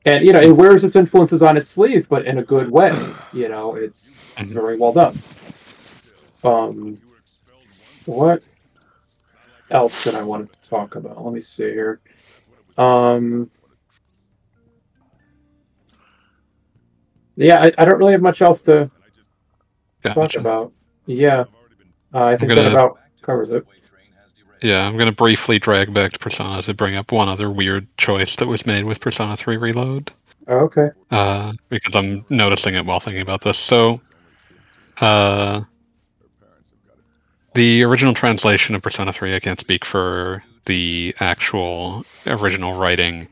And 0.06 0.26
you 0.26 0.34
know, 0.34 0.40
it 0.40 0.52
wears 0.52 0.84
its 0.84 0.96
influences 0.96 1.42
on 1.42 1.58
its 1.58 1.70
sleeve, 1.70 2.08
but 2.10 2.26
in 2.26 2.38
a 2.40 2.44
good 2.44 2.70
way. 2.70 2.92
You 3.34 3.50
know, 3.50 3.76
it's 3.76 4.16
it's 4.38 4.52
very 4.52 4.78
well 4.78 4.94
done. 4.94 5.18
Um, 6.44 7.00
what 8.06 8.44
else 9.70 10.04
did 10.04 10.16
I 10.16 10.24
want 10.24 10.52
to 10.52 10.70
talk 10.70 10.96
about? 10.96 11.24
Let 11.24 11.34
me 11.34 11.42
see 11.42 11.64
here. 11.64 12.02
Um, 12.78 13.52
yeah, 17.36 17.62
I, 17.62 17.72
I 17.78 17.86
don't 17.86 17.98
really 18.00 18.14
have 18.14 18.22
much 18.22 18.42
else 18.42 18.62
to 18.64 18.90
talk 20.04 20.36
about. 20.36 20.74
Yeah, 21.18 21.46
uh, 22.14 22.26
I 22.26 22.38
think 22.38 22.50
gonna- 22.50 22.64
that 22.64 22.72
about 22.72 23.00
covers 23.22 23.50
it. 23.50 23.66
Yeah, 24.62 24.86
I'm 24.86 24.96
gonna 24.96 25.12
briefly 25.12 25.58
drag 25.58 25.92
back 25.94 26.14
to 26.14 26.20
Persona 26.20 26.62
to 26.62 26.74
bring 26.74 26.96
up 26.96 27.12
one 27.12 27.28
other 27.28 27.50
weird 27.50 27.88
choice 27.98 28.36
that 28.36 28.48
was 28.48 28.66
made 28.66 28.84
with 28.84 29.00
Persona 29.00 29.36
3 29.36 29.58
Reload. 29.58 30.12
Oh, 30.48 30.58
okay. 30.62 30.90
uh, 31.12 31.54
because 31.70 31.96
I'm 31.96 32.26
noticing 32.30 32.76
it 32.76 32.86
while 32.86 33.00
thinking 33.00 33.22
about 33.22 33.42
this. 33.42 33.58
So, 33.58 34.02
uh, 35.00 35.62
the 37.54 37.84
original 37.84 38.14
translation 38.14 38.76
of 38.76 38.82
Persona 38.82 39.14
3, 39.14 39.36
I 39.36 39.40
can't 39.40 39.60
speak 39.60 39.86
for 39.86 40.44
the 40.66 41.16
actual 41.20 42.04
original 42.28 42.78
writing, 42.78 43.28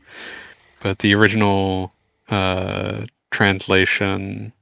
but 0.82 0.98
the 1.00 1.14
original 1.14 1.92
uh, 2.28 3.06
translation 3.30 4.52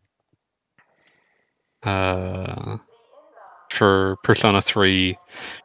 uh, 1.82 2.78
for 3.72 4.16
Persona 4.22 4.60
3 4.60 5.16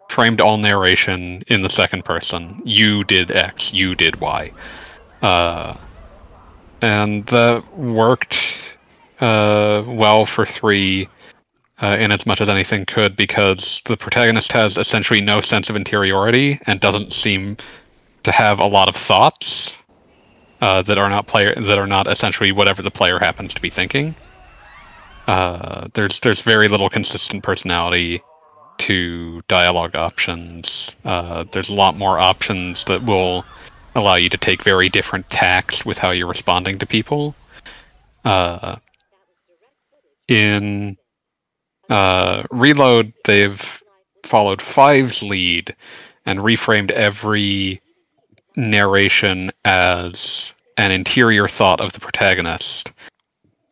framed 0.10 0.42
all 0.42 0.58
narration 0.58 1.44
in 1.48 1.62
the 1.62 1.70
second 1.70 2.06
person. 2.06 2.62
You 2.66 3.04
did 3.04 3.32
X, 3.32 3.74
you 3.74 3.96
did 3.96 4.20
Y. 4.22 4.52
Uh, 5.22 5.76
and 6.82 7.26
that 7.28 7.78
worked 7.78 8.62
uh, 9.20 9.84
well 9.88 10.26
for 10.26 10.46
three 10.46 11.08
uh, 11.82 11.96
in 12.00 12.12
as 12.12 12.26
much 12.26 12.42
as 12.42 12.50
anything 12.50 12.86
could 12.86 13.16
because 13.16 13.82
the 13.86 13.98
protagonist 13.98 14.52
has 14.52 14.78
essentially 14.78 15.22
no 15.22 15.42
sense 15.42 15.70
of 15.70 15.76
interiority 15.76 16.60
and 16.68 16.80
doesn't 16.80 17.14
seem 17.14 17.58
to 18.24 18.32
have 18.32 18.60
a 18.60 18.66
lot 18.66 18.90
of 18.90 18.96
thoughts 18.96 19.74
uh, 20.62 20.82
that 20.82 20.98
are 20.98 21.10
not 21.10 21.28
player 21.28 21.54
that 21.56 21.78
are 21.78 21.88
not 21.88 22.08
essentially 22.08 22.52
whatever 22.52 22.82
the 22.82 22.92
player 22.92 23.20
happens 23.20 23.54
to 23.54 23.62
be 23.62 23.70
thinking. 23.70 24.16
Uh, 25.28 25.88
there's 25.94 26.20
there's 26.20 26.42
very 26.42 26.68
little 26.68 26.90
consistent 26.90 27.44
personality 27.44 28.22
to 28.78 29.42
dialogue 29.48 29.96
options. 29.96 30.96
Uh, 31.06 31.46
there's 31.52 31.70
a 31.70 31.74
lot 31.74 31.98
more 31.98 32.20
options 32.20 32.84
that 32.86 33.02
will 33.04 33.46
allow 33.96 34.16
you 34.16 34.30
to 34.30 34.38
take 34.38 34.64
very 34.64 34.90
different 34.90 35.30
tacks 35.30 35.86
with 35.86 35.98
how 35.98 36.12
you're 36.12 36.28
responding 36.28 36.80
to 36.80 36.86
people. 36.86 37.36
Uh, 38.26 38.76
in 40.28 40.98
uh, 41.90 42.44
Reload, 42.50 43.14
they've 43.26 43.82
followed 44.26 44.62
Five's 44.62 45.22
lead 45.22 45.76
and 46.26 46.40
reframed 46.40 46.92
every 46.92 47.82
narration 48.56 49.52
as 49.66 50.54
an 50.78 50.92
interior 50.92 51.48
thought 51.48 51.82
of 51.82 51.94
the 51.94 52.00
protagonist. 52.00 52.92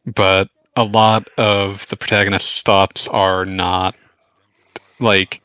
But 0.06 0.50
a 0.76 0.84
lot 0.84 1.28
of 1.38 1.88
the 1.88 1.98
protagonist's 1.98 2.62
thoughts 2.62 3.08
are 3.08 3.46
not 3.46 3.96
like 5.00 5.42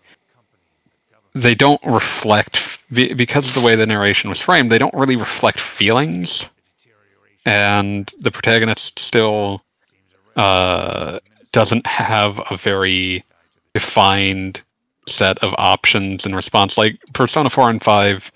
they 1.35 1.55
don't 1.55 1.81
reflect 1.85 2.79
because 2.93 3.49
of 3.49 3.55
the 3.55 3.61
way 3.61 3.75
the 3.75 3.87
narration 3.87 4.31
was 4.31 4.41
framed 4.41 4.71
they 4.71 4.79
don't 4.79 4.95
really 4.95 5.17
reflect 5.17 5.61
feelings. 5.61 6.49
And 7.45 8.13
the 8.21 8.33
protagonist 8.33 8.99
still 8.99 9.63
uh, 10.37 11.21
doesn't 11.53 11.87
have 11.87 12.41
a 12.51 12.57
very 12.57 13.25
defined 13.73 14.63
set 15.09 15.39
of 15.45 15.55
options 15.57 16.27
in 16.27 16.35
response. 16.35 16.77
Like 16.77 16.99
persona 17.13 17.49
4 17.49 17.71
and 17.71 17.83
5 17.83 18.33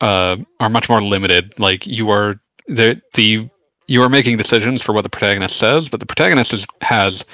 uh, 0.00 0.36
are 0.60 0.68
much 0.68 0.88
more 0.88 1.02
limited. 1.02 1.58
Like 1.58 1.86
you 1.86 2.10
are 2.10 2.40
the 2.66 3.00
the 3.14 3.48
you 3.86 4.02
are 4.02 4.08
making 4.08 4.36
decisions 4.36 4.82
for 4.82 4.92
what 4.92 5.02
the 5.02 5.08
protagonist 5.08 5.56
says 5.56 5.88
but 5.88 6.00
the 6.00 6.06
protagonist 6.06 6.52
is, 6.52 6.66
has 6.80 7.24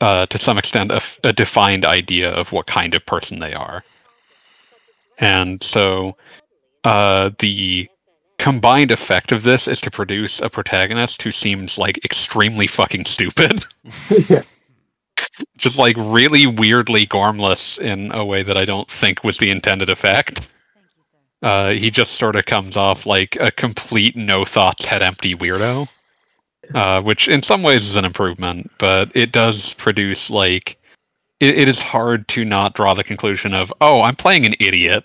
uh, 0.00 0.24
to 0.26 0.38
some 0.38 0.58
extent 0.58 0.92
a 1.24 1.32
defined 1.32 1.84
idea 1.84 2.30
of 2.30 2.52
what 2.52 2.66
kind 2.66 2.94
of 2.94 3.04
person 3.06 3.38
they 3.38 3.52
are 3.52 3.84
and 5.18 5.62
so 5.62 6.16
uh, 6.84 7.30
the 7.38 7.88
combined 8.40 8.90
effect 8.90 9.32
of 9.32 9.42
this 9.42 9.68
is 9.68 9.80
to 9.82 9.90
produce 9.90 10.40
a 10.40 10.48
protagonist 10.48 11.22
who 11.22 11.30
seems 11.30 11.76
like 11.76 12.02
extremely 12.04 12.66
fucking 12.66 13.04
stupid. 13.04 13.66
yeah. 14.28 14.42
Just 15.58 15.76
like 15.76 15.96
really 15.98 16.46
weirdly 16.46 17.06
gormless 17.06 17.78
in 17.78 18.10
a 18.12 18.24
way 18.24 18.42
that 18.42 18.56
I 18.56 18.64
don't 18.64 18.90
think 18.90 19.22
was 19.22 19.36
the 19.36 19.50
intended 19.50 19.90
effect. 19.90 20.48
Uh, 21.42 21.70
he 21.70 21.90
just 21.90 22.12
sort 22.12 22.36
of 22.36 22.44
comes 22.44 22.76
off 22.76 23.06
like 23.06 23.36
a 23.40 23.50
complete 23.50 24.16
no 24.16 24.44
thoughts, 24.44 24.84
head 24.84 25.02
empty 25.02 25.34
weirdo. 25.34 25.88
Uh, 26.74 27.00
which 27.00 27.26
in 27.26 27.42
some 27.42 27.62
ways 27.62 27.84
is 27.84 27.96
an 27.96 28.04
improvement, 28.04 28.70
but 28.78 29.10
it 29.16 29.32
does 29.32 29.74
produce 29.74 30.30
like 30.30 30.78
it, 31.40 31.58
it 31.58 31.68
is 31.68 31.82
hard 31.82 32.28
to 32.28 32.44
not 32.44 32.74
draw 32.74 32.94
the 32.94 33.02
conclusion 33.02 33.54
of 33.54 33.72
oh 33.80 34.02
i'm 34.02 34.14
playing 34.14 34.46
an 34.46 34.54
idiot 34.60 35.04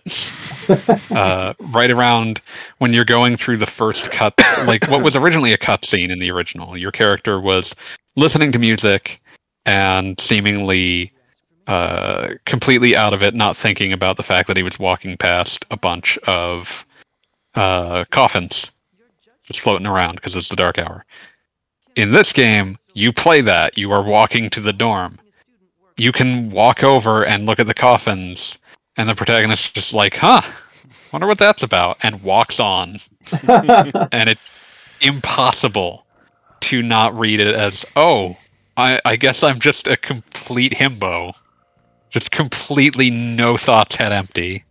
uh, 1.12 1.54
right 1.72 1.92
around 1.92 2.42
when 2.78 2.94
you're 2.94 3.06
going 3.06 3.36
through 3.38 3.58
the 3.58 3.66
first 3.66 4.12
cut 4.12 4.34
like 4.68 4.88
what 4.90 5.02
was 5.04 5.16
originally 5.16 5.54
a 5.54 5.58
cutscene 5.58 6.12
in 6.12 6.20
the 6.20 6.30
original 6.30 6.78
your 6.78 6.92
character 6.92 7.40
was 7.40 7.74
listening 8.16 8.52
to 8.52 8.60
music 8.60 9.22
and 9.66 10.20
seemingly 10.20 11.12
uh, 11.68 12.30
completely 12.46 12.96
out 12.96 13.14
of 13.14 13.24
it 13.24 13.34
not 13.34 13.58
thinking 13.58 13.94
about 13.94 14.18
the 14.18 14.24
fact 14.24 14.48
that 14.48 14.58
he 14.58 14.64
was 14.64 14.78
walking 14.80 15.18
past 15.18 15.66
a 15.72 15.78
bunch 15.78 16.18
of 16.28 16.86
uh, 17.56 18.06
coffins 18.12 18.72
just 19.44 19.60
floating 19.60 19.88
around 19.88 20.16
because 20.16 20.36
it's 20.36 20.50
the 20.50 20.56
dark 20.56 20.78
hour 20.78 21.06
in 21.96 22.12
this 22.12 22.34
game 22.34 22.78
you 22.94 23.12
play 23.12 23.42
that 23.42 23.78
you 23.78 23.92
are 23.92 24.04
walking 24.04 24.50
to 24.50 24.60
the 24.60 24.74
dorm 24.74 25.18
you 25.98 26.12
can 26.12 26.50
walk 26.50 26.84
over 26.84 27.26
and 27.26 27.46
look 27.46 27.60
at 27.60 27.68
the 27.68 27.74
coffins, 27.74 28.58
and 28.98 29.08
the 29.10 29.16
protagonist 29.16 29.68
is 29.68 29.72
just 29.72 29.94
like, 29.94 30.16
huh, 30.16 30.42
wonder 31.12 31.28
what 31.28 31.38
that's 31.38 31.64
about, 31.64 31.98
and 32.04 32.22
walks 32.22 32.60
on. 32.60 32.98
and 33.48 34.30
it's 34.30 34.52
impossible 35.02 36.06
to 36.62 36.82
not 36.82 37.18
read 37.18 37.40
it 37.40 37.56
as, 37.56 37.86
oh, 37.96 38.36
I, 38.78 39.00
I 39.06 39.16
guess 39.16 39.44
I'm 39.44 39.60
just 39.60 39.88
a 39.88 39.96
complete 39.96 40.74
himbo. 40.74 41.34
Just 42.16 42.32
completely 42.32 43.10
no 43.10 43.58
thoughts, 43.58 43.98
head 43.98 44.14
empty. 44.14 44.64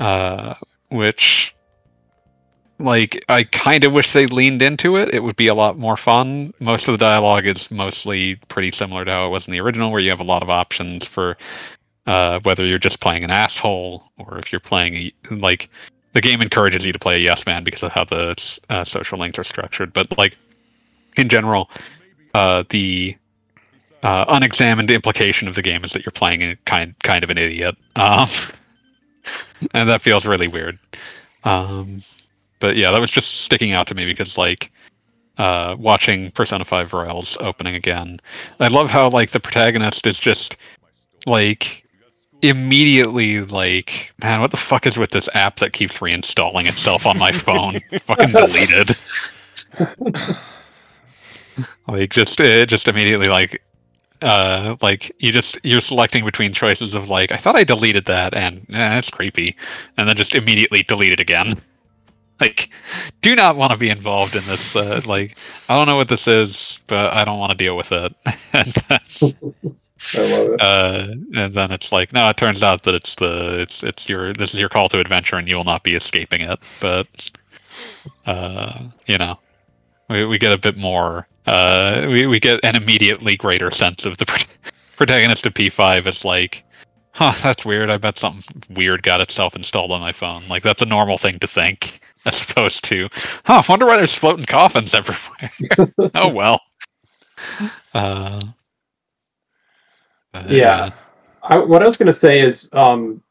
Uh, 0.00 0.54
which, 0.88 1.54
like, 2.78 3.22
I 3.28 3.44
kind 3.44 3.84
of 3.84 3.92
wish 3.92 4.14
they 4.14 4.26
leaned 4.26 4.62
into 4.62 4.96
it. 4.96 5.12
It 5.12 5.22
would 5.22 5.36
be 5.36 5.48
a 5.48 5.54
lot 5.54 5.76
more 5.76 5.98
fun. 5.98 6.54
Most 6.58 6.88
of 6.88 6.92
the 6.92 7.04
dialogue 7.04 7.46
is 7.46 7.70
mostly 7.70 8.36
pretty 8.48 8.72
similar 8.72 9.04
to 9.04 9.10
how 9.10 9.26
it 9.26 9.28
was 9.28 9.46
in 9.46 9.52
the 9.52 9.60
original, 9.60 9.90
where 9.90 10.00
you 10.00 10.08
have 10.08 10.20
a 10.20 10.24
lot 10.24 10.42
of 10.42 10.48
options 10.48 11.04
for 11.04 11.36
uh, 12.06 12.40
whether 12.44 12.64
you're 12.64 12.78
just 12.78 13.00
playing 13.00 13.22
an 13.22 13.30
asshole 13.30 14.10
or 14.16 14.38
if 14.38 14.50
you're 14.50 14.58
playing 14.58 14.94
a, 14.94 15.12
like 15.34 15.68
the 16.14 16.22
game 16.22 16.40
encourages 16.40 16.86
you 16.86 16.94
to 16.94 16.98
play 16.98 17.16
a 17.16 17.18
yes 17.18 17.44
man 17.44 17.62
because 17.62 17.82
of 17.82 17.92
how 17.92 18.04
the 18.04 18.34
uh, 18.70 18.84
social 18.84 19.18
links 19.18 19.38
are 19.38 19.44
structured. 19.44 19.92
But 19.92 20.16
like 20.16 20.34
in 21.18 21.28
general, 21.28 21.68
uh, 22.32 22.64
the 22.70 23.18
uh, 24.06 24.24
unexamined 24.28 24.88
implication 24.88 25.48
of 25.48 25.56
the 25.56 25.62
game 25.62 25.84
is 25.84 25.90
that 25.90 26.06
you're 26.06 26.12
playing 26.12 26.40
a 26.40 26.54
kind 26.64 26.94
kind 27.02 27.24
of 27.24 27.30
an 27.30 27.38
idiot, 27.38 27.74
um, 27.96 28.28
and 29.74 29.88
that 29.88 30.00
feels 30.00 30.24
really 30.24 30.46
weird. 30.46 30.78
Um, 31.42 32.04
but 32.60 32.76
yeah, 32.76 32.92
that 32.92 33.00
was 33.00 33.10
just 33.10 33.40
sticking 33.40 33.72
out 33.72 33.88
to 33.88 33.96
me 33.96 34.06
because 34.06 34.38
like 34.38 34.70
uh, 35.38 35.74
watching 35.76 36.30
Persona 36.30 36.64
5 36.64 36.92
Royals 36.92 37.36
opening 37.40 37.74
again, 37.74 38.20
I 38.60 38.68
love 38.68 38.90
how 38.90 39.10
like 39.10 39.30
the 39.30 39.40
protagonist 39.40 40.06
is 40.06 40.20
just 40.20 40.56
like 41.26 41.84
immediately 42.42 43.40
like, 43.40 44.12
man, 44.22 44.40
what 44.40 44.52
the 44.52 44.56
fuck 44.56 44.86
is 44.86 44.96
with 44.96 45.10
this 45.10 45.28
app 45.34 45.58
that 45.58 45.72
keeps 45.72 45.94
reinstalling 45.94 46.68
itself 46.68 47.06
on 47.06 47.18
my 47.18 47.32
phone? 47.32 47.80
Fucking 48.06 48.30
deleted. 48.30 48.96
like 51.88 52.10
just 52.10 52.38
it 52.38 52.68
just 52.68 52.86
immediately 52.86 53.26
like 53.26 53.60
uh, 54.22 54.76
like 54.82 55.12
you 55.18 55.32
just 55.32 55.58
you're 55.62 55.80
selecting 55.80 56.24
between 56.24 56.52
choices 56.52 56.94
of 56.94 57.08
like 57.08 57.32
I 57.32 57.36
thought 57.36 57.56
I 57.56 57.64
deleted 57.64 58.04
that 58.06 58.34
and 58.34 58.58
eh, 58.70 58.94
that's 58.94 59.10
creepy, 59.10 59.56
and 59.98 60.08
then 60.08 60.16
just 60.16 60.34
immediately 60.34 60.82
delete 60.82 61.12
it 61.12 61.20
again. 61.20 61.60
Like, 62.40 62.68
do 63.22 63.34
not 63.34 63.56
want 63.56 63.72
to 63.72 63.78
be 63.78 63.88
involved 63.88 64.36
in 64.36 64.44
this. 64.44 64.76
Uh, 64.76 65.00
like, 65.06 65.38
I 65.70 65.76
don't 65.76 65.86
know 65.86 65.96
what 65.96 66.08
this 66.08 66.28
is, 66.28 66.78
but 66.86 67.12
I 67.12 67.24
don't 67.24 67.38
want 67.38 67.50
to 67.52 67.56
deal 67.56 67.76
with 67.78 67.92
it. 67.92 68.14
and 68.52 68.74
then, 68.88 69.00
I 70.14 70.18
love 70.20 70.48
it. 70.50 70.60
uh, 70.60 71.06
and 71.34 71.54
then 71.54 71.72
it's 71.72 71.92
like, 71.92 72.12
no, 72.12 72.28
it 72.28 72.36
turns 72.36 72.62
out 72.62 72.82
that 72.82 72.94
it's 72.94 73.14
the 73.14 73.60
it's 73.62 73.82
it's 73.82 74.08
your 74.08 74.34
this 74.34 74.52
is 74.52 74.60
your 74.60 74.68
call 74.68 74.88
to 74.90 75.00
adventure, 75.00 75.36
and 75.36 75.48
you 75.48 75.56
will 75.56 75.64
not 75.64 75.82
be 75.82 75.94
escaping 75.94 76.42
it. 76.42 76.58
But, 76.78 77.30
uh, 78.26 78.88
you 79.06 79.16
know, 79.18 79.38
we 80.10 80.26
we 80.26 80.38
get 80.38 80.52
a 80.52 80.58
bit 80.58 80.76
more. 80.76 81.26
Uh, 81.46 82.06
we 82.10 82.26
we 82.26 82.40
get 82.40 82.60
an 82.64 82.76
immediately 82.76 83.36
greater 83.36 83.70
sense 83.70 84.04
of 84.06 84.18
the 84.18 84.26
prot- 84.26 84.46
protagonist 84.96 85.46
of 85.46 85.54
P5 85.54 86.06
is 86.06 86.24
like. 86.24 86.64
Huh, 87.12 87.32
that's 87.42 87.64
weird. 87.64 87.90
I 87.90 87.96
bet 87.96 88.18
something 88.18 88.62
weird 88.76 89.02
got 89.02 89.22
itself 89.22 89.56
installed 89.56 89.90
on 89.90 90.02
my 90.02 90.12
phone. 90.12 90.46
Like 90.48 90.62
that's 90.62 90.82
a 90.82 90.86
normal 90.86 91.16
thing 91.16 91.38
to 91.38 91.46
think, 91.46 92.00
as 92.26 92.42
opposed 92.42 92.84
to, 92.84 93.08
huh, 93.46 93.62
wonder 93.68 93.86
why 93.86 93.96
there's 93.96 94.14
floating 94.14 94.44
coffins 94.44 94.92
everywhere. 94.94 95.50
oh 96.14 96.34
well. 96.34 96.60
Uh, 97.94 98.42
but, 100.32 100.50
Yeah. 100.50 100.90
I, 101.42 101.58
what 101.58 101.82
I 101.82 101.86
was 101.86 101.96
going 101.96 102.08
to 102.08 102.14
say 102.14 102.40
is, 102.40 102.68
um, 102.72 103.22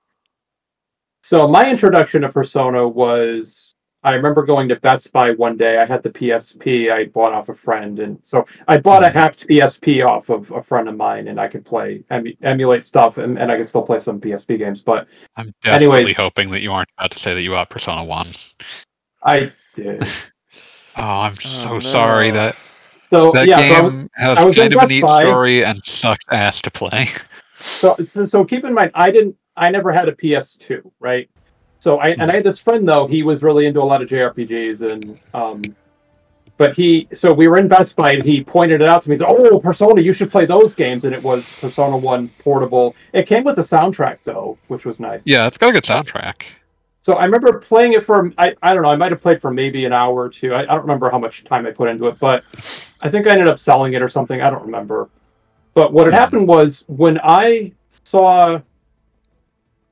so 1.21 1.47
my 1.47 1.69
introduction 1.69 2.23
to 2.23 2.29
Persona 2.29 2.87
was 2.87 3.74
I 4.06 4.14
remember 4.14 4.44
going 4.45 4.69
to 4.69 4.76
Best 4.76 5.11
Buy 5.11 5.32
one 5.32 5.57
day. 5.57 5.80
I 5.80 5.86
had 5.86 6.03
the 6.03 6.11
PSP 6.11 6.91
I 6.91 7.06
bought 7.06 7.34
off 7.34 7.49
a 7.49 7.56
friend, 7.56 7.98
and 7.98 8.19
so 8.22 8.45
I 8.68 8.77
bought 8.77 9.03
a 9.03 9.10
hacked 9.10 9.48
PSP 9.48 10.06
off 10.06 10.30
of 10.30 10.52
a 10.52 10.61
friend 10.61 10.88
of 10.88 10.95
mine, 10.95 11.27
and 11.27 11.41
I 11.41 11.48
could 11.48 11.65
play 11.65 12.03
emu- 12.11 12.36
emulate 12.44 12.86
stuff, 12.86 13.18
and, 13.18 13.40
and 13.40 13.52
I 13.52 13.57
could 13.57 13.65
still 13.68 13.82
play 13.82 13.98
some 13.98 14.22
PSP 14.22 14.60
games. 14.60 14.80
But 14.80 15.07
I'm 15.38 15.52
desperately 15.64 15.95
Anyways. 15.98 16.18
hoping 16.18 16.52
that 16.52 16.61
you 16.61 16.72
aren't 16.72 16.88
about 16.99 17.10
to 17.11 17.19
say 17.19 17.34
that 17.34 17.41
you 17.41 17.49
bought 17.49 17.72
Persona 17.72 18.03
One. 18.03 18.30
I 19.23 19.52
did. 19.73 20.03
Oh, 20.98 21.02
I'm 21.03 21.34
oh, 21.34 21.36
so 21.36 21.73
no. 21.73 21.80
sorry 21.82 22.32
that 22.32 22.56
So 23.10 23.32
that 23.34 23.49
yeah, 23.49 23.57
so 23.57 23.64
I 23.64 23.68
game 23.68 23.84
was, 23.84 23.95
has 24.15 24.38
I 24.38 24.45
was 24.45 24.56
kind 24.56 24.73
of 24.73 24.82
a 24.82 24.88
neat 24.88 25.02
Buy. 25.02 25.19
story 25.23 25.65
and 25.65 25.82
sucks 25.86 26.23
ass 26.32 26.61
to 26.61 26.72
play. 26.72 27.10
So, 27.57 27.95
so 28.06 28.26
so 28.26 28.45
keep 28.45 28.64
in 28.64 28.73
mind, 28.73 28.91
I 28.94 29.11
didn't. 29.11 29.36
I 29.57 29.72
never 29.72 29.91
had 29.91 30.07
a 30.07 30.14
PS2, 30.14 30.90
right? 30.99 31.30
So 31.85 31.99
I 31.99 32.09
and 32.13 32.31
I 32.31 32.37
had 32.37 32.43
this 32.43 32.57
friend 32.57 32.87
though. 32.87 33.05
He 33.05 33.21
was 33.21 33.43
really 33.43 33.67
into 33.67 33.79
a 33.79 33.85
lot 33.85 34.01
of 34.01 34.09
JRPGs, 34.09 34.91
and 34.91 35.19
um, 35.35 35.61
but 36.57 36.73
he. 36.73 37.07
So 37.13 37.31
we 37.31 37.47
were 37.47 37.59
in 37.59 37.67
Best 37.67 37.95
Buy, 37.95 38.13
and 38.13 38.25
he 38.25 38.43
pointed 38.43 38.81
it 38.81 38.87
out 38.87 39.03
to 39.03 39.09
me. 39.09 39.13
He 39.13 39.19
said, 39.19 39.27
"Oh, 39.29 39.59
Persona, 39.59 40.01
you 40.01 40.11
should 40.11 40.31
play 40.31 40.47
those 40.47 40.73
games." 40.73 41.05
And 41.05 41.13
it 41.13 41.21
was 41.21 41.47
Persona 41.61 41.95
One 41.95 42.29
Portable. 42.39 42.95
It 43.13 43.27
came 43.27 43.43
with 43.43 43.59
a 43.59 43.61
soundtrack 43.61 44.17
though, 44.23 44.57
which 44.67 44.83
was 44.83 44.99
nice. 44.99 45.21
Yeah, 45.25 45.45
it's 45.45 45.59
got 45.59 45.69
a 45.69 45.73
good 45.73 45.83
soundtrack. 45.83 46.41
So 47.01 47.13
I 47.13 47.25
remember 47.25 47.59
playing 47.59 47.93
it 47.93 48.03
for 48.03 48.33
I, 48.35 48.55
I 48.63 48.73
don't 48.73 48.81
know 48.81 48.89
I 48.89 48.95
might 48.95 49.11
have 49.11 49.21
played 49.21 49.39
for 49.39 49.51
maybe 49.51 49.85
an 49.85 49.93
hour 49.93 50.15
or 50.15 50.29
two. 50.29 50.55
I, 50.55 50.61
I 50.61 50.65
don't 50.65 50.81
remember 50.81 51.11
how 51.11 51.19
much 51.19 51.43
time 51.43 51.67
I 51.67 51.71
put 51.71 51.87
into 51.87 52.07
it, 52.07 52.17
but 52.17 52.43
I 53.03 53.11
think 53.11 53.27
I 53.27 53.33
ended 53.33 53.47
up 53.47 53.59
selling 53.59 53.93
it 53.93 54.01
or 54.01 54.09
something. 54.09 54.41
I 54.41 54.49
don't 54.49 54.65
remember. 54.65 55.07
But 55.75 55.93
what 55.93 56.07
had 56.07 56.15
happened 56.15 56.47
was 56.47 56.83
when 56.87 57.19
I 57.23 57.73
saw 57.89 58.59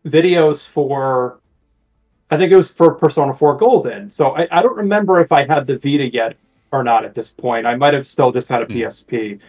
videos 0.08 0.68
for 0.68 1.38
I 2.34 2.38
think 2.38 2.52
it 2.52 2.56
was 2.56 2.72
for 2.72 2.96
Persona 2.96 3.32
4 3.32 3.58
Golden. 3.58 4.10
So 4.10 4.36
I, 4.36 4.48
I 4.52 4.62
don't 4.64 4.76
remember 4.76 5.20
if 5.20 5.32
I 5.32 5.46
had 5.46 5.68
the 5.68 5.78
Vita 5.78 6.10
yet 6.10 6.36
or 6.72 6.84
not 6.84 7.06
at 7.06 7.14
this 7.14 7.30
point. 7.30 7.68
I 7.68 7.76
might 7.76 7.94
have 7.94 8.08
still 8.08 8.32
just 8.32 8.50
had 8.50 8.64
a 8.64 8.66
Hmm. 8.66 8.74
PSP. 8.74 9.40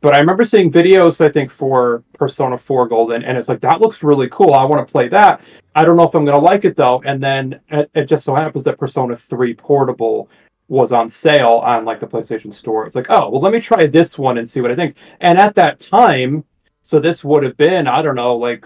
But 0.00 0.14
I 0.14 0.18
remember 0.18 0.44
seeing 0.44 0.72
videos, 0.72 1.24
I 1.24 1.28
think, 1.28 1.50
for 1.50 2.02
Persona 2.14 2.56
4 2.58 2.88
Golden, 2.88 3.22
and 3.22 3.36
it's 3.36 3.48
like, 3.48 3.60
that 3.60 3.80
looks 3.80 4.02
really 4.02 4.28
cool. 4.30 4.54
I 4.54 4.64
want 4.64 4.86
to 4.86 4.90
play 4.90 5.08
that. 5.08 5.42
I 5.74 5.84
don't 5.84 5.96
know 5.96 6.04
if 6.08 6.14
I'm 6.14 6.24
going 6.24 6.40
to 6.40 6.44
like 6.44 6.64
it, 6.64 6.74
though. 6.74 7.02
And 7.04 7.22
then 7.22 7.60
it, 7.68 7.90
it 7.94 8.04
just 8.06 8.24
so 8.24 8.34
happens 8.34 8.64
that 8.64 8.78
Persona 8.78 9.14
3 9.14 9.54
Portable 9.54 10.28
was 10.68 10.90
on 10.90 11.10
sale 11.10 11.60
on 11.64 11.84
like 11.84 12.00
the 12.00 12.06
PlayStation 12.06 12.52
Store. 12.52 12.86
It's 12.86 12.96
like, 12.96 13.10
oh, 13.10 13.28
well, 13.30 13.40
let 13.42 13.52
me 13.52 13.60
try 13.60 13.86
this 13.86 14.18
one 14.18 14.38
and 14.38 14.48
see 14.48 14.60
what 14.60 14.70
I 14.70 14.74
think. 14.74 14.96
And 15.20 15.38
at 15.38 15.54
that 15.56 15.78
time, 15.78 16.44
so 16.80 16.98
this 16.98 17.22
would 17.22 17.42
have 17.42 17.56
been, 17.56 17.86
I 17.86 18.00
don't 18.02 18.16
know, 18.16 18.34
like, 18.36 18.64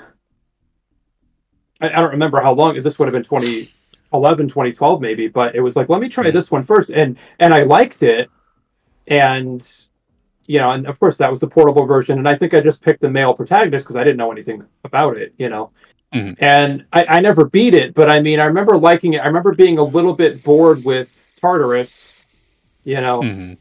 I, 1.80 1.90
I 1.90 2.00
don't 2.00 2.10
remember 2.12 2.40
how 2.40 2.52
long, 2.52 2.80
this 2.82 2.98
would 2.98 3.06
have 3.06 3.12
been 3.12 3.24
2011, 3.24 4.48
2012 4.48 5.00
maybe, 5.00 5.28
but 5.28 5.54
it 5.54 5.60
was 5.60 5.76
like, 5.76 5.88
let 5.88 6.00
me 6.00 6.08
try 6.08 6.30
this 6.30 6.50
one 6.50 6.62
first. 6.62 6.90
And, 6.90 7.18
and 7.38 7.52
I 7.52 7.62
liked 7.62 8.02
it. 8.02 8.30
And, 9.06 9.68
you 10.46 10.58
know, 10.58 10.70
and 10.70 10.86
of 10.86 10.98
course 10.98 11.16
that 11.18 11.30
was 11.30 11.40
the 11.40 11.48
portable 11.48 11.86
version. 11.86 12.18
And 12.18 12.28
I 12.28 12.36
think 12.36 12.54
I 12.54 12.60
just 12.60 12.82
picked 12.82 13.00
the 13.00 13.10
male 13.10 13.34
protagonist 13.34 13.84
because 13.84 13.96
I 13.96 14.04
didn't 14.04 14.18
know 14.18 14.32
anything 14.32 14.64
about 14.84 15.16
it, 15.16 15.34
you 15.38 15.48
know. 15.48 15.70
Mhm. 16.12 16.36
And 16.38 16.84
I, 16.92 17.04
I 17.06 17.20
never 17.20 17.44
beat 17.44 17.74
it, 17.74 17.94
but 17.94 18.08
I 18.08 18.20
mean, 18.20 18.38
I 18.38 18.44
remember 18.44 18.76
liking 18.76 19.14
it. 19.14 19.18
I 19.18 19.26
remember 19.26 19.52
being 19.54 19.78
a 19.78 19.84
little 19.84 20.14
bit 20.14 20.44
bored 20.44 20.84
with 20.84 21.32
Tartarus, 21.40 22.12
you 22.84 23.00
know. 23.00 23.20
Mhm. 23.20 23.58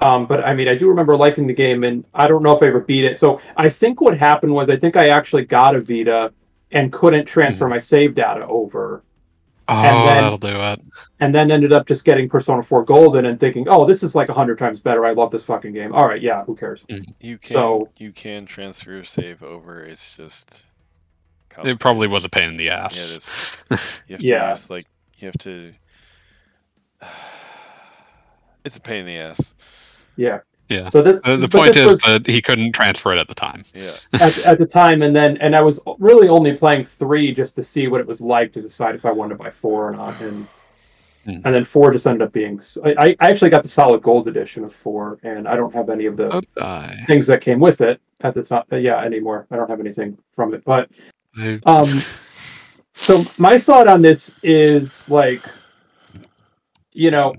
Um, 0.00 0.26
but 0.26 0.44
I 0.44 0.54
mean, 0.54 0.66
I 0.66 0.74
do 0.74 0.88
remember 0.88 1.16
liking 1.16 1.46
the 1.46 1.54
game, 1.54 1.84
and 1.84 2.04
I 2.12 2.26
don't 2.26 2.42
know 2.42 2.54
if 2.56 2.62
I 2.62 2.66
ever 2.66 2.80
beat 2.80 3.04
it. 3.04 3.18
So 3.18 3.40
I 3.56 3.68
think 3.68 4.00
what 4.00 4.18
happened 4.18 4.52
was 4.52 4.68
I 4.68 4.76
think 4.76 4.96
I 4.96 5.08
actually 5.08 5.44
got 5.44 5.76
a 5.76 5.80
Vita 5.80 6.32
and 6.74 6.92
couldn't 6.92 7.24
transfer 7.24 7.64
mm-hmm. 7.64 7.74
my 7.74 7.78
save 7.78 8.14
data 8.14 8.46
over, 8.46 9.02
Oh, 9.66 9.72
And 9.74 10.06
then- 10.06 10.22
that'll 10.22 10.36
do 10.36 10.48
it. 10.60 10.82
and 11.20 11.34
then 11.34 11.50
ended 11.50 11.72
up 11.72 11.86
just 11.86 12.04
getting 12.04 12.28
Persona 12.28 12.62
4 12.62 12.84
Golden 12.84 13.24
and 13.24 13.40
thinking, 13.40 13.66
oh, 13.66 13.86
this 13.86 14.02
is 14.02 14.14
like 14.14 14.28
a 14.28 14.34
hundred 14.34 14.58
times 14.58 14.78
better. 14.78 15.06
I 15.06 15.12
love 15.12 15.30
this 15.30 15.42
fucking 15.44 15.72
game. 15.72 15.94
All 15.94 16.06
right, 16.06 16.20
yeah, 16.20 16.44
who 16.44 16.54
cares? 16.54 16.84
Mm. 16.90 17.06
You 17.18 17.38
can 17.38 17.52
So- 17.54 17.88
you 17.96 18.12
can 18.12 18.44
transfer 18.44 18.92
your 18.92 19.04
save 19.04 19.42
over. 19.42 19.82
It's 19.82 20.18
just 20.18 20.64
It 21.64 21.80
probably 21.80 22.08
was 22.08 22.26
a 22.26 22.28
pain 22.28 22.50
in 22.50 22.56
the 22.58 22.68
ass. 22.68 22.94
Yeah, 22.96 23.04
it 23.04 23.10
is. 23.16 23.56
You 24.08 24.12
have 24.16 24.20
to 24.20 24.26
Yeah. 24.26 24.50
use 24.50 24.68
like 24.68 24.84
you 25.18 25.26
have 25.28 25.38
to. 25.38 25.72
It's 28.66 28.78
a 28.78 28.80
pain 28.80 29.00
in 29.00 29.06
the 29.06 29.18
ass. 29.18 29.54
Yeah. 30.16 30.38
Yeah. 30.68 30.88
So 30.88 31.02
this, 31.02 31.20
The, 31.24 31.36
the 31.36 31.48
point 31.48 31.76
is 31.76 31.86
was 31.86 32.00
that 32.02 32.26
he 32.26 32.40
couldn't 32.40 32.72
transfer 32.72 33.12
it 33.12 33.18
at 33.18 33.28
the 33.28 33.34
time. 33.34 33.64
Yeah. 33.74 33.92
at, 34.14 34.38
at 34.38 34.58
the 34.58 34.66
time, 34.66 35.02
and 35.02 35.14
then 35.14 35.36
and 35.38 35.54
I 35.54 35.60
was 35.62 35.78
really 35.98 36.28
only 36.28 36.56
playing 36.56 36.84
three 36.86 37.32
just 37.32 37.54
to 37.56 37.62
see 37.62 37.86
what 37.88 38.00
it 38.00 38.06
was 38.06 38.20
like 38.20 38.52
to 38.54 38.62
decide 38.62 38.94
if 38.94 39.04
I 39.04 39.12
wanted 39.12 39.36
to 39.36 39.42
buy 39.44 39.50
four 39.50 39.88
or 39.88 39.92
not, 39.92 40.20
and 40.20 40.46
Hmm. 41.24 41.40
and 41.42 41.54
then 41.54 41.64
four 41.64 41.90
just 41.90 42.06
ended 42.06 42.20
up 42.20 42.34
being. 42.34 42.60
I, 42.84 43.16
I 43.18 43.30
actually 43.30 43.48
got 43.48 43.62
the 43.62 43.68
solid 43.70 44.02
gold 44.02 44.28
edition 44.28 44.62
of 44.62 44.74
four, 44.74 45.18
and 45.22 45.48
I 45.48 45.56
don't 45.56 45.72
have 45.74 45.88
any 45.88 46.04
of 46.04 46.18
the 46.18 46.42
Oh, 46.60 46.90
things 47.06 47.26
that 47.28 47.40
came 47.40 47.60
with 47.60 47.80
it 47.80 47.98
at 48.20 48.34
the 48.34 48.42
time. 48.42 48.64
Yeah, 48.70 48.98
anymore. 49.00 49.46
I 49.50 49.56
don't 49.56 49.70
have 49.70 49.80
anything 49.80 50.18
from 50.34 50.52
it, 50.52 50.62
but 50.66 50.90
I, 51.38 51.60
um, 51.64 52.02
so 52.92 53.24
my 53.38 53.56
thought 53.56 53.88
on 53.88 54.02
this 54.02 54.32
is 54.42 55.08
like, 55.08 55.42
you 56.92 57.10
know, 57.10 57.34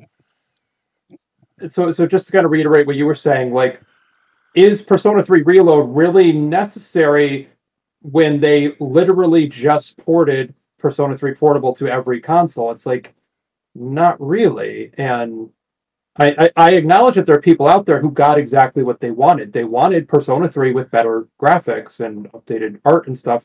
so 1.67 1.91
so 1.91 2.07
just 2.07 2.27
to 2.27 2.31
kind 2.31 2.45
of 2.45 2.51
reiterate 2.51 2.87
what 2.87 2.95
you 2.95 3.05
were 3.05 3.15
saying, 3.15 3.53
like, 3.53 3.81
is 4.55 4.81
Persona 4.81 5.23
Three 5.23 5.41
Reload 5.43 5.95
really 5.95 6.31
necessary 6.31 7.49
when 8.01 8.39
they 8.39 8.75
literally 8.79 9.47
just 9.47 9.97
ported 9.97 10.53
Persona 10.79 11.17
Three 11.17 11.33
Portable 11.33 11.73
to 11.75 11.87
every 11.87 12.21
console? 12.21 12.71
It's 12.71 12.85
like, 12.85 13.13
not 13.73 14.19
really, 14.19 14.91
and. 14.97 15.49
I, 16.17 16.45
I, 16.45 16.51
I 16.55 16.73
acknowledge 16.75 17.15
that 17.15 17.25
there 17.25 17.35
are 17.35 17.41
people 17.41 17.67
out 17.67 17.85
there 17.85 17.99
who 17.99 18.09
got 18.09 18.37
exactly 18.37 18.83
what 18.83 19.01
they 19.01 19.11
wanted. 19.11 19.51
They 19.51 19.65
wanted 19.65 20.07
Persona 20.07 20.47
3 20.47 20.71
with 20.71 20.89
better 20.89 21.27
graphics 21.37 21.99
and 21.99 22.31
updated 22.31 22.79
art 22.85 23.07
and 23.07 23.17
stuff. 23.17 23.43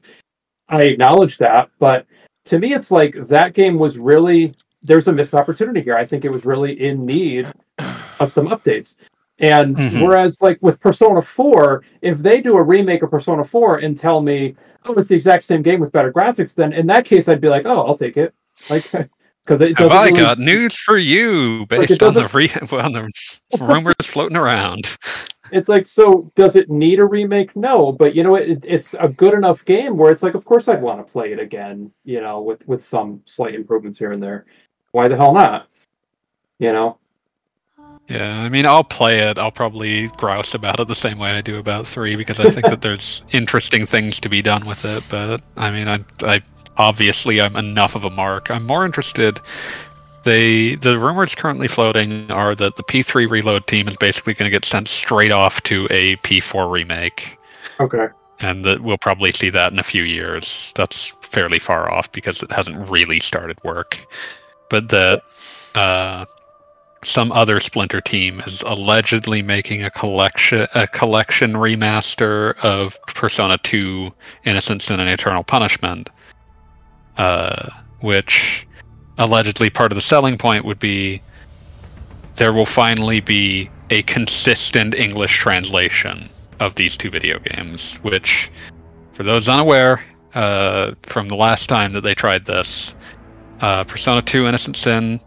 I 0.69 0.83
acknowledge 0.83 1.37
that, 1.39 1.69
but 1.81 2.07
to 2.45 2.61
me, 2.61 2.73
it's 2.73 2.93
like 2.93 3.15
that 3.27 3.55
game 3.55 3.79
was 3.79 3.99
really 3.99 4.55
there's 4.83 5.09
a 5.09 5.13
missed 5.13 5.35
opportunity 5.35 5.83
here. 5.83 5.97
I 5.97 6.07
think 6.07 6.25
it 6.25 6.33
was 6.33 6.45
really 6.45 6.81
in 6.81 7.05
need 7.05 7.47
of 8.21 8.31
some 8.33 8.49
updates. 8.49 8.97
And 9.39 9.77
Mhm. 9.77 10.03
whereas, 10.03 10.43
like 10.43 10.59
with 10.61 10.81
Persona 10.81 11.23
4, 11.23 11.83
if 12.03 12.19
they 12.19 12.41
do 12.43 12.57
a 12.57 12.63
remake 12.63 13.03
of 13.03 13.11
Persona 13.11 13.43
4 13.43 13.79
and 13.79 13.97
tell 13.97 14.21
me, 14.21 14.55
oh, 14.85 14.93
it's 14.95 15.09
the 15.09 15.15
exact 15.15 15.45
same 15.45 15.63
game 15.63 15.81
with 15.81 15.93
better 15.93 16.13
graphics, 16.13 16.55
then 16.55 16.73
in 16.75 16.87
that 16.89 17.07
case, 17.07 17.27
I'd 17.29 17.41
be 17.41 17.49
like, 17.49 17.65
oh, 17.65 17.87
I'll 17.87 17.97
take 17.97 18.19
it. 18.19 18.35
Like, 18.69 18.85
because 19.45 19.63
it 19.63 19.77
doesn't 19.77 19.97
I 19.97 20.07
really, 20.07 20.21
got 20.21 20.39
news 20.39 20.77
for 20.77 20.99
you 20.99 21.65
based 21.67 22.03
on 22.03 22.13
the, 22.13 22.29
re- 22.35 22.51
on 22.79 22.93
the 22.93 23.11
rumors 23.65 23.95
floating 24.05 24.37
around? 24.37 24.91
It's 25.53 25.71
like, 25.71 25.87
so 25.87 26.31
does 26.37 26.55
it 26.55 26.69
need 26.69 27.01
a 27.01 27.07
remake? 27.07 27.57
No, 27.57 27.91
but 27.93 28.15
you 28.15 28.23
know, 28.23 28.35
it, 28.35 28.63
it's 28.63 28.95
a 29.01 29.09
good 29.09 29.33
enough 29.33 29.65
game 29.65 29.97
where 29.97 30.13
it's 30.13 30.23
like, 30.23 30.35
of 30.35 30.45
course, 30.45 30.69
I'd 30.69 30.83
want 30.83 31.05
to 31.05 31.11
play 31.11 31.33
it 31.33 31.41
again. 31.41 31.91
You 32.05 32.21
know, 32.21 32.43
with 32.43 32.69
with 32.69 32.85
some 32.85 33.23
slight 33.25 33.55
improvements 33.55 33.99
here 33.99 34.13
and 34.13 34.23
there. 34.23 34.45
Why 34.93 35.09
the 35.09 35.17
hell 35.17 35.33
not? 35.33 35.67
You 36.61 36.73
know, 36.73 36.99
Yeah, 38.11 38.41
I 38.41 38.49
mean, 38.49 38.67
I'll 38.67 38.85
play 38.85 39.21
it. 39.21 39.39
I'll 39.39 39.53
probably 39.53 40.09
grouse 40.19 40.53
about 40.53 40.81
it 40.81 40.89
the 40.89 40.97
same 40.97 41.19
way 41.19 41.31
I 41.31 41.41
do 41.41 41.59
about 41.59 41.87
three 41.87 42.17
because 42.17 42.41
I 42.41 42.51
think 42.51 42.67
that 42.67 42.83
there's 42.83 43.23
interesting 43.33 43.87
things 43.87 44.19
to 44.21 44.29
be 44.29 44.43
done 44.43 44.67
with 44.67 44.85
it. 44.85 45.05
But 45.09 45.41
I 45.57 45.71
mean, 45.71 45.89
I, 45.89 46.05
I 46.23 46.43
obviously 46.77 47.41
I'm 47.41 47.55
enough 47.57 47.95
of 47.95 48.05
a 48.05 48.11
mark. 48.11 48.51
I'm 48.51 48.67
more 48.67 48.85
interested 48.85 49.41
they 50.25 50.75
the 50.77 50.99
rumors 50.99 51.35
currently 51.35 51.69
floating 51.69 52.31
are 52.31 52.55
that 52.55 52.77
the 52.77 52.83
P3 52.83 53.31
reload 53.31 53.67
team 53.67 53.89
is 53.89 53.97
basically 53.97 54.35
going 54.35 54.51
to 54.51 54.55
get 54.55 54.65
sent 54.65 54.89
straight 54.89 55.33
off 55.33 55.63
to 55.63 55.87
a 55.91 56.17
P4 56.17 56.71
remake, 56.71 57.39
Okay. 57.79 58.09
and 58.41 58.65
that 58.65 58.83
we'll 58.83 58.99
probably 58.99 59.33
see 59.33 59.51
that 59.51 59.73
in 59.73 59.79
a 59.79 59.83
few 59.85 60.03
years. 60.03 60.73
That's 60.77 61.13
fairly 61.23 61.59
far 61.59 61.91
off 61.91 62.11
because 62.13 62.43
it 62.43 62.53
hasn't 62.53 62.89
really 62.91 63.21
started 63.21 63.63
work, 63.65 63.99
but 64.69 64.89
that 64.91 65.23
uh, 65.75 66.27
some 67.03 67.33
other 67.33 67.61
Splinter 67.61 68.01
team 68.01 68.41
is 68.47 68.63
allegedly 68.63 69.43
making 69.43 69.83
a 69.83 69.91
collection 69.91 70.67
a 70.75 70.87
collection 70.87 71.55
remaster 71.55 72.59
of 72.59 72.99
Persona 73.07 73.59
2: 73.59 74.13
Innocent 74.45 74.83
Sin 74.83 75.01
and 75.01 75.09
Eternal 75.09 75.43
Punishment, 75.43 76.11
uh, 77.17 77.69
which 78.01 78.67
allegedly 79.19 79.71
part 79.71 79.93
of 79.93 79.97
the 79.97 80.03
selling 80.03 80.37
point 80.37 80.65
would 80.65 80.79
be 80.79 81.23
there 82.37 82.53
will 82.53 82.67
finally 82.67 83.21
be 83.21 83.69
a 83.91 84.03
consistent 84.05 84.95
English 84.95 85.37
translation 85.37 86.29
of 86.59 86.75
these 86.75 86.97
two 86.97 87.11
video 87.11 87.39
games, 87.39 87.97
which, 88.03 88.51
for 89.13 89.25
those 89.25 89.49
unaware, 89.49 90.03
uh, 90.35 90.93
from 91.03 91.29
the 91.29 91.35
last 91.35 91.69
time 91.69 91.93
that 91.93 92.03
they 92.03 92.15
tried 92.15 92.47
this, 92.47 92.95
uh, 93.61 93.85
Persona 93.85 94.23
2 94.23 94.47
Innocent 94.47 94.77
Sin. 94.77 95.21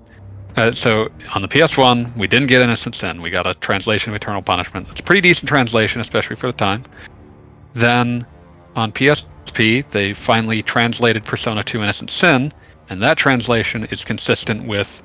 Uh, 0.56 0.72
so 0.72 1.10
on 1.34 1.42
the 1.42 1.48
PS1, 1.48 2.16
we 2.16 2.28
didn't 2.28 2.48
get 2.48 2.62
Innocent 2.62 2.96
Sin. 2.96 3.22
We 3.22 3.30
got 3.30 3.48
a 3.48 3.56
translation 3.56 4.12
of 4.12 4.16
Eternal 4.16 4.42
Punishment. 4.42 4.88
That's 4.88 5.00
a 5.00 5.04
pretty 5.04 5.22
decent 5.22 5.50
translation, 5.50 6.00
especially 6.00 6.36
for 6.36 6.48
the 6.48 6.54
time. 6.54 6.86
Then 7.74 8.28
on 8.76 8.92
PSP, 8.92 9.90
they 9.90 10.14
finally 10.14 10.62
translated 10.62 11.24
Persona 11.24 11.64
2 11.64 11.82
Innocent 11.82 12.12
Sin, 12.12 12.54
and 12.90 13.02
that 13.02 13.18
translation 13.18 13.86
is 13.86 14.06
consistent 14.06 14.68
with 14.68 15.02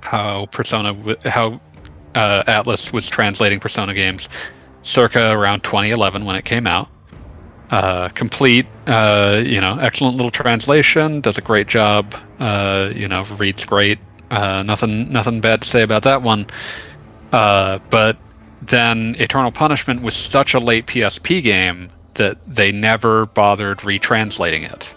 how 0.00 0.46
Persona, 0.46 0.94
how 1.24 1.60
uh, 2.16 2.42
Atlus 2.44 2.92
was 2.92 3.08
translating 3.08 3.60
Persona 3.60 3.94
games 3.94 4.28
circa 4.82 5.30
around 5.32 5.62
2011 5.62 6.24
when 6.24 6.36
it 6.36 6.44
came 6.44 6.66
out. 6.66 6.88
Uh, 7.70 8.08
complete, 8.10 8.66
uh, 8.86 9.42
you 9.44 9.60
know, 9.60 9.78
excellent 9.80 10.16
little 10.16 10.30
translation. 10.30 11.20
Does 11.20 11.36
a 11.36 11.40
great 11.40 11.66
job. 11.66 12.14
Uh, 12.38 12.90
you 12.94 13.08
know, 13.08 13.24
reads 13.38 13.64
great. 13.64 13.98
Uh, 14.30 14.62
nothing, 14.62 15.10
nothing 15.12 15.40
bad 15.40 15.62
to 15.62 15.68
say 15.68 15.82
about 15.82 16.02
that 16.02 16.22
one. 16.22 16.46
Uh, 17.32 17.78
but 17.90 18.16
then 18.62 19.14
Eternal 19.18 19.52
Punishment 19.52 20.02
was 20.02 20.14
such 20.14 20.54
a 20.54 20.58
late 20.58 20.86
PSP 20.86 21.42
game 21.42 21.90
that 22.14 22.38
they 22.46 22.72
never 22.72 23.26
bothered 23.26 23.78
retranslating 23.78 24.70
it. 24.70 24.94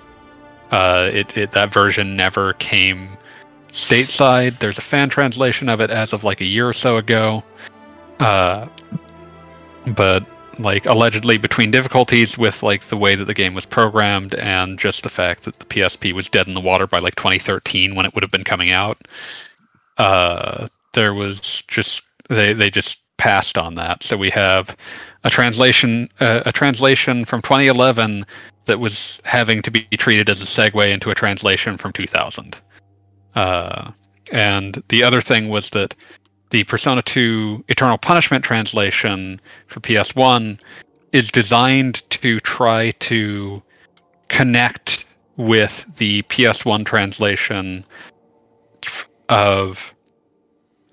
Uh, 0.72 1.10
it, 1.12 1.36
it 1.38 1.52
that 1.52 1.74
version 1.74 2.16
never 2.16 2.54
came 2.54 3.10
stateside. 3.72 4.60
There's 4.60 4.78
a 4.78 4.82
fan 4.82 5.10
translation 5.10 5.70
of 5.70 5.82
it 5.82 5.90
as 5.90 6.14
of 6.14 6.24
like 6.24 6.42
a 6.42 6.46
year 6.46 6.68
or 6.68 6.74
so 6.74 6.98
ago. 6.98 7.44
Uh, 8.20 8.68
but 9.88 10.26
like 10.60 10.86
allegedly 10.86 11.38
between 11.38 11.72
difficulties 11.72 12.38
with 12.38 12.62
like 12.62 12.88
the 12.90 12.98
way 12.98 13.16
that 13.16 13.26
the 13.26 13.34
game 13.34 13.54
was 13.54 13.66
programmed 13.66 14.36
and 14.36 14.78
just 14.78 15.04
the 15.04 15.10
fact 15.10 15.44
that 15.44 15.58
the 15.60 15.66
PSP 15.66 16.14
was 16.14 16.30
dead 16.30 16.48
in 16.48 16.54
the 16.54 16.60
water 16.60 16.86
by 16.86 17.00
like 17.00 17.16
2013 17.16 17.96
when 17.96 18.06
it 18.06 18.14
would 18.14 18.24
have 18.24 18.32
been 18.32 18.44
coming 18.44 18.72
out, 18.72 18.98
uh, 19.98 20.68
there 20.94 21.14
was 21.14 21.64
just 21.68 22.04
they 22.30 22.54
they 22.54 22.70
just 22.70 23.00
passed 23.18 23.58
on 23.58 23.76
that. 23.76 24.04
So 24.04 24.18
we 24.18 24.30
have 24.32 24.76
a 25.24 25.30
translation 25.30 26.10
uh, 26.20 26.42
a 26.46 26.52
translation 26.52 27.26
from 27.26 27.42
2011 27.42 28.26
that 28.66 28.80
was 28.80 29.20
having 29.24 29.62
to 29.64 29.72
be 29.72 29.82
treated 29.98 30.30
as 30.30 30.42
a 30.42 30.46
segue 30.46 30.92
into 30.92 31.10
a 31.10 31.16
translation 31.16 31.78
from 31.78 31.92
2000. 31.94 32.58
Uh, 33.36 33.92
and 34.32 34.84
the 34.90 35.04
other 35.04 35.22
thing 35.22 35.50
was 35.50 35.70
that 35.72 35.96
the 36.50 36.64
Persona 36.64 37.02
2 37.02 37.66
Eternal 37.68 37.98
Punishment 37.98 38.44
translation 38.44 39.40
for 39.68 39.80
PS1 39.80 40.60
is 41.12 41.30
designed 41.30 42.10
to 42.10 42.40
try 42.40 42.92
to 42.92 43.62
connect 44.28 45.06
with 45.38 45.86
the 45.98 46.22
PS1 46.24 46.86
translation 46.86 47.86
of 49.30 49.94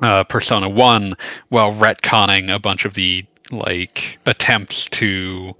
uh, 0.01 0.24
Persona 0.24 0.69
1 0.69 1.16
while 1.49 1.73
retconning 1.73 2.55
a 2.55 2.59
bunch 2.59 2.85
of 2.85 2.95
the 2.95 3.24
like 3.51 4.19
attempts 4.27 4.87
to 4.87 5.55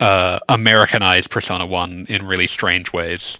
uh, 0.00 0.38
Americanize 0.48 1.26
Persona 1.26 1.64
1 1.64 2.06
in 2.08 2.26
really 2.26 2.46
strange 2.46 2.92
ways, 2.92 3.38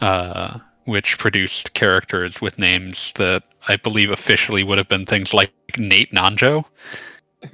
uh, 0.00 0.58
which 0.84 1.18
produced 1.18 1.74
characters 1.74 2.40
with 2.40 2.58
names 2.58 3.12
that 3.16 3.44
I 3.68 3.76
believe 3.76 4.10
officially 4.10 4.62
would 4.62 4.78
have 4.78 4.88
been 4.88 5.06
things 5.06 5.32
like 5.32 5.52
Nate 5.78 6.12
Nanjo. 6.12 6.64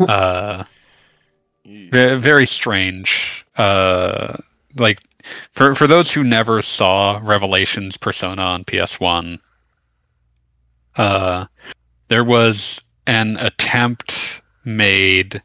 Uh, 0.01 0.65
very 1.65 2.45
strange. 2.45 3.47
Uh, 3.57 4.37
like 4.77 5.01
for 5.53 5.75
for 5.75 5.87
those 5.87 6.11
who 6.11 6.23
never 6.23 6.63
saw 6.63 7.21
Revelations 7.23 7.97
Persona 7.97 8.43
on 8.43 8.65
PS1, 8.65 9.39
uh, 10.97 11.47
there 12.09 12.25
was 12.25 12.81
an 13.07 13.37
attempt 13.39 14.43
made 14.65 15.43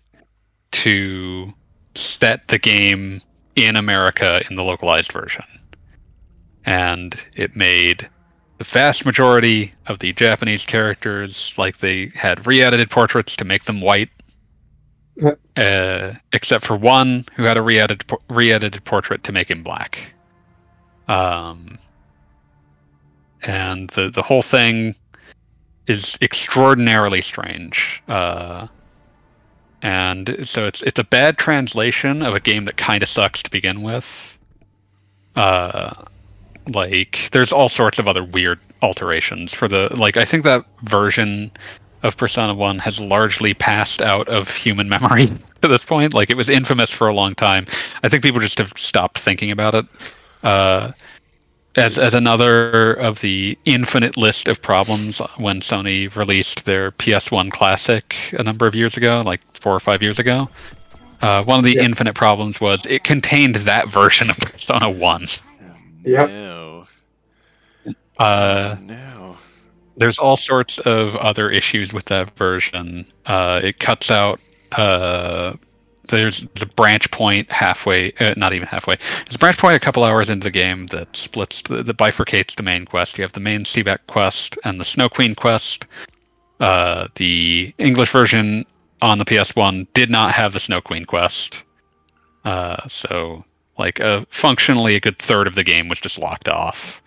to 0.72 1.54
set 1.96 2.48
the 2.48 2.60
game 2.60 3.22
in 3.56 3.76
America 3.76 4.42
in 4.50 4.56
the 4.56 4.64
localized 4.64 5.12
version, 5.12 5.46
and 6.66 7.22
it 7.36 7.56
made 7.56 8.10
the 8.58 8.64
vast 8.64 9.06
majority 9.06 9.74
of 9.88 10.00
the 10.00 10.14
Japanese 10.14 10.66
characters 10.66 11.54
like 11.58 11.80
they 11.80 12.12
had 12.16 12.46
re-edited 12.46 12.90
portraits 12.90 13.36
to 13.36 13.46
make 13.46 13.64
them 13.66 13.82
white 13.82 14.10
uh, 15.58 16.14
except 16.32 16.66
for 16.66 16.76
one 16.76 17.26
who 17.36 17.44
had 17.44 17.58
a 17.58 17.62
re-edited 17.62 18.10
re-edited 18.30 18.84
portrait 18.86 19.24
to 19.24 19.32
make 19.32 19.50
him 19.50 19.64
black. 19.64 20.14
Um, 21.08 21.78
and 23.44 23.90
the 23.92 24.10
the 24.10 24.22
whole 24.22 24.42
thing 24.42 24.96
is 25.88 26.18
extraordinarily 26.22 27.22
strange. 27.22 28.02
Uh, 28.08 28.68
and 29.82 30.38
so 30.44 30.66
it's 30.66 30.82
it's 30.84 31.00
a 31.00 31.04
bad 31.04 31.38
translation 31.38 32.24
of 32.24 32.34
a 32.34 32.40
game 32.40 32.66
that 32.66 32.78
kind 32.78 33.04
of 33.04 33.10
sucks 33.10 33.44
to 33.44 33.52
begin 33.52 33.82
with. 33.82 34.38
Uh, 35.36 36.06
like 36.68 37.30
there's 37.32 37.52
all 37.52 37.70
sorts 37.70 38.00
of 38.00 38.08
other 38.08 38.24
weird 38.24 38.60
alterations 38.82 39.54
for 39.54 39.68
the 39.68 39.90
like 39.96 40.18
I 40.18 40.26
think 40.26 40.44
that 40.44 40.66
version 40.84 41.52
of 42.04 42.18
Persona 42.18 42.54
1 42.54 42.80
has 42.80 43.00
largely 43.00 43.54
passed 43.54 44.02
out 44.02 44.28
of 44.28 44.50
human 44.50 44.90
memory 44.96 45.32
at 45.64 45.70
this 45.70 45.86
point. 45.86 46.14
Like 46.14 46.30
it 46.30 46.38
was 46.38 46.50
infamous 46.50 46.92
for 46.92 47.08
a 47.08 47.14
long 47.14 47.34
time. 47.36 47.66
I 48.04 48.10
think 48.10 48.24
people 48.24 48.42
just 48.42 48.58
have 48.58 48.74
stopped 48.76 49.20
thinking 49.20 49.52
about 49.52 49.76
it. 49.76 49.86
Uh, 50.44 50.92
as 51.76 51.98
as 51.98 52.14
another 52.14 52.94
of 52.94 53.20
the 53.22 53.58
infinite 53.66 54.16
list 54.16 54.48
of 54.48 54.62
problems 54.62 55.20
when 55.38 55.60
Sony 55.62 56.14
released 56.16 56.66
their 56.66 56.92
PS1 56.92 57.52
Classic 57.52 58.16
a 58.34 58.44
number 58.44 58.68
of 58.68 58.76
years 58.76 58.96
ago, 58.96 59.22
like 59.26 59.42
four 59.60 59.74
or 59.74 59.80
five 59.80 60.04
years 60.04 60.20
ago. 60.20 60.48
Uh, 61.22 61.42
one 61.46 61.58
of 61.58 61.64
the 61.66 61.76
Yeah. 61.76 61.84
infinite 61.84 62.14
problems 62.16 62.60
was 62.60 62.86
it 62.86 63.04
contained 63.06 63.56
that 63.56 63.88
version 63.88 64.30
of 64.30 64.38
Persona 64.40 64.90
1. 64.90 65.26
Yep. 66.04 66.28
No. 66.28 66.86
Uh, 68.20 68.78
no. 68.82 69.36
there's 69.98 70.20
all 70.20 70.38
sorts 70.38 70.78
of 70.80 71.16
other 71.16 71.50
issues 71.50 71.94
with 71.94 72.06
that 72.06 72.36
version. 72.38 73.06
Uh, 73.26 73.60
it 73.64 73.80
cuts 73.80 74.12
out. 74.12 74.40
Uh, 74.72 75.54
there's 76.10 76.46
the 76.60 76.66
branch 76.66 77.10
point 77.12 77.50
halfway, 77.52 78.12
uh, 78.20 78.34
not 78.36 78.54
even 78.54 78.68
halfway. 78.68 78.96
There's 78.96 79.36
a 79.36 79.40
branch 79.40 79.58
point 79.58 79.76
a 79.76 79.80
couple 79.80 80.04
hours 80.04 80.30
into 80.30 80.44
the 80.44 80.52
game 80.52 80.88
that 80.88 81.16
splits, 81.16 81.62
the, 81.62 81.84
that 81.84 81.98
bifurcates 81.98 82.56
the 82.56 82.64
main 82.64 82.86
quest. 82.86 83.18
You 83.18 83.24
have 83.24 83.32
the 83.32 83.40
main 83.40 83.64
SEBEC 83.64 84.00
quest 84.08 84.58
and 84.64 84.80
the 84.80 84.86
Snow 84.86 85.08
Queen 85.08 85.34
quest. 85.34 85.86
Uh, 86.60 87.08
the 87.16 87.74
English 87.78 88.12
version 88.12 88.66
on 89.02 89.18
the 89.18 89.26
PS1 89.26 89.88
did 89.94 90.10
not 90.10 90.34
have 90.34 90.54
the 90.54 90.60
Snow 90.60 90.82
Queen 90.82 91.06
quest. 91.06 91.64
Uh, 92.46 92.88
so, 92.88 93.44
like, 93.78 94.00
uh, 94.00 94.26
functionally, 94.30 94.96
a 94.96 95.00
good 95.00 95.18
third 95.20 95.48
of 95.48 95.56
the 95.56 95.64
game 95.64 95.90
was 95.90 96.00
just 96.00 96.18
locked 96.18 96.50
off. 96.50 97.02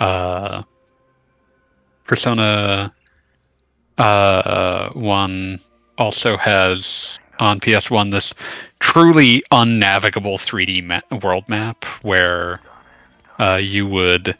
Uh, 0.00 0.62
Persona 2.04 2.92
uh, 3.98 4.90
1 4.90 5.60
also 5.98 6.36
has 6.36 7.18
on 7.38 7.60
PS1 7.60 8.10
this 8.10 8.34
truly 8.80 9.42
unnavigable 9.52 10.36
3D 10.36 10.84
ma- 10.84 11.18
world 11.22 11.48
map 11.48 11.84
where 12.02 12.60
uh, 13.40 13.56
you 13.56 13.86
would 13.86 14.36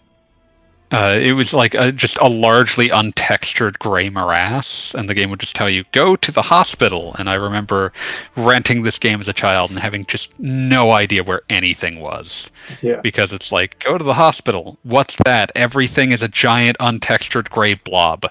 uh, 0.93 1.17
it 1.19 1.33
was 1.33 1.53
like 1.53 1.75
a, 1.75 1.91
just 1.91 2.19
a 2.19 2.29
largely 2.29 2.89
untextured 2.91 3.79
gray 3.79 4.09
morass, 4.11 4.95
and 4.95 5.09
the 5.09 5.15
game 5.15 5.31
would 5.31 5.41
just 5.41 5.55
tell 5.57 5.69
you 5.71 5.85
go 5.93 6.15
to 6.17 6.31
the 6.31 6.43
hospital. 6.43 7.15
And 7.19 7.29
I 7.29 7.35
remember 7.35 7.93
renting 8.37 8.83
this 8.83 8.99
game 8.99 9.21
as 9.21 9.29
a 9.29 9.33
child 9.33 9.71
and 9.71 9.79
having 9.79 10.05
just 10.07 10.39
no 10.39 10.93
idea 10.93 11.23
where 11.25 11.43
anything 11.51 12.01
was 12.01 12.51
Yeah. 12.83 13.01
because 13.03 13.33
it's 13.33 13.51
like 13.51 13.79
go 13.83 13.97
to 13.99 14.05
the 14.05 14.15
hospital. 14.15 14.79
What's 14.83 15.17
that? 15.25 15.51
Everything 15.55 16.13
is 16.13 16.23
a 16.23 16.29
giant 16.29 16.77
untextured 16.79 17.49
gray 17.51 17.75
blob. 17.75 18.27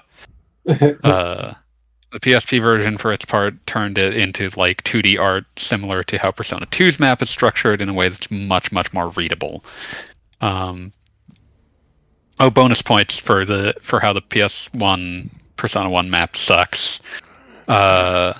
Uh, 1.02 1.54
the 2.12 2.20
PSP 2.20 2.60
version, 2.62 2.98
for 2.98 3.10
its 3.12 3.24
part, 3.24 3.54
turned 3.66 3.96
it 3.98 4.14
into 4.16 4.50
like 4.54 4.84
2D 4.84 5.18
art, 5.18 5.44
similar 5.56 6.02
to 6.04 6.18
how 6.18 6.30
Persona 6.30 6.66
2's 6.66 7.00
map 7.00 7.22
is 7.22 7.30
structured, 7.30 7.80
in 7.80 7.88
a 7.88 7.94
way 7.94 8.08
that's 8.10 8.30
much, 8.30 8.70
much 8.70 8.92
more 8.92 9.08
readable. 9.08 9.64
Um, 10.42 10.92
oh, 12.40 12.50
bonus 12.50 12.82
points 12.82 13.18
for 13.18 13.44
the 13.44 13.74
for 13.82 14.00
how 14.00 14.12
the 14.12 14.22
PS1 14.22 15.28
Persona 15.56 15.88
1 15.90 16.10
map 16.10 16.36
sucks. 16.36 17.00
Uh, 17.68 18.32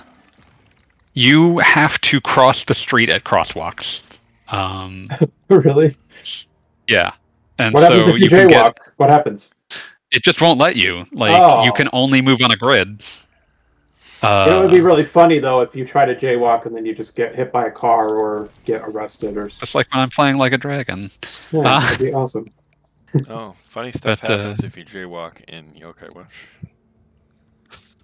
you 1.13 1.59
have 1.59 1.99
to 2.01 2.19
cross 2.21 2.63
the 2.65 2.73
street 2.73 3.09
at 3.09 3.23
crosswalks. 3.23 4.01
Um, 4.49 5.09
really? 5.49 5.95
yeah, 6.87 7.11
and 7.59 7.73
What 7.73 7.87
so 7.87 7.95
happens 7.97 8.15
if 8.15 8.19
you, 8.21 8.29
can 8.29 8.47
jaywalk? 8.49 8.49
get 8.49 8.77
What 8.97 9.09
happens? 9.09 9.53
it 10.11 10.21
just 10.23 10.41
won't 10.41 10.59
let 10.59 10.75
you. 10.75 11.05
Like 11.11 11.35
Oh. 11.39 11.63
you 11.63 11.71
can 11.73 11.87
only 11.93 12.21
move 12.21 12.39
on 12.43 12.51
a 12.51 12.55
grid. 12.55 13.03
Uh, 14.21 14.47
it 14.49 14.61
would 14.61 14.71
be 14.71 14.79
really 14.79 15.03
funny 15.03 15.37
though 15.39 15.61
if 15.61 15.75
you 15.75 15.83
try 15.83 16.05
to 16.05 16.15
jaywalk 16.15 16.65
and 16.65 16.75
then 16.75 16.85
you 16.85 16.93
just 16.95 17.13
get 17.15 17.35
hit 17.35 17.51
by 17.51 17.65
a 17.65 17.71
car 17.71 18.09
or 18.09 18.49
get 18.65 18.81
arrested 18.83 19.35
or. 19.37 19.47
just 19.49 19.75
like 19.75 19.91
when 19.93 20.01
I'm 20.01 20.09
playing 20.09 20.37
like 20.37 20.53
a 20.53 20.57
dragon. 20.57 21.11
Yeah, 21.51 21.61
Ah. 21.65 21.79
that'd 21.81 21.99
be 21.99 22.13
awesome. 22.13 22.47
Oh, 23.29 23.55
funny 23.65 23.91
stuff 23.91 24.21
But, 24.21 24.29
uh, 24.29 24.37
happens 24.37 24.63
if 24.63 24.77
you 24.77 24.85
jaywalk 24.85 25.43
in 25.47 25.71
Yokai 25.71 26.15
Watch. 26.15 26.47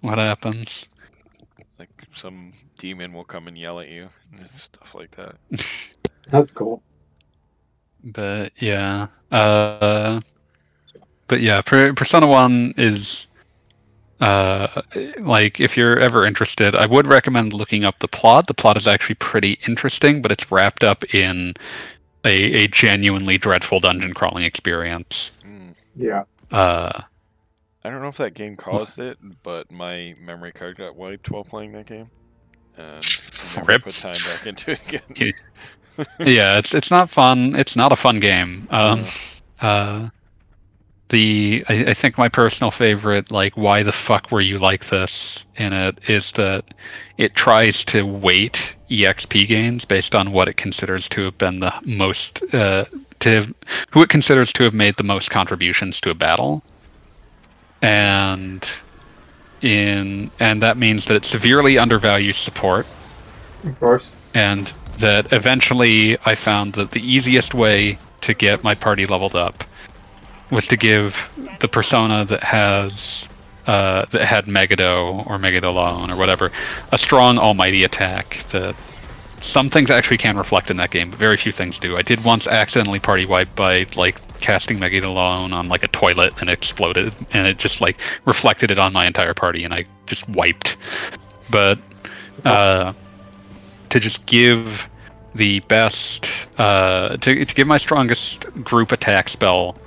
What 0.00 0.18
happens? 0.18 0.86
Like 1.78 1.90
some 2.14 2.52
demon 2.78 3.12
will 3.12 3.24
come 3.24 3.48
and 3.48 3.56
yell 3.56 3.80
at 3.80 3.88
you 3.88 4.08
and 4.36 4.46
stuff 4.48 4.94
like 4.94 5.10
that. 5.12 5.36
That's 6.30 6.50
cool. 6.50 6.82
But 8.04 8.52
yeah, 8.58 9.08
uh, 9.30 10.20
but 11.26 11.40
yeah, 11.40 11.60
Persona 11.62 12.26
One 12.26 12.72
is 12.76 13.26
uh, 14.20 14.82
like 15.18 15.60
if 15.60 15.76
you're 15.76 15.98
ever 15.98 16.26
interested, 16.26 16.74
I 16.74 16.86
would 16.86 17.06
recommend 17.06 17.52
looking 17.52 17.84
up 17.84 17.98
the 17.98 18.08
plot. 18.08 18.46
The 18.46 18.54
plot 18.54 18.76
is 18.76 18.86
actually 18.86 19.14
pretty 19.16 19.58
interesting, 19.66 20.22
but 20.22 20.32
it's 20.32 20.50
wrapped 20.52 20.84
up 20.84 21.04
in 21.14 21.54
a, 22.24 22.64
a 22.64 22.68
genuinely 22.68 23.38
dreadful 23.38 23.80
dungeon 23.80 24.14
crawling 24.14 24.44
experience. 24.44 25.30
Mm. 25.44 25.76
Yeah. 25.96 26.24
Uh, 26.50 27.02
I 27.82 27.90
don't 27.90 28.02
know 28.02 28.08
if 28.08 28.18
that 28.18 28.34
game 28.34 28.56
caused 28.56 28.98
it, 28.98 29.18
but 29.42 29.70
my 29.70 30.14
memory 30.20 30.52
card 30.52 30.76
got 30.76 30.96
wiped 30.96 31.30
while 31.30 31.44
playing 31.44 31.72
that 31.72 31.86
game. 31.86 32.10
And 32.76 33.04
I 33.04 33.56
never 33.56 33.72
Rip. 33.72 33.84
put 33.84 33.94
time 33.94 34.12
back 34.12 34.46
into 34.46 34.72
it 34.72 34.86
again. 34.86 35.32
yeah, 36.20 36.58
it's 36.58 36.74
it's 36.74 36.90
not 36.90 37.10
fun. 37.10 37.54
It's 37.56 37.76
not 37.76 37.92
a 37.92 37.96
fun 37.96 38.20
game. 38.20 38.68
Um, 38.70 39.04
uh, 39.60 40.08
the 41.08 41.64
I, 41.68 41.86
I 41.86 41.94
think 41.94 42.16
my 42.16 42.28
personal 42.28 42.70
favorite, 42.70 43.30
like, 43.30 43.56
why 43.56 43.82
the 43.82 43.92
fuck 43.92 44.30
were 44.30 44.40
you 44.40 44.58
like 44.58 44.88
this 44.88 45.44
in 45.56 45.72
it, 45.72 46.00
is 46.08 46.32
that 46.32 46.74
it 47.18 47.34
tries 47.34 47.84
to 47.86 48.02
weight 48.02 48.76
exp 48.90 49.46
gains 49.46 49.84
based 49.84 50.14
on 50.14 50.32
what 50.32 50.48
it 50.48 50.56
considers 50.56 51.08
to 51.08 51.22
have 51.22 51.38
been 51.38 51.60
the 51.60 51.72
most 51.84 52.42
uh, 52.52 52.84
to 53.20 53.30
have, 53.30 53.54
who 53.90 54.02
it 54.02 54.08
considers 54.08 54.52
to 54.54 54.62
have 54.64 54.74
made 54.74 54.96
the 54.96 55.04
most 55.04 55.30
contributions 55.30 56.00
to 56.00 56.10
a 56.10 56.14
battle, 56.14 56.62
and 57.82 58.66
in 59.62 60.30
and 60.40 60.62
that 60.62 60.76
means 60.76 61.04
that 61.04 61.16
it 61.16 61.24
severely 61.24 61.78
undervalues 61.78 62.36
support 62.36 62.86
Of 63.64 63.78
course. 63.78 64.10
and 64.34 64.72
that 64.98 65.32
eventually 65.32 66.16
I 66.24 66.34
found 66.34 66.72
that 66.74 66.90
the 66.92 67.00
easiest 67.00 67.54
way 67.54 67.98
to 68.22 68.34
get 68.34 68.64
my 68.64 68.74
party 68.74 69.06
leveled 69.06 69.36
up 69.36 69.64
was 70.50 70.66
to 70.68 70.76
give 70.76 71.16
the 71.60 71.68
persona 71.68 72.24
that 72.24 72.42
has 72.42 73.28
uh, 73.70 74.04
that 74.06 74.22
had 74.22 74.46
Megido 74.46 75.24
or 75.28 75.38
Megidolaon 75.38 76.12
or 76.12 76.16
whatever 76.16 76.50
a 76.90 76.98
strong 76.98 77.38
almighty 77.38 77.84
attack 77.84 78.44
that 78.50 78.74
some 79.42 79.70
things 79.70 79.90
actually 79.90 80.18
can 80.18 80.36
reflect 80.36 80.72
in 80.72 80.76
that 80.78 80.90
game, 80.90 81.08
but 81.08 81.20
very 81.20 81.36
few 81.36 81.52
things 81.52 81.78
do. 81.78 81.96
I 81.96 82.02
did 82.02 82.24
once 82.24 82.48
accidentally 82.48 82.98
party 82.98 83.26
wipe 83.26 83.54
by 83.54 83.86
like 83.94 84.20
casting 84.40 84.80
Megidolaon 84.80 85.52
on 85.52 85.68
like 85.68 85.84
a 85.84 85.88
toilet 85.88 86.34
and 86.40 86.50
it 86.50 86.52
exploded 86.52 87.12
and 87.32 87.46
it 87.46 87.58
just 87.58 87.80
like 87.80 87.96
reflected 88.24 88.72
it 88.72 88.78
on 88.80 88.92
my 88.92 89.06
entire 89.06 89.34
party 89.34 89.62
and 89.62 89.72
I 89.72 89.84
just 90.06 90.28
wiped. 90.30 90.76
But 91.48 91.78
uh 92.44 92.92
to 93.90 94.00
just 94.00 94.26
give 94.26 94.88
the 95.36 95.60
best 95.60 96.48
uh, 96.58 97.16
to, 97.18 97.44
to 97.44 97.54
give 97.54 97.68
my 97.68 97.78
strongest 97.78 98.52
group 98.64 98.90
attack 98.90 99.28
spell 99.28 99.78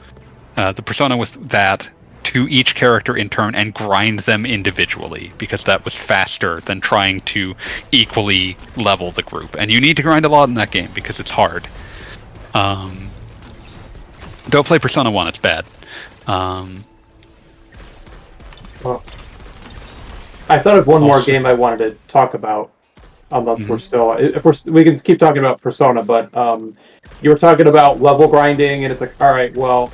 uh, 0.55 0.71
the 0.71 0.81
persona 0.81 1.17
with 1.17 1.33
that 1.49 1.89
to 2.23 2.47
each 2.49 2.75
character 2.75 3.15
in 3.15 3.29
turn 3.29 3.55
and 3.55 3.73
grind 3.73 4.19
them 4.21 4.45
individually 4.45 5.31
because 5.37 5.63
that 5.63 5.83
was 5.85 5.93
faster 5.93 6.59
than 6.61 6.79
trying 6.81 7.19
to 7.21 7.55
equally 7.91 8.57
level 8.77 9.11
the 9.11 9.23
group 9.23 9.55
and 9.57 9.69
you 9.71 9.79
need 9.81 9.97
to 9.97 10.03
grind 10.03 10.25
a 10.25 10.29
lot 10.29 10.47
in 10.49 10.55
that 10.55 10.71
game 10.71 10.89
because 10.93 11.19
it's 11.19 11.31
hard 11.31 11.67
um, 12.53 13.09
don't 14.49 14.65
play 14.67 14.79
persona 14.79 15.09
1 15.09 15.27
it's 15.27 15.37
bad 15.37 15.65
um, 16.27 16.83
Well, 18.83 19.03
I 20.49 20.59
thought 20.59 20.77
of 20.77 20.87
one 20.87 21.01
more 21.01 21.21
game 21.21 21.45
I 21.45 21.53
wanted 21.53 21.77
to 21.77 21.97
talk 22.07 22.33
about. 22.33 22.71
Unless 23.31 23.67
we're 23.67 23.77
Mhm. 23.77 23.81
still, 23.81 24.11
if 24.13 24.45
we're, 24.45 24.53
we 24.65 24.83
can 24.83 24.95
keep 24.95 25.17
talking 25.17 25.39
about 25.39 25.59
Persona, 25.59 26.03
but 26.03 26.35
um, 26.37 26.75
you 27.21 27.31
were 27.31 27.37
talking 27.37 27.65
about 27.65 27.99
level 27.99 28.27
grinding, 28.27 28.83
and 28.83 28.91
it's 28.91 29.01
like, 29.01 29.15
all 29.19 29.31
right, 29.31 29.55
well, 29.55 29.91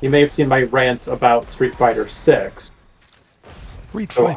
you 0.00 0.08
may 0.08 0.20
have 0.20 0.32
seen 0.32 0.48
my 0.48 0.62
rant 0.62 1.06
about 1.08 1.48
Street 1.48 1.74
Fighter 1.74 2.08
Six. 2.08 2.70
Street 3.90 4.12
So- 4.12 4.34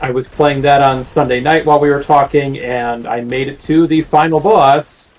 I 0.00 0.10
was 0.10 0.28
playing 0.28 0.60
that 0.62 0.82
on 0.82 1.02
Sunday 1.04 1.40
night 1.40 1.64
while 1.64 1.80
we 1.80 1.88
were 1.88 2.02
talking, 2.02 2.58
and 2.58 3.06
I 3.06 3.22
made 3.22 3.48
it 3.48 3.60
to 3.62 3.86
the 3.86 4.02
final 4.02 4.40
boss, 4.40 5.10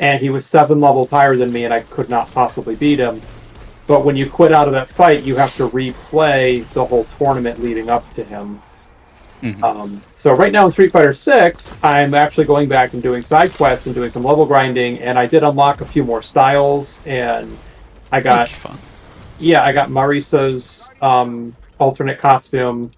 and 0.00 0.20
he 0.20 0.28
was 0.28 0.44
seven 0.44 0.80
levels 0.80 1.10
higher 1.10 1.36
than 1.36 1.52
me, 1.52 1.64
and 1.64 1.72
I 1.72 1.80
could 1.80 2.10
not 2.10 2.32
possibly 2.34 2.74
beat 2.74 2.98
him. 2.98 3.20
But 3.86 4.04
when 4.04 4.16
you 4.16 4.28
quit 4.28 4.50
out 4.50 4.66
of 4.66 4.72
that 4.72 4.88
fight, 4.88 5.22
you 5.22 5.36
have 5.36 5.54
to 5.56 5.68
replay 5.68 6.68
the 6.70 6.84
whole 6.84 7.04
tournament 7.04 7.62
leading 7.62 7.90
up 7.90 8.10
to 8.10 8.24
him. 8.24 8.60
Mhm. 9.40 9.62
Um, 9.62 10.02
so 10.14 10.32
right 10.32 10.50
now 10.50 10.64
in 10.64 10.72
Street 10.72 10.90
Fighter 10.90 11.14
Six, 11.14 11.76
I'm 11.82 12.12
actually 12.14 12.46
going 12.46 12.68
back 12.68 12.92
and 12.92 13.00
doing 13.02 13.22
side 13.22 13.54
quests 13.54 13.86
and 13.86 13.94
doing 13.94 14.10
some 14.10 14.24
level 14.24 14.46
grinding, 14.46 14.98
and 14.98 15.16
I 15.16 15.26
did 15.26 15.44
unlock 15.44 15.80
a 15.80 15.84
few 15.84 16.02
more 16.02 16.22
styles, 16.22 16.98
and 17.06 17.56
I 18.10 18.20
got 18.20 18.48
That's 18.48 18.52
fun 18.52 18.78
yeah, 19.38 19.64
I 19.64 19.72
got 19.72 19.88
Marisa's 19.90 20.90
um, 21.00 21.54
alternate 21.78 22.18
costume, 22.18 22.90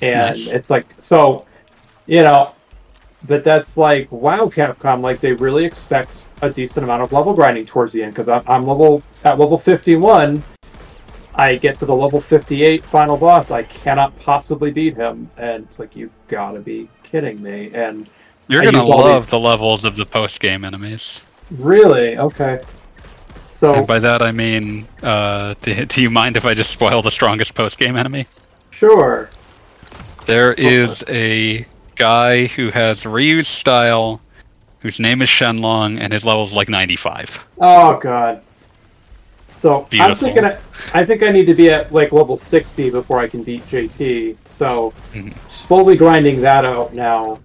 and 0.00 0.36
Nice. 0.38 0.46
it's 0.48 0.70
like 0.70 0.86
so, 0.98 1.44
you 2.06 2.22
know, 2.22 2.54
but 3.26 3.44
that's 3.44 3.76
like 3.76 4.10
wow, 4.10 4.46
Capcom, 4.48 5.02
like 5.02 5.20
they 5.20 5.32
really 5.32 5.64
expect 5.64 6.26
a 6.42 6.50
decent 6.50 6.84
amount 6.84 7.02
of 7.02 7.12
level 7.12 7.34
grinding 7.34 7.66
towards 7.66 7.92
the 7.92 8.02
end 8.02 8.12
because 8.14 8.28
I'm, 8.28 8.42
I'm 8.46 8.66
level 8.66 9.02
at 9.24 9.38
level 9.38 9.58
51. 9.58 10.42
I 11.34 11.56
get 11.56 11.76
to 11.76 11.86
the 11.86 11.94
level 11.94 12.20
58 12.20 12.84
final 12.84 13.16
boss. 13.16 13.50
I 13.50 13.62
cannot 13.62 14.16
possibly 14.18 14.70
beat 14.70 14.96
him, 14.96 15.30
and 15.38 15.64
it's 15.64 15.78
like 15.78 15.96
you've 15.96 16.10
got 16.28 16.52
to 16.52 16.60
be 16.60 16.88
kidding 17.04 17.42
me. 17.42 17.70
And 17.72 18.10
you're 18.48 18.60
I 18.62 18.66
gonna 18.66 18.84
love 18.84 19.22
these- 19.22 19.30
the 19.30 19.38
levels 19.38 19.84
of 19.86 19.96
the 19.96 20.04
post-game 20.04 20.64
enemies 20.64 21.20
really, 21.50 22.16
okay, 22.18 22.60
so 23.62 23.74
And 23.74 23.86
by 23.86 24.00
that 24.00 24.22
I 24.22 24.32
mean, 24.32 24.88
uh, 25.04 25.54
do, 25.62 25.86
do 25.86 26.02
you 26.02 26.10
mind 26.10 26.36
if 26.36 26.44
I 26.44 26.52
just 26.52 26.70
spoil 26.70 27.00
the 27.00 27.12
strongest 27.12 27.54
post 27.54 27.78
game 27.78 27.94
enemy? 27.96 28.26
sure, 28.72 29.30
There 30.26 30.52
is 30.54 31.04
a 31.08 31.64
guy 31.94 32.46
who 32.46 32.70
has 32.70 33.06
Ryu's 33.06 33.46
style, 33.46 34.20
whose 34.80 34.98
name 34.98 35.22
is 35.22 35.28
Shenlong, 35.28 36.00
and 36.00 36.12
his 36.12 36.24
level's 36.24 36.52
like 36.52 36.68
95. 36.68 37.38
Oh 37.60 38.00
god. 38.00 38.42
So 39.54 39.86
I'm 39.92 40.16
thinking 40.16 40.44
I, 40.44 40.58
I 40.92 41.04
think 41.04 41.22
I 41.22 41.30
need 41.30 41.46
to 41.46 41.54
be 41.54 41.70
at 41.70 41.92
like 41.92 42.10
level 42.10 42.36
60 42.36 42.90
before 42.90 43.20
I 43.20 43.28
can 43.28 43.44
beat 43.44 43.64
JP. 43.68 44.36
So 44.48 44.92
Mhm. 45.12 45.32
slowly 45.52 45.96
grinding 45.96 46.40
that 46.40 46.64
out 46.64 46.94
now. 46.94 47.38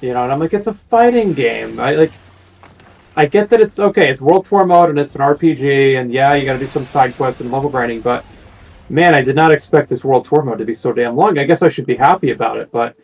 You 0.00 0.14
know, 0.14 0.24
and 0.24 0.32
I'm 0.32 0.40
like, 0.40 0.52
it's 0.52 0.66
a 0.66 0.74
fighting 0.74 1.32
game. 1.32 1.78
I 1.78 1.92
like 1.92 2.12
I 3.20 3.26
get 3.26 3.50
that 3.50 3.60
it's 3.60 3.78
okay, 3.78 4.08
it's 4.08 4.22
World 4.22 4.46
Tour 4.46 4.64
mode 4.64 4.88
and 4.88 4.98
it's 4.98 5.14
an 5.14 5.20
RPG, 5.20 6.00
and 6.00 6.10
yeah, 6.10 6.32
you 6.32 6.46
gotta 6.46 6.58
do 6.58 6.66
some 6.66 6.86
side 6.86 7.14
quests 7.16 7.42
and 7.42 7.52
level 7.52 7.68
grinding, 7.68 8.00
but 8.00 8.24
man, 8.88 9.14
I 9.14 9.20
did 9.20 9.36
not 9.36 9.52
expect 9.52 9.90
this 9.90 10.02
World 10.02 10.24
Tour 10.24 10.42
mode 10.42 10.58
to 10.58 10.64
be 10.64 10.74
so 10.74 10.90
damn 10.90 11.16
long. 11.16 11.38
I 11.38 11.44
guess 11.44 11.60
I 11.60 11.68
should 11.68 11.84
be 11.84 11.96
happy 11.96 12.30
about 12.30 12.56
it, 12.56 12.72
but 12.72 12.96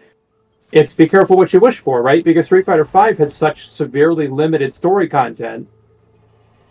it's 0.73 0.95
be 0.95 1.07
careful 1.07 1.37
what 1.37 1.53
you 1.53 1.61
wish 1.61 1.81
for, 1.81 2.03
right? 2.03 2.25
Because 2.25 2.47
Street 2.47 2.65
Fighter 2.65 2.85
V 2.85 3.15
had 3.19 3.31
such 3.31 3.69
severely 3.69 4.27
limited 4.27 4.73
story 4.73 5.07
content, 5.07 5.69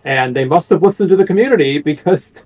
and 0.03 0.35
they 0.35 0.45
must 0.45 0.71
have 0.71 0.81
listened 0.81 1.09
to 1.09 1.15
the 1.15 1.27
community 1.27 1.77
because 1.91 2.43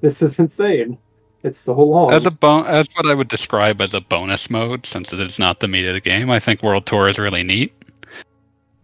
This 0.00 0.22
is 0.22 0.38
insane. 0.38 0.96
It's 1.42 1.58
so 1.58 1.74
long. 1.74 2.12
As 2.12 2.24
a 2.24 2.30
bon- 2.30 2.66
as 2.66 2.86
what 2.94 3.06
I 3.06 3.14
would 3.14 3.28
describe 3.28 3.80
as 3.80 3.92
a 3.92 4.00
bonus 4.00 4.48
mode, 4.48 4.86
since 4.86 5.12
it 5.12 5.20
is 5.20 5.38
not 5.38 5.60
the 5.60 5.68
meat 5.68 5.86
of 5.86 5.94
the 5.94 6.00
game, 6.00 6.30
I 6.30 6.38
think 6.38 6.62
World 6.62 6.86
Tour 6.86 7.08
is 7.08 7.18
really 7.18 7.42
neat. 7.42 7.74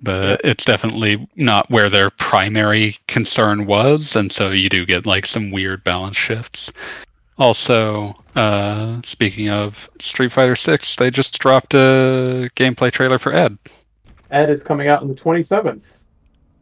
But 0.03 0.43
it's 0.45 0.65
definitely 0.65 1.27
not 1.37 1.71
where 1.71 1.89
their 1.89 2.11
primary 2.11 2.99
concern 3.09 3.67
was, 3.67 4.15
and 4.15 4.31
so 4.31 4.51
you 4.51 4.69
do 4.69 4.85
get 4.85 5.07
like 5.07 5.27
some 5.27 5.51
weird 5.51 5.83
balance 5.85 6.17
shifts. 6.17 6.71
Also, 7.39 8.15
uh, 8.35 9.01
speaking 9.05 9.49
of 9.49 9.89
Street 10.01 10.33
Fighter 10.33 10.57
Six, 10.57 10.97
they 10.97 11.11
just 11.11 11.39
dropped 11.39 11.75
a 11.75 12.51
gameplay 12.57 12.91
trailer 12.91 13.19
for 13.19 13.33
Ed. 13.33 13.59
Ed 14.31 14.51
is 14.51 14.63
coming 14.63 14.89
out 14.89 15.03
on 15.03 15.09
the 15.09 15.15
27th. 15.15 15.99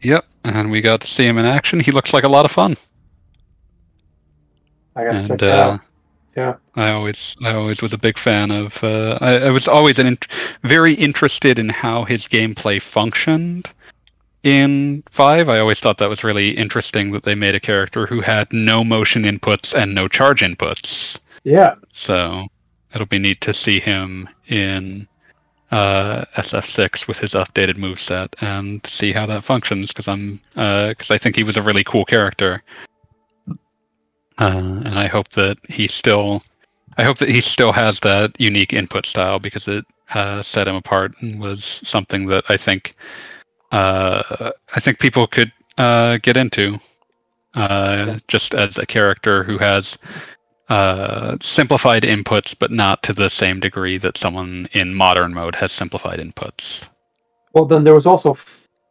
Yep, 0.02 0.26
and 0.44 0.70
we 0.70 0.80
got 0.80 1.00
to 1.00 1.06
see 1.06 1.26
him 1.26 1.38
in 1.38 1.46
action. 1.46 1.80
He 1.80 1.92
looks 1.92 2.12
like 2.12 2.24
a 2.24 2.28
lot 2.28 2.44
of 2.44 2.50
fun. 2.50 2.76
I 4.96 5.04
gotta 5.04 5.26
check 5.26 5.38
that 5.38 5.58
uh, 5.58 5.62
out. 5.62 5.80
Yeah. 6.36 6.54
I 6.74 6.90
always, 6.90 7.36
I 7.44 7.54
always 7.54 7.80
was 7.80 7.92
a 7.92 7.98
big 7.98 8.18
fan 8.18 8.50
of. 8.50 8.82
Uh, 8.82 9.18
I, 9.20 9.38
I 9.38 9.50
was 9.50 9.68
always 9.68 9.98
an 9.98 10.06
int- 10.06 10.26
very 10.62 10.94
interested 10.94 11.58
in 11.58 11.68
how 11.68 12.04
his 12.04 12.26
gameplay 12.26 12.82
functioned 12.82 13.70
in 14.42 15.02
Five. 15.10 15.48
I 15.48 15.58
always 15.58 15.80
thought 15.80 15.98
that 15.98 16.08
was 16.08 16.22
really 16.22 16.50
interesting 16.50 17.12
that 17.12 17.24
they 17.24 17.34
made 17.34 17.54
a 17.54 17.60
character 17.60 18.06
who 18.06 18.20
had 18.20 18.52
no 18.52 18.84
motion 18.84 19.24
inputs 19.24 19.74
and 19.74 19.94
no 19.94 20.06
charge 20.06 20.40
inputs. 20.42 21.18
Yeah. 21.44 21.74
So 21.92 22.46
it'll 22.94 23.06
be 23.06 23.18
neat 23.18 23.40
to 23.42 23.54
see 23.54 23.80
him 23.80 24.28
in 24.48 25.08
uh, 25.70 26.24
SF6 26.36 27.08
with 27.08 27.18
his 27.18 27.32
updated 27.32 27.76
moveset 27.76 28.34
and 28.40 28.84
see 28.86 29.12
how 29.12 29.26
that 29.26 29.44
functions. 29.44 29.88
Because 29.88 30.08
I'm, 30.08 30.40
because 30.54 31.10
I 31.10 31.18
think 31.18 31.36
he 31.36 31.42
was 31.42 31.56
a 31.56 31.62
really 31.62 31.84
cool 31.84 32.04
character, 32.04 32.62
uh, 34.38 34.80
and 34.84 34.98
I 34.98 35.06
hope 35.06 35.28
that 35.30 35.58
he 35.68 35.86
still, 35.86 36.42
I 36.98 37.04
hope 37.04 37.18
that 37.18 37.28
he 37.28 37.40
still 37.40 37.72
has 37.72 38.00
that 38.00 38.38
unique 38.40 38.72
input 38.72 39.06
style 39.06 39.38
because 39.38 39.68
it 39.68 39.84
uh, 40.12 40.42
set 40.42 40.68
him 40.68 40.76
apart 40.76 41.14
and 41.20 41.40
was 41.40 41.80
something 41.84 42.26
that 42.26 42.44
I 42.48 42.56
think, 42.56 42.94
uh, 43.72 44.50
I 44.74 44.80
think 44.80 44.98
people 44.98 45.26
could 45.26 45.52
uh, 45.78 46.18
get 46.22 46.36
into. 46.36 46.78
Uh, 47.54 48.18
just 48.26 48.52
as 48.52 48.78
a 48.78 48.86
character 48.86 49.44
who 49.44 49.58
has 49.58 49.96
uh, 50.68 51.36
simplified 51.40 52.02
inputs, 52.02 52.54
but 52.58 52.72
not 52.72 53.00
to 53.04 53.12
the 53.12 53.30
same 53.30 53.60
degree 53.60 53.96
that 53.96 54.18
someone 54.18 54.66
in 54.72 54.92
modern 54.92 55.32
mode 55.32 55.54
has 55.54 55.70
simplified 55.70 56.18
inputs. 56.18 56.88
Well, 57.52 57.64
then 57.64 57.84
there 57.84 57.94
was 57.94 58.06
also 58.06 58.36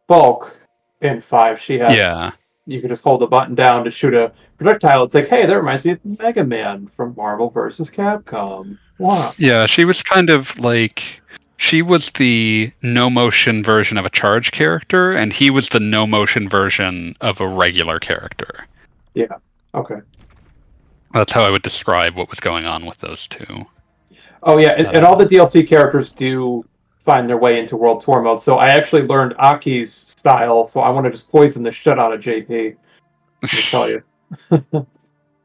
Falke 0.09 0.53
in 1.01 1.19
5. 1.19 1.59
She 1.59 1.77
had. 1.79 1.93
Yeah, 1.93 2.31
You 2.65 2.79
could 2.81 2.89
just 2.89 3.03
hold 3.03 3.21
the 3.21 3.27
button 3.27 3.55
down 3.55 3.83
to 3.83 3.91
shoot 3.91 4.13
a 4.13 4.31
projectile. 4.57 5.03
It's 5.03 5.15
like, 5.15 5.27
hey, 5.27 5.45
that 5.45 5.55
reminds 5.55 5.83
me 5.83 5.91
of 5.91 6.05
Mega 6.05 6.45
Man 6.45 6.87
from 6.95 7.13
Marvel 7.15 7.49
vs. 7.49 7.91
Capcom. 7.91 8.77
Wow. 8.99 9.33
yeah, 9.37 9.65
she 9.65 9.85
was 9.85 10.01
kind 10.01 10.29
of 10.29 10.57
like 10.59 11.21
she 11.57 11.81
was 11.81 12.09
the 12.11 12.71
no 12.81 13.09
motion 13.09 13.63
version 13.63 13.97
of 13.97 14.05
a 14.05 14.09
charge 14.09 14.51
character, 14.51 15.11
and 15.13 15.33
he 15.33 15.49
was 15.49 15.69
the 15.69 15.79
no 15.79 16.07
motion 16.07 16.47
version 16.47 17.15
of 17.21 17.41
a 17.41 17.47
regular 17.47 17.99
character. 17.99 18.65
Yeah. 19.13 19.37
Okay. 19.75 19.99
That's 21.13 21.31
how 21.31 21.43
I 21.43 21.51
would 21.51 21.61
describe 21.61 22.15
what 22.15 22.29
was 22.29 22.39
going 22.39 22.65
on 22.65 22.85
with 22.85 22.97
those 22.99 23.27
two. 23.27 23.65
Oh 24.41 24.57
yeah, 24.57 24.71
and, 24.71 24.87
and 24.87 25.05
all 25.05 25.15
the 25.15 25.25
DLC 25.25 25.67
characters 25.67 26.09
do 26.09 26.65
find 27.05 27.29
their 27.29 27.37
way 27.37 27.59
into 27.59 27.75
World 27.77 28.01
Tour 28.01 28.21
mode. 28.21 28.41
So 28.41 28.57
I 28.57 28.69
actually 28.69 29.03
learned 29.03 29.35
Aki's 29.37 29.93
style. 29.93 30.65
So 30.65 30.81
I 30.81 30.89
want 30.89 31.05
to 31.05 31.11
just 31.11 31.31
poison 31.31 31.63
the 31.63 31.71
shit 31.71 31.99
out 31.99 32.13
of 32.13 32.21
JP. 32.21 32.47
Me 32.49 32.77
tell 33.43 33.89
you. 33.89 34.03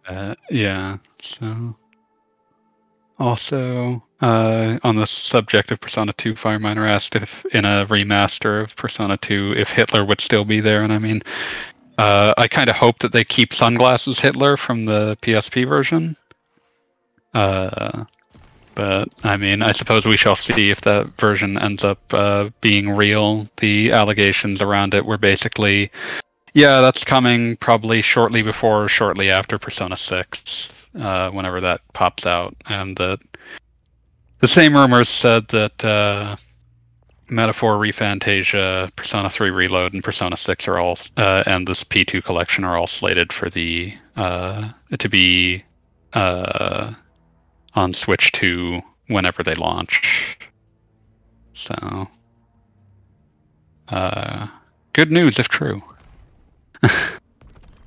Uh, 0.09 0.35
yeah. 0.51 0.97
So, 1.21 1.77
also 3.19 4.03
uh, 4.21 4.79
on 4.83 4.97
the 4.97 5.07
subject 5.07 5.71
of 5.71 5.81
Persona 5.81 6.13
2, 6.15 6.35
Fireminer 6.35 6.89
asked 6.89 7.15
if 7.15 7.45
in 7.47 7.65
a 7.65 7.85
remaster 7.87 8.63
of 8.65 8.75
Persona 8.75 9.17
2, 9.19 9.55
if 9.57 9.69
Hitler 9.69 10.05
would 10.05 10.21
still 10.21 10.45
be 10.45 10.61
there, 10.61 10.83
and 10.83 10.93
I 10.93 10.99
mean, 10.99 11.23
uh, 11.99 12.33
I 12.39 12.49
kind 12.49 12.71
of 12.71 12.77
hope 12.77 13.01
that 13.01 13.13
they 13.13 13.25
keep 13.25 13.53
sunglasses 13.53 14.19
Hitler 14.19 14.57
from 14.57 14.87
the 14.87 15.19
PSP 15.21 15.69
version. 15.69 16.17
Uh, 17.35 18.05
but 18.79 19.09
I 19.25 19.37
mean, 19.37 19.61
I 19.61 19.73
suppose 19.73 20.07
we 20.07 20.17
shall 20.17 20.37
see 20.37 20.71
if 20.71 20.83
that 20.83 21.09
version 21.19 21.59
ends 21.59 21.83
up 21.83 21.99
uh, 22.15 22.51
being 22.61 22.91
real. 22.91 23.49
The 23.57 23.91
allegations 23.91 24.63
around 24.63 24.95
it 24.95 25.05
were 25.05 25.19
basically 25.19 25.91
yeah, 26.55 26.81
that's 26.81 27.03
coming 27.03 27.57
probably 27.57 28.03
shortly 28.03 28.43
before 28.43 28.85
or 28.85 28.89
shortly 28.89 29.31
after 29.31 29.59
Persona 29.59 29.97
6, 29.97 30.71
uh, 30.99 31.31
whenever 31.31 31.61
that 31.61 31.81
pops 31.93 32.25
out. 32.25 32.55
And 32.67 32.97
that 32.99 33.19
the 34.39 34.49
same 34.49 34.75
rumors 34.75 35.09
said 35.09 35.49
that 35.49 35.85
uh, 35.85 36.37
Metaphor 37.29 37.73
ReFantazio, 37.73 38.95
Persona 38.95 39.29
3 39.29 39.51
Reload, 39.51 39.93
and 39.93 40.05
Persona 40.05 40.37
6 40.37 40.69
are 40.69 40.79
all, 40.79 40.99
uh, 41.17 41.43
and 41.47 41.67
this 41.67 41.83
P2 41.83 42.25
collection 42.25 42.65
are 42.65 42.77
all 42.77 42.87
slated 42.87 43.33
for 43.33 43.51
the, 43.51 43.93
uh, 44.17 44.71
to 44.99 45.09
be 45.09 45.65
uh, 46.13 46.95
on 47.79 47.95
Switch 47.95 48.33
2 48.33 48.81
whenever 49.09 49.43
they 49.43 49.55
launch. 49.55 50.39
So, 51.55 52.09
uh, 53.89 54.47
good 54.93 55.11
news 55.11 55.39
if 55.39 55.49
true. 55.49 55.83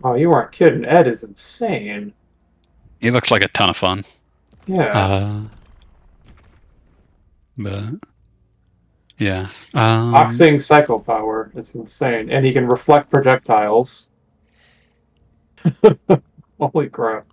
Oh, 0.03 0.15
you 0.15 0.29
weren't 0.29 0.51
kidding. 0.51 0.85
Ed 0.85 1.07
is 1.07 1.23
insane. 1.23 2.13
He 2.99 3.11
looks 3.11 3.29
like 3.31 3.43
a 3.43 3.47
ton 3.49 3.69
of 3.69 3.77
fun. 3.77 4.03
Yeah. 4.65 4.97
Uh, 4.97 5.41
but 7.57 7.83
yeah, 9.19 9.47
um, 9.75 10.15
Oxing 10.15 10.59
Psycho 10.59 10.99
Power. 10.99 11.51
It's 11.55 11.75
insane. 11.75 12.31
And 12.31 12.45
he 12.45 12.53
can 12.53 12.67
reflect 12.67 13.11
projectiles. 13.11 14.07
Holy 16.59 16.89
crap. 16.89 17.30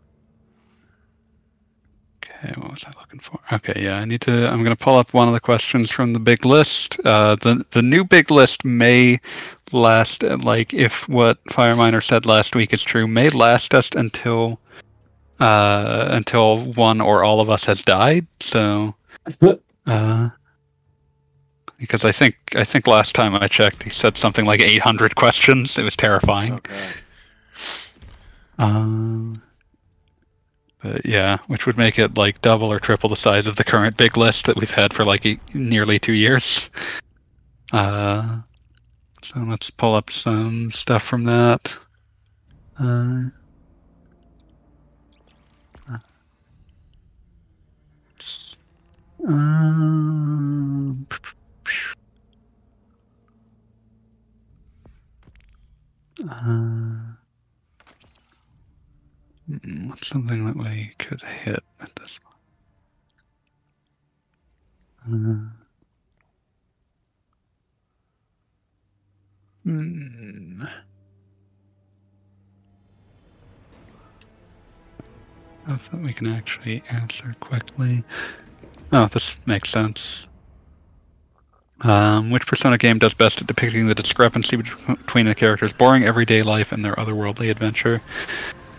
Okay, 2.45 2.55
what 2.61 2.71
was 2.71 2.85
I 2.85 2.93
looking 3.01 3.19
for? 3.19 3.39
Okay, 3.53 3.83
yeah, 3.83 3.97
I 3.97 4.05
need 4.05 4.21
to. 4.23 4.49
I'm 4.49 4.63
going 4.63 4.77
to 4.77 4.85
pull 4.85 4.97
up 4.97 5.13
one 5.13 5.27
of 5.27 5.35
the 5.35 5.41
questions 5.41 5.91
from 5.91 6.13
the 6.13 6.21
big 6.21 6.45
list. 6.45 6.99
Uh, 7.05 7.35
the 7.37 7.65
the 7.73 7.83
new 7.83 8.05
big 8.05 8.31
list 8.31 8.65
may 8.65 9.21
last, 9.73 10.23
like 10.23 10.73
if 10.73 11.09
what 11.09 11.43
Fireminer 11.47 12.03
said 12.03 12.27
last 12.27 12.55
week 12.55 12.73
is 12.73 12.83
true, 12.83 13.09
may 13.09 13.29
last 13.31 13.75
us 13.75 13.91
until 13.95 14.61
uh, 15.41 16.09
until 16.11 16.73
one 16.75 17.01
or 17.01 17.25
all 17.25 17.41
of 17.41 17.51
us 17.51 17.65
has 17.65 17.83
died. 17.83 18.27
So, 18.41 18.95
uh, 19.87 20.29
because 21.79 22.05
I 22.05 22.13
think 22.13 22.37
I 22.55 22.65
think 22.65 22.87
last 22.87 23.15
time 23.15 23.35
I 23.35 23.49
checked, 23.49 23.83
he 23.83 23.91
said 23.91 24.17
something 24.17 24.45
like 24.45 24.61
800 24.61 25.17
questions. 25.17 25.77
It 25.77 25.83
was 25.83 25.97
terrifying. 25.97 26.53
Oh 26.53 26.59
god. 26.63 26.95
Um, 28.61 29.43
but 30.83 31.05
yeah, 31.05 31.39
which 31.47 31.67
would 31.67 31.77
make 31.77 31.99
it 31.99 32.17
like 32.17 32.41
double 32.41 32.73
or 32.73 32.79
triple 32.79 33.09
the 33.09 33.17
size 33.17 33.47
of 33.47 33.57
the 33.57 33.65
current 33.65 33.97
big 33.97 34.17
list 34.17 34.47
that 34.47 34.57
we've 34.57 34.71
had 34.71 34.93
for 34.93 35.05
like 35.05 35.27
e- 35.27 35.41
nearly 35.55 35.99
two 35.99 36.15
years. 36.15 36.69
Uh, 37.71 38.39
so 39.23 39.41
let's 39.41 39.69
pull 39.69 39.95
up 39.95 40.09
some 40.09 40.71
stuff 40.71 41.03
from 41.03 41.25
that. 41.25 41.77
Uh, 42.81 43.25
um, 49.27 51.07
What's 59.49 60.09
something 60.09 60.45
that 60.45 60.57
we 60.57 60.93
could 60.99 61.23
hit 61.23 61.65
at 61.81 61.97
this 61.97 62.19
point? 62.23 62.35
Uh, 65.11 65.49
hmm. 69.65 70.63
I 75.67 75.77
thought 75.77 76.01
we 76.03 76.13
can 76.13 76.27
actually 76.27 76.83
answer 76.91 77.35
quickly. 77.41 78.05
Oh, 78.93 79.07
this 79.07 79.35
makes 79.47 79.71
sense. 79.71 80.27
Um, 81.81 82.31
which 82.31 82.47
Persona 82.47 82.77
game 82.77 82.99
does 82.99 83.15
best 83.15 83.41
at 83.41 83.47
depicting 83.47 83.87
the 83.87 83.95
discrepancy 83.95 84.57
between 84.57 85.27
the 85.27 85.35
character's 85.35 85.73
boring 85.73 86.05
everyday 86.05 86.43
life 86.43 86.73
and 86.73 86.85
their 86.85 86.97
otherworldly 86.97 87.51
adventure? 87.51 88.03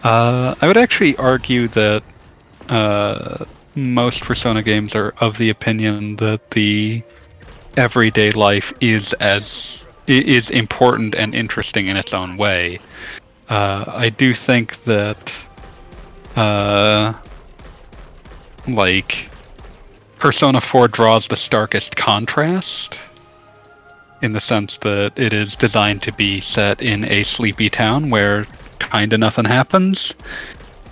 Uh, 0.03 0.55
I 0.61 0.67
would 0.67 0.77
actually 0.77 1.15
argue 1.17 1.67
that 1.69 2.03
uh, 2.69 3.45
most 3.75 4.23
Persona 4.23 4.63
games 4.63 4.95
are 4.95 5.13
of 5.19 5.37
the 5.37 5.49
opinion 5.49 6.15
that 6.17 6.51
the 6.51 7.03
everyday 7.77 8.31
life 8.31 8.73
is 8.81 9.13
as 9.13 9.83
is 10.07 10.49
important 10.49 11.15
and 11.15 11.35
interesting 11.35 11.87
in 11.87 11.95
its 11.95 12.13
own 12.13 12.37
way. 12.37 12.79
Uh, 13.49 13.85
I 13.87 14.09
do 14.09 14.33
think 14.33 14.83
that 14.83 15.37
uh, 16.35 17.13
like 18.67 19.29
Persona 20.17 20.61
4 20.61 20.87
draws 20.87 21.27
the 21.27 21.35
starkest 21.35 21.95
contrast 21.95 22.97
in 24.21 24.33
the 24.33 24.41
sense 24.41 24.77
that 24.77 25.17
it 25.17 25.31
is 25.31 25.55
designed 25.55 26.01
to 26.03 26.11
be 26.13 26.39
set 26.39 26.81
in 26.81 27.05
a 27.05 27.23
sleepy 27.23 27.69
town 27.69 28.09
where 28.09 28.45
kind 28.79 29.13
of 29.13 29.19
nothing 29.19 29.45
happens, 29.45 30.13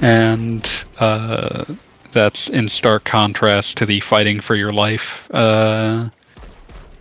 and 0.01 0.67
uh, 0.99 1.65
that's 2.11 2.49
in 2.49 2.69
stark 2.69 3.03
contrast 3.03 3.77
to 3.77 3.85
the 3.85 3.99
fighting 3.99 4.39
for 4.39 4.55
your 4.55 4.71
life 4.71 5.29
uh, 5.33 6.09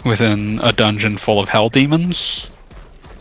within 0.05 0.61
a 0.63 0.73
dungeon 0.73 1.19
full 1.19 1.41
of 1.41 1.49
hell 1.49 1.69
demons 1.69 2.49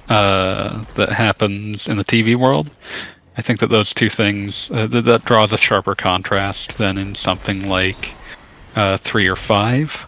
uh, 0.09 0.83
that 0.95 1.09
happens 1.09 1.87
in 1.87 1.97
the 1.97 2.05
TV 2.05 2.35
world. 2.35 2.69
I 3.37 3.41
think 3.41 3.59
that 3.59 3.69
those 3.69 3.93
two 3.93 4.09
things 4.09 4.69
uh, 4.71 4.87
th- 4.87 5.03
that 5.05 5.25
draws 5.25 5.51
a 5.51 5.57
sharper 5.57 5.95
contrast 5.95 6.77
than 6.77 6.97
in 6.97 7.15
something 7.15 7.67
like 7.67 8.13
uh, 8.75 8.97
three 8.97 9.27
or 9.27 9.35
five. 9.35 10.07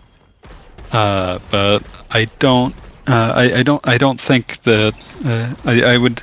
Uh, 0.92 1.40
but 1.52 1.84
I 2.12 2.26
don't. 2.40 2.74
Uh, 3.08 3.34
I, 3.36 3.60
I 3.60 3.64
don't. 3.64 3.86
I 3.88 3.98
don't 3.98 4.20
think 4.20 4.62
that 4.64 4.94
uh, 5.26 5.54
I, 5.70 5.94
I 5.94 5.98
would 5.98 6.22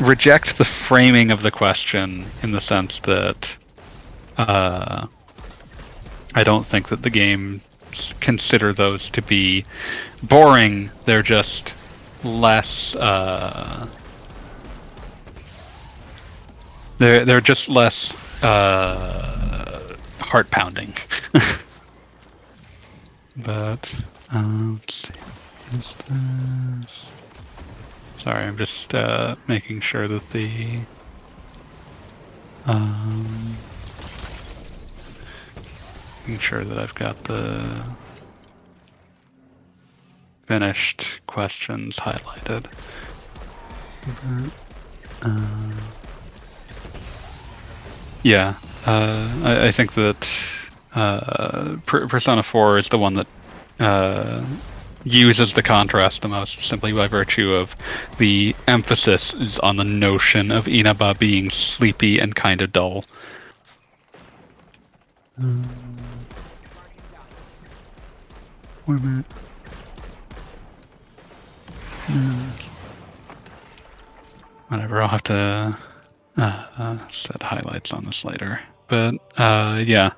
reject 0.00 0.58
the 0.58 0.64
framing 0.64 1.30
of 1.30 1.42
the 1.42 1.50
question 1.50 2.24
in 2.42 2.52
the 2.52 2.60
sense 2.60 3.00
that 3.00 3.56
uh, 4.36 5.06
I 6.34 6.44
don't 6.44 6.66
think 6.66 6.88
that 6.88 7.02
the 7.02 7.10
games 7.10 7.62
consider 8.20 8.72
those 8.72 9.08
to 9.10 9.22
be 9.22 9.64
boring. 10.22 10.90
They're 11.04 11.22
just 11.22 11.74
less. 12.22 12.94
Uh, 12.94 13.88
they're 16.98 17.24
they're 17.24 17.40
just 17.40 17.68
less 17.68 18.12
uh, 18.42 19.96
heart 20.20 20.50
pounding. 20.50 20.94
but 23.36 24.04
um, 24.30 24.74
let's 24.74 24.94
see. 24.94 25.14
Is 25.72 25.94
this? 26.08 27.05
Sorry, 28.26 28.44
I'm 28.44 28.56
just 28.58 28.92
uh, 28.92 29.36
making 29.46 29.82
sure 29.82 30.08
that 30.08 30.30
the 30.30 30.80
um, 32.64 33.54
making 36.26 36.40
sure 36.40 36.64
that 36.64 36.76
I've 36.76 36.94
got 36.96 37.22
the 37.22 37.84
finished 40.48 41.20
questions 41.28 41.98
highlighted. 41.98 42.66
Uh, 45.22 45.70
yeah, 48.24 48.56
uh, 48.86 49.40
I, 49.44 49.68
I 49.68 49.70
think 49.70 49.92
that 49.92 50.28
uh, 50.96 51.76
Persona 51.86 52.42
4 52.42 52.78
is 52.78 52.88
the 52.88 52.98
one 52.98 53.14
that 53.14 53.26
uh, 53.78 54.44
uses 55.06 55.52
the 55.52 55.62
contrast 55.62 56.22
the 56.22 56.28
most, 56.28 56.62
simply 56.64 56.92
by 56.92 57.06
virtue 57.06 57.54
of 57.54 57.74
the 58.18 58.54
emphasis 58.66 59.32
is 59.34 59.58
on 59.60 59.76
the 59.76 59.84
notion 59.84 60.50
of 60.50 60.66
Inaba 60.66 61.14
being 61.14 61.48
sleepy 61.48 62.18
and 62.18 62.34
kind 62.34 62.60
of 62.60 62.72
dull. 62.72 63.04
Um, 65.38 65.62
wait 68.86 68.98
a 68.98 69.02
minute. 69.02 69.26
Hmm. 72.06 72.48
Whatever, 74.68 75.02
I'll 75.02 75.08
have 75.08 75.22
to 75.24 75.78
uh, 76.36 76.66
uh, 76.78 77.08
set 77.10 77.42
highlights 77.42 77.92
on 77.92 78.04
this 78.04 78.24
later. 78.24 78.60
But, 78.88 79.14
uh, 79.38 79.82
yeah. 79.86 80.12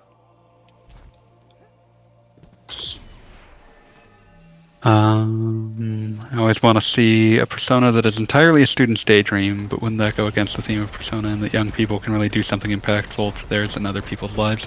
Um, 4.82 6.20
I 6.30 6.38
always 6.38 6.62
want 6.62 6.78
to 6.78 6.82
see 6.82 7.38
a 7.38 7.46
persona 7.46 7.90
that 7.92 8.06
is 8.06 8.18
entirely 8.18 8.62
a 8.62 8.66
student's 8.66 9.02
daydream, 9.02 9.66
but 9.66 9.82
wouldn't 9.82 9.98
that 9.98 10.16
go 10.16 10.28
against 10.28 10.54
the 10.54 10.62
theme 10.62 10.80
of 10.80 10.92
persona 10.92 11.28
and 11.28 11.42
that 11.42 11.52
young 11.52 11.72
people 11.72 11.98
can 11.98 12.12
really 12.12 12.28
do 12.28 12.42
something 12.42 12.70
impactful 12.70 13.40
to 13.40 13.48
theirs 13.48 13.76
and 13.76 13.86
other 13.86 14.02
people's 14.02 14.36
lives? 14.38 14.64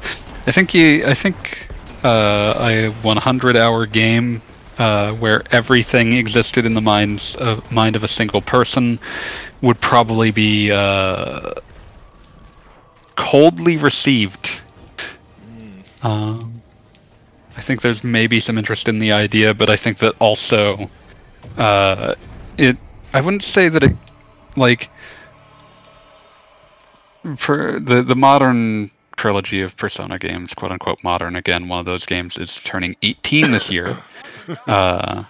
I 0.47 0.51
think 0.51 0.73
you, 0.73 1.05
I 1.05 1.13
think 1.13 1.69
uh, 2.03 2.53
a 2.57 2.91
100-hour 3.03 3.85
game 3.85 4.41
uh, 4.77 5.13
where 5.13 5.43
everything 5.51 6.13
existed 6.13 6.65
in 6.65 6.73
the 6.73 6.81
minds 6.81 7.35
of, 7.38 7.71
mind 7.71 7.95
of 7.95 8.03
a 8.03 8.07
single 8.07 8.41
person 8.41 8.99
would 9.61 9.79
probably 9.79 10.31
be 10.31 10.71
uh, 10.71 11.53
coldly 13.15 13.77
received. 13.77 14.61
Um, 16.03 16.51
I 17.61 17.63
think 17.63 17.83
there's 17.83 18.03
maybe 18.03 18.39
some 18.39 18.57
interest 18.57 18.88
in 18.88 18.97
the 18.97 19.11
idea, 19.11 19.53
but 19.53 19.69
I 19.69 19.75
think 19.75 19.99
that 19.99 20.15
also 20.17 20.89
uh, 21.59 22.15
it. 22.57 22.75
I 23.13 23.21
wouldn't 23.21 23.43
say 23.43 23.69
that 23.69 23.83
it 23.83 23.95
like 24.55 24.89
for 27.38 27.79
the 27.79 28.01
the 28.01 28.15
modern 28.15 28.89
trilogy 29.15 29.61
of 29.61 29.77
Persona 29.77 30.17
games, 30.17 30.55
quote 30.55 30.71
unquote 30.71 31.03
modern. 31.03 31.35
Again, 31.35 31.67
one 31.67 31.77
of 31.77 31.85
those 31.85 32.03
games 32.03 32.39
is 32.39 32.59
turning 32.63 32.95
18 33.03 33.51
this 33.51 33.69
year. 33.69 33.95
uh, 34.65 35.23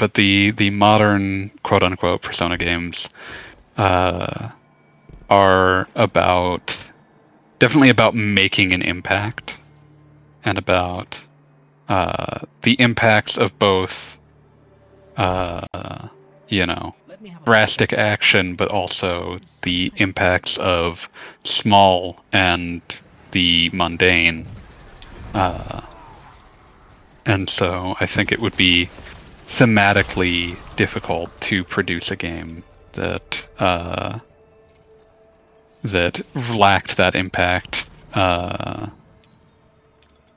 but 0.00 0.14
the 0.14 0.50
the 0.50 0.70
modern 0.70 1.52
quote 1.62 1.84
unquote 1.84 2.20
Persona 2.20 2.58
games 2.58 3.08
uh, 3.76 4.50
are 5.30 5.86
about 5.94 6.76
definitely 7.60 7.90
about 7.90 8.16
making 8.16 8.72
an 8.72 8.82
impact 8.82 9.60
and 10.44 10.58
about 10.58 11.20
uh, 11.90 12.38
the 12.62 12.74
impacts 12.74 13.36
of 13.36 13.58
both, 13.58 14.16
uh, 15.16 16.08
you 16.48 16.64
know, 16.64 16.94
drastic 17.44 17.92
action, 17.92 18.54
but 18.54 18.68
also 18.68 19.40
the 19.62 19.92
impacts 19.96 20.56
of 20.58 21.08
small 21.42 22.16
and 22.32 22.80
the 23.32 23.70
mundane. 23.72 24.46
Uh, 25.34 25.80
and 27.26 27.50
so 27.50 27.96
I 27.98 28.06
think 28.06 28.30
it 28.30 28.38
would 28.38 28.56
be 28.56 28.88
thematically 29.48 30.56
difficult 30.76 31.28
to 31.40 31.64
produce 31.64 32.12
a 32.12 32.16
game 32.16 32.62
that 32.92 33.48
uh, 33.58 34.20
that 35.82 36.20
lacked 36.54 36.96
that 36.98 37.16
impact. 37.16 37.86
Uh, 38.14 38.90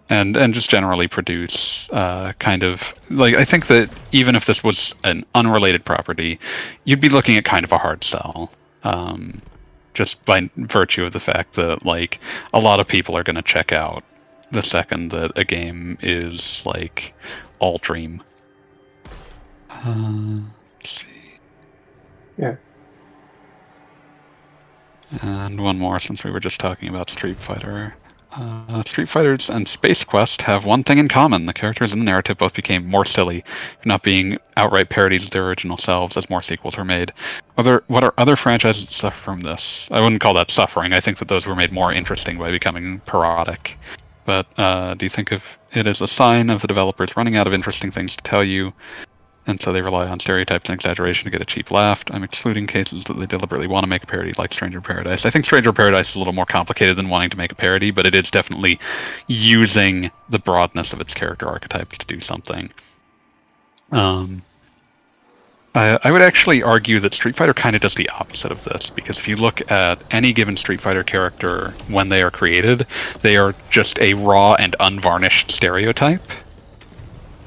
and 0.09 0.35
and 0.35 0.53
just 0.53 0.69
generally 0.69 1.07
produce 1.07 1.89
uh, 1.91 2.33
kind 2.39 2.63
of 2.63 2.93
like 3.09 3.35
I 3.35 3.45
think 3.45 3.67
that 3.67 3.89
even 4.11 4.35
if 4.35 4.45
this 4.45 4.63
was 4.63 4.93
an 5.03 5.25
unrelated 5.35 5.85
property, 5.85 6.39
you'd 6.83 7.01
be 7.01 7.09
looking 7.09 7.37
at 7.37 7.45
kind 7.45 7.63
of 7.63 7.71
a 7.71 7.77
hard 7.77 8.03
sell, 8.03 8.51
um, 8.83 9.41
just 9.93 10.23
by 10.25 10.49
virtue 10.57 11.05
of 11.05 11.13
the 11.13 11.19
fact 11.19 11.53
that 11.55 11.85
like 11.85 12.19
a 12.53 12.59
lot 12.59 12.79
of 12.79 12.87
people 12.87 13.15
are 13.15 13.23
going 13.23 13.35
to 13.35 13.41
check 13.41 13.71
out 13.71 14.03
the 14.51 14.61
second 14.61 15.09
that 15.11 15.31
a 15.35 15.43
game 15.43 15.97
is 16.01 16.61
like 16.65 17.13
all 17.59 17.77
dream. 17.77 18.21
Uh, 19.69 20.39
let's 20.77 21.01
see. 21.01 21.07
Yeah. 22.37 22.55
And 25.21 25.61
one 25.61 25.77
more 25.77 25.99
since 25.99 26.23
we 26.23 26.31
were 26.31 26.39
just 26.39 26.59
talking 26.59 26.89
about 26.89 27.09
Street 27.09 27.37
Fighter. 27.37 27.95
Uh, 28.35 28.81
Street 28.83 29.07
Fighters 29.07 29.49
and 29.49 29.67
Space 29.67 30.03
Quest 30.03 30.41
have 30.41 30.65
one 30.65 30.83
thing 30.83 30.97
in 30.97 31.07
common. 31.07 31.45
The 31.45 31.53
characters 31.53 31.93
in 31.93 31.99
the 31.99 32.05
narrative 32.05 32.39
both 32.39 32.55
became 32.55 32.87
more 32.87 33.05
silly, 33.05 33.43
not 33.85 34.01
being 34.01 34.39
outright 34.57 34.89
parodies 34.89 35.23
of 35.23 35.29
their 35.29 35.47
original 35.47 35.77
selves 35.77 36.17
as 36.17 36.29
more 36.29 36.41
sequels 36.41 36.75
were 36.75 36.85
made. 36.85 37.13
Other, 37.57 37.83
what 37.87 38.03
are 38.03 38.13
other 38.17 38.35
franchises 38.35 38.87
that 38.87 38.93
suffer 38.93 39.21
from 39.21 39.41
this? 39.41 39.87
I 39.91 40.01
wouldn't 40.01 40.21
call 40.21 40.33
that 40.33 40.49
suffering. 40.49 40.93
I 40.93 40.99
think 40.99 41.19
that 41.19 41.27
those 41.27 41.45
were 41.45 41.55
made 41.55 41.71
more 41.71 41.93
interesting 41.93 42.39
by 42.39 42.49
becoming 42.49 43.01
parodic. 43.01 43.77
But 44.25 44.47
uh, 44.57 44.95
do 44.95 45.05
you 45.05 45.09
think 45.09 45.31
of 45.31 45.43
it 45.73 45.85
as 45.85 46.01
a 46.01 46.07
sign 46.07 46.49
of 46.49 46.61
the 46.61 46.67
developers 46.67 47.15
running 47.15 47.35
out 47.35 47.45
of 47.45 47.53
interesting 47.53 47.91
things 47.91 48.15
to 48.15 48.23
tell 48.23 48.43
you, 48.43 48.73
and 49.45 49.61
so 49.61 49.73
they 49.73 49.81
rely 49.81 50.07
on 50.07 50.19
stereotypes 50.19 50.69
and 50.69 50.75
exaggeration 50.75 51.25
to 51.25 51.29
get 51.29 51.41
a 51.41 51.45
cheap 51.45 51.69
laugh. 51.71 52.03
I'm 52.11 52.23
excluding 52.23 52.67
cases 52.67 53.03
that 53.05 53.13
they 53.13 53.25
deliberately 53.25 53.67
want 53.67 53.83
to 53.83 53.87
make 53.87 54.03
a 54.03 54.07
parody, 54.07 54.33
like 54.37 54.53
Stranger 54.53 54.79
Paradise. 54.79 55.25
I 55.25 55.29
think 55.29 55.45
Stranger 55.45 55.73
Paradise 55.73 56.09
is 56.09 56.15
a 56.15 56.19
little 56.19 56.33
more 56.33 56.45
complicated 56.45 56.95
than 56.95 57.09
wanting 57.09 57.29
to 57.31 57.37
make 57.37 57.51
a 57.51 57.55
parody, 57.55 57.91
but 57.91 58.05
it 58.05 58.15
is 58.15 58.31
definitely 58.31 58.79
using 59.27 60.09
the 60.29 60.39
broadness 60.39 60.93
of 60.93 61.01
its 61.01 61.13
character 61.13 61.47
archetypes 61.47 61.97
to 61.97 62.05
do 62.05 62.21
something. 62.21 62.71
Um, 63.91 64.41
I, 65.75 65.97
I 66.03 66.11
would 66.11 66.21
actually 66.21 66.63
argue 66.63 66.99
that 66.99 67.13
Street 67.13 67.35
Fighter 67.35 67.53
kind 67.53 67.75
of 67.75 67.81
does 67.81 67.95
the 67.95 68.07
opposite 68.09 68.51
of 68.51 68.63
this, 68.63 68.89
because 68.89 69.17
if 69.17 69.27
you 69.27 69.35
look 69.35 69.69
at 69.71 70.01
any 70.11 70.31
given 70.31 70.55
Street 70.55 70.79
Fighter 70.79 71.03
character 71.03 71.71
when 71.89 72.09
they 72.09 72.23
are 72.23 72.31
created, 72.31 72.87
they 73.21 73.37
are 73.37 73.53
just 73.71 73.99
a 73.99 74.13
raw 74.13 74.53
and 74.55 74.75
unvarnished 74.79 75.51
stereotype. 75.51 76.21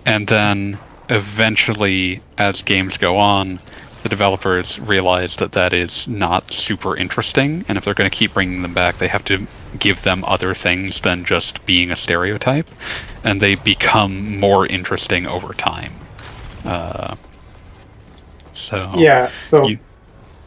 And 0.05 0.27
then 0.27 0.79
eventually, 1.09 2.21
as 2.39 2.63
games 2.63 2.97
go 2.99 3.17
on, 3.17 3.59
the 4.03 4.09
developers 4.09 4.79
realize 4.79 5.35
that 5.37 5.53
that 5.53 5.73
is 5.73 6.07
not 6.07 6.51
super 6.53 6.97
interesting, 6.97 7.65
and 7.69 7.77
if 7.77 7.85
they're 7.85 7.95
going 7.95 8.09
to 8.09 8.17
keep 8.17 8.35
bringing 8.35 8.63
them 8.63 8.73
back, 8.75 8.99
they 8.99 9.09
have 9.09 9.25
to 9.25 9.47
give 9.79 10.03
them 10.03 10.25
other 10.25 10.55
things 10.55 11.01
than 11.01 11.25
just 11.25 11.65
being 11.67 11.91
a 11.91 11.97
stereotype, 11.97 12.71
and 13.25 13.41
they 13.41 13.57
become 13.57 14.39
more 14.39 14.67
interesting 14.67 15.27
over 15.27 15.53
time. 15.55 15.93
Uh, 16.65 17.17
so 18.55 18.93
Yeah, 18.97 19.29
so 19.43 19.67
You- 19.67 19.79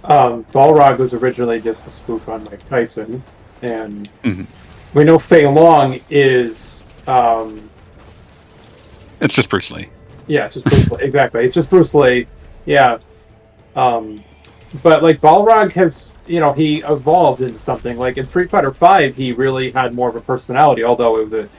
um, 0.05 0.45
Balrog 0.53 0.97
was 0.99 1.13
originally 1.13 1.59
just 1.59 1.85
a 1.85 1.89
spoof 1.89 2.29
on 2.29 2.45
Mike 2.45 2.63
Tyson, 2.65 3.23
and 3.61 4.09
Mhm. 4.23 4.47
we 4.93 5.03
know 5.03 5.19
Fei 5.19 5.45
Long 5.47 5.99
is 6.09 6.83
um, 7.07 7.69
it's 9.19 9.33
just 9.33 9.49
Bruce 9.49 9.71
Lee. 9.71 9.87
Yeah, 10.29 10.45
it's 10.45 10.53
just 10.53 10.65
Bruce 10.65 10.89
Lee. 10.91 11.03
Exactly. 11.03 11.43
It's 11.43 11.53
just 11.53 11.69
Bruce 11.69 11.93
Lee. 11.93 12.27
Yeah. 12.65 12.99
Um, 13.75 14.23
but 14.83 15.03
like 15.03 15.19
Balrog 15.19 15.73
has, 15.73 16.11
you 16.27 16.39
know, 16.39 16.53
he 16.53 16.77
evolved 16.77 17.41
into 17.41 17.59
something. 17.59 17.97
Like 17.97 18.17
in 18.17 18.25
Street 18.25 18.49
Fighter 18.49 18.71
Five, 18.71 19.15
he 19.15 19.31
really 19.31 19.71
had 19.71 19.93
more 19.93 20.07
of 20.07 20.15
a 20.15 20.21
personality. 20.21 20.83
Although 20.83 21.19
it 21.19 21.23
was 21.23 21.33
a 21.33 21.49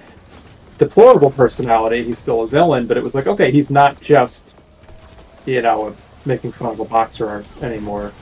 deplorable 0.78 1.32
personality, 1.32 2.04
he's 2.04 2.18
still 2.18 2.42
a 2.42 2.46
villain. 2.46 2.86
But 2.86 2.96
it 2.96 3.02
was 3.02 3.14
like, 3.14 3.26
okay, 3.26 3.50
he's 3.50 3.70
not 3.70 4.00
just, 4.00 4.56
you 5.44 5.62
know, 5.62 5.96
making 6.24 6.52
fun 6.52 6.70
of 6.72 6.80
a 6.80 6.84
boxer 6.84 7.44
anymore. 7.60 8.12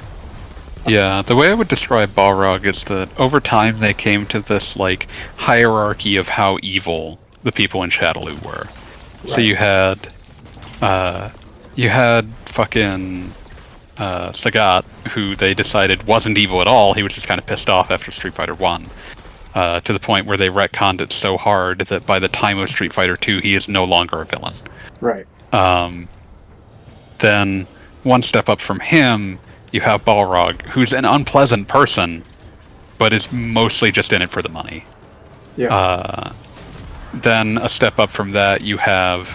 Yeah, 0.87 1.21
the 1.21 1.37
way 1.37 1.51
I 1.51 1.55
would 1.55 1.69
describe 1.69 2.11
Balrog 2.11 2.65
is 2.65 2.83
that 2.85 3.11
over 3.21 3.41
time 3.41 3.81
they 3.81 3.93
came 3.93 4.25
to 4.29 4.41
this 4.41 4.77
like 4.77 5.09
hierarchy 5.37 6.17
of 6.17 6.29
how 6.29 6.57
evil 6.63 7.19
the 7.43 7.53
people 7.53 7.83
in 7.83 7.91
Shadaloo 7.91 8.43
were. 8.47 8.67
So 9.31 9.41
you 9.41 9.57
had, 9.57 9.99
uh, 10.81 11.31
you 11.75 11.89
had 11.89 12.29
fucking 12.47 13.33
uh, 13.97 14.33
Sagat, 14.33 14.85
who 15.11 15.37
they 15.37 15.55
decided 15.55 16.03
wasn't 16.05 16.39
evil 16.39 16.61
at 16.61 16.67
all. 16.67 16.95
He 16.95 17.03
was 17.03 17.15
just 17.15 17.27
kind 17.27 17.39
of 17.39 17.47
pissed 17.47 17.69
off 17.69 17.91
after 17.91 18.11
Street 18.11 18.35
Fighter 18.35 18.55
One, 18.55 18.87
uh, 19.55 19.81
to 19.81 19.93
the 19.93 20.01
point 20.01 20.27
where 20.27 20.37
they 20.37 20.49
retconned 20.49 21.01
it 21.01 21.13
so 21.13 21.37
hard 21.37 21.81
that 21.87 22.07
by 22.07 22.19
the 22.19 22.29
time 22.29 22.59
of 22.59 22.69
Street 22.69 22.93
Fighter 22.93 23.17
Two, 23.17 23.39
he 23.41 23.55
is 23.55 23.69
no 23.69 23.85
longer 23.85 24.21
a 24.21 24.25
villain. 24.25 24.55
Right. 25.01 25.27
Um, 25.53 26.09
then 27.19 27.67
one 28.05 28.23
step 28.23 28.49
up 28.49 28.61
from 28.61 28.81
him, 28.81 29.39
you 29.73 29.81
have 29.81 30.05
Balrog, 30.05 30.63
who's 30.63 30.93
an 30.93 31.05
unpleasant 31.05 31.69
person, 31.69 32.23
but 32.99 33.13
is 33.13 33.31
mostly 33.33 33.91
just 33.91 34.13
in 34.13 34.23
it 34.23 34.31
for 34.31 34.43
the 34.43 34.49
money. 34.49 34.85
Yeah. 35.57 35.75
Uh, 35.75 36.33
then 37.15 37.59
a 37.59 37.69
step 37.69 37.99
up 37.99 38.11
from 38.11 38.31
that, 38.33 38.63
you 38.63 38.77
have 38.77 39.29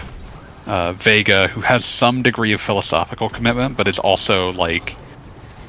uh, 0.66 0.92
Vega, 0.94 1.48
who 1.48 1.60
has 1.60 1.84
some 1.84 2.22
degree 2.22 2.52
of 2.52 2.60
philosophical 2.60 3.28
commitment, 3.28 3.76
but 3.76 3.88
is 3.88 3.98
also 3.98 4.52
like 4.52 4.96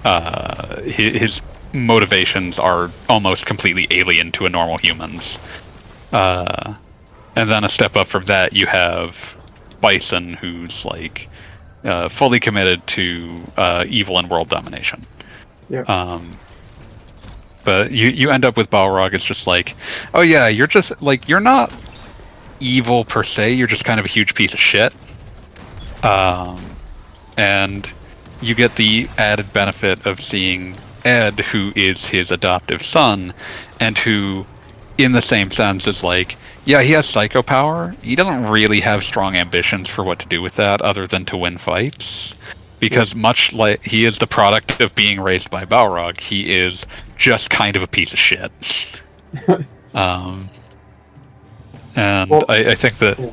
uh, 0.04 0.82
his, 0.82 1.14
his 1.16 1.42
motivations 1.74 2.58
are 2.58 2.90
almost 3.10 3.46
completely 3.46 3.88
alien 3.92 4.32
to 4.34 4.46
a 4.46 4.50
normal 4.50 4.78
human's. 4.78 5.38
Uh, 6.14 6.76
and 7.36 7.50
then 7.50 7.64
a 7.64 7.70
step 7.70 7.96
up 7.96 8.08
from 8.08 8.26
that, 8.26 8.54
you 8.54 8.66
have 8.66 9.18
Bison, 9.82 10.34
who's 10.34 10.86
like 10.86 11.28
uh, 11.84 12.08
fully 12.10 12.40
committed 12.40 12.86
to 12.88 13.42
uh, 13.58 13.86
evil 13.88 14.18
and 14.18 14.30
world 14.30 14.50
domination. 14.50 15.06
Yeah. 15.70 15.82
Um, 15.82 16.38
but 17.66 17.92
you 17.92 18.10
you 18.10 18.30
end 18.30 18.46
up 18.46 18.56
with 18.58 18.70
Balrog. 18.70 19.14
It's 19.14 19.26
just 19.26 19.48
like, 19.48 19.76
oh 20.14 20.22
yeah, 20.22 20.48
you're 20.48 20.68
just 20.68 20.94
like 21.02 21.28
you're 21.28 21.40
not 21.40 21.74
evil 22.60 23.06
per 23.06 23.24
se. 23.24 23.54
You're 23.54 23.68
just 23.68 23.86
kind 23.86 24.00
of 24.00 24.06
a 24.06 24.10
huge 24.10 24.34
piece 24.36 24.54
of 24.54 24.60
shit. 24.60 24.94
Um, 26.04 26.60
and 27.38 27.92
you 28.42 28.56
get 28.56 28.76
the 28.76 29.08
added 29.18 29.52
benefit 29.54 30.06
of 30.06 30.22
seeing 30.22 30.76
Ed, 31.04 31.40
who 31.40 31.72
is 31.76 32.06
his 32.06 32.32
adoptive 32.32 32.84
son, 32.84 33.34
and 33.80 33.98
who, 33.98 34.46
in 34.98 35.12
the 35.12 35.22
same 35.22 35.52
sense, 35.52 35.88
is 35.88 36.04
like, 36.04 36.38
yeah, 36.66 36.82
he 36.82 36.94
has 36.94 37.06
psycho 37.06 37.44
power. 37.44 37.94
He 38.02 38.16
doesn't 38.16 38.48
really 38.48 38.80
have 38.82 39.04
strong 39.04 39.36
ambitions 39.36 39.88
for 39.88 40.04
what 40.04 40.20
to 40.20 40.28
do 40.28 40.42
with 40.42 40.56
that, 40.56 40.82
other 40.82 41.06
than 41.06 41.26
to 41.26 41.38
win 41.38 41.58
fights. 41.58 42.34
Because 42.80 43.16
much 43.16 43.54
like 43.54 43.84
he 43.84 44.06
is 44.06 44.18
the 44.18 44.28
product 44.28 44.82
of 44.82 44.94
being 44.96 45.20
raised 45.22 45.50
by 45.50 45.66
Balrog, 45.66 46.20
he 46.20 46.50
is 46.52 46.86
just 47.18 47.50
kind 47.50 47.76
of 47.76 47.84
a 47.84 47.88
piece 47.88 48.14
of 48.14 48.20
shit. 48.20 48.52
um, 49.94 50.50
and 51.96 52.30
Well- 52.30 52.44
I, 52.50 52.72
I 52.72 52.76
think 52.76 52.98
that. 53.00 53.20
Yeah. 53.20 53.26
Uh, 53.28 53.32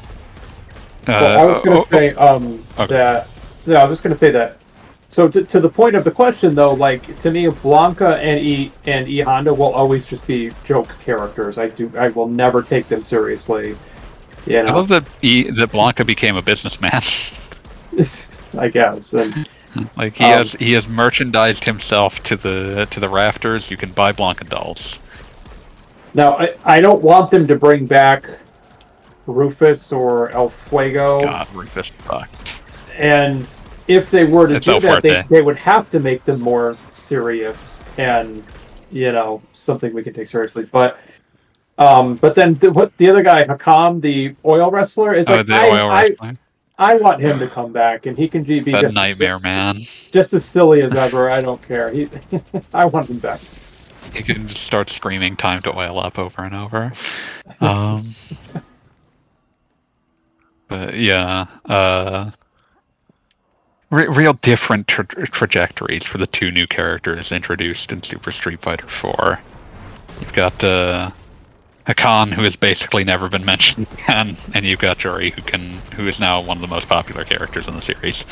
Well, 1.09 1.39
I 1.39 1.45
was 1.45 1.63
going 1.63 1.77
oh, 1.77 1.83
to 1.83 1.89
say 1.89 2.15
um, 2.15 2.65
Okay. 2.79 2.95
that. 2.95 3.29
No, 3.67 3.77
I 3.77 3.85
was 3.85 3.93
just 3.99 4.03
going 4.05 4.13
to 4.15 4.19
say 4.19 4.31
that. 4.31 4.59
So 5.09 5.29
to, 5.29 5.43
to 5.43 5.61
the 5.61 5.69
point 5.69 5.95
of 5.95 6.05
the 6.05 6.11
question, 6.11 6.55
though, 6.55 6.73
like 6.73 7.19
to 7.21 7.31
me, 7.31 7.45
Blanka 7.47 8.19
and 8.19 8.41
E 8.41 8.73
and 8.87 9.07
E 9.09 9.21
Honda 9.21 9.53
will 9.53 9.75
always 9.75 10.07
just 10.07 10.27
be 10.27 10.53
joke 10.65 10.89
characters. 11.01 11.59
I 11.59 11.69
do. 11.69 11.93
I 11.99 12.09
will 12.09 12.29
never 12.29 12.63
take 12.63 12.89
them 12.89 13.03
seriously. 13.03 13.77
You 14.47 14.59
I 14.61 14.71
love 14.73 14.89
that 14.89 15.05
E 15.21 15.51
that 15.51 15.71
Blanka 15.71 16.07
became 16.07 16.37
a 16.37 16.43
businessman. 16.43 17.03
I 18.59 18.69
guess. 18.69 19.13
And 19.13 19.49
like 19.97 20.15
he 20.15 20.25
Um, 20.25 20.31
has 20.31 20.53
he 20.55 20.73
has 20.73 20.89
merchandised 20.89 21.65
himself 21.65 22.23
to 22.23 22.37
the 22.37 22.87
to 22.91 22.99
the 23.01 23.09
rafters. 23.09 23.71
You 23.71 23.77
can 23.77 23.93
buy 23.93 24.13
Blanka 24.13 24.49
dolls. 24.49 24.99
now 26.15 26.37
I, 26.39 26.55
I 26.65 26.81
don't 26.81 27.03
want 27.03 27.31
them 27.31 27.47
to 27.49 27.57
bring 27.57 27.87
back 27.87 28.25
Rufus 29.27 29.93
or 29.93 30.31
El 30.31 30.49
Fuerte. 30.51 31.23
God, 31.25 31.49
Rufus 31.55 31.89
fucked. 31.89 32.61
And 32.97 33.49
if 33.89 34.11
they 34.11 34.25
were 34.25 34.47
to 34.49 34.57
It's 34.57 34.67
do 34.67 34.81
that, 34.81 35.03
they, 35.03 35.23
they 35.29 35.43
would 35.43 35.57
have 35.57 35.91
to 35.91 36.01
make 36.01 36.25
them 36.25 36.41
more 36.41 36.77
serious 36.93 37.83
and 37.99 38.43
you 38.91 39.11
know 39.13 39.43
something 39.53 39.93
we 39.95 40.03
can 40.03 40.13
take 40.13 40.29
seriously. 40.29 40.65
But 40.71 40.99
um, 41.79 42.17
but 42.17 42.35
then 42.35 42.55
the, 42.55 42.71
what 42.71 42.97
the 42.99 43.09
other 43.11 43.23
guy, 43.23 43.45
Hakan, 43.45 44.01
the 44.01 44.37
oil 44.45 44.71
wrestler, 44.71 45.15
is 45.15 45.29
Oh, 45.29 45.37
like 45.37 45.47
the 45.47 45.55
I, 45.55 45.69
oil 45.69 45.91
I. 45.91 46.37
I 46.79 46.97
want 46.97 47.21
him 47.21 47.39
to 47.39 47.47
come 47.47 47.71
back 47.73 48.07
and 48.07 48.17
he 48.19 48.29
can 48.29 48.43
be 48.43 48.59
That 48.61 48.81
just 48.81 48.95
nightmare 48.95 49.35
as, 49.35 49.45
man. 49.45 49.77
just 50.11 50.33
as 50.33 50.45
silly 50.45 50.83
as 50.83 50.93
ever. 50.95 51.31
I 51.37 51.41
don't 51.41 51.63
care. 51.63 51.91
He, 51.91 52.09
I 52.75 52.87
want 52.87 53.09
him 53.09 53.19
back. 53.19 53.41
He 54.13 54.23
can 54.23 54.49
just 54.49 54.65
start 54.65 54.91
screaming 54.91 55.37
"time 55.37 55.63
to 55.63 55.77
oil 55.77 55.99
up" 55.99 56.19
over 56.19 56.43
and 56.45 56.55
over. 56.55 56.93
Um, 57.61 58.15
but 60.73 60.95
yeah, 60.97 61.47
uh, 61.67 62.31
re- 63.91 64.09
real 64.09 64.33
different 64.33 64.89
tra- 64.89 65.05
trajectories 65.05 66.03
for 66.05 66.19
the 66.19 66.27
two 66.27 66.51
new 66.51 66.67
characters 66.67 67.31
introduced 67.31 67.93
in 67.93 68.03
Super 68.03 68.33
Street 68.33 68.61
Fighter 68.61 68.87
4. 68.87 69.39
You've 70.21 70.33
got 70.33 70.65
uh, 70.65 71.11
Hakan, 71.87 72.33
who 72.33 72.43
has 72.43 72.57
basically 72.57 73.05
never 73.05 73.29
been 73.29 73.45
mentioned 73.45 73.87
again, 73.99 74.37
and 74.55 74.65
you've 74.65 74.81
got 74.81 74.99
Juri, 74.99 75.31
who 75.31 75.43
can, 75.43 75.61
who 75.95 76.09
is 76.09 76.19
now 76.19 76.41
one 76.41 76.57
of 76.57 76.63
the 76.63 76.69
most 76.69 76.89
popular 76.89 77.25
characters 77.25 77.69
in 77.69 77.75
the 77.75 77.83
series. 77.83 78.25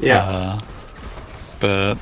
Yeah. 0.00 0.18
Uh, 0.18 0.60
but 1.60 1.98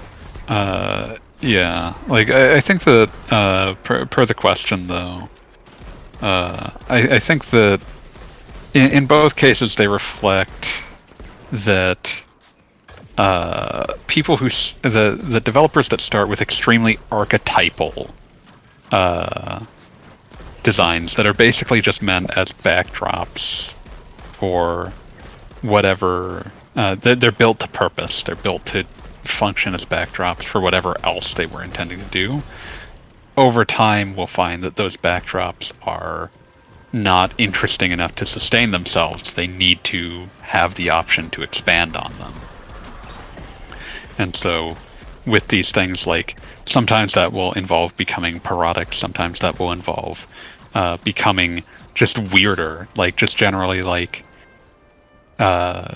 uh, 0.48 1.16
yeah, 1.40 1.94
like 2.08 2.30
I, 2.30 2.56
I 2.56 2.60
think 2.60 2.84
that 2.84 3.10
uh, 3.30 3.74
per, 3.84 4.06
per 4.06 4.24
the 4.24 4.34
question 4.34 4.86
though, 4.86 5.28
uh, 6.22 6.70
I, 6.88 7.16
I 7.16 7.18
think 7.18 7.46
that 7.50 7.80
in, 8.74 8.90
in 8.90 9.06
both 9.06 9.36
cases 9.36 9.74
they 9.74 9.88
reflect 9.88 10.84
that 11.52 12.22
uh, 13.18 13.92
people 14.06 14.36
who 14.36 14.48
the 14.82 15.18
the 15.22 15.40
developers 15.40 15.88
that 15.88 16.00
start 16.00 16.28
with 16.28 16.40
extremely 16.40 16.98
archetypal 17.10 18.10
uh, 18.92 19.64
designs 20.62 21.14
that 21.14 21.26
are 21.26 21.34
basically 21.34 21.80
just 21.80 22.02
meant 22.02 22.30
as 22.36 22.48
backdrops 22.48 23.72
for 24.32 24.92
whatever 25.62 26.50
uh, 26.76 26.94
they're, 26.94 27.16
they're 27.16 27.32
built 27.32 27.60
to 27.60 27.68
purpose. 27.68 28.22
They're 28.22 28.36
built 28.36 28.64
to 28.66 28.84
function 29.24 29.74
as 29.74 29.84
backdrops 29.84 30.44
for 30.44 30.60
whatever 30.60 30.96
else 31.04 31.34
they 31.34 31.46
were 31.46 31.62
intending 31.62 31.98
to 31.98 32.06
do. 32.06 32.42
Over 33.36 33.64
time, 33.64 34.16
we'll 34.16 34.26
find 34.26 34.62
that 34.62 34.76
those 34.76 34.96
backdrops 34.96 35.72
are 35.82 36.30
not 36.92 37.32
interesting 37.38 37.90
enough 37.92 38.14
to 38.16 38.26
sustain 38.26 38.70
themselves. 38.70 39.32
They 39.32 39.46
need 39.46 39.82
to 39.84 40.28
have 40.42 40.74
the 40.74 40.90
option 40.90 41.30
to 41.30 41.42
expand 41.42 41.96
on 41.96 42.12
them. 42.18 42.32
And 44.18 44.34
so, 44.36 44.76
with 45.26 45.48
these 45.48 45.70
things, 45.70 46.06
like 46.06 46.38
sometimes 46.66 47.12
that 47.12 47.32
will 47.32 47.52
involve 47.52 47.96
becoming 47.96 48.40
parodic, 48.40 48.92
sometimes 48.92 49.38
that 49.40 49.58
will 49.58 49.72
involve 49.72 50.26
uh, 50.74 50.96
becoming 51.04 51.62
just 51.94 52.18
weirder, 52.18 52.88
like 52.96 53.16
just 53.16 53.36
generally 53.36 53.82
like 53.82 54.24
uh, 55.38 55.94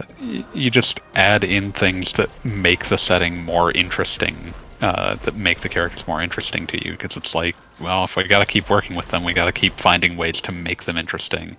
you 0.54 0.70
just 0.70 1.00
add 1.14 1.44
in 1.44 1.70
things 1.72 2.14
that 2.14 2.30
make 2.44 2.86
the 2.86 2.96
setting 2.96 3.44
more 3.44 3.70
interesting, 3.72 4.54
uh, 4.80 5.14
that 5.16 5.36
make 5.36 5.60
the 5.60 5.68
characters 5.68 6.06
more 6.08 6.22
interesting 6.22 6.66
to 6.66 6.82
you. 6.84 6.92
Because 6.92 7.16
it's 7.16 7.34
like, 7.34 7.54
well, 7.80 8.05
if 8.05 8.16
we 8.16 8.24
got 8.24 8.40
to 8.40 8.46
keep 8.46 8.70
working 8.70 8.96
with 8.96 9.09
them, 9.09 9.24
we 9.24 9.32
got 9.32 9.46
to 9.46 9.52
keep 9.52 9.72
finding 9.74 10.16
ways 10.16 10.40
to 10.42 10.52
make 10.52 10.84
them 10.84 10.96
interesting. 10.96 11.56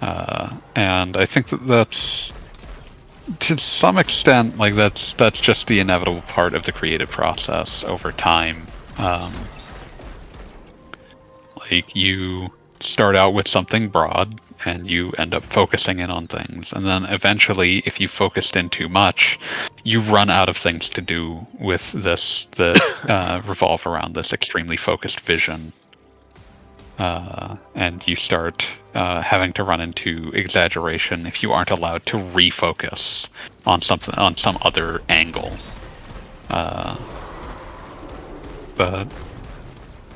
Uh, 0.00 0.56
and 0.74 1.16
I 1.16 1.26
think 1.26 1.48
that 1.48 1.66
that's 1.66 2.32
to 3.40 3.58
some 3.58 3.98
extent, 3.98 4.58
like 4.58 4.74
that's 4.74 5.14
that's 5.14 5.40
just 5.40 5.66
the 5.66 5.80
inevitable 5.80 6.22
part 6.22 6.54
of 6.54 6.64
the 6.64 6.72
creative 6.72 7.10
process 7.10 7.84
over 7.84 8.12
time. 8.12 8.66
Um, 8.98 9.32
like 11.58 11.96
you 11.96 12.52
start 12.80 13.16
out 13.16 13.32
with 13.32 13.48
something 13.48 13.88
broad 13.88 14.40
and 14.64 14.90
you 14.90 15.12
end 15.18 15.34
up 15.34 15.42
focusing 15.42 15.98
in 15.98 16.10
on 16.10 16.26
things. 16.26 16.72
And 16.72 16.86
then 16.86 17.04
eventually 17.04 17.78
if 17.86 18.00
you 18.00 18.08
focused 18.08 18.56
in 18.56 18.70
too 18.70 18.88
much 18.88 19.38
you 19.84 20.00
run 20.00 20.30
out 20.30 20.48
of 20.48 20.56
things 20.56 20.88
to 20.88 21.02
do 21.02 21.46
with 21.60 21.92
this 21.92 22.46
that 22.56 22.80
uh, 23.08 23.42
revolve 23.46 23.86
around 23.86 24.14
this 24.14 24.32
extremely 24.32 24.76
focused 24.76 25.20
vision. 25.20 25.72
Uh, 26.98 27.56
and 27.74 28.06
you 28.06 28.14
start 28.14 28.68
uh, 28.94 29.20
having 29.20 29.52
to 29.52 29.64
run 29.64 29.80
into 29.80 30.30
exaggeration 30.32 31.26
if 31.26 31.42
you 31.42 31.52
aren't 31.52 31.70
allowed 31.70 32.06
to 32.06 32.16
refocus 32.16 33.28
on 33.66 33.82
something 33.82 34.14
on 34.14 34.36
some 34.36 34.56
other 34.62 35.02
angle. 35.08 35.52
Uh, 36.48 36.96
but 38.76 39.12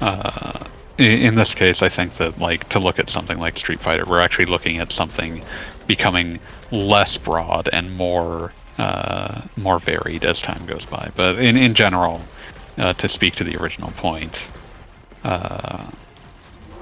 uh, 0.01 0.65
in 0.99 1.37
this 1.37 1.55
case, 1.55 1.81
I 1.83 1.89
think 1.89 2.15
that 2.15 2.39
like 2.39 2.69
to 2.71 2.79
look 2.79 2.99
at 2.99 3.09
something 3.09 3.39
like 3.39 3.57
Street 3.57 3.81
Fighter, 3.81 4.05
we're 4.05 4.21
actually 4.21 4.47
looking 4.47 4.79
at 4.79 4.93
something 4.93 5.43
becoming 5.87 6.41
less 6.71 7.17
broad 7.17 7.69
and 7.73 7.97
more 7.97 8.53
uh, 8.79 9.43
more 9.57 9.79
varied 9.79 10.25
as 10.25 10.41
time 10.41 10.65
goes 10.67 10.85
by. 10.85 11.11
But 11.15 11.39
in 11.39 11.57
in 11.57 11.75
general, 11.75 12.21
uh, 12.77 12.93
to 12.95 13.09
speak 13.09 13.35
to 13.37 13.45
the 13.45 13.57
original 13.57 13.91
point, 13.93 14.47
uh, 15.25 15.85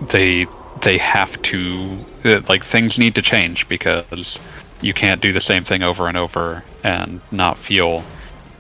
they 0.09 0.47
they 0.81 0.99
have 0.99 1.41
to 1.43 1.99
uh, 2.25 2.41
like 2.49 2.65
things 2.65 2.99
need 2.99 3.15
to 3.15 3.23
change 3.23 3.69
because 3.69 4.39
you 4.81 4.93
can't 4.93 5.21
do 5.21 5.33
the 5.33 5.41
same 5.41 5.65
thing 5.65 5.83
over 5.83 6.09
and 6.09 6.17
over 6.17 6.65
and 6.85 7.21
not 7.31 7.57
feel 7.59 8.03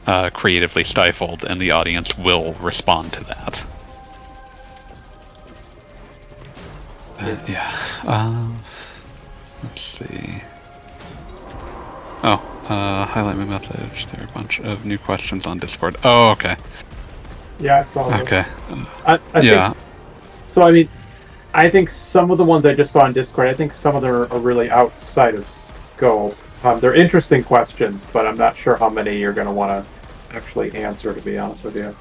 uh, 0.07 0.31
creatively 0.31 0.85
stifled, 0.85 1.45
and 1.45 1.61
the 1.61 1.70
audience 1.70 2.16
will 2.16 2.55
respond 2.55 3.12
to 3.12 3.24
that. 3.24 3.65
Uh, 7.18 7.36
yeah. 7.48 7.76
Um, 8.06 8.62
let's 9.62 9.80
see. 9.82 10.43
Oh, 12.22 12.43
uh, 12.68 13.06
highlight 13.06 13.36
my 13.36 13.44
message. 13.44 14.06
There 14.06 14.20
are 14.20 14.24
a 14.24 14.32
bunch 14.32 14.60
of 14.60 14.84
new 14.84 14.98
questions 14.98 15.47
on 15.47 15.59
Discord. 15.59 15.97
Oh, 16.05 16.30
okay. 16.32 16.56
Yeah, 17.59 17.80
I 17.80 17.84
saw. 17.84 18.09
them. 18.09 18.20
Okay. 18.20 18.44
I, 19.06 19.18
I 19.32 19.40
yeah. 19.40 19.72
Think, 19.72 19.84
so 20.47 20.62
I 20.62 20.72
mean, 20.72 20.88
I 21.55 21.70
think 21.70 21.88
some 21.88 22.30
of 22.30 22.38
the 22.38 22.44
ones 22.44 22.66
I 22.66 22.74
just 22.74 22.93
saw 22.93 23.05
on 23.05 23.12
Discord, 23.12 23.48
I 23.48 23.55
think 23.55 23.72
some 23.72 23.97
of 23.97 24.02
them 24.02 24.10
are, 24.10 24.30
are 24.32 24.38
really 24.38 24.70
outside 24.70 25.34
of 25.34 25.48
scope. 25.48 26.36
Um, 26.64 26.80
they're 26.80 26.94
interesting 26.94 27.44
questions, 27.44 28.06
but 28.12 28.26
I'm 28.26 28.36
not 28.36 28.56
sure 28.56 28.76
how 28.76 28.88
many 28.88 29.18
you're 29.18 29.32
going 29.32 29.47
to 29.47 29.52
want 29.52 29.70
to 29.70 30.36
actually 30.36 30.74
answer. 30.74 31.14
To 31.14 31.20
be 31.20 31.38
honest 31.38 31.64
with 31.64 31.76
you. 31.76 31.97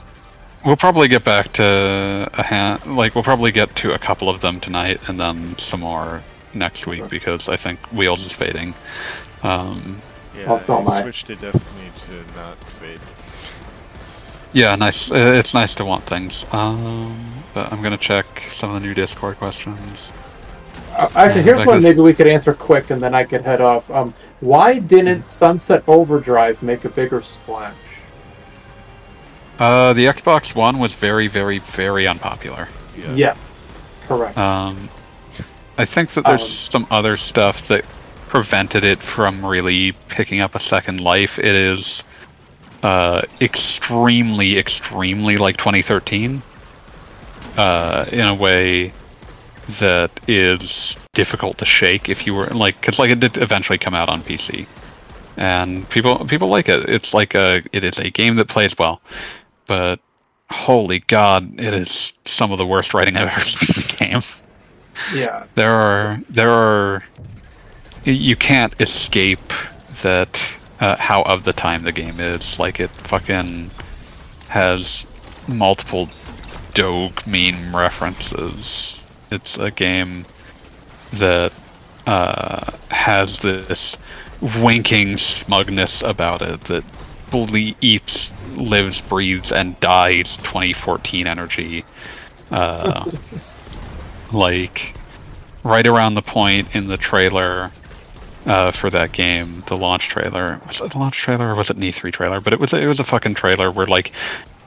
We'll 0.65 0.75
probably 0.75 1.07
get 1.07 1.23
back 1.23 1.53
to 1.53 2.29
a 2.33 2.43
hand. 2.43 2.85
Like 2.87 3.13
we'll 3.13 3.23
probably 3.23 3.51
get 3.51 3.75
to 3.77 3.93
a 3.93 3.99
couple 3.99 4.29
of 4.29 4.41
them 4.41 4.59
tonight, 4.59 4.99
and 5.07 5.19
then 5.19 5.55
some 5.59 5.81
more 5.81 6.23
next 6.53 6.87
week 6.87 7.07
because 7.09 7.47
I 7.47 7.55
think 7.55 7.79
Wheels 7.93 8.25
is 8.25 8.31
fading. 8.31 8.73
Um, 9.43 10.01
Yeah, 10.37 10.47
Also 10.47 10.77
I 10.77 10.83
my- 10.83 11.01
switched 11.03 11.27
to 11.27 11.35
Destiny 11.35 11.89
to 12.07 12.13
not 12.37 12.57
fade. 12.81 12.99
yeah, 14.53 14.75
nice. 14.75 15.09
Uh, 15.09 15.15
It's 15.37 15.53
nice 15.53 15.73
to 15.75 15.85
want 15.85 16.03
things. 16.03 16.45
Um, 16.51 17.15
but 17.53 17.71
I'm 17.71 17.81
gonna 17.81 17.97
check 17.97 18.25
some 18.51 18.69
of 18.73 18.81
the 18.81 18.85
new 18.87 18.93
Discord 18.93 19.37
questions. 19.37 20.07
Uh, 20.97 21.07
actually, 21.15 21.43
here's 21.43 21.65
one 21.65 21.81
maybe 21.83 22.01
we 22.01 22.13
could 22.13 22.27
answer 22.27 22.53
quick, 22.53 22.89
and 22.89 22.99
then 23.01 23.13
I 23.13 23.23
could 23.23 23.43
head 23.45 23.61
off. 23.61 23.89
Um, 23.91 24.13
why 24.39 24.79
didn't 24.79 25.25
Sunset 25.25 25.83
Overdrive 25.87 26.61
make 26.63 26.83
a 26.85 26.89
bigger 26.89 27.21
splash? 27.21 27.73
Uh, 29.59 29.93
the 29.93 30.05
Xbox 30.05 30.53
One 30.53 30.79
was 30.79 30.93
very, 30.93 31.27
very, 31.27 31.59
very 31.59 32.07
unpopular. 32.07 32.67
Yeah. 32.97 33.13
Yes, 33.15 33.37
correct. 34.07 34.37
Um, 34.37 34.89
I 35.77 35.85
think 35.85 36.11
that 36.11 36.25
there's 36.25 36.41
Um, 36.43 36.47
some 36.47 36.87
other 36.91 37.17
stuff 37.17 37.67
that 37.67 37.85
prevented 38.27 38.83
it 38.83 39.01
from 39.01 39.45
really 39.45 39.93
picking 40.09 40.41
up 40.41 40.55
a 40.55 40.59
second 40.59 40.99
life. 40.99 41.39
It 41.39 41.55
is 41.55 42.03
uh, 42.83 43.21
extremely, 43.41 44.57
extremely 44.57 45.37
like 45.37 45.57
2013 45.57 46.41
uh, 47.57 48.05
in 48.11 48.21
a 48.27 48.33
way 48.33 48.91
that 49.79 50.11
is 50.27 50.95
difficult 51.13 51.57
to 51.57 51.65
shake 51.65 52.09
if 52.09 52.27
you 52.27 52.35
were 52.35 52.45
like 52.47 52.79
because 52.79 52.99
like 52.99 53.09
it 53.09 53.19
did 53.19 53.37
eventually 53.37 53.79
come 53.79 53.95
out 53.95 54.09
on 54.09 54.21
PC 54.21 54.67
and 55.37 55.89
people 55.89 56.23
people 56.25 56.49
like 56.49 56.69
it. 56.69 56.87
It's 56.89 57.13
like 57.13 57.35
a 57.35 57.63
it 57.71 57.83
is 57.83 57.97
a 57.97 58.09
game 58.09 58.35
that 58.35 58.47
plays 58.47 58.77
well, 58.77 59.01
but 59.67 59.99
holy 60.49 60.99
god, 60.99 61.59
it 61.59 61.73
is 61.73 62.13
some 62.25 62.51
of 62.51 62.57
the 62.57 62.65
worst 62.65 62.93
writing 62.93 63.15
I've 63.17 63.29
ever 63.31 63.41
seen 63.41 63.83
in 63.83 63.89
a 63.89 64.11
game. 64.11 64.21
Yeah, 65.13 65.45
there 65.55 65.73
are 65.73 66.21
there 66.29 66.51
are 66.51 67.01
you 68.03 68.35
can't 68.35 68.79
escape 68.79 69.53
that 70.01 70.55
uh, 70.79 70.95
how 70.97 71.23
of 71.23 71.43
the 71.43 71.53
time 71.53 71.83
the 71.83 71.91
game 71.91 72.19
is. 72.19 72.59
Like 72.59 72.79
it 72.79 72.89
fucking 72.91 73.71
has 74.49 75.03
multiple 75.47 76.09
dog 76.73 77.25
meme 77.25 77.75
references. 77.75 78.99
It's 79.31 79.57
a 79.57 79.71
game 79.71 80.25
that 81.13 81.51
uh, 82.05 82.71
has 82.91 83.39
this 83.39 83.97
winking 84.59 85.17
smugness 85.17 86.01
about 86.01 86.41
it 86.41 86.61
that 86.61 86.83
ble- 87.31 87.73
eats 87.81 88.29
lives 88.57 89.01
breathes 89.01 89.51
and 89.51 89.79
dies 89.79 90.37
2014 90.37 91.27
energy 91.27 91.85
uh, 92.51 93.09
like 94.31 94.95
right 95.63 95.87
around 95.87 96.13
the 96.13 96.21
point 96.21 96.75
in 96.75 96.87
the 96.87 96.97
trailer 96.97 97.71
uh, 98.45 98.71
for 98.71 98.89
that 98.91 99.11
game, 99.11 99.63
the 99.67 99.75
launch 99.77 100.07
trailer. 100.07 100.61
Was 100.67 100.81
it 100.81 100.91
the 100.91 100.97
launch 100.99 101.17
trailer 101.17 101.51
or 101.51 101.55
was 101.55 101.69
it 101.69 101.77
an 101.77 101.83
E3 101.83 102.13
trailer? 102.13 102.39
But 102.39 102.53
it 102.53 102.59
was 102.59 102.73
it 102.73 102.85
was 102.85 102.99
a 102.99 103.03
fucking 103.03 103.33
trailer 103.35 103.71
where 103.71 103.87
like 103.87 104.11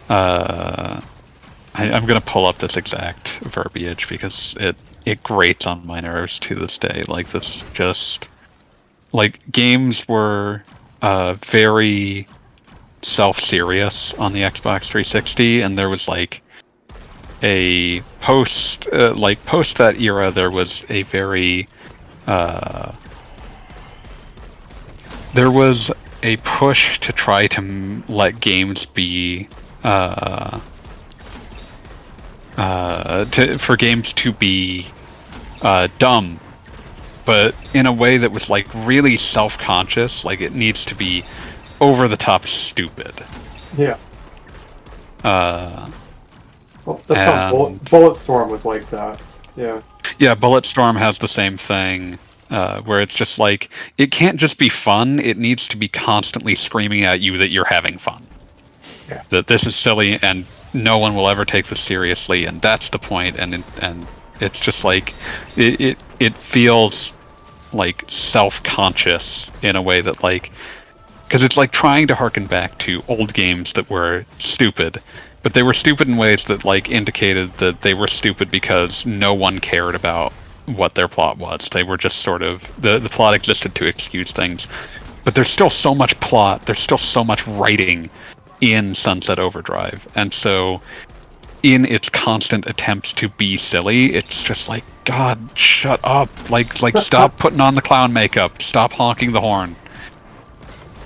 uh, 0.09 1.01
I, 1.74 1.90
I'm 1.90 2.06
gonna 2.06 2.20
pull 2.20 2.47
up 2.47 2.59
this 2.59 2.77
exact 2.77 3.39
verbiage 3.40 4.09
because 4.09 4.56
it 4.59 4.77
it 5.06 5.23
grates 5.23 5.66
on 5.66 5.86
my 5.86 6.01
nerves 6.01 6.39
to 6.40 6.55
this 6.55 6.77
day. 6.78 7.05
Like 7.06 7.31
this 7.31 7.62
just 7.73 8.28
like 9.12 9.40
games 9.52 10.06
were 10.09 10.62
uh, 11.01 11.35
very 11.35 12.27
self-serious 13.02 14.14
on 14.14 14.32
the 14.32 14.42
Xbox 14.42 14.86
360, 14.86 15.62
and 15.62 15.78
there 15.78 15.88
was 15.88 16.08
like 16.08 16.42
a 17.42 18.00
post 18.20 18.88
uh, 18.92 19.14
like 19.14 19.44
post 19.44 19.78
that 19.78 20.00
era 20.00 20.30
there 20.30 20.50
was 20.50 20.84
a 20.88 21.02
very 21.04 21.68
uh, 22.26 22.92
there 25.34 25.50
was 25.50 25.90
a 26.22 26.36
push 26.38 26.98
to 27.00 27.12
try 27.12 27.46
to 27.46 27.58
m- 27.58 28.04
let 28.08 28.40
games 28.40 28.86
be 28.86 29.48
uh, 29.84 30.60
uh, 32.56 33.24
to, 33.26 33.56
for 33.58 33.76
games 33.76 34.12
to 34.14 34.32
be 34.32 34.88
uh, 35.62 35.86
dumb. 35.98 36.40
But 37.24 37.54
in 37.74 37.86
a 37.86 37.92
way 37.92 38.16
that 38.18 38.32
was 38.32 38.50
like 38.50 38.66
really 38.74 39.16
self-conscious 39.16 40.24
like 40.24 40.40
it 40.40 40.54
needs 40.54 40.84
to 40.86 40.94
be 40.94 41.22
over 41.80 42.09
the 42.09 42.16
top 42.16 42.46
stupid 42.46 43.14
yeah. 43.76 43.96
uh, 45.24 45.90
Well, 46.84 47.00
that's 47.06 47.30
how 47.30 47.50
Bullet, 47.50 47.84
Bulletstorm 47.84 48.50
was 48.50 48.64
like 48.64 48.88
that. 48.90 49.20
Yeah. 49.56 49.82
Yeah, 50.18 50.34
Bulletstorm 50.34 50.96
has 50.96 51.18
the 51.18 51.28
same 51.28 51.56
thing, 51.56 52.18
uh, 52.50 52.80
where 52.82 53.00
it's 53.00 53.14
just 53.14 53.38
like 53.38 53.70
it 53.98 54.10
can't 54.10 54.38
just 54.38 54.59
be 54.59 54.68
fun; 54.68 55.18
it 55.20 55.36
needs 55.36 55.68
to 55.68 55.76
be 55.76 55.88
constantly 55.88 56.55
screaming 56.55 57.05
at 57.05 57.20
you 57.20 57.38
that 57.38 57.50
you're 57.50 57.64
having 57.64 57.98
fun. 57.98 58.26
Yeah. 59.09 59.22
That 59.30 59.46
this 59.46 59.66
is 59.66 59.76
silly 59.76 60.18
and 60.22 60.44
no 60.74 60.98
one 60.98 61.14
will 61.14 61.28
ever 61.28 61.44
take 61.44 61.66
this 61.66 61.80
seriously, 61.80 62.44
and 62.44 62.60
that's 62.60 62.88
the 62.88 62.98
point. 62.98 63.38
And 63.38 63.62
and 63.80 64.06
it's 64.40 64.60
just 64.60 64.84
like 64.84 65.14
it 65.56 65.80
it, 65.80 65.98
it 66.18 66.36
feels 66.36 67.12
like 67.72 68.02
self-conscious 68.09 69.50
in 69.62 69.76
a 69.76 69.82
way 69.82 70.00
that 70.00 70.22
like 70.22 70.50
because 71.28 71.42
it's 71.42 71.59
like 71.59 71.70
trying 71.70 72.06
to 72.06 72.14
harken 72.14 72.46
back 72.46 72.76
to 72.78 73.05
old 73.06 73.34
games 73.34 73.74
that 73.74 73.90
were 73.90 74.24
stupid 74.38 75.02
but 75.42 75.55
they 75.55 75.62
were 75.62 75.74
stupid 75.74 76.09
in 76.09 76.16
ways 76.16 76.44
that 76.44 76.64
like 76.64 76.90
indicated 76.90 77.50
that 77.59 77.82
they 77.82 77.94
were 77.94 78.09
stupid 78.09 78.50
because 78.50 79.06
no 79.06 79.34
one 79.34 79.59
cared 79.59 79.94
about 79.94 80.32
what 80.66 80.94
their 80.94 81.09
plot 81.09 81.38
was. 81.38 81.68
They 81.70 81.82
were 81.82 81.96
just 81.96 82.18
sort 82.18 82.42
of 82.42 82.62
the 82.80 82.98
the 82.98 83.09
plot 83.09 83.34
existed 83.34 83.74
to 83.76 83.86
excuse 83.86 84.30
things. 84.30 84.66
But 85.24 85.34
there's 85.34 85.50
still 85.50 85.70
so 85.70 85.94
much 85.94 86.18
plot 86.20 86.66
there's 86.66 86.78
still 86.78 86.98
so 86.98 87.24
much 87.24 87.46
writing 87.46 88.10
in 88.60 88.94
sunset 88.94 89.38
overdrive. 89.38 90.06
And 90.14 90.32
so 90.34 90.82
in 91.62 91.84
its 91.84 92.09
constant 92.09 92.66
attempts 92.66 93.12
to 93.12 93.28
be 93.30 93.56
silly 93.56 94.14
it's 94.14 94.44
just 94.44 94.68
like 94.68 94.84
god 95.05 95.38
shut 95.55 96.00
up. 96.02 96.50
Like 96.50 96.82
like 96.82 96.96
stop 96.98 97.38
putting 97.38 97.60
on 97.60 97.74
the 97.74 97.82
clown 97.82 98.12
makeup. 98.12 98.60
Stop 98.60 98.92
honking 98.92 99.32
the 99.32 99.40
horn 99.40 99.76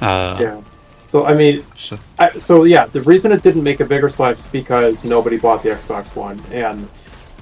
Uh, 0.03 0.37
Yeah. 0.41 0.61
So 1.07 1.27
I 1.27 1.35
mean, 1.35 1.62
so- 1.77 1.99
I, 2.19 2.31
so 2.31 2.65
yeah, 2.65 2.87
the 2.87 3.03
reason 3.03 3.33
it 3.33 3.43
didn't 3.43 3.62
make 3.62 3.81
a 3.81 3.85
bigger 3.85 4.09
splash 4.09 4.39
is 4.39 4.47
because 4.47 5.05
nobody 5.05 5.37
bought 5.37 5.62
the 5.62 5.70
Xbox 5.70 6.15
One, 6.16 6.41
and 6.51 6.89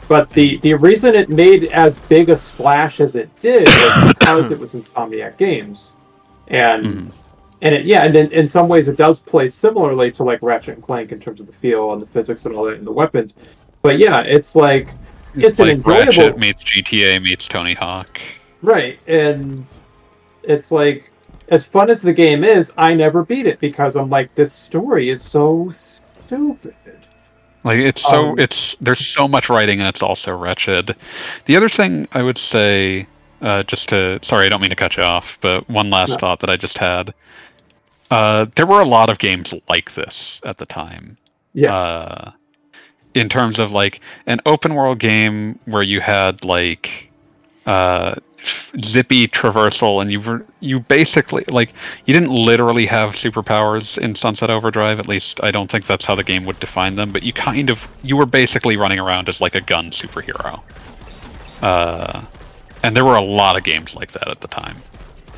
but 0.09 0.28
the 0.31 0.57
the 0.59 0.74
reason 0.74 1.15
it 1.15 1.28
made 1.28 1.66
as 1.66 2.01
big 2.01 2.28
a 2.31 2.37
splash 2.37 2.99
as 3.01 3.15
it 3.15 3.28
did 3.41 3.69
was 3.69 4.15
because 4.15 4.51
it 4.51 4.59
was 4.59 4.74
Insomniac 4.74 5.37
Games, 5.37 5.95
and 6.49 6.85
Mhm. 6.85 7.11
and 7.62 7.74
it 7.77 7.87
yeah, 7.87 8.03
and 8.05 8.16
in, 8.16 8.32
in 8.32 8.49
some 8.49 8.66
ways 8.69 8.89
it 8.89 8.97
does 8.97 9.20
play 9.20 9.49
similarly 9.49 10.11
to 10.12 10.24
like 10.24 10.41
Ratchet 10.43 10.74
and 10.74 10.82
Clank 10.82 11.12
in 11.12 11.20
terms 11.20 11.39
of 11.39 11.47
the 11.47 11.53
feel 11.53 11.93
and 11.93 12.03
the 12.03 12.07
physics 12.07 12.45
and 12.47 12.57
all 12.57 12.65
that 12.65 12.74
and 12.74 12.85
the 12.87 12.91
weapons, 12.93 13.37
but 13.82 14.01
yeah, 14.01 14.23
it's 14.23 14.57
like 14.57 14.95
it's 15.37 15.61
an 15.61 15.66
like 15.66 15.74
enjoyable 15.77 16.05
Ratchet 16.07 16.39
meets 16.39 16.65
GTA 16.65 17.23
meets 17.23 17.47
Tony 17.47 17.74
Hawk. 17.74 18.20
Right, 18.62 18.99
and 19.07 19.65
it's 20.43 20.73
like 20.73 21.10
as 21.51 21.64
fun 21.64 21.90
as 21.90 22.02
the 22.02 22.12
game 22.12 22.44
is, 22.44 22.72
I 22.78 22.94
never 22.94 23.24
beat 23.24 23.47
it 23.47 23.60
because 23.60 23.97
I'm 23.97 24.09
like, 24.10 24.35
this 24.35 24.52
story 24.52 25.10
is 25.10 25.20
so 25.22 25.70
stupid. 25.72 26.74
Like 27.64 27.78
it's 27.78 28.01
so 28.02 28.31
Um, 28.31 28.39
it's 28.39 28.74
there's 28.81 29.05
so 29.06 29.28
much 29.28 29.51
writing 29.51 29.81
and 29.81 29.89
it's 29.89 30.02
also 30.02 30.35
wretched. 30.35 30.97
The 31.44 31.56
other 31.56 31.68
thing 31.68 32.09
I 32.12 32.22
would 32.22 32.39
say, 32.39 33.06
uh, 33.43 33.64
just 33.64 33.89
to 33.90 34.18
sorry, 34.22 34.47
I 34.47 34.48
don't 34.48 34.60
mean 34.62 34.70
to 34.70 34.77
cut 34.77 34.97
you 34.97 35.02
off, 35.02 35.36
but 35.43 35.68
one 35.68 35.90
last 35.90 36.10
No. 36.10 36.16
thought 36.16 36.40
that 36.40 36.48
I 36.51 36.56
just 36.56 36.78
had. 36.78 37.12
Uh, 38.10 38.47
there 38.56 38.66
were 38.66 38.81
a 38.81 38.86
lot 38.86 39.10
of 39.10 39.18
games 39.18 39.52
like 39.68 39.93
this 39.94 40.40
at 40.44 40.59
the 40.59 40.66
time. 40.66 41.16
Yes. 41.52 41.70
Uh, 41.70 42.32
in 43.14 43.28
terms 43.28 43.59
of 43.59 43.72
like 43.72 44.01
an 44.27 44.40
open 44.47 44.74
world 44.74 44.98
game 44.98 45.59
where 45.66 45.82
you 45.82 46.01
had 46.01 46.44
like 46.44 47.10
uh, 47.66 48.14
zippy 48.83 49.27
traversal 49.29 50.01
and 50.01 50.11
you 50.11 50.47
you 50.61 50.81
basically 50.81 51.45
like 51.49 51.73
you 52.07 52.15
didn't 52.15 52.31
literally 52.31 52.87
have 52.87 53.11
superpowers 53.11 53.99
in 53.99 54.15
Sunset 54.15 54.51
Overdrive. 54.51 54.99
At 54.99 55.09
least 55.09 55.43
I 55.43 55.51
don't 55.51 55.71
think 55.71 55.87
that's 55.87 56.05
how 56.05 56.15
the 56.15 56.25
game 56.25 56.45
would 56.45 56.61
define 56.61 56.95
them. 56.95 57.11
But 57.11 57.23
you 57.23 57.33
kind 57.33 57.71
of 57.71 57.87
you 58.03 58.17
were 58.17 58.27
basically 58.27 58.77
running 58.77 58.99
around 58.99 59.29
as 59.29 59.41
like 59.41 59.55
a 59.55 59.61
gun 59.61 59.91
superhero. 59.91 60.62
Uh, 61.62 62.25
and 62.83 62.97
there 62.97 63.05
were 63.05 63.17
a 63.17 63.23
lot 63.23 63.57
of 63.57 63.65
games 63.65 63.95
like 63.95 64.12
that 64.12 64.29
at 64.29 64.41
the 64.41 64.49
time. 64.49 64.77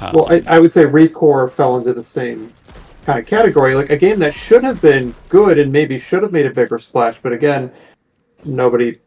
Uh, 0.01 0.13
well, 0.15 0.33
I, 0.33 0.43
I 0.47 0.59
would 0.59 0.73
say 0.73 0.85
Recore 0.85 1.51
fell 1.51 1.77
into 1.77 1.93
the 1.93 2.03
same 2.03 2.53
kind 3.05 3.19
of 3.19 3.27
category. 3.27 3.75
Like 3.75 3.91
a 3.91 3.97
game 3.97 4.19
that 4.21 4.35
should 4.35 4.65
have 4.65 4.81
been 4.81 5.15
good 5.29 5.59
and 5.59 5.73
maybe 5.73 5.99
should 5.99 6.23
have 6.23 6.33
made 6.33 6.47
a 6.47 6.51
bigger 6.51 6.79
splash, 6.79 7.19
but 7.21 7.33
again, 7.33 7.71
nobody 8.45 8.99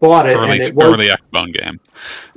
bought 0.00 0.28
it, 0.28 0.36
early 0.36 0.52
and 0.52 0.62
it 0.62 0.74
was 0.74 0.86
early 0.86 1.08
Xbone 1.08 1.52
game. 1.52 1.80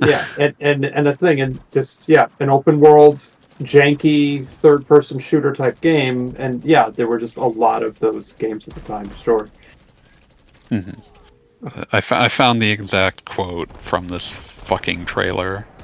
yeah, 0.00 0.26
and, 0.38 0.54
and 0.60 0.84
and 0.84 1.06
that's 1.06 1.20
the 1.20 1.28
thing, 1.28 1.40
and 1.40 1.60
just 1.72 2.08
yeah, 2.08 2.26
an 2.40 2.50
open 2.50 2.80
world, 2.80 3.28
janky 3.60 4.46
third 4.46 4.86
person 4.86 5.18
shooter 5.18 5.52
type 5.52 5.80
game, 5.80 6.34
and 6.38 6.64
yeah, 6.64 6.90
there 6.90 7.06
were 7.06 7.18
just 7.18 7.36
a 7.36 7.44
lot 7.44 7.82
of 7.82 7.98
those 7.98 8.32
games 8.34 8.66
at 8.68 8.74
the 8.74 8.80
time. 8.80 9.10
Sure. 9.16 9.48
I, 11.92 12.00
fo- 12.00 12.16
I 12.16 12.28
found 12.28 12.60
the 12.62 12.70
exact 12.70 13.24
quote 13.24 13.70
from 13.76 14.08
this 14.08 14.28
fucking 14.28 15.06
trailer. 15.06 15.66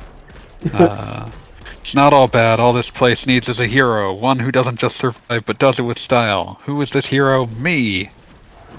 Uh, 0.74 1.30
it's 1.88 1.94
not 1.94 2.12
all 2.12 2.26
bad. 2.26 2.60
All 2.60 2.72
this 2.72 2.90
place 2.90 3.26
needs 3.26 3.48
is 3.48 3.60
a 3.60 3.66
hero. 3.66 4.12
One 4.12 4.38
who 4.40 4.50
doesn't 4.50 4.78
just 4.78 4.96
survive, 4.96 5.46
but 5.46 5.58
does 5.58 5.78
it 5.78 5.82
with 5.82 5.98
style. 5.98 6.60
Who 6.64 6.82
is 6.82 6.90
this 6.90 7.06
hero? 7.06 7.46
Me. 7.46 8.10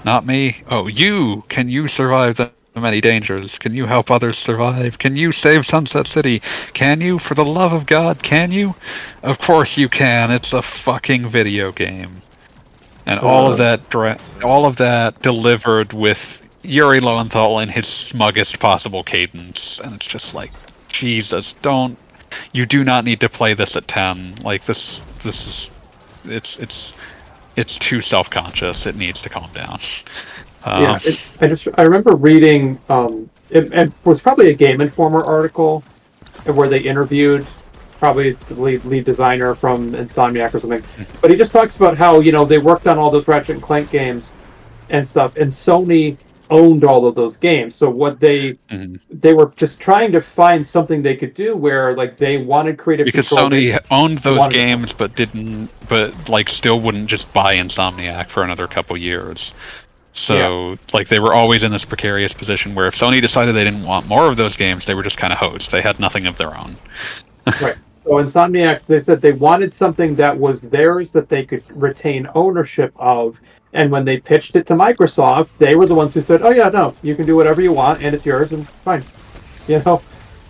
Not 0.04 0.26
me. 0.26 0.62
Oh, 0.68 0.86
you. 0.86 1.42
Can 1.48 1.68
you 1.68 1.88
survive 1.88 2.36
the 2.72 2.80
many 2.80 3.00
dangers? 3.00 3.58
Can 3.58 3.74
you 3.74 3.86
help 3.86 4.10
others 4.10 4.38
survive? 4.38 4.98
Can 4.98 5.16
you 5.16 5.32
save 5.32 5.66
Sunset 5.66 6.06
City? 6.06 6.40
Can 6.72 7.00
you? 7.00 7.18
For 7.18 7.34
the 7.34 7.44
love 7.44 7.72
of 7.72 7.86
God, 7.86 8.22
can 8.22 8.52
you? 8.52 8.74
Of 9.22 9.38
course 9.38 9.76
you 9.76 9.88
can. 9.88 10.30
It's 10.30 10.52
a 10.52 10.62
fucking 10.62 11.28
video 11.28 11.72
game. 11.72 12.22
And 13.06 13.18
all 13.18 13.46
Uh. 13.46 13.50
of 13.52 13.58
that, 13.58 13.90
dra- 13.90 14.18
all 14.44 14.66
of 14.66 14.76
that 14.76 15.20
delivered 15.22 15.92
with 15.92 16.42
Yuri 16.62 17.00
Lowenthal 17.00 17.58
in 17.58 17.68
his 17.70 17.86
smuggest 17.88 18.58
possible 18.60 19.02
cadence, 19.02 19.80
and 19.82 19.94
it's 19.94 20.06
just 20.06 20.34
like, 20.34 20.52
Jesus, 20.88 21.54
don't. 21.62 21.98
You 22.52 22.66
do 22.66 22.84
not 22.84 23.04
need 23.04 23.18
to 23.20 23.28
play 23.28 23.54
this 23.54 23.74
at 23.74 23.88
ten. 23.88 24.36
Like 24.44 24.64
this, 24.66 25.00
this 25.24 25.46
is, 25.46 25.70
it's 26.26 26.56
it's 26.58 26.92
it's 27.56 27.76
too 27.76 28.00
self-conscious. 28.00 28.86
It 28.86 28.94
needs 28.94 29.20
to 29.22 29.28
calm 29.28 29.50
down. 29.52 29.80
Um, 30.64 30.82
yeah, 30.82 30.98
it, 31.04 31.26
I 31.40 31.46
just 31.46 31.68
I 31.74 31.82
remember 31.82 32.14
reading 32.14 32.78
um, 32.88 33.30
it, 33.50 33.72
it 33.72 33.92
was 34.04 34.20
probably 34.20 34.50
a 34.50 34.54
Game 34.54 34.80
Informer 34.80 35.22
article 35.22 35.80
where 36.44 36.68
they 36.68 36.80
interviewed 36.80 37.46
probably 37.98 38.32
the 38.32 38.54
lead, 38.54 38.84
lead 38.84 39.04
designer 39.04 39.54
from 39.54 39.92
Insomniac 39.92 40.54
or 40.54 40.60
something, 40.60 40.82
but 41.20 41.30
he 41.30 41.36
just 41.36 41.52
talks 41.52 41.76
about 41.76 41.96
how 41.96 42.20
you 42.20 42.32
know 42.32 42.44
they 42.44 42.58
worked 42.58 42.86
on 42.86 42.98
all 42.98 43.10
those 43.10 43.28
Ratchet 43.28 43.56
and 43.56 43.62
Clank 43.62 43.90
games 43.90 44.34
and 44.88 45.06
stuff, 45.06 45.36
and 45.36 45.50
Sony 45.50 46.16
owned 46.50 46.82
all 46.84 47.06
of 47.06 47.14
those 47.14 47.36
games. 47.36 47.74
So 47.74 47.88
what 47.88 48.20
they 48.20 48.54
mhm. 48.70 49.00
they 49.08 49.32
were 49.32 49.52
just 49.56 49.80
trying 49.80 50.12
to 50.12 50.20
find 50.20 50.66
something 50.66 51.02
they 51.02 51.16
could 51.16 51.32
do 51.32 51.56
where 51.56 51.94
like 51.96 52.16
they 52.16 52.38
wanted 52.38 52.76
creative 52.76 53.04
because. 53.04 53.28
Sony 53.28 53.78
owned 53.90 54.18
those 54.18 54.52
games, 54.52 54.92
but 54.92 55.14
didn't, 55.14 55.70
but 55.88 56.28
like 56.28 56.48
still 56.48 56.80
wouldn't 56.80 57.06
just 57.06 57.32
buy 57.32 57.56
Insomniac 57.56 58.28
for 58.28 58.42
another 58.42 58.66
couple 58.66 58.96
years. 58.96 59.54
So 60.12 60.76
like 60.92 61.08
they 61.08 61.20
were 61.20 61.32
always 61.32 61.62
in 61.62 61.70
this 61.72 61.84
precarious 61.84 62.32
position 62.32 62.74
where 62.74 62.86
if 62.86 62.94
Sony 62.94 63.20
decided 63.20 63.54
they 63.54 63.64
didn't 63.64 63.84
want 63.84 64.06
more 64.06 64.26
of 64.28 64.36
those 64.36 64.56
games, 64.56 64.84
they 64.84 64.94
were 64.94 65.02
just 65.02 65.16
kind 65.16 65.32
of 65.32 65.38
hosed. 65.38 65.70
They 65.70 65.80
had 65.80 66.00
nothing 66.00 66.26
of 66.26 66.36
their 66.36 66.56
own. 66.56 66.76
Right. 67.60 67.76
So 68.04 68.12
Insomniac, 68.12 68.86
they 68.86 68.98
said 68.98 69.20
they 69.20 69.32
wanted 69.32 69.72
something 69.72 70.14
that 70.16 70.36
was 70.36 70.62
theirs 70.62 71.10
that 71.12 71.28
they 71.28 71.44
could 71.44 71.62
retain 71.70 72.28
ownership 72.34 72.92
of. 72.96 73.40
And 73.72 73.90
when 73.90 74.04
they 74.04 74.18
pitched 74.18 74.56
it 74.56 74.66
to 74.68 74.74
Microsoft, 74.74 75.50
they 75.58 75.74
were 75.74 75.86
the 75.86 75.94
ones 75.94 76.14
who 76.14 76.20
said, 76.20 76.42
"Oh 76.42 76.50
yeah, 76.50 76.70
no, 76.70 76.94
you 77.02 77.14
can 77.14 77.26
do 77.26 77.36
whatever 77.36 77.60
you 77.60 77.72
want, 77.72 78.02
and 78.02 78.14
it's 78.14 78.26
yours, 78.26 78.52
and 78.52 78.68
fine." 78.68 79.04
You 79.68 79.80
know. 79.84 80.02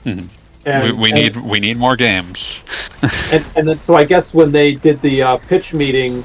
Mhm. 0.07 0.29
And, 0.65 0.85
we, 0.85 0.93
we 0.93 1.13
and- 1.13 1.21
need 1.21 1.37
we 1.37 1.61
need 1.61 1.77
more 1.77 1.97
games. 1.97 2.63
and, 3.33 3.45
and 3.57 3.69
then 3.69 3.83
so 3.83 3.95
I 3.95 4.05
guess 4.05 4.33
when 4.33 4.53
they 4.53 4.75
did 4.75 5.01
the 5.03 5.23
uh, 5.23 5.37
pitch 5.37 5.75
meeting 5.75 6.25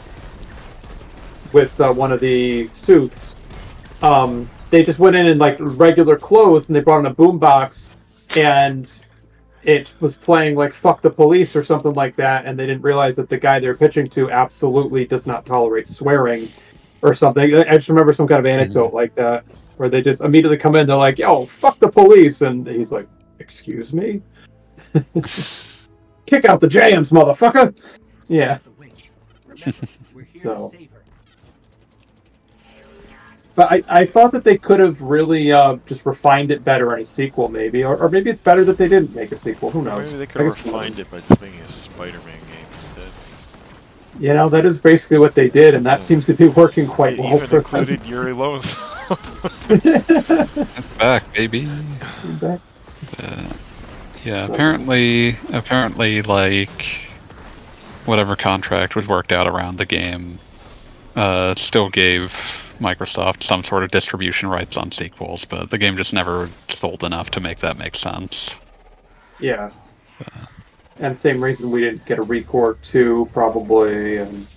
with 1.56 1.80
uh, 1.80 1.92
one 1.94 2.12
of 2.12 2.20
the 2.20 2.68
suits, 2.74 3.34
um, 4.02 4.48
they 4.72 4.84
just 4.84 5.00
went 5.00 5.16
in 5.16 5.26
in 5.26 5.38
like 5.38 5.56
regular 5.60 6.18
clothes 6.18 6.68
and 6.68 6.76
they 6.76 6.82
brought 6.82 7.00
in 7.00 7.06
a 7.06 7.16
boombox 7.16 7.92
and 8.36 9.06
it 9.64 9.94
was 10.02 10.18
playing 10.18 10.56
like 10.56 10.74
"fuck 10.74 11.02
the 11.02 11.10
police" 11.10 11.56
or 11.56 11.64
something 11.64 11.94
like 11.94 12.16
that, 12.18 12.46
and 12.46 12.60
they 12.60 12.68
didn't 12.68 12.84
realize 12.84 13.16
that 13.16 13.30
the 13.30 13.38
guy 13.38 13.58
they're 13.60 13.76
pitching 13.78 14.08
to 14.10 14.30
absolutely 14.30 15.06
does 15.06 15.26
not 15.26 15.46
tolerate 15.46 15.88
swearing 15.88 16.50
or 17.02 17.14
something. 17.16 17.56
I 17.56 17.74
just 17.74 17.88
remember 17.90 18.12
some 18.14 18.28
kind 18.28 18.40
of 18.40 18.46
anecdote 18.46 18.94
like 18.94 19.16
that 19.16 19.46
where 19.78 19.90
they 19.90 20.02
just 20.02 20.22
immediately 20.22 20.58
come 20.58 20.76
in, 20.76 20.86
they're 20.86 20.98
like, 20.98 21.18
"Yo, 21.18 21.46
fuck 21.46 21.80
the 21.80 21.90
police," 21.90 22.42
and 22.42 22.68
he's 22.68 22.92
like, 22.92 23.08
"Excuse 23.40 23.94
me." 23.94 24.22
Kick 26.28 26.46
out 26.46 26.60
the 26.60 26.68
jams, 26.68 27.10
motherfucker! 27.12 27.76
Yeah, 28.28 28.60
Remember, 29.48 29.88
we're 30.14 30.24
here 30.26 30.42
So- 30.44 30.56
to 30.56 30.70
save 30.78 30.92
her. 30.92 30.95
But 33.56 33.72
I, 33.72 33.84
I 33.88 34.06
thought 34.06 34.32
that 34.34 34.44
they 34.44 34.58
could 34.58 34.80
have 34.80 35.02
really 35.02 35.52
uh, 35.52 35.78
just 35.86 36.06
refined 36.06 36.52
it 36.52 36.64
better 36.64 36.94
in 36.96 37.02
a 37.02 37.06
sequel, 37.06 37.50
maybe, 37.50 37.84
or, 37.84 37.98
or 37.98 38.10
maybe 38.10 38.30
it's 38.30 38.42
better 38.42 38.64
that 38.66 38.78
they 38.78 38.88
didn't 38.88 39.16
make 39.16 39.32
a 39.32 39.38
sequel. 39.38 39.72
Who 39.72 39.82
knows? 39.82 40.08
Maybe 40.08 40.18
they 40.20 40.26
could 40.28 40.42
have 40.42 40.66
refined 40.66 41.00
it 41.00 41.10
by 41.10 41.20
just 41.22 41.42
making 41.42 41.62
a 41.62 41.70
Spider-Man 41.70 42.40
game 42.40 42.66
instead. 42.76 43.10
You 44.20 44.34
know, 44.34 44.50
that 44.50 44.66
is 44.66 44.78
basically 44.78 45.20
what 45.20 45.36
they 45.36 45.50
did, 45.50 45.74
and 45.74 45.86
that 45.86 46.02
seems 46.04 46.26
to 46.28 46.34
be 46.34 46.48
working 46.48 46.86
quite 46.88 47.14
It 47.14 47.20
well 47.20 47.36
even 47.36 47.48
for 47.48 47.62
them. 47.62 47.82
included 47.82 48.06
Yuri 48.06 48.34
Lowenthal. 48.34 48.84
Back, 50.98 51.32
baby. 51.34 51.68
Back. 52.42 52.60
Yeah, 54.24 54.48
apparently, 54.48 55.38
apparently, 55.54 56.24
like 56.24 57.00
whatever 58.06 58.36
contract 58.36 58.96
was 58.96 59.08
worked 59.08 59.32
out 59.32 59.46
around 59.48 59.78
the 59.78 59.86
game, 59.86 60.40
uh, 61.16 61.54
still 61.56 61.90
gave 61.90 62.34
Microsoft 62.80 63.44
some 63.44 63.64
sort 63.64 63.84
of 63.84 63.92
distribution 63.92 64.50
rights 64.50 64.78
on 64.78 64.92
sequels, 64.92 65.46
but 65.46 65.70
the 65.70 65.78
game 65.78 65.96
just 65.98 66.14
never 66.14 66.50
sold 66.70 67.04
enough 67.04 67.32
to 67.32 67.40
make 67.40 67.60
that 67.60 67.78
make 67.78 67.96
sense. 67.96 68.54
Yeah. 69.40 69.72
And 71.00 71.18
same 71.18 71.44
reason 71.44 71.72
we 71.72 71.82
didn't 71.82 72.06
get 72.06 72.20
a 72.20 72.24
Recore 72.24 72.78
2, 72.82 73.30
probably, 73.34 74.18
and 74.18 74.48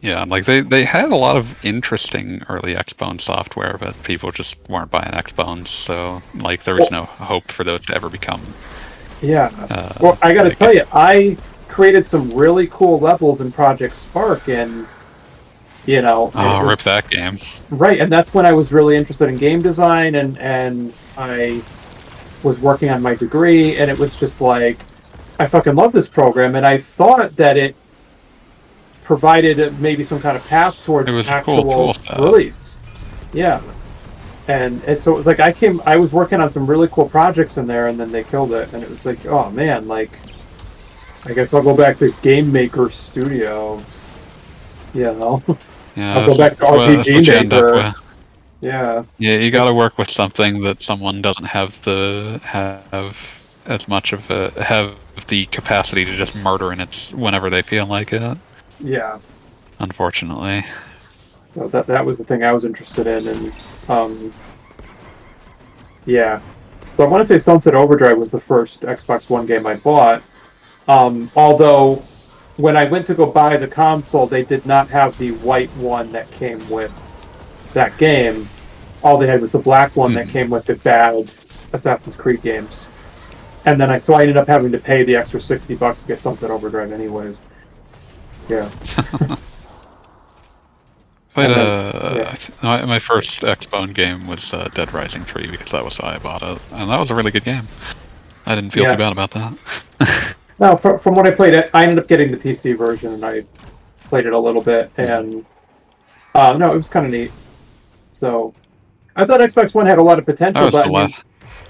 Yeah, 0.00 0.24
like 0.28 0.44
they 0.44 0.60
they 0.60 0.84
had 0.84 1.10
a 1.10 1.16
lot 1.16 1.36
of 1.36 1.64
interesting 1.64 2.42
early 2.48 2.74
Xbone 2.76 3.20
software, 3.20 3.76
but 3.80 4.00
people 4.04 4.30
just 4.30 4.54
weren't 4.68 4.90
buying 4.92 5.10
Xbones, 5.12 5.66
so 5.68 6.22
like 6.36 6.62
there 6.62 6.76
was 6.76 6.90
no 6.92 7.04
hope 7.04 7.50
for 7.50 7.64
those 7.64 7.84
to 7.86 7.94
ever 7.96 8.08
become. 8.08 8.40
yeah. 9.20 9.50
Uh, 9.70 9.92
Well, 10.00 10.18
I 10.22 10.32
gotta 10.34 10.50
like- 10.50 10.58
tell 10.58 10.72
you, 10.72 10.84
I 10.92 11.36
created 11.68 12.06
some 12.06 12.30
really 12.32 12.68
cool 12.68 13.00
levels 13.00 13.40
in 13.40 13.50
Project 13.50 13.94
Spark, 13.96 14.48
and 14.48 14.86
you 15.86 16.02
know, 16.02 16.30
Oh, 16.34 16.58
was- 16.60 16.68
rip 16.70 16.80
that 16.82 17.08
game. 17.08 17.38
right, 17.70 17.98
and 18.00 18.12
that's 18.12 18.34
when 18.34 18.44
I 18.44 18.52
was 18.52 18.72
really 18.72 18.96
interested 18.96 19.28
in 19.28 19.36
game 19.36 19.62
design, 19.62 20.14
and 20.16 20.36
and 20.38 20.92
I 21.16 21.62
was 22.42 22.58
working 22.60 22.90
on 22.90 23.02
my 23.02 23.14
degree, 23.14 23.76
and 23.76 23.90
it 23.90 23.98
was 23.98 24.16
just 24.16 24.40
like 24.40 24.78
I 25.38 25.46
fucking 25.46 25.74
love 25.74 25.92
this 25.92 26.08
program, 26.08 26.54
and 26.56 26.66
I 26.66 26.78
thought 26.78 27.36
that 27.36 27.56
it 27.56 27.74
provided 29.04 29.78
maybe 29.80 30.02
some 30.04 30.20
kind 30.20 30.36
of 30.36 30.44
path 30.46 30.84
towards 30.84 31.10
actual 31.28 31.62
cool 31.62 31.94
tool 31.94 32.24
release. 32.24 32.78
Yeah, 33.32 33.60
and 34.48 34.82
and 34.84 35.00
so 35.00 35.12
it 35.12 35.16
was 35.16 35.26
like 35.26 35.40
I 35.40 35.52
came, 35.52 35.80
I 35.86 35.96
was 35.96 36.12
working 36.12 36.40
on 36.40 36.50
some 36.50 36.66
really 36.66 36.88
cool 36.88 37.08
projects 37.08 37.56
in 37.58 37.66
there, 37.66 37.88
and 37.88 37.98
then 38.00 38.10
they 38.12 38.24
killed 38.24 38.52
it, 38.52 38.72
and 38.72 38.82
it 38.82 38.90
was 38.90 39.04
like, 39.06 39.24
oh 39.26 39.50
man, 39.50 39.86
like, 39.88 40.10
I 41.24 41.32
guess 41.34 41.52
I'll 41.54 41.62
go 41.62 41.76
back 41.76 41.98
to 41.98 42.12
Game 42.22 42.50
Maker 42.52 42.88
Studios. 42.90 43.82
You 44.94 45.04
know, 45.12 45.42
Yeah, 45.96 46.18
I'll 46.18 46.26
go 46.26 46.36
back 46.36 46.56
to 46.58 46.64
what- 46.64 46.86
that's 46.88 47.08
RPG 47.08 47.14
what 47.14 47.26
you 47.26 47.32
end 47.32 47.52
up 47.54 47.64
Maker. 47.74 47.94
yeah, 48.60 49.02
Yeah, 49.18 49.34
you 49.34 49.50
got 49.50 49.64
to 49.66 49.74
work 49.74 49.96
with 49.98 50.10
something 50.10 50.60
that 50.62 50.82
someone 50.82 51.22
doesn't 51.22 51.44
have 51.44 51.74
the 51.82 52.40
have 52.44 53.16
as 53.66 53.88
much 53.88 54.12
of 54.12 54.28
a 54.30 54.50
have 54.62 54.94
the 55.28 55.46
capacity 55.46 56.04
to 56.04 56.16
just 56.16 56.36
murder 56.36 56.72
in 56.72 56.80
its 56.80 57.12
whenever 57.12 57.50
they 57.50 57.62
feel 57.62 57.86
like 57.86 58.12
it. 58.12 58.38
yeah. 58.80 59.18
Unfortunately, 59.78 60.64
So 61.52 61.68
that 61.68 61.86
that 61.86 62.04
was 62.06 62.18
the 62.18 62.24
thing 62.24 62.42
I 62.44 62.52
was 62.52 62.64
interested 62.64 63.06
in, 63.06 63.26
and 63.28 63.52
um, 63.88 64.32
yeah. 66.06 66.40
So 66.96 67.04
I 67.04 67.06
want 67.08 67.20
to 67.20 67.26
say 67.26 67.36
Sunset 67.38 67.74
Overdrive 67.74 68.16
was 68.18 68.30
the 68.30 68.40
first 68.40 68.82
Xbox 68.82 69.28
One 69.28 69.44
game 69.46 69.66
I 69.66 69.74
bought. 69.74 70.22
Um, 70.88 71.30
although 71.36 72.02
when 72.56 72.76
I 72.76 72.84
went 72.86 73.06
to 73.06 73.14
go 73.14 73.26
buy 73.26 73.56
the 73.56 73.68
console, 73.68 74.26
they 74.26 74.42
did 74.44 74.64
not 74.66 74.88
have 74.88 75.16
the 75.18 75.32
white 75.32 75.70
one 75.76 76.12
that 76.12 76.30
came 76.30 76.68
with 76.70 76.92
that 77.74 77.96
game. 77.98 78.48
All 79.02 79.18
they 79.18 79.26
had 79.26 79.40
was 79.40 79.52
the 79.52 79.58
black 79.58 79.94
one 79.96 80.14
that 80.14 80.26
Hmm. 80.26 80.32
came 80.32 80.50
with 80.50 80.64
the 80.66 80.74
bad 80.76 81.30
Assassin's 81.72 82.16
Creed 82.16 82.40
games. 82.42 82.86
And 83.64 83.80
then 83.80 83.90
I 83.90 83.96
so 83.98 84.14
I 84.14 84.22
ended 84.22 84.36
up 84.36 84.46
having 84.48 84.72
to 84.72 84.78
pay 84.78 85.02
the 85.04 85.16
extra 85.16 85.40
sixty 85.40 85.74
bucks 85.74 86.02
to 86.02 86.08
get 86.08 86.20
Sunset 86.20 86.50
Overdrive 86.50 86.92
anyways. 86.92 87.36
Yeah. 88.48 88.70
but 91.34 91.50
And 91.50 91.52
then- 91.52 91.58
uh, 91.68 92.14
yeah. 92.16 92.36
My, 92.62 92.84
my 92.86 92.98
first 92.98 93.40
Xbone 93.42 93.92
game 93.92 94.26
was 94.26 94.54
uh, 94.54 94.68
Dead 94.74 94.92
Rising 94.94 95.24
Three 95.24 95.46
because 95.48 95.70
that 95.72 95.84
was 95.84 95.98
why 95.98 96.14
I 96.14 96.18
bought 96.18 96.42
it, 96.42 96.58
and 96.72 96.90
that 96.90 96.98
was 96.98 97.10
a 97.10 97.14
really 97.14 97.30
good 97.32 97.44
game. 97.44 97.66
I 98.46 98.54
didn't 98.54 98.70
feel 98.70 98.84
Yeah. 98.84 98.90
too 98.92 98.98
bad 98.98 99.12
about 99.12 99.32
that. 99.32 99.56
No, 100.58 100.76
from, 100.76 100.98
from 100.98 101.14
when 101.14 101.26
I 101.26 101.30
played 101.32 101.54
it, 101.54 101.70
I 101.74 101.82
ended 101.82 101.98
up 101.98 102.08
getting 102.08 102.30
the 102.30 102.36
PC 102.38 102.76
version, 102.76 103.12
and 103.12 103.24
I 103.24 103.44
played 104.04 104.26
it 104.26 104.32
a 104.32 104.38
little 104.38 104.62
bit, 104.62 104.90
and 104.96 105.44
uh, 106.34 106.56
no, 106.56 106.72
it 106.72 106.76
was 106.78 106.88
kind 106.88 107.04
of 107.06 107.12
neat. 107.12 107.30
So, 108.12 108.54
I 109.14 109.24
thought 109.26 109.40
Xbox 109.40 109.74
One 109.74 109.86
had 109.86 109.98
a 109.98 110.02
lot 110.02 110.18
of 110.18 110.24
potential, 110.24 110.64
but 110.72 110.86
I 110.86 110.88
mean, 111.08 111.14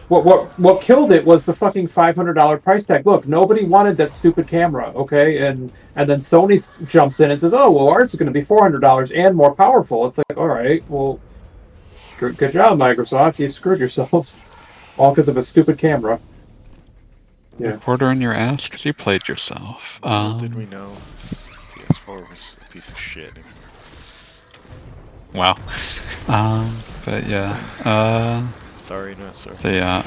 what 0.09 0.25
what 0.25 0.57
what 0.59 0.81
killed 0.83 1.11
it 1.11 1.25
was 1.25 1.45
the 1.45 1.53
fucking 1.55 1.89
five 1.89 2.15
hundred 2.15 2.35
dollar 2.35 2.59
price 2.59 2.85
tag. 2.85 3.05
Look, 3.07 3.27
nobody 3.27 3.65
wanted 3.65 3.97
that 3.97 4.13
stupid 4.13 4.47
camera, 4.47 4.93
okay, 4.95 5.45
and 5.49 5.73
and 5.97 6.09
then 6.09 6.21
Sony 6.21 6.57
s- 6.59 6.73
jumps 6.87 7.19
in 7.19 7.33
and 7.33 7.41
says, 7.41 7.53
"Oh, 7.53 7.73
well, 7.73 7.89
ours 7.89 8.13
is 8.15 8.19
going 8.19 8.33
to 8.33 8.33
be 8.33 8.43
four 8.43 8.63
hundred 8.63 8.81
dollars 8.83 9.11
and 9.11 9.35
more 9.37 9.53
powerful." 9.53 10.07
It's 10.07 10.19
like, 10.19 10.37
all 10.37 10.47
right, 10.47 10.85
well, 10.89 11.19
good, 12.21 12.37
good 12.37 12.53
job, 12.53 12.79
Microsoft. 12.79 13.41
You 13.41 13.49
screwed 13.49 13.81
yourselves, 13.81 14.35
all 14.97 15.11
because 15.11 15.29
of 15.29 15.37
a 15.37 15.43
stupid 15.43 15.77
camera. 15.77 16.21
Yeah. 17.59 17.79
Order 17.87 18.11
in 18.11 18.21
your 18.21 18.35
ass 18.35 18.69
because 18.69 18.85
you 18.85 18.93
played 18.93 19.29
yourself. 19.29 19.99
Little 20.03 20.19
Um, 20.19 20.39
did 20.39 20.55
we 20.55 20.67
know 20.67 20.93
this 21.17 21.49
PS4 21.75 22.29
was 22.29 22.57
a 22.67 22.71
piece 22.71 22.91
of 22.91 22.99
shit. 22.99 23.33
Wow. 25.35 25.55
Um, 26.29 26.79
but 27.05 27.27
yeah. 27.27 27.59
Uh, 27.85 28.47
Sorry, 28.79 29.15
not 29.17 29.37
sorry. 29.37 29.57
the 29.63 29.81
uh, 29.81 30.03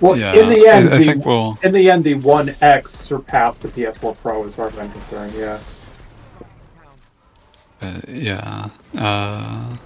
Well, 0.00 0.16
yeah. 0.16 0.34
in 0.34 0.48
the 0.48 0.66
end, 0.68 0.88
I, 0.90 0.94
I 0.94 0.98
the, 0.98 1.04
think 1.04 1.24
we'll. 1.26 1.58
in 1.62 1.72
the 1.72 1.90
end, 1.90 2.04
the 2.04 2.14
One 2.14 2.54
X 2.60 2.92
surpassed 2.92 3.62
the 3.62 3.68
PS4 3.68 4.16
Pro, 4.18 4.44
as 4.46 4.54
far 4.54 4.68
as 4.68 4.78
I'm 4.78 4.90
concerned. 4.92 5.32
Yeah. 5.34 5.58
Uh, 7.82 8.00
yeah. 8.08 8.68
Uh, 8.96 9.76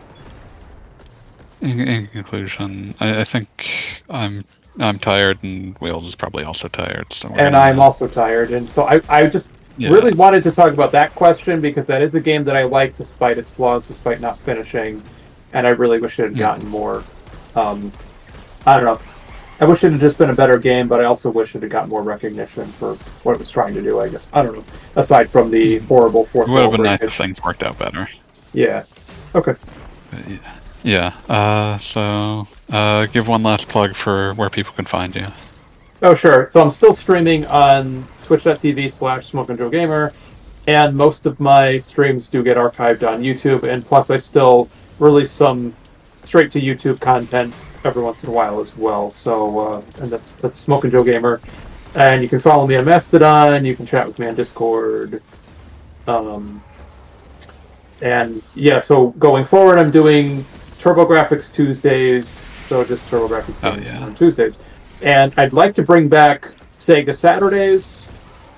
in, 1.60 1.80
in 1.80 2.06
conclusion, 2.08 2.94
I, 3.00 3.20
I 3.20 3.24
think 3.24 3.48
I'm 4.10 4.44
I'm 4.78 4.98
tired, 4.98 5.42
and 5.42 5.76
Wheels 5.78 6.06
is 6.06 6.14
probably 6.14 6.44
also 6.44 6.68
tired. 6.68 7.12
So 7.12 7.28
and 7.36 7.56
I'm 7.56 7.78
also 7.78 8.08
tired, 8.08 8.50
and 8.50 8.68
so 8.68 8.84
I, 8.84 9.00
I 9.08 9.26
just 9.26 9.52
yeah. 9.76 9.90
really 9.90 10.12
wanted 10.14 10.42
to 10.44 10.50
talk 10.50 10.72
about 10.72 10.92
that 10.92 11.14
question 11.14 11.60
because 11.60 11.86
that 11.86 12.02
is 12.02 12.14
a 12.14 12.20
game 12.20 12.44
that 12.44 12.56
I 12.56 12.64
like 12.64 12.96
despite 12.96 13.38
its 13.38 13.50
flaws, 13.50 13.86
despite 13.86 14.20
not 14.20 14.38
finishing, 14.40 15.02
and 15.52 15.66
I 15.66 15.70
really 15.70 16.00
wish 16.00 16.18
it 16.18 16.24
had 16.24 16.32
Yeah. 16.32 16.38
gotten 16.38 16.68
more. 16.68 17.04
Um, 17.54 17.92
I 18.66 18.74
don't 18.74 18.84
know. 18.84 19.00
I 19.60 19.66
wish 19.66 19.84
it 19.84 19.92
had 19.92 20.00
just 20.00 20.18
been 20.18 20.30
a 20.30 20.34
better 20.34 20.58
game, 20.58 20.88
but 20.88 21.00
I 21.00 21.04
also 21.04 21.30
wish 21.30 21.54
it 21.54 21.62
had 21.62 21.70
got 21.70 21.88
more 21.88 22.02
recognition 22.02 22.66
for 22.66 22.94
what 23.22 23.34
it 23.34 23.38
was 23.38 23.50
trying 23.50 23.74
to 23.74 23.82
do. 23.82 24.00
I 24.00 24.08
guess 24.08 24.28
I 24.32 24.42
don't 24.42 24.56
know. 24.56 24.64
Aside 24.96 25.30
from 25.30 25.50
the 25.50 25.78
horrible 25.80 26.24
fourth 26.24 26.48
It 26.48 26.52
would 26.52 26.62
have 26.62 26.72
been 26.72 26.82
nice 26.82 27.02
if 27.02 27.14
things 27.14 27.40
worked 27.44 27.62
out 27.62 27.78
better. 27.78 28.08
Yeah. 28.52 28.82
Okay. 29.34 29.54
But 30.10 30.28
yeah. 30.28 30.38
Yeah. 30.82 31.34
Uh, 31.34 31.78
so 31.78 32.48
uh, 32.70 33.06
give 33.06 33.28
one 33.28 33.42
last 33.42 33.68
plug 33.68 33.94
for 33.94 34.34
where 34.34 34.50
people 34.50 34.72
can 34.72 34.84
find 34.84 35.14
you. 35.14 35.26
Oh, 36.02 36.14
sure. 36.14 36.46
So 36.48 36.60
I'm 36.60 36.70
still 36.70 36.94
streaming 36.94 37.46
on 37.46 38.06
twitch.tv 38.24 38.92
slash 38.92 39.26
smoking 39.26 39.56
Joe 39.56 39.70
Gamer, 39.70 40.12
and 40.66 40.96
most 40.96 41.26
of 41.26 41.40
my 41.40 41.78
streams 41.78 42.28
do 42.28 42.42
get 42.42 42.56
archived 42.56 43.06
on 43.06 43.22
YouTube, 43.22 43.62
and 43.62 43.84
plus 43.84 44.10
I 44.10 44.18
still 44.18 44.68
release 44.98 45.32
some 45.32 45.74
straight 46.24 46.50
to 46.52 46.60
YouTube 46.60 47.00
content 47.00 47.54
every 47.84 48.02
once 48.02 48.22
in 48.24 48.30
a 48.30 48.32
while 48.32 48.60
as 48.60 48.76
well. 48.76 49.10
So, 49.10 49.58
uh, 49.58 49.82
and 50.00 50.10
that's 50.10 50.32
that's 50.32 50.58
Smoking 50.58 50.90
Joe 50.90 51.04
Gamer, 51.04 51.40
and 51.94 52.22
you 52.22 52.28
can 52.28 52.40
follow 52.40 52.66
me 52.66 52.76
on 52.76 52.84
Mastodon. 52.84 53.64
You 53.64 53.76
can 53.76 53.86
chat 53.86 54.06
with 54.06 54.18
me 54.18 54.26
on 54.26 54.34
Discord. 54.34 55.22
Um, 56.06 56.62
and 58.00 58.42
yeah, 58.54 58.80
so 58.80 59.08
going 59.10 59.44
forward, 59.44 59.78
I'm 59.78 59.90
doing 59.90 60.44
TurboGrafx 60.78 61.52
Tuesdays. 61.52 62.52
So 62.68 62.84
just 62.84 63.06
TurboGrafx 63.08 63.58
Oh, 63.62 63.76
yeah. 63.82 64.04
on 64.04 64.14
Tuesdays, 64.14 64.60
and 65.02 65.32
I'd 65.36 65.52
like 65.52 65.74
to 65.76 65.82
bring 65.82 66.08
back 66.08 66.50
Sega 66.78 67.14
Saturdays. 67.14 68.06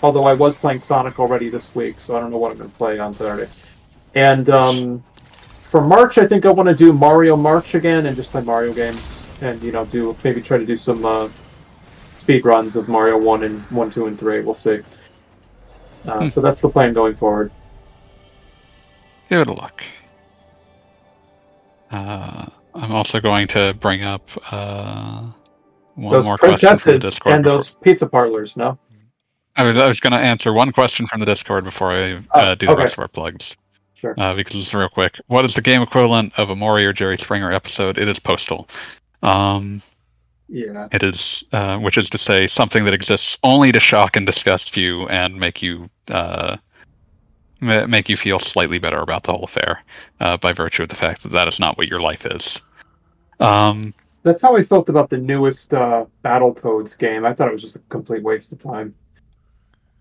Although 0.02 0.24
I 0.24 0.34
was 0.34 0.54
playing 0.54 0.80
Sonic 0.80 1.18
already 1.18 1.48
this 1.48 1.74
week, 1.74 2.00
so 2.00 2.16
I 2.16 2.20
don't 2.20 2.30
know 2.30 2.36
what 2.36 2.52
I'm 2.52 2.58
going 2.58 2.70
to 2.70 2.76
play 2.76 2.98
on 2.98 3.12
Saturday. 3.14 3.50
And 4.14 4.48
um, 4.50 5.02
for 5.70 5.80
March, 5.80 6.18
I 6.18 6.26
think 6.26 6.44
I 6.46 6.50
want 6.50 6.68
to 6.68 6.74
do 6.74 6.92
Mario 6.92 7.34
March 7.34 7.74
again 7.74 8.06
and 8.06 8.14
just 8.14 8.30
play 8.30 8.42
Mario 8.42 8.72
games, 8.74 9.00
and 9.40 9.60
you 9.62 9.72
know, 9.72 9.84
do 9.86 10.16
maybe 10.22 10.40
try 10.42 10.58
to 10.58 10.66
do 10.66 10.76
some 10.76 11.04
uh, 11.04 11.28
speed 12.18 12.44
runs 12.44 12.76
of 12.76 12.88
Mario 12.88 13.16
One 13.18 13.42
and 13.42 13.62
One, 13.70 13.90
Two, 13.90 14.06
and 14.06 14.18
Three. 14.18 14.40
We'll 14.40 14.54
see. 14.54 14.80
Uh, 16.06 16.20
Hmm. 16.20 16.28
So 16.28 16.40
that's 16.40 16.60
the 16.60 16.68
plan 16.68 16.92
going 16.92 17.16
forward. 17.16 17.50
Good 19.28 19.48
luck. 19.48 19.82
Uh, 21.90 22.46
I'm 22.76 22.92
also 22.92 23.20
going 23.20 23.48
to 23.48 23.74
bring 23.74 24.02
up 24.04 24.28
uh, 24.52 25.30
one 25.94 26.12
those 26.12 26.26
more 26.26 26.36
question 26.38 26.56
from 26.68 26.76
the 26.76 26.82
princesses 26.82 27.02
Discord. 27.02 27.34
and 27.34 27.44
before- 27.44 27.56
those 27.58 27.74
pizza 27.76 28.06
parlors. 28.06 28.56
No. 28.56 28.78
I 29.58 29.62
was, 29.64 29.82
I 29.82 29.88
was 29.88 30.00
going 30.00 30.12
to 30.12 30.18
answer 30.18 30.52
one 30.52 30.70
question 30.70 31.06
from 31.06 31.18
the 31.20 31.24
Discord 31.26 31.64
before 31.64 31.90
I 31.92 32.12
uh, 32.12 32.20
Oh, 32.34 32.54
do 32.54 32.66
the 32.66 32.72
okay. 32.72 32.82
rest 32.82 32.92
of 32.94 32.98
our 32.98 33.08
plugs. 33.08 33.56
Sure. 33.94 34.14
Uh, 34.18 34.34
because 34.34 34.56
it's 34.56 34.74
real 34.74 34.90
quick. 34.90 35.18
What 35.28 35.46
is 35.46 35.54
the 35.54 35.62
game 35.62 35.80
equivalent 35.80 36.34
of 36.38 36.50
a 36.50 36.56
Maury 36.56 36.84
or 36.84 36.92
Jerry 36.92 37.16
Springer 37.16 37.50
episode? 37.50 37.96
It 37.96 38.06
is 38.08 38.18
Postal. 38.18 38.68
Um, 39.22 39.80
Yeah. 40.48 40.88
it 40.92 41.02
is, 41.02 41.42
uh, 41.52 41.78
which 41.78 41.96
is 41.96 42.10
to 42.10 42.18
say, 42.18 42.46
something 42.46 42.84
that 42.84 42.92
exists 42.92 43.38
only 43.42 43.72
to 43.72 43.80
shock 43.80 44.14
and 44.16 44.26
disgust 44.26 44.76
you 44.76 45.08
and 45.08 45.34
make 45.40 45.62
you 45.62 45.88
uh, 46.10 46.58
make 47.60 48.08
you 48.08 48.16
feel 48.16 48.38
slightly 48.38 48.78
better 48.78 48.98
about 48.98 49.22
the 49.22 49.32
whole 49.32 49.44
affair, 49.44 49.82
uh, 50.20 50.36
by 50.36 50.52
virtue 50.52 50.82
of 50.82 50.88
the 50.88 50.96
fact 50.96 51.22
that 51.22 51.32
that 51.32 51.48
is 51.48 51.58
not 51.58 51.76
what 51.78 51.88
your 51.88 52.00
life 52.00 52.26
is. 52.26 52.60
Um, 53.40 53.94
That's 54.22 54.42
how 54.42 54.56
I 54.56 54.62
felt 54.62 54.88
about 54.88 55.10
the 55.10 55.18
newest 55.18 55.72
uh, 55.74 56.06
Battletoads 56.24 56.98
game. 56.98 57.24
I 57.24 57.32
thought 57.32 57.48
it 57.48 57.52
was 57.52 57.62
just 57.62 57.76
a 57.76 57.80
complete 57.88 58.22
waste 58.22 58.52
of 58.52 58.58
time. 58.58 58.94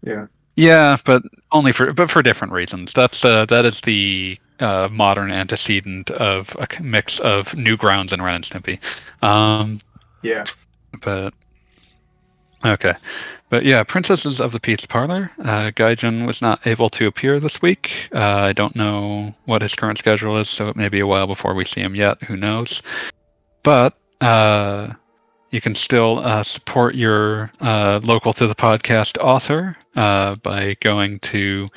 Yeah. 0.04 0.28
Yeah, 0.56 0.96
but 1.06 1.22
only 1.52 1.74
for 1.74 1.92
but 1.92 2.10
for 2.10 2.22
different 2.22 2.54
reasons. 2.54 2.94
That's 2.94 3.26
uh, 3.26 3.46
that 3.46 3.66
is 3.66 3.82
the 3.82 4.40
uh, 4.60 4.88
modern 4.90 5.30
antecedent 5.30 6.12
of 6.12 6.56
a 6.60 6.82
mix 6.82 7.20
of 7.20 7.50
Newgrounds 7.50 8.14
and 8.14 8.24
Ren 8.24 8.36
and 8.36 8.46
Stimpy. 8.46 8.80
Um, 9.22 9.80
Yeah. 10.22 10.46
but 11.02 11.34
okay, 12.66 12.94
but 13.56 13.64
yeah, 13.64 13.82
Princesses 13.84 14.42
of 14.42 14.52
the 14.52 14.60
Pizza 14.60 14.86
Parlor. 14.86 15.32
Uh, 15.40 15.72
Gaijin 15.72 16.28
was 16.28 16.42
not 16.42 16.68
able 16.68 16.90
to 16.90 17.08
appear 17.08 17.40
this 17.40 17.62
week. 17.62 18.10
Uh, 18.14 18.20
I 18.20 18.52
don't 18.52 18.76
know 18.76 19.34
what 19.46 19.62
his 19.62 19.76
current 19.76 19.98
schedule 19.98 20.36
is, 20.36 20.50
so 20.50 20.68
it 20.68 20.76
may 20.76 20.90
be 20.90 21.00
a 21.00 21.08
while 21.08 21.26
before 21.26 21.54
we 21.54 21.64
see 21.64 21.80
him 21.80 21.96
yet. 21.96 22.22
Who 22.24 22.36
knows? 22.36 22.82
But 23.64 23.98
uh, 24.20 24.92
you 25.52 25.62
can 25.62 25.74
still 25.74 26.20
uh, 26.20 26.44
support 26.44 26.96
your 26.96 27.50
uh, 27.62 28.02
local 28.04 28.34
to 28.34 28.46
the 28.46 28.56
podcast 28.56 29.18
author 29.24 29.78
uh, 29.96 30.36
by 30.36 30.76
going 30.82 31.20
to 31.20 31.70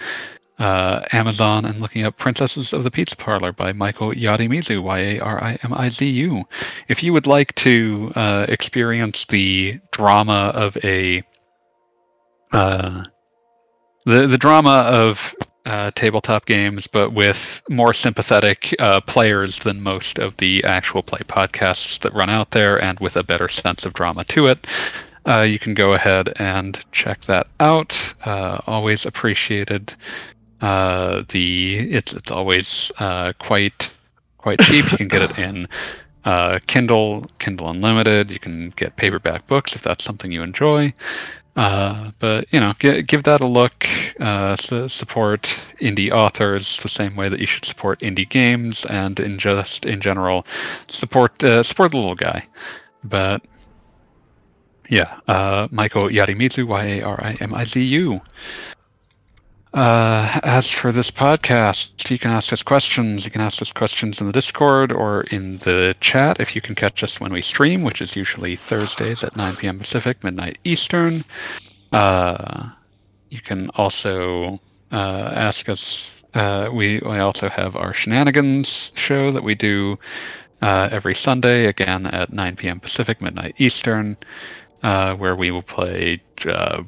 uh, 0.59 1.03
Amazon 1.13 1.65
and 1.65 1.81
looking 1.81 2.05
up 2.05 2.19
Princesses 2.19 2.73
of 2.73 2.83
the 2.83 2.91
Pizza 2.91 3.15
Parlor 3.15 3.53
by 3.53 3.73
Michael 3.73 4.11
Yarimizu, 4.11 4.83
Y 4.83 4.99
A 4.99 5.21
R 5.21 5.45
I 5.45 5.57
M 5.63 5.73
I 5.73 5.91
Z 5.91 6.05
U. 6.05 6.43
If 6.89 7.05
you 7.05 7.13
would 7.13 7.29
like 7.29 7.55
to 7.55 8.11
experience 8.49 9.27
the 9.27 9.79
drama 9.93 10.51
of 10.57 10.77
a 10.83 11.23
uh, 12.53 13.05
the 14.05 14.27
the 14.27 14.39
drama 14.39 14.83
of 14.87 15.35
uh, 15.67 15.91
tabletop 15.95 16.47
games, 16.47 16.87
but 16.87 17.13
with 17.13 17.61
more 17.69 17.93
sympathetic 17.93 18.75
uh, 18.79 19.01
players 19.03 19.59
than 19.59 19.83
most 19.83 20.19
of 20.19 20.35
the 20.39 20.65
actual 20.65 21.03
play 21.03 21.21
podcasts 21.21 21.99
that 22.01 22.15
run 22.15 22.31
out 22.31 22.51
there, 22.53 22.83
and 22.83 22.99
with 23.01 23.17
a 23.17 23.23
better 23.23 23.49
sense 23.49 23.85
of 23.85 23.93
drama 23.93 24.25
to 24.25 24.47
it. 24.47 24.67
Uh, 25.27 25.43
you 25.47 25.59
can 25.59 25.75
go 25.75 25.93
ahead 25.93 26.33
and 26.37 26.83
check 26.91 27.21
that 27.23 27.49
out. 27.61 28.15
Uh, 28.25 28.61
always 28.67 29.05
appreciated. 29.05 29.95
Uh, 30.63 31.23
the 31.29 31.79
it's 31.93 32.15
it's 32.15 32.31
always 32.31 32.91
quite 33.39 33.91
quite 34.39 34.59
cheap. 34.61 34.91
You 34.91 34.97
can 34.97 35.09
get 35.09 35.31
it 35.31 35.39
in 35.39 35.69
Kindle, 36.67 37.27
Kindle 37.39 37.69
Unlimited. 37.69 38.31
You 38.31 38.39
can 38.39 38.71
get 38.71 38.97
paperback 38.97 39.47
books 39.47 39.77
if 39.77 39.83
that's 39.83 40.03
something 40.03 40.33
you 40.33 40.43
enjoy. 40.43 40.95
Uh, 41.59 42.13
but 42.21 42.47
you 42.53 42.61
know, 42.61 42.73
gi- 42.79 43.03
give 43.03 43.25
that 43.25 43.41
a 43.41 43.47
look. 43.47 43.85
Uh, 44.21 44.55
su- 44.55 44.89
support 44.89 45.59
indie 45.81 46.13
authors 46.13 46.79
the 46.85 46.89
same 46.89 47.17
way 47.17 47.29
that 47.29 47.41
you 47.41 47.47
should 47.47 47.65
support 47.65 47.99
indie 47.99 48.29
games, 48.29 48.85
and 48.87 49.19
in 49.19 49.41
just 49.41 49.85
in 49.85 50.01
general, 50.01 50.47
support 50.87 51.43
uh, 51.43 51.65
support 51.65 51.91
the 51.91 51.97
little 51.97 52.15
guy. 52.15 52.47
But 53.03 53.43
yeah, 54.89 55.19
uh, 55.27 55.67
Michael 55.73 56.09
Yarimizu, 56.09 56.65
Y 56.65 56.85
A 56.85 57.03
R 57.03 57.21
I 57.25 57.37
M 57.41 57.53
I 57.53 57.65
Z 57.65 57.83
U. 57.83 58.21
Uh, 59.75 60.41
as 60.45 60.67
for 60.67 60.93
this 60.93 61.11
podcast, 61.11 62.11
you 62.11 62.19
can 62.19 62.31
ask 62.31 62.53
us 62.53 62.63
questions. 62.63 63.25
You 63.25 63.31
can 63.31 63.43
ask 63.43 63.61
us 63.61 63.71
questions 63.71 64.21
in 64.21 64.27
the 64.27 64.33
Discord 64.33 64.93
or 64.93 65.23
in 65.31 65.59
the 65.59 65.95
chat 66.01 66.41
if 66.41 66.55
you 66.55 66.63
can 66.63 66.75
catch 66.75 67.03
us 67.03 67.21
when 67.21 67.33
we 67.33 67.43
stream, 67.43 67.83
which 67.83 68.01
is 68.01 68.17
usually 68.17 68.57
Thursdays 68.57 69.23
at 69.23 69.37
9 69.37 69.57
p.m. 69.57 69.79
Pacific, 69.79 70.25
midnight 70.25 70.59
Eastern. 70.65 71.23
Uh, 71.93 72.71
you 73.29 73.41
can 73.41 73.71
also 73.75 74.59
uh, 74.91 75.33
ask 75.35 75.69
us. 75.69 76.13
Uh, 76.35 76.71
we, 76.73 77.01
we 77.01 77.19
also 77.19 77.49
have 77.49 77.77
our 77.77 77.93
shenanigans 77.93 78.93
show 78.95 79.31
that 79.31 79.43
we 79.43 79.55
do 79.55 79.99
uh, 80.63 80.89
every 80.91 81.15
Sunday, 81.15 81.67
again 81.67 82.07
at 82.07 82.33
9 82.33 82.57
p.m. 82.57 82.81
Pacific, 82.81 83.21
midnight 83.21 83.55
Eastern, 83.59 84.17
uh, 84.83 85.15
where 85.17 85.37
we 85.37 85.51
will 85.51 85.63
play 85.63 86.21
uh, 86.47 86.83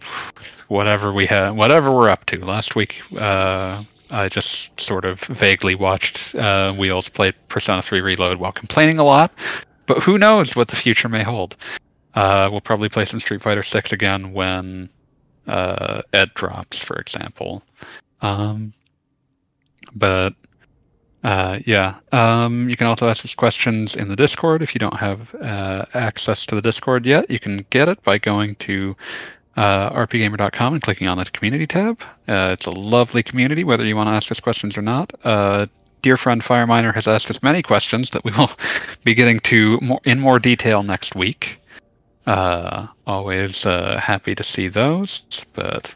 whatever 0.69 1.13
we 1.13 1.27
have, 1.27 1.55
whatever 1.57 1.93
we're 1.93 2.09
up 2.09 2.27
to. 2.27 2.45
Last 2.45 2.77
week, 2.77 3.03
uh, 3.19 3.83
I 4.11 4.29
just 4.29 4.79
sort 4.81 5.05
of 5.05 5.21
vaguely 5.21 5.75
watched 5.75 6.35
uh, 6.35 6.73
Wheels 6.73 7.09
play 7.09 7.33
Persona 7.49 7.83
3 7.83 8.01
Reload 8.01 8.39
while 8.39 8.53
complaining 8.53 8.99
a 8.99 9.05
lot, 9.05 9.33
but 9.87 10.03
who 10.03 10.19
knows 10.19 10.57
what 10.57 10.69
the 10.69 10.77
future 10.77 11.09
may 11.09 11.23
hold. 11.23 11.57
Uh, 12.15 12.49
we'll 12.51 12.61
probably 12.61 12.89
play 12.89 13.05
some 13.05 13.21
Street 13.21 13.43
Fighter 13.43 13.63
6 13.63 13.93
again 13.93 14.33
when 14.33 14.89
uh, 15.47 16.03
Ed 16.13 16.33
drops, 16.35 16.83
for 16.83 16.97
example. 16.97 17.63
Um, 18.21 18.73
but 19.95 20.35
uh, 21.23 21.59
yeah, 21.67 21.97
um, 22.13 22.69
you 22.69 22.77
can 22.77 22.87
also 22.87 23.09
ask 23.09 23.25
us 23.25 23.35
questions 23.35 23.95
in 23.95 24.09
the 24.09 24.17
Discord 24.17 24.63
if 24.63 24.75
you 24.75 24.79
don't 24.79 24.97
have 24.97 25.35
uh, 25.37 25.85
access 25.93 26.47
to 26.47 26.55
the 26.55 26.63
Discord 26.63 27.05
yet. 27.05 27.31
You 27.31 27.39
can 27.39 27.67
get 27.71 27.89
it 27.89 28.03
by 28.03 28.17
going 28.19 28.55
to 28.57 28.97
uh, 29.57 29.91
rpgamer.com 29.91 30.75
and 30.75 30.83
clicking 30.83 31.09
on 31.09 31.19
the 31.19 31.27
community 31.27 31.67
tab. 31.67 32.01
Uh, 32.27 32.51
it's 32.53 32.65
a 32.65 32.71
lovely 32.71 33.23
community, 33.23 33.65
whether 33.65 33.85
you 33.85 33.97
want 33.97 34.07
to 34.07 34.13
ask 34.13 34.31
us 34.33 34.41
questions 34.41 34.79
or 34.79 34.83
not. 34.83 35.13
Uh, 35.23 35.67
dear 36.01 36.17
friend 36.17 36.43
Fireminer 36.43 36.95
has 36.95 37.07
asked 37.07 37.31
us 37.31 37.43
many 37.43 37.63
questions 37.63 38.11
that 38.11 38.25
we 38.25 38.31
will 38.39 38.51
be 39.05 39.13
getting 39.13 39.41
to 39.41 39.79
more, 39.83 40.01
in 40.05 40.19
more 40.21 40.39
detail 40.39 40.83
next 40.83 41.15
week. 41.15 41.59
Uh, 42.27 42.87
always 43.07 43.65
happy 43.65 44.35
to 44.35 44.43
see 44.43 44.69
those, 44.69 45.23
but 45.53 45.95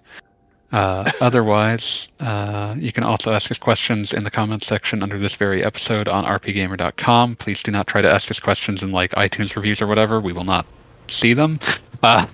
uh, 0.75 1.09
otherwise, 1.21 2.09
uh, 2.19 2.75
you 2.77 2.91
can 2.91 3.05
also 3.05 3.33
ask 3.33 3.49
us 3.49 3.59
questions 3.59 4.13
in 4.13 4.25
the 4.25 4.31
comments 4.31 4.67
section 4.67 5.05
under 5.05 5.21
this 5.21 5.37
very 5.37 5.63
episode 5.63 6.09
on 6.09 6.25
rpgamer.com. 6.25 7.37
Please 7.37 7.63
do 7.63 7.71
not 7.71 7.87
try 7.87 8.03
to 8.03 8.13
ask 8.13 8.29
us 8.29 8.41
questions 8.41 8.83
in 8.83 8.91
like 8.91 9.13
iTunes 9.13 9.55
reviews 9.55 9.81
or 9.81 9.87
whatever. 9.87 10.21
We 10.21 10.33
will 10.33 10.45
not 10.45 10.67
see 11.09 11.33
them. 11.33 11.61
Uh, 12.03 12.27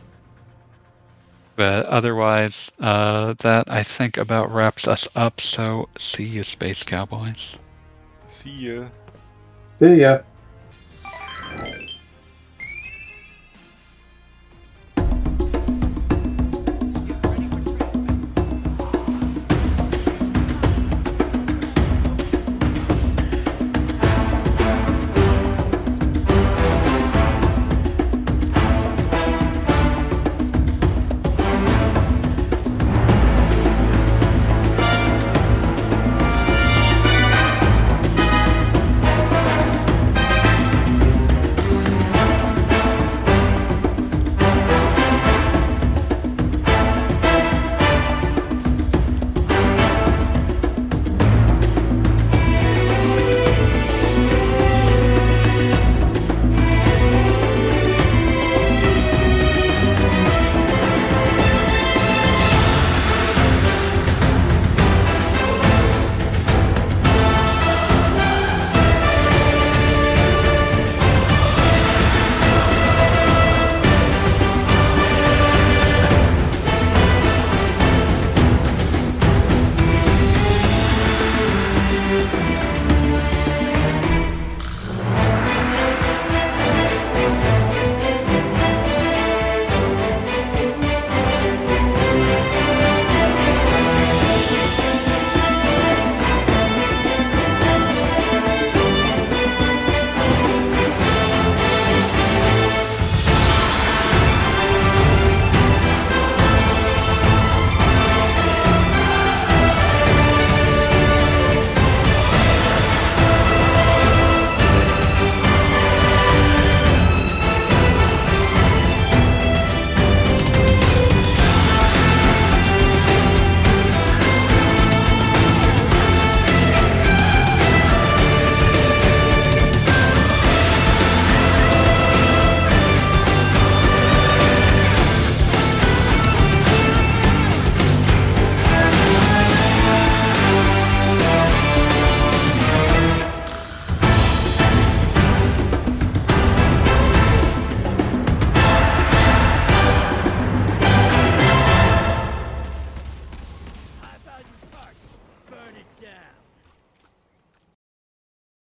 but 1.54 1.86
otherwise, 1.86 2.72
uh, 2.80 3.34
that 3.38 3.70
I 3.70 3.84
think 3.84 4.16
about 4.16 4.52
wraps 4.52 4.88
us 4.88 5.06
up. 5.14 5.40
So 5.40 5.88
see 5.96 6.24
you, 6.24 6.42
Space 6.42 6.82
Cowboys. 6.82 7.56
See 8.26 8.50
ya. 8.50 8.86
See 9.70 10.00
ya. 10.00 10.22